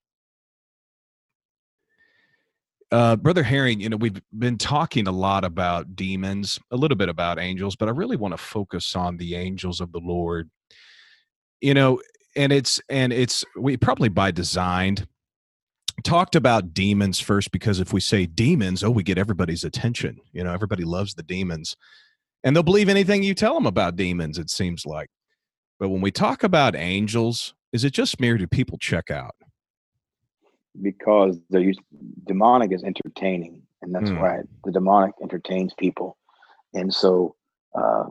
uh, 2.96 3.14
Brother 3.14 3.42
Herring, 3.42 3.78
you 3.82 3.90
know, 3.90 3.98
we've 3.98 4.18
been 4.38 4.56
talking 4.56 5.06
a 5.06 5.12
lot 5.12 5.44
about 5.44 5.94
demons, 5.94 6.58
a 6.70 6.76
little 6.78 6.96
bit 6.96 7.10
about 7.10 7.38
angels, 7.38 7.76
but 7.76 7.88
I 7.88 7.92
really 7.92 8.16
want 8.16 8.32
to 8.32 8.38
focus 8.38 8.96
on 8.96 9.18
the 9.18 9.34
angels 9.34 9.82
of 9.82 9.92
the 9.92 10.00
Lord. 10.00 10.48
You 11.60 11.74
know, 11.74 12.00
and 12.36 12.54
it's 12.54 12.80
and 12.88 13.12
it's 13.12 13.44
we 13.54 13.76
probably 13.76 14.08
by 14.08 14.30
design 14.30 14.96
talked 16.04 16.36
about 16.36 16.72
demons 16.72 17.20
first 17.20 17.52
because 17.52 17.80
if 17.80 17.92
we 17.92 18.00
say 18.00 18.24
demons, 18.24 18.82
oh, 18.82 18.90
we 18.90 19.02
get 19.02 19.18
everybody's 19.18 19.64
attention. 19.64 20.16
You 20.32 20.42
know, 20.42 20.54
everybody 20.54 20.84
loves 20.84 21.12
the 21.12 21.22
demons, 21.22 21.76
and 22.44 22.56
they'll 22.56 22.62
believe 22.62 22.88
anything 22.88 23.22
you 23.22 23.34
tell 23.34 23.52
them 23.52 23.66
about 23.66 23.96
demons. 23.96 24.38
It 24.38 24.48
seems 24.48 24.86
like, 24.86 25.10
but 25.78 25.90
when 25.90 26.00
we 26.00 26.10
talk 26.10 26.44
about 26.44 26.74
angels, 26.74 27.54
is 27.74 27.84
it 27.84 27.90
just 27.90 28.20
mere 28.20 28.38
do 28.38 28.46
people 28.46 28.78
check 28.78 29.10
out? 29.10 29.34
Because 30.82 31.38
the 31.50 31.74
demonic 32.26 32.72
is 32.72 32.84
entertaining, 32.84 33.62
and 33.82 33.94
that's 33.94 34.10
mm. 34.10 34.20
why 34.20 34.40
the 34.64 34.72
demonic 34.72 35.14
entertains 35.22 35.72
people. 35.74 36.16
And 36.74 36.92
so, 36.92 37.34
uh, 37.74 38.04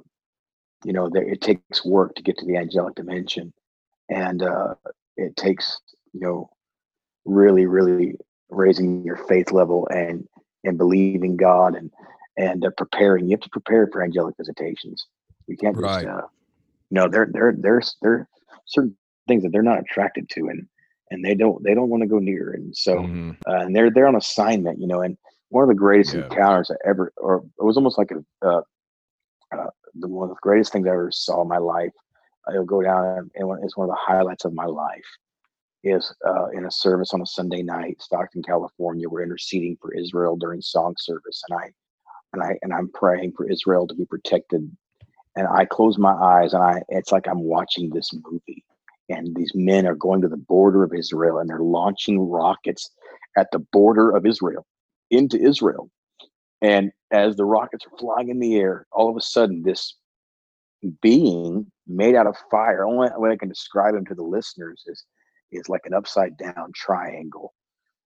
you 0.83 0.93
know, 0.93 1.09
there, 1.09 1.23
it 1.23 1.41
takes 1.41 1.85
work 1.85 2.15
to 2.15 2.23
get 2.23 2.37
to 2.37 2.45
the 2.45 2.57
angelic 2.57 2.95
dimension, 2.95 3.53
and 4.09 4.43
uh, 4.43 4.75
it 5.17 5.35
takes 5.35 5.79
you 6.15 6.21
know, 6.21 6.49
really, 7.25 7.65
really 7.65 8.15
raising 8.49 9.03
your 9.03 9.17
faith 9.17 9.51
level 9.51 9.87
and 9.91 10.27
and 10.63 10.77
believing 10.77 11.35
God 11.35 11.75
and 11.75 11.91
and 12.37 12.65
uh, 12.65 12.69
preparing. 12.77 13.25
You 13.25 13.31
have 13.31 13.41
to 13.41 13.49
prepare 13.49 13.87
for 13.91 14.01
angelic 14.01 14.35
visitations. 14.37 15.05
You 15.47 15.57
can't 15.57 15.75
just, 15.75 15.85
right. 15.85 16.07
uh, 16.07 16.21
you 16.89 16.95
know, 16.95 17.07
there 17.09 17.27
there 17.31 17.53
there's 17.57 17.97
there 18.01 18.29
certain 18.65 18.95
things 19.27 19.43
that 19.43 19.51
they're 19.51 19.61
not 19.61 19.79
attracted 19.79 20.29
to, 20.29 20.47
and 20.47 20.67
and 21.11 21.23
they 21.23 21.36
don't 21.36 21.64
they 21.64 21.73
don't 21.73 21.90
want 21.90 22.02
to 22.02 22.07
go 22.07 22.19
near 22.19 22.52
and 22.52 22.76
so 22.76 22.98
mm-hmm. 22.98 23.32
uh, 23.48 23.60
and 23.60 23.76
they're 23.76 23.91
they're 23.91 24.07
on 24.07 24.15
assignment 24.15 24.80
you 24.80 24.88
know 24.88 25.02
and 25.02 25.18
one 25.49 25.64
of 25.64 25.69
the 25.69 25.76
greatest 25.76 26.14
yeah. 26.14 26.23
encounters 26.23 26.72
i 26.72 26.90
ever 26.90 27.11
or 27.18 27.45
it 27.60 27.64
was 27.64 27.77
almost 27.77 27.98
like 27.98 28.11
a 28.11 28.48
uh, 28.48 28.61
uh, 29.56 29.69
the 29.95 30.07
one 30.07 30.30
of 30.30 30.36
the 30.36 30.40
greatest 30.41 30.72
things 30.72 30.88
i 30.88 30.91
ever 30.91 31.11
saw 31.11 31.41
in 31.41 31.48
my 31.48 31.57
life 31.57 31.91
it'll 32.52 32.65
go 32.65 32.82
down 32.82 33.30
and 33.36 33.64
it's 33.64 33.77
one 33.77 33.90
of 33.90 33.95
the 33.95 34.02
highlights 34.02 34.45
of 34.45 34.53
my 34.53 34.65
life 34.65 35.06
is 35.84 36.14
uh, 36.27 36.48
in 36.48 36.65
a 36.65 36.72
service 36.72 37.14
on 37.14 37.22
a 37.22 37.26
sunday 37.26 37.61
night 37.61 38.02
stockton 38.02 38.41
california 38.44 39.07
we're 39.07 39.23
interceding 39.23 39.77
for 39.82 39.94
israel 39.94 40.36
during 40.36 40.61
song 40.61 40.95
service 40.98 41.44
and 41.49 41.60
i 41.60 41.72
and 42.34 42.44
i 42.44 42.57
and 42.64 42.73
i'm 42.73 42.90
praying 42.94 43.32
for 43.36 43.49
israel 43.49 43.88
to 43.88 43.95
be 43.95 44.06
protected 44.06 44.69
and 45.36 45.48
i 45.48 45.65
close 45.65 45.98
my 45.98 46.14
eyes 46.14 46.53
and 46.53 46.64
i 46.64 46.82
it's 46.90 47.11
like 47.11 47.27
i'm 47.27 47.44
watching 47.44 47.90
this 47.90 48.11
movie 48.14 48.64
and 49.10 49.36
these 49.36 49.52
men 49.53 49.86
are 49.86 49.95
going 49.95 50.22
to 50.22 50.27
the 50.27 50.38
border 50.38 50.84
of 50.84 50.94
Israel 50.94 51.38
and 51.38 51.49
they're 51.49 51.60
launching 51.60 52.19
rockets 52.19 52.90
at 53.38 53.48
the 53.52 53.60
border 53.60 54.11
of 54.11 54.26
Israel 54.26 54.65
into 55.11 55.40
Israel. 55.40 55.90
And 56.61 56.91
as 57.11 57.36
the 57.36 57.45
rockets 57.45 57.86
are 57.86 57.98
flying 57.98 58.30
in 58.30 58.40
the 58.40 58.56
air, 58.56 58.88
all 58.91 59.10
of 59.10 59.18
a 59.18 59.22
sudden, 59.22 59.61
this 59.61 59.95
being 61.02 61.72
made 61.88 62.15
out 62.15 62.27
of 62.27 62.36
fire, 62.49 62.86
only 62.86 63.10
way 63.18 63.32
I 63.32 63.38
can 63.38 63.49
describe 63.49 63.95
him 63.95 64.06
to 64.06 64.15
the 64.15 64.23
listeners 64.23 64.84
is, 64.88 65.03
is 65.52 65.69
like 65.69 65.82
an 65.86 65.94
upside 65.94 66.38
down 66.38 66.72
triangle. 66.73 67.53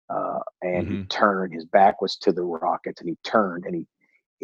Uh, 0.09 0.39
and 0.62 0.86
mm-hmm. 0.86 0.97
he 0.98 1.05
turned, 1.05 1.52
his 1.52 1.64
back 1.64 2.01
was 2.01 2.16
to 2.16 2.32
the 2.32 2.43
rockets, 2.44 3.01
and 3.01 3.10
he 3.10 3.16
turned 3.24 3.64
and 3.64 3.74
he 3.74 3.86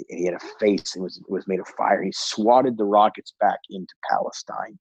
he 0.08 0.24
had 0.24 0.34
a 0.34 0.40
face 0.58 0.94
and 0.94 1.04
was 1.04 1.20
was 1.28 1.46
made 1.46 1.60
of 1.60 1.68
fire. 1.76 2.02
He 2.02 2.12
swatted 2.12 2.78
the 2.78 2.84
rockets 2.84 3.34
back 3.38 3.58
into 3.70 3.94
Palestine 4.10 4.78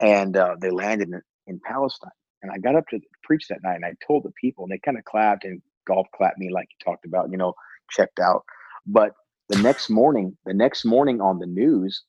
and 0.00 0.36
uh, 0.36 0.56
they 0.60 0.70
landed 0.70 1.08
in, 1.10 1.22
in 1.46 1.60
Palestine. 1.66 2.10
And 2.42 2.52
I 2.52 2.58
got 2.58 2.76
up 2.76 2.86
to 2.90 3.00
preach 3.24 3.48
that 3.48 3.62
night, 3.64 3.76
and 3.76 3.84
I 3.84 3.94
told 4.06 4.24
the 4.24 4.32
people, 4.40 4.64
and 4.64 4.72
they 4.72 4.78
kind 4.78 4.98
of 4.98 5.04
clapped 5.04 5.44
and 5.44 5.62
golf 5.86 6.06
clapped 6.14 6.38
me 6.38 6.50
like 6.52 6.68
you 6.70 6.84
talked 6.84 7.06
about, 7.06 7.30
you 7.30 7.38
know, 7.38 7.54
checked 7.90 8.20
out. 8.20 8.42
But 8.86 9.12
the 9.48 9.58
next 9.62 9.90
morning, 9.90 10.36
the 10.46 10.54
next 10.54 10.84
morning 10.84 11.20
on 11.20 11.38
the 11.38 11.46
news, 11.46 12.04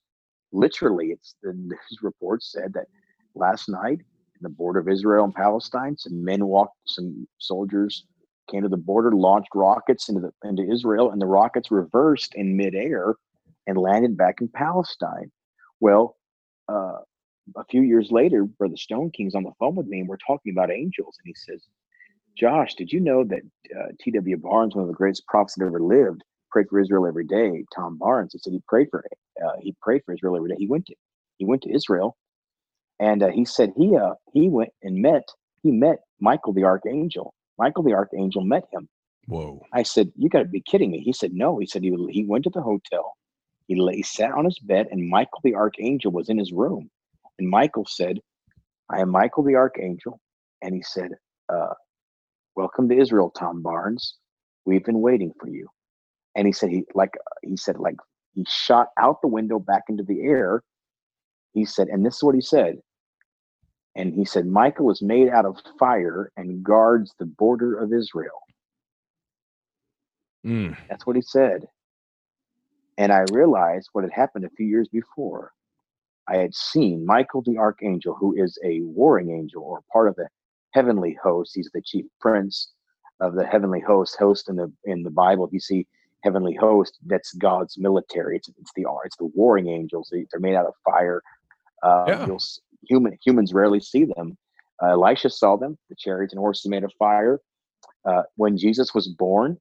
literally, 0.54 1.08
it's 1.10 1.36
the 1.44 1.54
news 1.58 2.00
report 2.04 2.44
said 2.44 2.74
that 2.76 2.88
last 3.36 3.70
night 3.70 4.00
in 4.00 4.42
the 4.42 4.50
border 4.50 4.80
of 4.80 4.90
Israel 4.90 5.26
and 5.26 5.36
Palestine, 5.36 5.98
some 5.98 6.24
men 6.24 6.46
walked, 6.48 6.76
some 6.88 7.28
soldiers 7.40 8.06
came 8.52 8.64
to 8.64 8.70
the 8.70 8.78
border, 8.78 9.12
launched 9.14 9.50
rockets 9.56 10.10
into 10.10 10.22
the 10.22 10.50
into 10.50 10.64
Israel, 10.72 11.12
and 11.12 11.22
the 11.22 11.28
rockets 11.28 11.72
reversed 11.72 12.36
in 12.36 12.58
midair 12.58 13.16
and 13.68 13.78
landed 13.78 14.18
back 14.18 14.38
in 14.42 14.50
Palestine. 14.50 15.32
Well, 15.82 16.18
uh, 16.70 17.00
a 17.56 17.64
few 17.66 17.82
years 17.82 18.12
later, 18.12 18.46
Brother 18.46 18.76
Stoneking's 18.76 19.36
on 19.36 19.44
the 19.44 19.52
phone 19.60 19.76
with 19.76 19.88
me, 19.88 20.00
and 20.00 20.10
we're 20.10 20.18
talking 20.18 20.52
about 20.52 20.72
angels, 20.72 21.18
and 21.20 21.28
he 21.28 21.34
says, 21.34 21.64
"Josh, 22.38 22.76
did 22.76 22.92
you 22.92 23.00
know 23.00 23.24
that 23.24 23.42
uh, 23.78 23.90
T.W. 24.00 24.38
Barnes, 24.38 24.76
one 24.76 24.84
of 24.84 24.88
the 24.88 24.96
greatest 24.96 25.26
prophets 25.28 25.56
that 25.56 25.66
ever 25.66 25.82
lived, 25.82 26.24
prayed 26.52 26.68
for 26.70 26.80
Israel 26.80 27.08
every 27.08 27.26
day?" 27.26 27.66
Tom 27.76 27.98
Barnes, 27.98 28.34
he 28.34 28.40
said 28.40 28.54
he 28.54 28.62
prayed 28.68 28.88
for 28.92 29.04
uh, 29.46 29.52
he 29.62 29.76
prayed 29.82 30.04
for 30.06 30.14
Israel 30.14 30.36
every 30.36 30.50
day. 30.50 30.56
He 30.58 30.68
went 30.68 30.86
to 30.88 30.96
he 31.38 31.46
went 31.46 31.62
to 31.64 31.74
Israel, 31.74 32.18
and 33.00 33.24
uh, 33.24 33.30
he 33.30 33.46
said 33.46 33.74
he 33.78 33.96
uh, 33.96 34.14
he 34.34 34.50
went 34.50 34.72
and 34.84 35.02
met 35.02 35.24
he 35.64 35.72
met 35.72 36.00
Michael 36.20 36.54
the 36.54 36.64
archangel. 36.64 37.34
Michael 37.58 37.84
the 37.84 37.94
archangel 37.94 38.44
met 38.44 38.66
him. 38.72 38.88
Whoa! 39.28 39.62
I 39.74 39.84
said, 39.84 40.12
"You 40.16 40.30
got 40.30 40.40
to 40.40 40.46
be 40.46 40.62
kidding 40.62 40.92
me." 40.92 41.00
He 41.00 41.14
said, 41.14 41.34
"No." 41.34 41.60
He 41.60 41.68
said 41.68 41.84
he 41.84 41.96
he 42.12 42.26
went 42.26 42.44
to 42.46 42.50
the 42.50 42.62
hotel. 42.62 43.14
He 43.68 43.80
lay, 43.80 43.98
he 43.98 44.04
sat 44.04 44.32
on 44.32 44.46
his 44.46 44.60
bed, 44.60 44.88
and 44.92 45.08
Michael 45.08 45.40
the 45.44 45.56
archangel 45.56 46.12
was 46.12 46.30
in 46.30 46.38
his 46.38 46.52
room 46.52 46.90
and 47.40 47.50
Michael 47.50 47.86
said, 47.86 48.20
I 48.90 49.02
am 49.02 49.10
Michael 49.10 49.44
the 49.44 49.56
Archangel. 49.56 50.20
And 50.62 50.76
he 50.76 50.82
said, 50.84 51.12
uh, 51.50 51.74
Welcome 52.56 52.90
to 52.90 52.98
Israel, 52.98 53.32
Tom 53.32 53.62
Barnes. 53.62 54.16
We've 54.66 54.84
been 54.84 55.02
waiting 55.02 55.32
for 55.40 55.48
you. 55.48 55.68
And 56.36 56.46
he 56.46 56.54
said, 56.54 56.70
he 56.70 56.84
like 56.94 57.12
he 57.44 57.58
said, 57.58 57.78
like 57.78 57.96
he 58.36 58.46
shot 58.48 58.88
out 59.00 59.22
the 59.22 59.28
window 59.28 59.60
back 59.60 59.84
into 59.90 60.04
the 60.04 60.22
air. 60.22 60.64
he 61.54 61.66
said, 61.66 61.88
and 61.88 62.06
this 62.06 62.18
is 62.18 62.24
what 62.24 62.36
he 62.36 62.42
said. 62.42 62.78
And 63.96 64.14
he 64.14 64.24
said, 64.24 64.46
Michael 64.46 64.90
is 64.92 65.02
made 65.02 65.30
out 65.30 65.46
of 65.46 65.58
fire 65.78 66.32
and 66.38 66.64
guards 66.64 67.14
the 67.20 67.26
border 67.26 67.78
of 67.78 67.94
Israel. 67.94 68.40
Mm. 70.46 70.78
That's 70.90 71.06
what 71.06 71.16
he 71.16 71.22
said. 71.22 71.68
And 72.98 73.12
I 73.12 73.26
realized 73.32 73.90
what 73.94 74.04
had 74.04 74.14
happened 74.14 74.46
a 74.46 74.50
few 74.52 74.66
years 74.66 74.88
before. 74.88 75.52
I 76.28 76.38
had 76.38 76.54
seen 76.54 77.06
Michael 77.06 77.42
the 77.42 77.58
archangel, 77.58 78.16
who 78.16 78.36
is 78.36 78.58
a 78.64 78.82
warring 78.82 79.32
angel 79.32 79.64
or 79.64 79.82
part 79.92 80.08
of 80.08 80.16
the 80.16 80.28
heavenly 80.74 81.18
host. 81.22 81.52
He's 81.56 81.70
the 81.74 81.82
chief 81.82 82.06
prince 82.20 82.72
of 83.20 83.36
the 83.36 83.46
heavenly 83.46 83.80
host. 83.82 84.18
Host 84.18 84.50
in 84.50 84.56
the 84.56 84.72
in 84.86 85.04
the 85.04 85.10
Bible, 85.10 85.46
if 85.46 85.54
you 85.54 85.60
see 85.60 85.88
heavenly 86.24 86.54
host, 86.54 86.98
that's 87.08 87.34
God's 87.34 87.78
military. 87.78 88.38
It's 88.38 88.48
it's 88.50 88.72
the 88.76 88.86
it's 89.06 89.18
the 89.18 89.26
warring 89.34 89.68
angels. 89.68 90.12
They're 90.12 90.40
made 90.40 90.56
out 90.56 90.66
of 90.68 90.74
fire. 90.86 91.22
Uh, 91.84 92.06
Yeah. 92.08 92.38
Human 92.90 93.18
humans 93.24 93.54
rarely 93.54 93.80
see 93.80 94.06
them. 94.06 94.38
Uh, 94.82 94.90
Elisha 94.92 95.30
saw 95.30 95.56
them. 95.56 95.78
The 95.90 95.96
chariots 95.96 96.34
and 96.34 96.40
horses 96.40 96.68
made 96.68 96.84
of 96.84 96.92
fire. 96.98 97.40
Uh, 98.06 98.24
when 98.36 98.58
Jesus 98.58 98.94
was 98.96 99.08
born, 99.08 99.60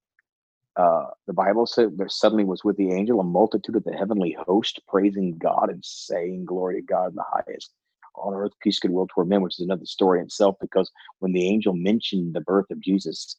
uh, 0.76 1.06
the 1.26 1.32
Bible 1.32 1.66
said 1.66 1.96
there 1.96 2.08
suddenly 2.08 2.44
was 2.44 2.64
with 2.64 2.76
the 2.76 2.92
angel 2.92 3.20
a 3.20 3.24
multitude 3.24 3.76
of 3.76 3.84
the 3.84 3.92
heavenly 3.92 4.36
host 4.46 4.80
praising 4.88 5.36
God 5.38 5.68
and 5.68 5.84
saying, 5.84 6.44
Glory 6.44 6.76
to 6.76 6.82
God 6.82 7.10
in 7.10 7.16
the 7.16 7.24
highest. 7.28 7.72
On 8.16 8.34
earth, 8.34 8.52
peace, 8.62 8.78
goodwill 8.78 9.06
toward 9.08 9.28
men, 9.28 9.40
which 9.40 9.58
is 9.58 9.64
another 9.64 9.86
story 9.86 10.20
itself, 10.20 10.56
because 10.60 10.90
when 11.20 11.32
the 11.32 11.48
angel 11.48 11.72
mentioned 11.74 12.34
the 12.34 12.40
birth 12.40 12.70
of 12.70 12.80
Jesus, 12.80 13.36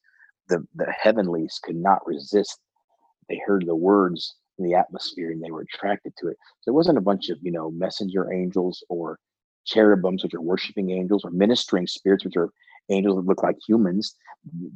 the, 0.50 0.66
the 0.76 0.92
heavenlies 0.92 1.60
could 1.62 1.76
not 1.76 2.06
resist. 2.06 2.60
They 3.30 3.42
heard 3.46 3.66
the 3.66 3.76
words 3.76 4.36
in 4.58 4.66
the 4.66 4.76
atmosphere 4.76 5.32
and 5.32 5.42
they 5.42 5.52
were 5.52 5.62
attracted 5.62 6.14
to 6.18 6.28
it. 6.28 6.38
So 6.62 6.72
it 6.72 6.76
wasn't 6.76 6.98
a 6.98 7.02
bunch 7.02 7.30
of, 7.30 7.38
you 7.42 7.52
know, 7.52 7.72
messenger 7.72 8.32
angels 8.32 8.84
or 8.90 9.20
cherubims, 9.66 10.24
which 10.24 10.34
are 10.34 10.42
worshiping 10.42 10.92
angels, 10.92 11.24
or 11.24 11.32
ministering 11.32 11.88
spirits, 11.88 12.26
which 12.26 12.38
are 12.38 12.50
angels 12.90 13.16
that 13.18 13.28
look 13.28 13.44
like 13.44 13.58
humans. 13.68 14.16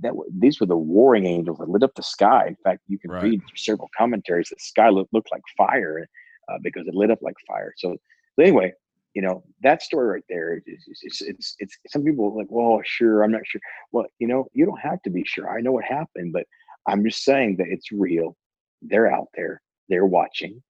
That 0.02 0.14
these 0.40 0.60
were 0.60 0.68
the 0.68 0.78
warring 0.78 1.26
angels 1.26 1.58
that 1.58 1.70
lit 1.70 1.84
up 1.84 1.96
the 1.96 2.04
sky. 2.04 2.48
In 2.48 2.56
fact, 2.64 2.82
you 2.88 3.00
can 3.00 3.12
Right. 3.12 3.24
read 3.24 3.42
through 3.42 3.58
several 3.58 3.90
commentaries 3.98 4.50
that 4.50 4.62
sky 4.62 4.90
looked, 4.90 5.14
looked 5.14 5.32
like 5.32 5.42
fire 5.58 6.08
uh, 6.50 6.58
because 6.62 6.88
it 6.88 6.94
lit 6.94 7.12
up 7.12 7.22
like 7.22 7.36
fire. 7.48 7.74
So, 7.78 7.96
so 8.36 8.44
anyway, 8.44 8.74
you 9.16 9.22
know 9.22 9.44
that 9.64 9.82
story 9.82 10.08
right 10.08 10.24
there. 10.30 10.62
It's 10.66 10.86
it's, 11.02 11.22
it's 11.22 11.56
it's 11.60 11.78
some 11.88 12.04
people 12.04 12.36
like, 12.38 12.48
well, 12.50 12.80
sure, 12.84 13.24
I'm 13.24 13.32
not 13.32 13.42
sure. 13.46 13.62
Well, 13.92 14.06
you 14.20 14.28
know, 14.28 14.48
you 14.54 14.66
don't 14.66 14.80
have 14.80 15.02
to 15.04 15.10
be 15.10 15.24
sure. 15.26 15.50
I 15.50 15.62
know 15.62 15.72
what 15.72 15.86
happened, 15.86 16.34
but 16.34 16.46
I'm 16.88 17.04
just 17.04 17.24
saying 17.24 17.56
that 17.58 17.68
it's 17.70 17.92
real. 17.92 18.36
They're 18.82 19.12
out 19.12 19.30
there. 19.36 19.62
They're 19.90 20.06
watching. 20.06 20.62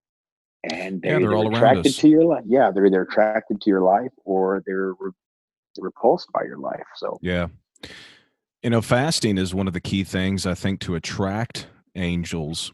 And 0.63 1.01
they're, 1.01 1.19
they're 1.19 1.29
either 1.29 1.35
all 1.35 1.55
attracted 1.55 1.93
to 1.95 2.07
your 2.07 2.23
life. 2.25 2.43
Yeah, 2.47 2.71
they're 2.71 2.85
either 2.85 3.03
attracted 3.03 3.61
to 3.61 3.69
your 3.69 3.81
life 3.81 4.11
or 4.23 4.63
they're 4.65 4.93
re- 4.99 5.11
repulsed 5.81 6.31
by 6.33 6.43
your 6.43 6.57
life. 6.57 6.85
So 6.95 7.17
Yeah. 7.21 7.47
You 8.63 8.71
know, 8.71 8.81
fasting 8.81 9.37
is 9.37 9.53
one 9.53 9.67
of 9.67 9.73
the 9.73 9.81
key 9.81 10.03
things 10.03 10.47
I 10.47 10.55
think 10.55 10.79
to 10.81 10.95
attract 10.95 11.67
angels. 11.95 12.73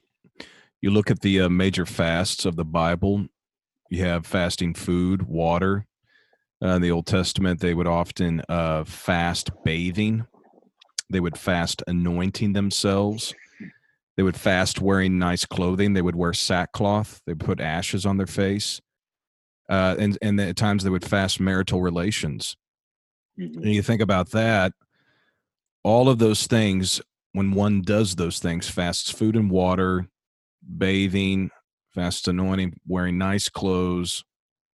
You 0.79 0.89
look 0.89 1.11
at 1.11 1.19
the 1.19 1.41
uh, 1.41 1.49
major 1.49 1.85
fasts 1.85 2.45
of 2.45 2.55
the 2.55 2.65
Bible, 2.65 3.27
you 3.89 4.03
have 4.05 4.25
fasting 4.25 4.73
food, 4.73 5.23
water. 5.23 5.85
Uh, 6.63 6.75
in 6.75 6.81
the 6.81 6.91
Old 6.91 7.07
Testament, 7.07 7.59
they 7.59 7.73
would 7.73 7.87
often 7.87 8.41
uh, 8.47 8.85
fast 8.85 9.49
bathing, 9.65 10.25
they 11.09 11.19
would 11.19 11.37
fast 11.37 11.83
anointing 11.87 12.53
themselves. 12.53 13.33
They 14.17 14.23
would 14.23 14.37
fast 14.37 14.81
wearing 14.81 15.17
nice 15.17 15.45
clothing. 15.45 15.93
They 15.93 16.01
would 16.01 16.15
wear 16.15 16.33
sackcloth. 16.33 17.21
They 17.25 17.33
put 17.33 17.59
ashes 17.59 18.05
on 18.05 18.17
their 18.17 18.27
face. 18.27 18.81
Uh, 19.69 19.95
and, 19.97 20.17
and 20.21 20.39
at 20.39 20.55
times 20.55 20.83
they 20.83 20.89
would 20.89 21.05
fast 21.05 21.39
marital 21.39 21.81
relations 21.81 22.55
mhm. 23.41 23.55
and 23.55 23.73
you 23.73 23.81
think 23.81 24.01
about 24.01 24.31
that 24.31 24.73
all 25.83 26.09
of 26.09 26.19
those 26.19 26.47
things 26.47 27.01
when 27.33 27.51
one 27.51 27.81
does 27.81 28.15
those 28.15 28.39
things 28.39 28.69
fasts 28.69 29.09
food 29.09 29.35
and 29.35 29.49
water 29.49 30.07
bathing 30.77 31.49
fast 31.93 32.27
anointing 32.27 32.73
wearing 32.87 33.17
nice 33.17 33.49
clothes 33.49 34.23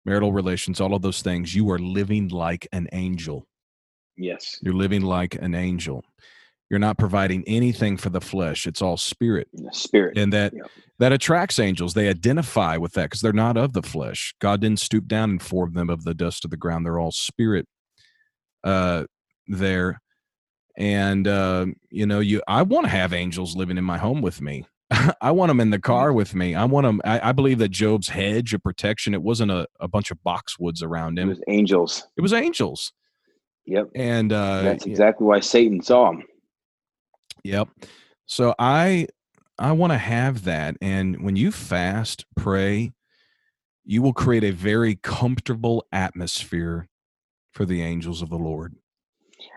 marital 0.05 0.31
relations 0.31 0.79
all 0.81 0.95
of 0.95 1.01
those 1.01 1.21
things 1.21 1.53
you 1.53 1.69
are 1.69 1.77
living 1.79 2.29
like 2.29 2.67
an 2.71 2.87
angel. 2.93 3.45
Yes, 4.15 4.57
you're 4.63 4.73
living 4.73 5.01
like 5.01 5.35
an 5.35 5.53
angel. 5.53 6.03
You're 6.69 6.79
not 6.79 6.97
providing 6.97 7.43
anything 7.47 7.97
for 7.97 8.09
the 8.09 8.21
flesh 8.21 8.65
it's 8.65 8.81
all 8.81 8.97
spirit. 8.97 9.47
Spirit. 9.71 10.17
and 10.17 10.33
that 10.33 10.53
Yep. 10.53 10.71
that 10.99 11.11
attracts 11.13 11.59
angels. 11.59 11.93
They 11.93 12.09
identify 12.09 12.77
with 12.77 12.93
that 12.93 13.03
because 13.03 13.21
they're 13.21 13.33
not 13.33 13.57
of 13.57 13.73
the 13.73 13.83
flesh. 13.83 14.33
God 14.39 14.61
didn't 14.61 14.79
stoop 14.79 15.07
down 15.07 15.29
and 15.29 15.41
form 15.41 15.73
them 15.73 15.89
of 15.89 16.03
the 16.03 16.13
dust 16.13 16.45
of 16.45 16.51
the 16.51 16.57
ground. 16.57 16.85
They're 16.85 16.99
all 16.99 17.11
spirit 17.11 17.67
uh 18.63 19.03
there 19.47 20.01
and 20.77 21.27
uh 21.27 21.65
you 21.89 22.05
know 22.05 22.19
you 22.19 22.41
i 22.47 22.61
want 22.61 22.85
to 22.85 22.89
have 22.89 23.13
angels 23.13 23.55
living 23.55 23.77
in 23.77 23.83
my 23.83 23.97
home 23.97 24.21
with 24.21 24.41
me 24.41 24.65
i 25.21 25.31
want 25.31 25.49
them 25.49 25.59
in 25.59 25.69
the 25.69 25.79
car 25.79 26.13
with 26.13 26.35
me 26.35 26.53
i 26.55 26.63
want 26.63 26.85
them 26.85 27.01
I, 27.03 27.29
I 27.29 27.31
believe 27.31 27.57
that 27.59 27.69
job's 27.69 28.09
hedge 28.09 28.53
of 28.53 28.61
protection 28.63 29.13
it 29.13 29.21
wasn't 29.21 29.51
a, 29.51 29.67
a 29.79 29.87
bunch 29.87 30.11
of 30.11 30.17
boxwoods 30.25 30.83
around 30.83 31.17
him. 31.19 31.29
It 31.29 31.33
was 31.33 31.43
angels. 31.47 32.07
it 32.15 32.21
was 32.21 32.33
angels 32.33 32.93
Yep. 33.65 33.89
and 33.95 34.31
uh 34.31 34.61
That's 34.61 34.85
yeah, 34.85 34.91
exactly 34.91 35.25
why 35.27 35.41
Satan 35.41 35.81
saw 35.81 36.11
him. 36.11 36.23
Yep. 37.43 37.67
So 38.25 38.55
I 38.59 39.07
I 39.59 39.71
want 39.73 39.91
to 39.91 39.97
have 39.97 40.43
that 40.45 40.77
and 40.81 41.21
when 41.23 41.35
you 41.35 41.51
fast, 41.51 42.25
pray, 42.35 42.93
you 43.83 44.01
will 44.01 44.13
create 44.13 44.43
a 44.43 44.51
very 44.51 44.95
comfortable 44.95 45.85
atmosphere 45.91 46.87
for 47.57 47.65
the 47.65 47.81
angels 47.81 48.21
of 48.21 48.29
the 48.29 48.37
Lord. 48.37 48.75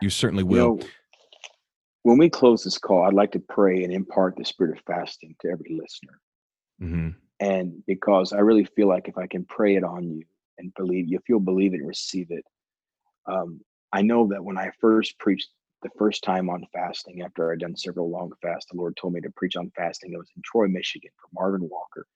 You 0.01 0.09
certainly 0.09 0.43
You 0.43 0.49
will. 0.49 0.67
know, 0.79 0.81
when 2.03 2.17
we 2.17 2.31
close 2.31 2.65
this 2.65 2.79
call, 2.79 3.03
I'd 3.03 3.13
like 3.13 3.33
to 3.33 3.41
pray 3.41 3.85
and 3.85 3.93
impart 3.93 4.37
the 4.37 4.45
spirit 4.45 4.79
of 4.79 4.83
fasting 4.87 5.37
to 5.41 5.49
every 5.51 5.79
listener. 5.79 6.19
hmm 6.79 7.11
And 7.41 7.85
because 7.87 8.33
I 8.33 8.39
really 8.39 8.65
feel 8.65 8.89
like 8.89 9.07
if 9.07 9.19
I 9.19 9.27
can 9.27 9.45
pray 9.45 9.77
it 9.77 9.85
on 9.85 10.09
you 10.09 10.23
and 10.57 10.73
believe 10.77 11.09
you, 11.09 11.19
if 11.19 11.29
you'll 11.29 11.41
believe 11.41 11.75
it 11.75 11.81
and 11.81 11.89
receive 11.89 12.29
it, 12.31 12.45
um, 13.27 13.61
I 13.93 14.01
know 14.01 14.27
that 14.29 14.43
when 14.43 14.57
I 14.57 14.71
first 14.81 15.19
preached 15.19 15.51
the 15.83 15.91
first 15.99 16.25
time 16.25 16.49
on 16.49 16.67
fasting, 16.73 17.21
after 17.21 17.53
I'd 17.53 17.59
done 17.59 17.77
several 17.77 18.11
long 18.11 18.33
fasts, 18.41 18.71
the 18.71 18.79
Lord 18.79 18.97
told 18.97 19.13
me 19.13 19.21
to 19.21 19.31
preach 19.37 19.57
on 19.57 19.71
fasting. 19.77 20.15
It 20.15 20.17
was 20.17 20.31
in 20.35 20.43
Troy, 20.43 20.69
Michigan, 20.69 21.11
for 21.21 21.29
Marvin 21.39 21.69
Walker. 21.69 22.07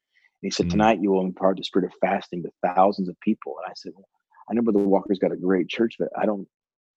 And 0.40 0.46
he 0.48 0.50
said, 0.50 0.66
Mm. 0.66 0.70
Tonight 0.70 1.02
you 1.02 1.10
will 1.12 1.26
impart 1.26 1.58
the 1.58 1.64
spirit 1.64 1.86
of 1.90 1.98
fasting 2.00 2.42
to 2.42 2.50
thousands 2.74 3.10
of 3.10 3.20
people. 3.20 3.56
And 3.62 3.70
I 3.70 3.74
said, 3.76 3.92
Well, 3.94 4.08
I 4.48 4.54
know 4.54 4.62
Brother 4.62 4.80
Walker's 4.80 5.18
got 5.18 5.32
a 5.32 5.36
great 5.36 5.68
church, 5.68 5.96
but 5.98 6.08
I 6.16 6.26
don't, 6.26 6.46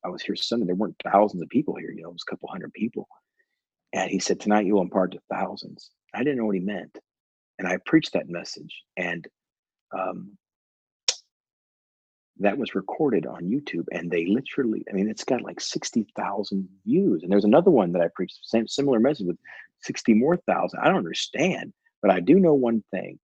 I 0.03 0.09
was 0.09 0.21
here 0.21 0.35
Sunday. 0.35 0.65
There 0.65 0.75
weren't 0.75 1.01
thousands 1.03 1.41
of 1.41 1.49
people 1.49 1.75
here, 1.75 1.91
you 1.91 2.03
know, 2.03 2.09
it 2.09 2.13
was 2.13 2.25
a 2.27 2.31
couple 2.31 2.49
hundred 2.49 2.73
people. 2.73 3.07
And 3.93 4.11
he 4.11 4.19
said, 4.19 4.39
Tonight 4.39 4.65
you 4.65 4.75
will 4.75 4.81
impart 4.81 5.13
to 5.13 5.19
thousands. 5.31 5.91
I 6.13 6.19
didn't 6.19 6.37
know 6.37 6.45
what 6.45 6.55
he 6.55 6.61
meant. 6.61 6.97
And 7.59 7.67
I 7.67 7.77
preached 7.85 8.13
that 8.13 8.29
message. 8.29 8.83
And 8.97 9.27
um, 9.97 10.37
that 12.39 12.57
was 12.57 12.75
recorded 12.75 13.25
on 13.25 13.49
YouTube, 13.49 13.85
and 13.91 14.11
they 14.11 14.25
literally, 14.25 14.83
I 14.89 14.93
mean, 14.93 15.09
it's 15.09 15.23
got 15.23 15.41
like 15.41 15.59
60,000 15.59 16.69
views. 16.85 17.23
And 17.23 17.31
there's 17.31 17.45
another 17.45 17.71
one 17.71 17.91
that 17.93 18.01
I 18.01 18.09
preached, 18.13 18.39
same 18.43 18.67
similar 18.67 18.99
message 18.99 19.27
with 19.27 19.37
60 19.81 20.13
more 20.13 20.37
thousand. 20.37 20.79
I 20.79 20.85
don't 20.85 20.97
understand, 20.97 21.73
but 22.01 22.11
I 22.11 22.19
do 22.19 22.35
know 22.35 22.53
one 22.53 22.83
thing 22.91 23.19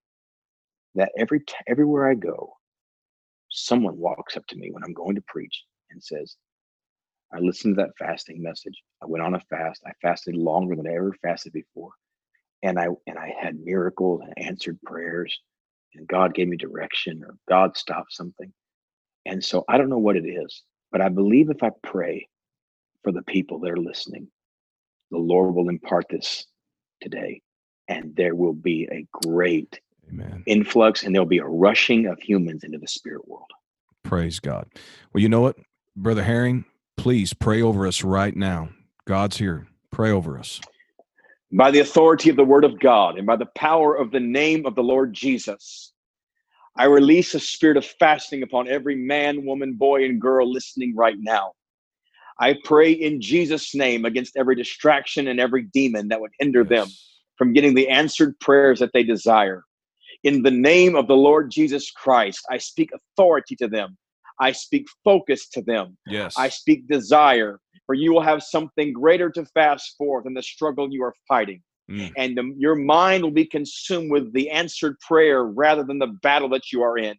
that 0.94 1.12
every 1.16 1.40
t- 1.40 1.54
everywhere 1.66 2.08
I 2.08 2.14
go, 2.14 2.54
someone 3.54 3.96
walks 3.96 4.36
up 4.36 4.46
to 4.48 4.56
me 4.56 4.70
when 4.70 4.82
I'm 4.82 4.92
going 4.92 5.14
to 5.14 5.24
preach 5.26 5.64
and 5.90 6.02
says, 6.02 6.36
I 7.32 7.38
listened 7.38 7.76
to 7.76 7.82
that 7.82 7.96
fasting 7.98 8.42
message. 8.42 8.82
I 9.02 9.06
went 9.06 9.24
on 9.24 9.34
a 9.34 9.40
fast. 9.50 9.82
I 9.86 9.92
fasted 10.02 10.36
longer 10.36 10.76
than 10.76 10.86
I 10.86 10.94
ever 10.94 11.14
fasted 11.22 11.52
before. 11.52 11.90
And 12.62 12.78
I 12.78 12.88
and 13.06 13.18
I 13.18 13.34
had 13.40 13.60
miracles 13.60 14.22
and 14.24 14.46
answered 14.46 14.78
prayers, 14.86 15.36
and 15.94 16.06
God 16.08 16.34
gave 16.34 16.48
me 16.48 16.56
direction 16.56 17.22
or 17.24 17.36
God 17.48 17.76
stopped 17.76 18.12
something. 18.12 18.52
And 19.26 19.42
so 19.42 19.64
I 19.68 19.78
don't 19.78 19.88
know 19.88 19.98
what 19.98 20.16
it 20.16 20.26
is, 20.26 20.62
but 20.90 21.00
I 21.00 21.08
believe 21.08 21.50
if 21.50 21.62
I 21.62 21.70
pray 21.82 22.28
for 23.02 23.12
the 23.12 23.22
people 23.22 23.60
that 23.60 23.70
are 23.70 23.76
listening, 23.76 24.28
the 25.10 25.18
Lord 25.18 25.54
will 25.54 25.68
impart 25.68 26.06
this 26.08 26.46
today. 27.00 27.42
And 27.88 28.16
there 28.16 28.34
will 28.34 28.54
be 28.54 28.88
a 28.90 29.06
great 29.26 29.80
Amen. 30.10 30.42
influx 30.46 31.02
and 31.02 31.14
there'll 31.14 31.26
be 31.26 31.38
a 31.38 31.46
rushing 31.46 32.06
of 32.06 32.18
humans 32.20 32.64
into 32.64 32.78
the 32.78 32.86
spirit 32.88 33.26
world. 33.28 33.50
Praise 34.02 34.40
God. 34.40 34.66
Well, 35.12 35.22
you 35.22 35.28
know 35.28 35.40
what, 35.40 35.56
Brother 35.96 36.22
Herring, 36.22 36.64
please 36.96 37.32
pray 37.32 37.62
over 37.62 37.86
us 37.86 38.04
right 38.04 38.36
now. 38.36 38.70
God's 39.06 39.38
here. 39.38 39.66
Pray 39.90 40.10
over 40.10 40.38
us. 40.38 40.60
By 41.52 41.70
the 41.70 41.80
authority 41.80 42.30
of 42.30 42.36
the 42.36 42.44
word 42.44 42.64
of 42.64 42.80
God 42.80 43.16
and 43.16 43.26
by 43.26 43.36
the 43.36 43.48
power 43.56 43.94
of 43.94 44.10
the 44.10 44.20
name 44.20 44.66
of 44.66 44.74
the 44.74 44.82
Lord 44.82 45.14
Jesus, 45.14 45.92
I 46.76 46.86
release 46.86 47.34
a 47.34 47.40
spirit 47.40 47.76
of 47.76 47.84
fasting 47.84 48.42
upon 48.42 48.66
every 48.68 48.96
man, 48.96 49.44
woman, 49.46 49.74
boy, 49.74 50.04
and 50.04 50.20
girl 50.20 50.50
listening 50.50 50.94
right 50.96 51.14
now. 51.18 51.52
I 52.40 52.56
pray 52.64 52.90
in 52.90 53.20
Jesus' 53.20 53.74
name 53.74 54.04
against 54.04 54.36
every 54.36 54.56
distraction 54.56 55.28
and 55.28 55.38
every 55.38 55.62
demon 55.72 56.08
that 56.08 56.20
would 56.20 56.32
hinder 56.40 56.64
them 56.64 56.88
from 57.38 57.52
getting 57.52 57.74
the 57.74 57.88
answered 57.88 58.38
prayers 58.40 58.80
that 58.80 58.90
they 58.92 59.04
desire. 59.04 59.62
In 60.24 60.42
the 60.42 60.50
name 60.50 60.96
of 60.96 61.06
the 61.06 61.16
Lord 61.16 61.50
Jesus 61.50 61.90
Christ, 61.90 62.44
I 62.50 62.56
speak 62.56 62.90
authority 62.94 63.54
to 63.56 63.68
them. 63.68 63.96
I 64.40 64.52
speak 64.52 64.86
focus 65.04 65.48
to 65.50 65.62
them. 65.62 65.96
Yes. 66.06 66.34
I 66.36 66.48
speak 66.48 66.88
desire, 66.88 67.60
for 67.86 67.94
you 67.94 68.12
will 68.12 68.22
have 68.22 68.42
something 68.42 68.92
greater 68.92 69.30
to 69.30 69.44
fast 69.46 69.94
for 69.98 70.22
than 70.22 70.34
the 70.34 70.42
struggle 70.42 70.90
you 70.90 71.04
are 71.04 71.14
fighting. 71.28 71.62
Mm. 71.90 72.12
And 72.16 72.36
the, 72.36 72.54
your 72.56 72.74
mind 72.74 73.22
will 73.22 73.30
be 73.30 73.44
consumed 73.44 74.10
with 74.10 74.32
the 74.32 74.50
answered 74.50 74.98
prayer 75.00 75.44
rather 75.44 75.84
than 75.84 75.98
the 75.98 76.16
battle 76.22 76.48
that 76.48 76.72
you 76.72 76.82
are 76.82 76.96
in. 76.96 77.14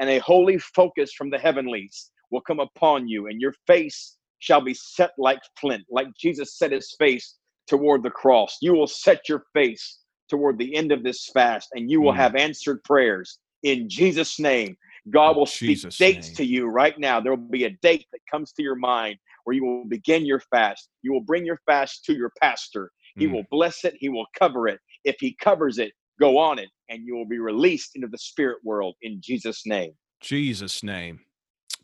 And 0.00 0.10
a 0.10 0.18
holy 0.18 0.58
focus 0.58 1.14
from 1.14 1.30
the 1.30 1.38
heavenlies 1.38 2.10
will 2.30 2.40
come 2.40 2.60
upon 2.60 3.08
you, 3.08 3.28
and 3.28 3.40
your 3.40 3.54
face 3.66 4.16
shall 4.40 4.60
be 4.60 4.74
set 4.74 5.12
like 5.18 5.40
flint, 5.58 5.84
like 5.88 6.08
Jesus 6.18 6.58
set 6.58 6.72
his 6.72 6.94
face 6.98 7.36
toward 7.68 8.02
the 8.02 8.10
cross. 8.10 8.58
You 8.60 8.74
will 8.74 8.88
set 8.88 9.28
your 9.28 9.44
face 9.54 9.99
toward 10.30 10.58
the 10.58 10.74
end 10.74 10.92
of 10.92 11.02
this 11.02 11.26
fast, 11.26 11.68
and 11.74 11.90
you 11.90 12.00
will 12.00 12.12
mm. 12.12 12.16
have 12.16 12.36
answered 12.36 12.82
prayers 12.84 13.38
in 13.62 13.88
Jesus' 13.88 14.38
name. 14.38 14.76
God 15.10 15.36
will 15.36 15.46
speak 15.46 15.70
Jesus 15.70 15.96
dates 15.96 16.28
name. 16.28 16.36
to 16.36 16.44
you 16.44 16.66
right 16.66 16.98
now. 16.98 17.20
There 17.20 17.32
will 17.32 17.48
be 17.48 17.64
a 17.64 17.76
date 17.82 18.06
that 18.12 18.20
comes 18.30 18.52
to 18.52 18.62
your 18.62 18.76
mind 18.76 19.16
where 19.44 19.56
you 19.56 19.64
will 19.64 19.84
begin 19.84 20.24
your 20.24 20.40
fast. 20.40 20.88
You 21.02 21.12
will 21.12 21.22
bring 21.22 21.44
your 21.44 21.58
fast 21.66 22.04
to 22.04 22.14
your 22.14 22.32
pastor. 22.40 22.90
He 23.16 23.26
mm. 23.26 23.32
will 23.32 23.44
bless 23.50 23.84
it, 23.84 23.94
he 23.98 24.08
will 24.08 24.26
cover 24.38 24.68
it. 24.68 24.78
If 25.04 25.16
he 25.18 25.36
covers 25.40 25.78
it, 25.78 25.92
go 26.20 26.38
on 26.38 26.58
it, 26.58 26.68
and 26.88 27.04
you 27.04 27.16
will 27.16 27.26
be 27.26 27.38
released 27.38 27.96
into 27.96 28.08
the 28.08 28.18
spirit 28.18 28.58
world 28.64 28.94
in 29.02 29.20
Jesus' 29.22 29.66
name. 29.66 29.92
Jesus' 30.20 30.82
name. 30.82 31.20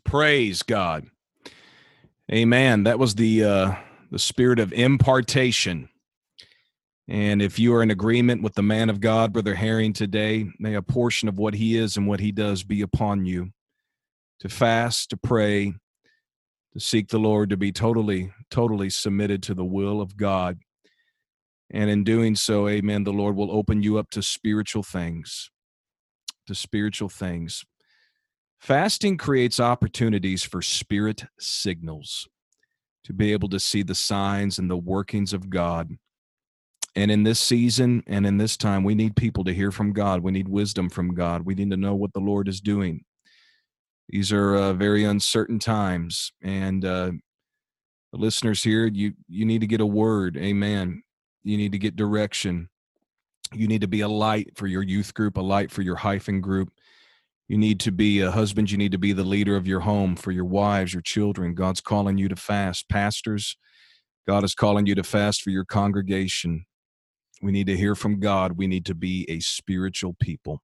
Praise 0.03 0.63
God. 0.63 1.07
Amen. 2.31 2.83
That 2.83 2.99
was 2.99 3.15
the 3.15 3.43
uh 3.43 3.75
the 4.11 4.19
spirit 4.19 4.59
of 4.59 4.71
impartation. 4.71 5.89
And 7.07 7.41
if 7.41 7.57
you 7.57 7.73
are 7.73 7.83
in 7.83 7.91
agreement 7.91 8.43
with 8.43 8.55
the 8.55 8.63
man 8.63 8.89
of 8.89 8.99
God, 8.99 9.31
Brother 9.31 9.55
Herring, 9.55 9.93
today, 9.93 10.49
may 10.59 10.75
a 10.75 10.81
portion 10.81 11.29
of 11.29 11.37
what 11.37 11.53
he 11.53 11.77
is 11.77 11.95
and 11.95 12.05
what 12.05 12.19
he 12.19 12.33
does 12.33 12.63
be 12.63 12.81
upon 12.81 13.25
you 13.25 13.51
to 14.39 14.49
fast, 14.49 15.09
to 15.11 15.17
pray, 15.17 15.73
to 16.73 16.79
seek 16.79 17.07
the 17.07 17.17
Lord, 17.17 17.49
to 17.49 17.57
be 17.57 17.71
totally, 17.71 18.31
totally 18.51 18.89
submitted 18.89 19.41
to 19.43 19.53
the 19.53 19.65
will 19.65 20.01
of 20.01 20.17
God. 20.17 20.59
And 21.71 21.89
in 21.89 22.03
doing 22.03 22.35
so, 22.35 22.67
amen, 22.67 23.03
the 23.03 23.13
Lord 23.13 23.35
will 23.35 23.51
open 23.51 23.81
you 23.81 23.97
up 23.97 24.09
to 24.11 24.21
spiritual 24.21 24.83
things, 24.83 25.49
to 26.45 26.55
spiritual 26.55 27.09
things. 27.09 27.63
Fasting 28.59 29.17
creates 29.17 29.59
opportunities 29.59 30.43
for 30.43 30.61
spirit 30.61 31.25
signals 31.39 32.27
to 33.03 33.13
be 33.13 33.31
able 33.31 33.49
to 33.49 33.59
see 33.59 33.83
the 33.83 33.95
signs 33.95 34.59
and 34.59 34.69
the 34.69 34.77
workings 34.77 35.31
of 35.31 35.49
God. 35.49 35.97
And 36.97 37.11
in 37.11 37.21
this 37.21 37.39
season 37.39 38.01
and 38.07 38.25
in 38.25 38.39
this 38.39 38.57
time, 38.57 38.83
we 38.83 38.95
need 38.95 39.15
people 39.15 39.43
to 39.43 39.53
hear 39.53 39.71
from 39.71 39.93
God. 39.93 40.23
We 40.23 40.31
need 40.31 40.47
wisdom 40.47 40.89
from 40.89 41.13
God. 41.13 41.43
We 41.43 41.53
need 41.53 41.69
to 41.69 41.77
know 41.77 41.93
what 41.93 42.11
the 42.13 42.19
Lord 42.19 42.47
is 42.47 42.59
doing. 42.59 43.05
These 44.09 44.31
are 44.31 44.55
uh, 44.55 44.73
very 44.73 45.03
uncertain 45.03 45.59
times, 45.59 46.31
and 46.41 46.83
uh, 46.83 47.11
the 48.11 48.17
listeners 48.17 48.63
here, 48.63 48.87
you 48.87 49.13
you 49.27 49.45
need 49.45 49.61
to 49.61 49.67
get 49.67 49.79
a 49.79 49.85
word. 49.85 50.37
Amen. 50.37 51.03
You 51.43 51.57
need 51.57 51.73
to 51.73 51.77
get 51.77 51.95
direction. 51.95 52.67
You 53.53 53.67
need 53.67 53.81
to 53.81 53.87
be 53.87 54.01
a 54.01 54.07
light 54.07 54.49
for 54.55 54.65
your 54.65 54.81
youth 54.81 55.13
group, 55.13 55.37
a 55.37 55.41
light 55.41 55.69
for 55.69 55.83
your 55.83 55.97
hyphen 55.97 56.41
group. 56.41 56.69
You 57.47 57.59
need 57.59 57.79
to 57.81 57.91
be 57.91 58.21
a 58.21 58.31
husband. 58.31 58.71
You 58.71 58.79
need 58.79 58.93
to 58.93 58.97
be 58.97 59.13
the 59.13 59.23
leader 59.23 59.55
of 59.55 59.67
your 59.67 59.81
home 59.81 60.15
for 60.15 60.31
your 60.31 60.45
wives, 60.45 60.93
your 60.93 61.03
children. 61.03 61.53
God's 61.53 61.79
calling 61.79 62.17
you 62.17 62.27
to 62.27 62.35
fast. 62.35 62.89
Pastors, 62.89 63.55
God 64.27 64.43
is 64.43 64.55
calling 64.55 64.87
you 64.87 64.95
to 64.95 65.03
fast 65.03 65.43
for 65.43 65.51
your 65.51 65.63
congregation. 65.63 66.65
We 67.41 67.51
need 67.51 67.67
to 67.67 67.77
hear 67.77 67.95
from 67.95 68.19
God. 68.19 68.53
We 68.53 68.67
need 68.67 68.85
to 68.85 68.95
be 68.95 69.25
a 69.29 69.39
spiritual 69.39 70.15
people. 70.19 70.61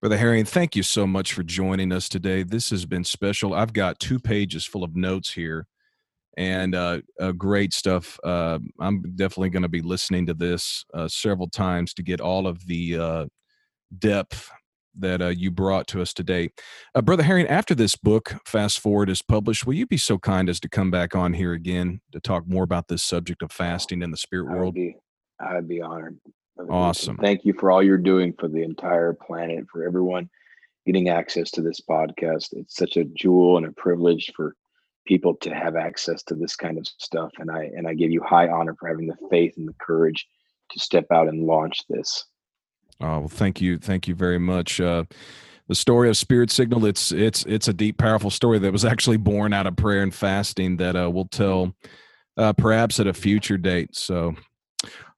Brother 0.00 0.16
Herring, 0.16 0.44
thank 0.44 0.76
you 0.76 0.82
so 0.82 1.06
much 1.06 1.32
for 1.32 1.42
joining 1.42 1.90
us 1.90 2.08
today. 2.08 2.42
This 2.42 2.70
has 2.70 2.84
been 2.84 3.04
special. 3.04 3.54
I've 3.54 3.72
got 3.72 3.98
two 3.98 4.18
pages 4.18 4.66
full 4.66 4.84
of 4.84 4.94
notes 4.94 5.32
here 5.32 5.66
and 6.36 6.74
uh, 6.74 7.00
uh, 7.20 7.32
great 7.32 7.72
stuff. 7.72 8.18
Uh, 8.22 8.58
I'm 8.78 9.02
definitely 9.16 9.50
going 9.50 9.62
to 9.62 9.68
be 9.68 9.80
listening 9.80 10.26
to 10.26 10.34
this 10.34 10.84
uh, 10.94 11.08
several 11.08 11.48
times 11.48 11.94
to 11.94 12.02
get 12.02 12.20
all 12.20 12.46
of 12.46 12.66
the 12.66 12.98
uh, 12.98 13.26
depth 13.98 14.50
that 14.98 15.20
uh, 15.20 15.28
you 15.28 15.50
brought 15.50 15.86
to 15.88 16.00
us 16.00 16.12
today. 16.12 16.50
Uh, 16.94 17.02
Brother 17.02 17.22
Herring, 17.22 17.46
after 17.46 17.74
this 17.74 17.96
book, 17.96 18.34
Fast 18.46 18.80
Forward, 18.80 19.10
is 19.10 19.22
published, 19.22 19.66
will 19.66 19.74
you 19.74 19.86
be 19.86 19.98
so 19.98 20.18
kind 20.18 20.48
as 20.48 20.60
to 20.60 20.68
come 20.68 20.90
back 20.90 21.14
on 21.14 21.34
here 21.34 21.52
again 21.52 22.00
to 22.12 22.20
talk 22.20 22.46
more 22.46 22.64
about 22.64 22.88
this 22.88 23.02
subject 23.02 23.42
of 23.42 23.52
fasting 23.52 24.02
in 24.02 24.10
the 24.10 24.16
spirit 24.16 24.46
world? 24.46 24.74
Be, 24.74 24.96
I'd 25.40 25.68
be 25.68 25.82
honored. 25.82 26.18
Awesome. 26.68 27.16
Thank 27.18 27.44
you 27.44 27.52
for 27.52 27.70
all 27.70 27.82
you're 27.82 27.98
doing 27.98 28.32
for 28.38 28.48
the 28.48 28.62
entire 28.62 29.12
planet, 29.12 29.66
for 29.70 29.84
everyone 29.84 30.30
getting 30.86 31.08
access 31.08 31.50
to 31.52 31.62
this 31.62 31.80
podcast. 31.80 32.48
It's 32.52 32.76
such 32.76 32.96
a 32.96 33.04
jewel 33.04 33.56
and 33.56 33.66
a 33.66 33.72
privilege 33.72 34.32
for 34.34 34.54
people 35.06 35.34
to 35.36 35.54
have 35.54 35.76
access 35.76 36.22
to 36.24 36.34
this 36.34 36.56
kind 36.56 36.78
of 36.78 36.86
stuff. 36.86 37.30
And 37.38 37.50
I 37.50 37.64
and 37.76 37.86
I 37.86 37.94
give 37.94 38.10
you 38.10 38.22
high 38.22 38.48
honor 38.48 38.74
for 38.78 38.88
having 38.88 39.06
the 39.06 39.16
faith 39.30 39.54
and 39.56 39.68
the 39.68 39.74
courage 39.80 40.26
to 40.70 40.80
step 40.80 41.06
out 41.12 41.28
and 41.28 41.46
launch 41.46 41.82
this. 41.88 42.24
Oh, 43.00 43.20
well, 43.20 43.28
thank 43.28 43.60
you, 43.60 43.78
thank 43.78 44.08
you 44.08 44.14
very 44.14 44.38
much. 44.38 44.80
Uh, 44.80 45.04
the 45.68 45.74
story 45.74 46.08
of 46.08 46.16
Spirit 46.16 46.50
Signal 46.50 46.86
it's 46.86 47.12
it's 47.12 47.44
it's 47.44 47.68
a 47.68 47.74
deep, 47.74 47.98
powerful 47.98 48.30
story 48.30 48.58
that 48.60 48.72
was 48.72 48.84
actually 48.84 49.18
born 49.18 49.52
out 49.52 49.66
of 49.66 49.76
prayer 49.76 50.02
and 50.02 50.14
fasting 50.14 50.78
that 50.78 50.96
uh, 50.96 51.10
we'll 51.10 51.26
tell 51.26 51.74
uh, 52.36 52.52
perhaps 52.54 52.98
at 53.00 53.06
a 53.06 53.12
future 53.12 53.58
date. 53.58 53.94
So. 53.94 54.34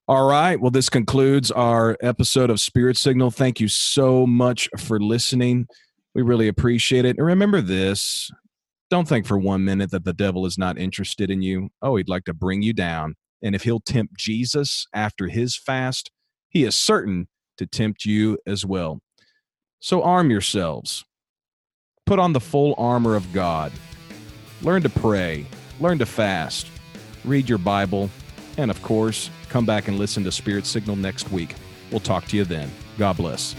All 0.09 0.27
right. 0.27 0.59
Well, 0.59 0.71
this 0.71 0.89
concludes 0.89 1.51
our 1.51 1.95
episode 2.01 2.49
of 2.49 2.61
Spirit 2.61 2.97
Signal. 2.97 3.31
Thank 3.31 3.61
you 3.61 3.69
so 3.69 4.27
much 4.27 4.67
for 4.79 4.99
listening. 4.99 5.67
We 6.15 6.23
really 6.23 6.49
appreciate 6.49 7.05
it. 7.05 7.19
And 7.19 7.27
remember 7.27 7.61
this 7.61 8.31
don't 8.89 9.07
think 9.07 9.27
for 9.27 9.37
one 9.37 9.67
minute 9.67 9.91
that 9.91 10.05
the 10.05 10.15
devil 10.15 10.47
is 10.47 10.57
not 10.57 10.79
interested 10.79 11.31
in 11.31 11.43
you. 11.43 11.69
Oh, 11.83 11.97
he'd 11.97 12.09
like 12.09 12.25
to 12.25 12.33
bring 12.33 12.63
you 12.63 12.73
down. 12.73 13.17
And 13.43 13.55
if 13.55 13.65
he'll 13.65 13.81
tempt 13.81 14.17
Jesus 14.17 14.87
after 14.95 15.29
his 15.29 15.59
fast, 15.59 16.11
he 16.49 16.65
is 16.65 16.75
certain 16.75 17.29
to 17.59 17.67
tempt 17.67 18.07
you 18.07 18.39
as 18.47 18.65
well. 18.65 19.03
So 19.81 20.03
arm 20.03 20.31
yourselves. 20.31 21.05
Put 22.07 22.19
on 22.19 22.33
the 22.33 22.41
full 22.41 22.75
armor 22.79 23.15
of 23.15 23.31
God. 23.35 23.73
Learn 24.63 24.81
to 24.85 24.89
pray. 24.89 25.45
Learn 25.81 25.99
to 25.99 26.07
fast. 26.07 26.67
Read 27.27 27.47
your 27.47 27.59
Bible. 27.59 28.09
And 28.57 28.71
of 28.71 28.81
course, 28.81 29.29
come 29.49 29.67
back 29.67 29.89
and 29.89 29.99
listen 29.99 30.25
to 30.25 30.33
Spirit 30.33 30.67
Signal 30.67 30.97
next 30.97 31.31
week. 31.31 31.55
We'll 31.91 32.01
talk 32.01 32.27
to 32.27 32.37
you 32.37 32.45
then. 32.45 32.71
God 32.99 33.17
bless. 33.17 33.55